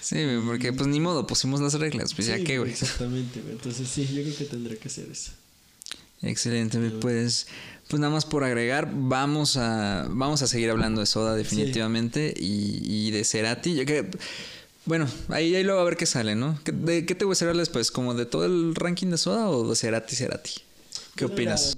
Sí, 0.00 0.16
porque 0.44 0.72
pues 0.72 0.86
ni 0.86 1.00
modo, 1.00 1.26
pusimos 1.26 1.60
las 1.60 1.74
reglas, 1.74 2.12
pues 2.14 2.26
ya 2.28 2.36
sí, 2.36 2.44
qué, 2.44 2.58
güey. 2.58 2.70
Exactamente, 2.72 3.40
güey. 3.40 3.54
Entonces 3.54 3.88
sí, 3.88 4.06
yo 4.06 4.22
creo 4.22 4.36
que 4.36 4.44
tendré 4.44 4.76
que 4.76 4.88
ser 4.90 5.08
eso. 5.10 5.32
Excelente, 6.24 6.78
pues, 7.00 7.46
pues 7.88 8.00
nada 8.00 8.12
más 8.12 8.24
por 8.24 8.44
agregar, 8.44 8.90
vamos 8.92 9.56
a, 9.56 10.06
vamos 10.08 10.40
a 10.42 10.46
seguir 10.46 10.70
hablando 10.70 11.00
de 11.00 11.06
Soda 11.06 11.34
definitivamente 11.34 12.32
y, 12.36 12.80
y 12.82 13.10
de 13.10 13.24
Cerati. 13.24 13.74
Yo 13.74 13.84
que, 13.84 14.08
bueno, 14.86 15.06
ahí, 15.28 15.54
ahí 15.54 15.62
luego 15.62 15.80
a 15.80 15.84
ver 15.84 15.96
qué 15.96 16.06
sale, 16.06 16.34
¿no? 16.34 16.58
¿Qué, 16.64 16.72
¿De 16.72 17.04
qué 17.04 17.14
te 17.14 17.24
gustaría 17.24 17.50
hablar 17.50 17.62
después? 17.66 17.90
¿Como 17.90 18.14
de 18.14 18.26
todo 18.26 18.46
el 18.46 18.74
ranking 18.74 19.08
de 19.08 19.18
Soda 19.18 19.50
o 19.50 19.68
de 19.68 19.76
Cerati, 19.76 20.16
Cerati? 20.16 20.52
¿Qué 21.14 21.26
Pero 21.26 21.34
opinas? 21.34 21.76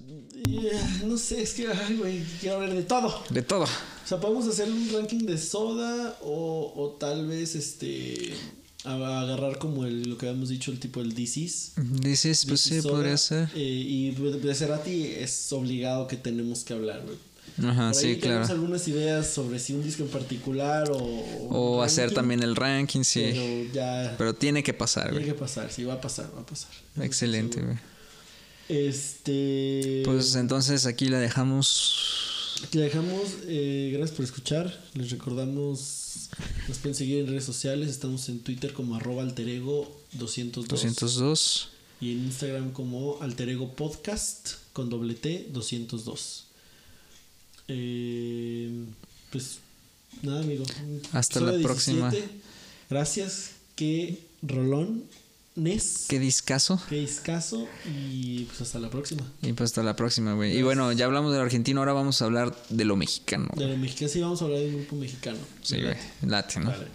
no 1.04 1.18
sé, 1.18 1.42
es 1.42 1.54
que, 1.54 1.66
ay, 1.68 1.96
güey, 1.96 2.22
quiero 2.40 2.56
hablar 2.56 2.74
de 2.74 2.82
todo. 2.82 3.22
De 3.30 3.42
todo. 3.42 3.64
O 3.64 4.08
sea, 4.08 4.20
podemos 4.20 4.46
hacer 4.46 4.70
un 4.70 4.88
ranking 4.92 5.26
de 5.26 5.36
soda 5.38 6.16
o, 6.22 6.72
o 6.76 6.90
tal 7.00 7.26
vez 7.26 7.56
este 7.56 8.34
a- 8.84 9.20
agarrar 9.22 9.58
como 9.58 9.84
el, 9.84 10.02
lo 10.08 10.18
que 10.18 10.28
habíamos 10.28 10.48
dicho, 10.48 10.70
el 10.70 10.78
tipo 10.80 11.00
del 11.00 11.14
DCs. 11.14 11.72
Dices, 12.00 12.44
pues 12.46 12.60
sí, 12.60 12.80
podría 12.82 13.16
ser. 13.16 13.48
y 13.54 14.10
de 14.12 14.54
Cerati 14.54 15.06
es 15.06 15.52
obligado 15.52 16.06
que 16.06 16.16
tenemos 16.16 16.64
que 16.64 16.74
hablar, 16.74 17.02
güey. 17.04 17.16
Ajá, 17.58 17.90
Por 17.90 18.04
ahí 18.04 18.14
sí, 18.14 18.20
tenemos 18.20 18.46
claro. 18.48 18.60
algunas 18.60 18.86
ideas 18.86 19.26
sobre 19.28 19.58
si 19.58 19.72
un 19.72 19.82
disco 19.82 20.02
en 20.02 20.10
particular 20.10 20.90
o... 20.90 20.98
O 20.98 21.78
un 21.78 21.84
hacer 21.84 22.12
también 22.12 22.42
el 22.42 22.54
ranking, 22.54 23.02
sí. 23.02 23.22
Pero 23.32 23.72
ya... 23.72 24.14
Pero 24.18 24.34
tiene 24.34 24.62
que 24.62 24.74
pasar, 24.74 25.04
tiene 25.04 25.20
güey. 25.20 25.32
que 25.32 25.38
pasar, 25.40 25.72
sí, 25.72 25.84
va 25.84 25.94
a 25.94 26.00
pasar, 26.02 26.30
va 26.36 26.42
a 26.42 26.46
pasar. 26.46 26.70
Excelente, 27.00 27.62
güey. 27.62 27.76
Este... 28.68 30.02
Pues 30.04 30.34
entonces 30.34 30.84
aquí 30.86 31.08
la 31.08 31.18
dejamos. 31.18 32.25
La 32.62 32.80
dejamos. 32.80 33.22
eh, 33.46 33.90
gracias 33.92 34.16
por 34.16 34.24
escuchar. 34.24 34.84
Les 34.94 35.10
recordamos, 35.10 36.28
nos 36.68 36.78
pueden 36.78 36.94
seguir 36.94 37.18
en 37.18 37.28
redes 37.28 37.44
sociales. 37.44 37.88
Estamos 37.90 38.28
en 38.28 38.40
Twitter 38.40 38.72
como 38.72 38.96
arroba 38.96 39.22
alterego 39.22 40.00
202. 40.12 40.68
202. 40.68 41.68
Y 42.00 42.12
en 42.12 42.24
Instagram 42.24 42.72
como 42.72 43.20
alterego 43.22 43.74
podcast 43.74 44.54
con 44.72 44.90
doble 44.90 45.14
T 45.14 45.48
202. 45.52 46.46
Eh, 47.68 48.84
pues 49.30 49.58
nada, 50.22 50.40
amigo. 50.40 50.64
Hasta 51.12 51.40
la 51.40 51.60
próxima. 51.62 52.12
Gracias. 52.90 53.50
Qué 53.74 54.20
rolón. 54.42 55.04
Nes. 55.56 56.06
Qué 56.08 56.18
discaso. 56.18 56.80
Qué 56.88 56.96
discaso. 56.96 57.66
Y 57.86 58.44
pues 58.44 58.60
hasta 58.60 58.78
la 58.78 58.90
próxima. 58.90 59.22
Y 59.42 59.52
pues 59.54 59.70
hasta 59.70 59.82
la 59.82 59.96
próxima, 59.96 60.34
güey. 60.34 60.56
Y 60.56 60.62
bueno, 60.62 60.92
ya 60.92 61.06
hablamos 61.06 61.32
del 61.32 61.40
argentino, 61.40 61.80
ahora 61.80 61.94
vamos 61.94 62.20
a 62.22 62.26
hablar 62.26 62.54
de 62.68 62.84
lo 62.84 62.96
mexicano. 62.96 63.48
De 63.56 63.66
lo 63.66 63.76
mexicano, 63.76 64.10
sí, 64.10 64.20
vamos 64.20 64.42
a 64.42 64.44
hablar 64.44 64.60
de 64.60 64.68
un 64.68 64.76
grupo 64.76 64.96
mexicano. 64.96 65.38
Sí, 65.62 65.80
güey. 65.80 65.96
Late, 66.22 66.60
¿no? 66.60 66.66
Vale. 66.70 66.86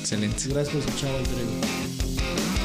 Excelente. 0.00 0.48
Gracias 0.48 0.68
por 0.68 0.84
escuchar, 0.84 1.14
Alterego. 1.14 2.57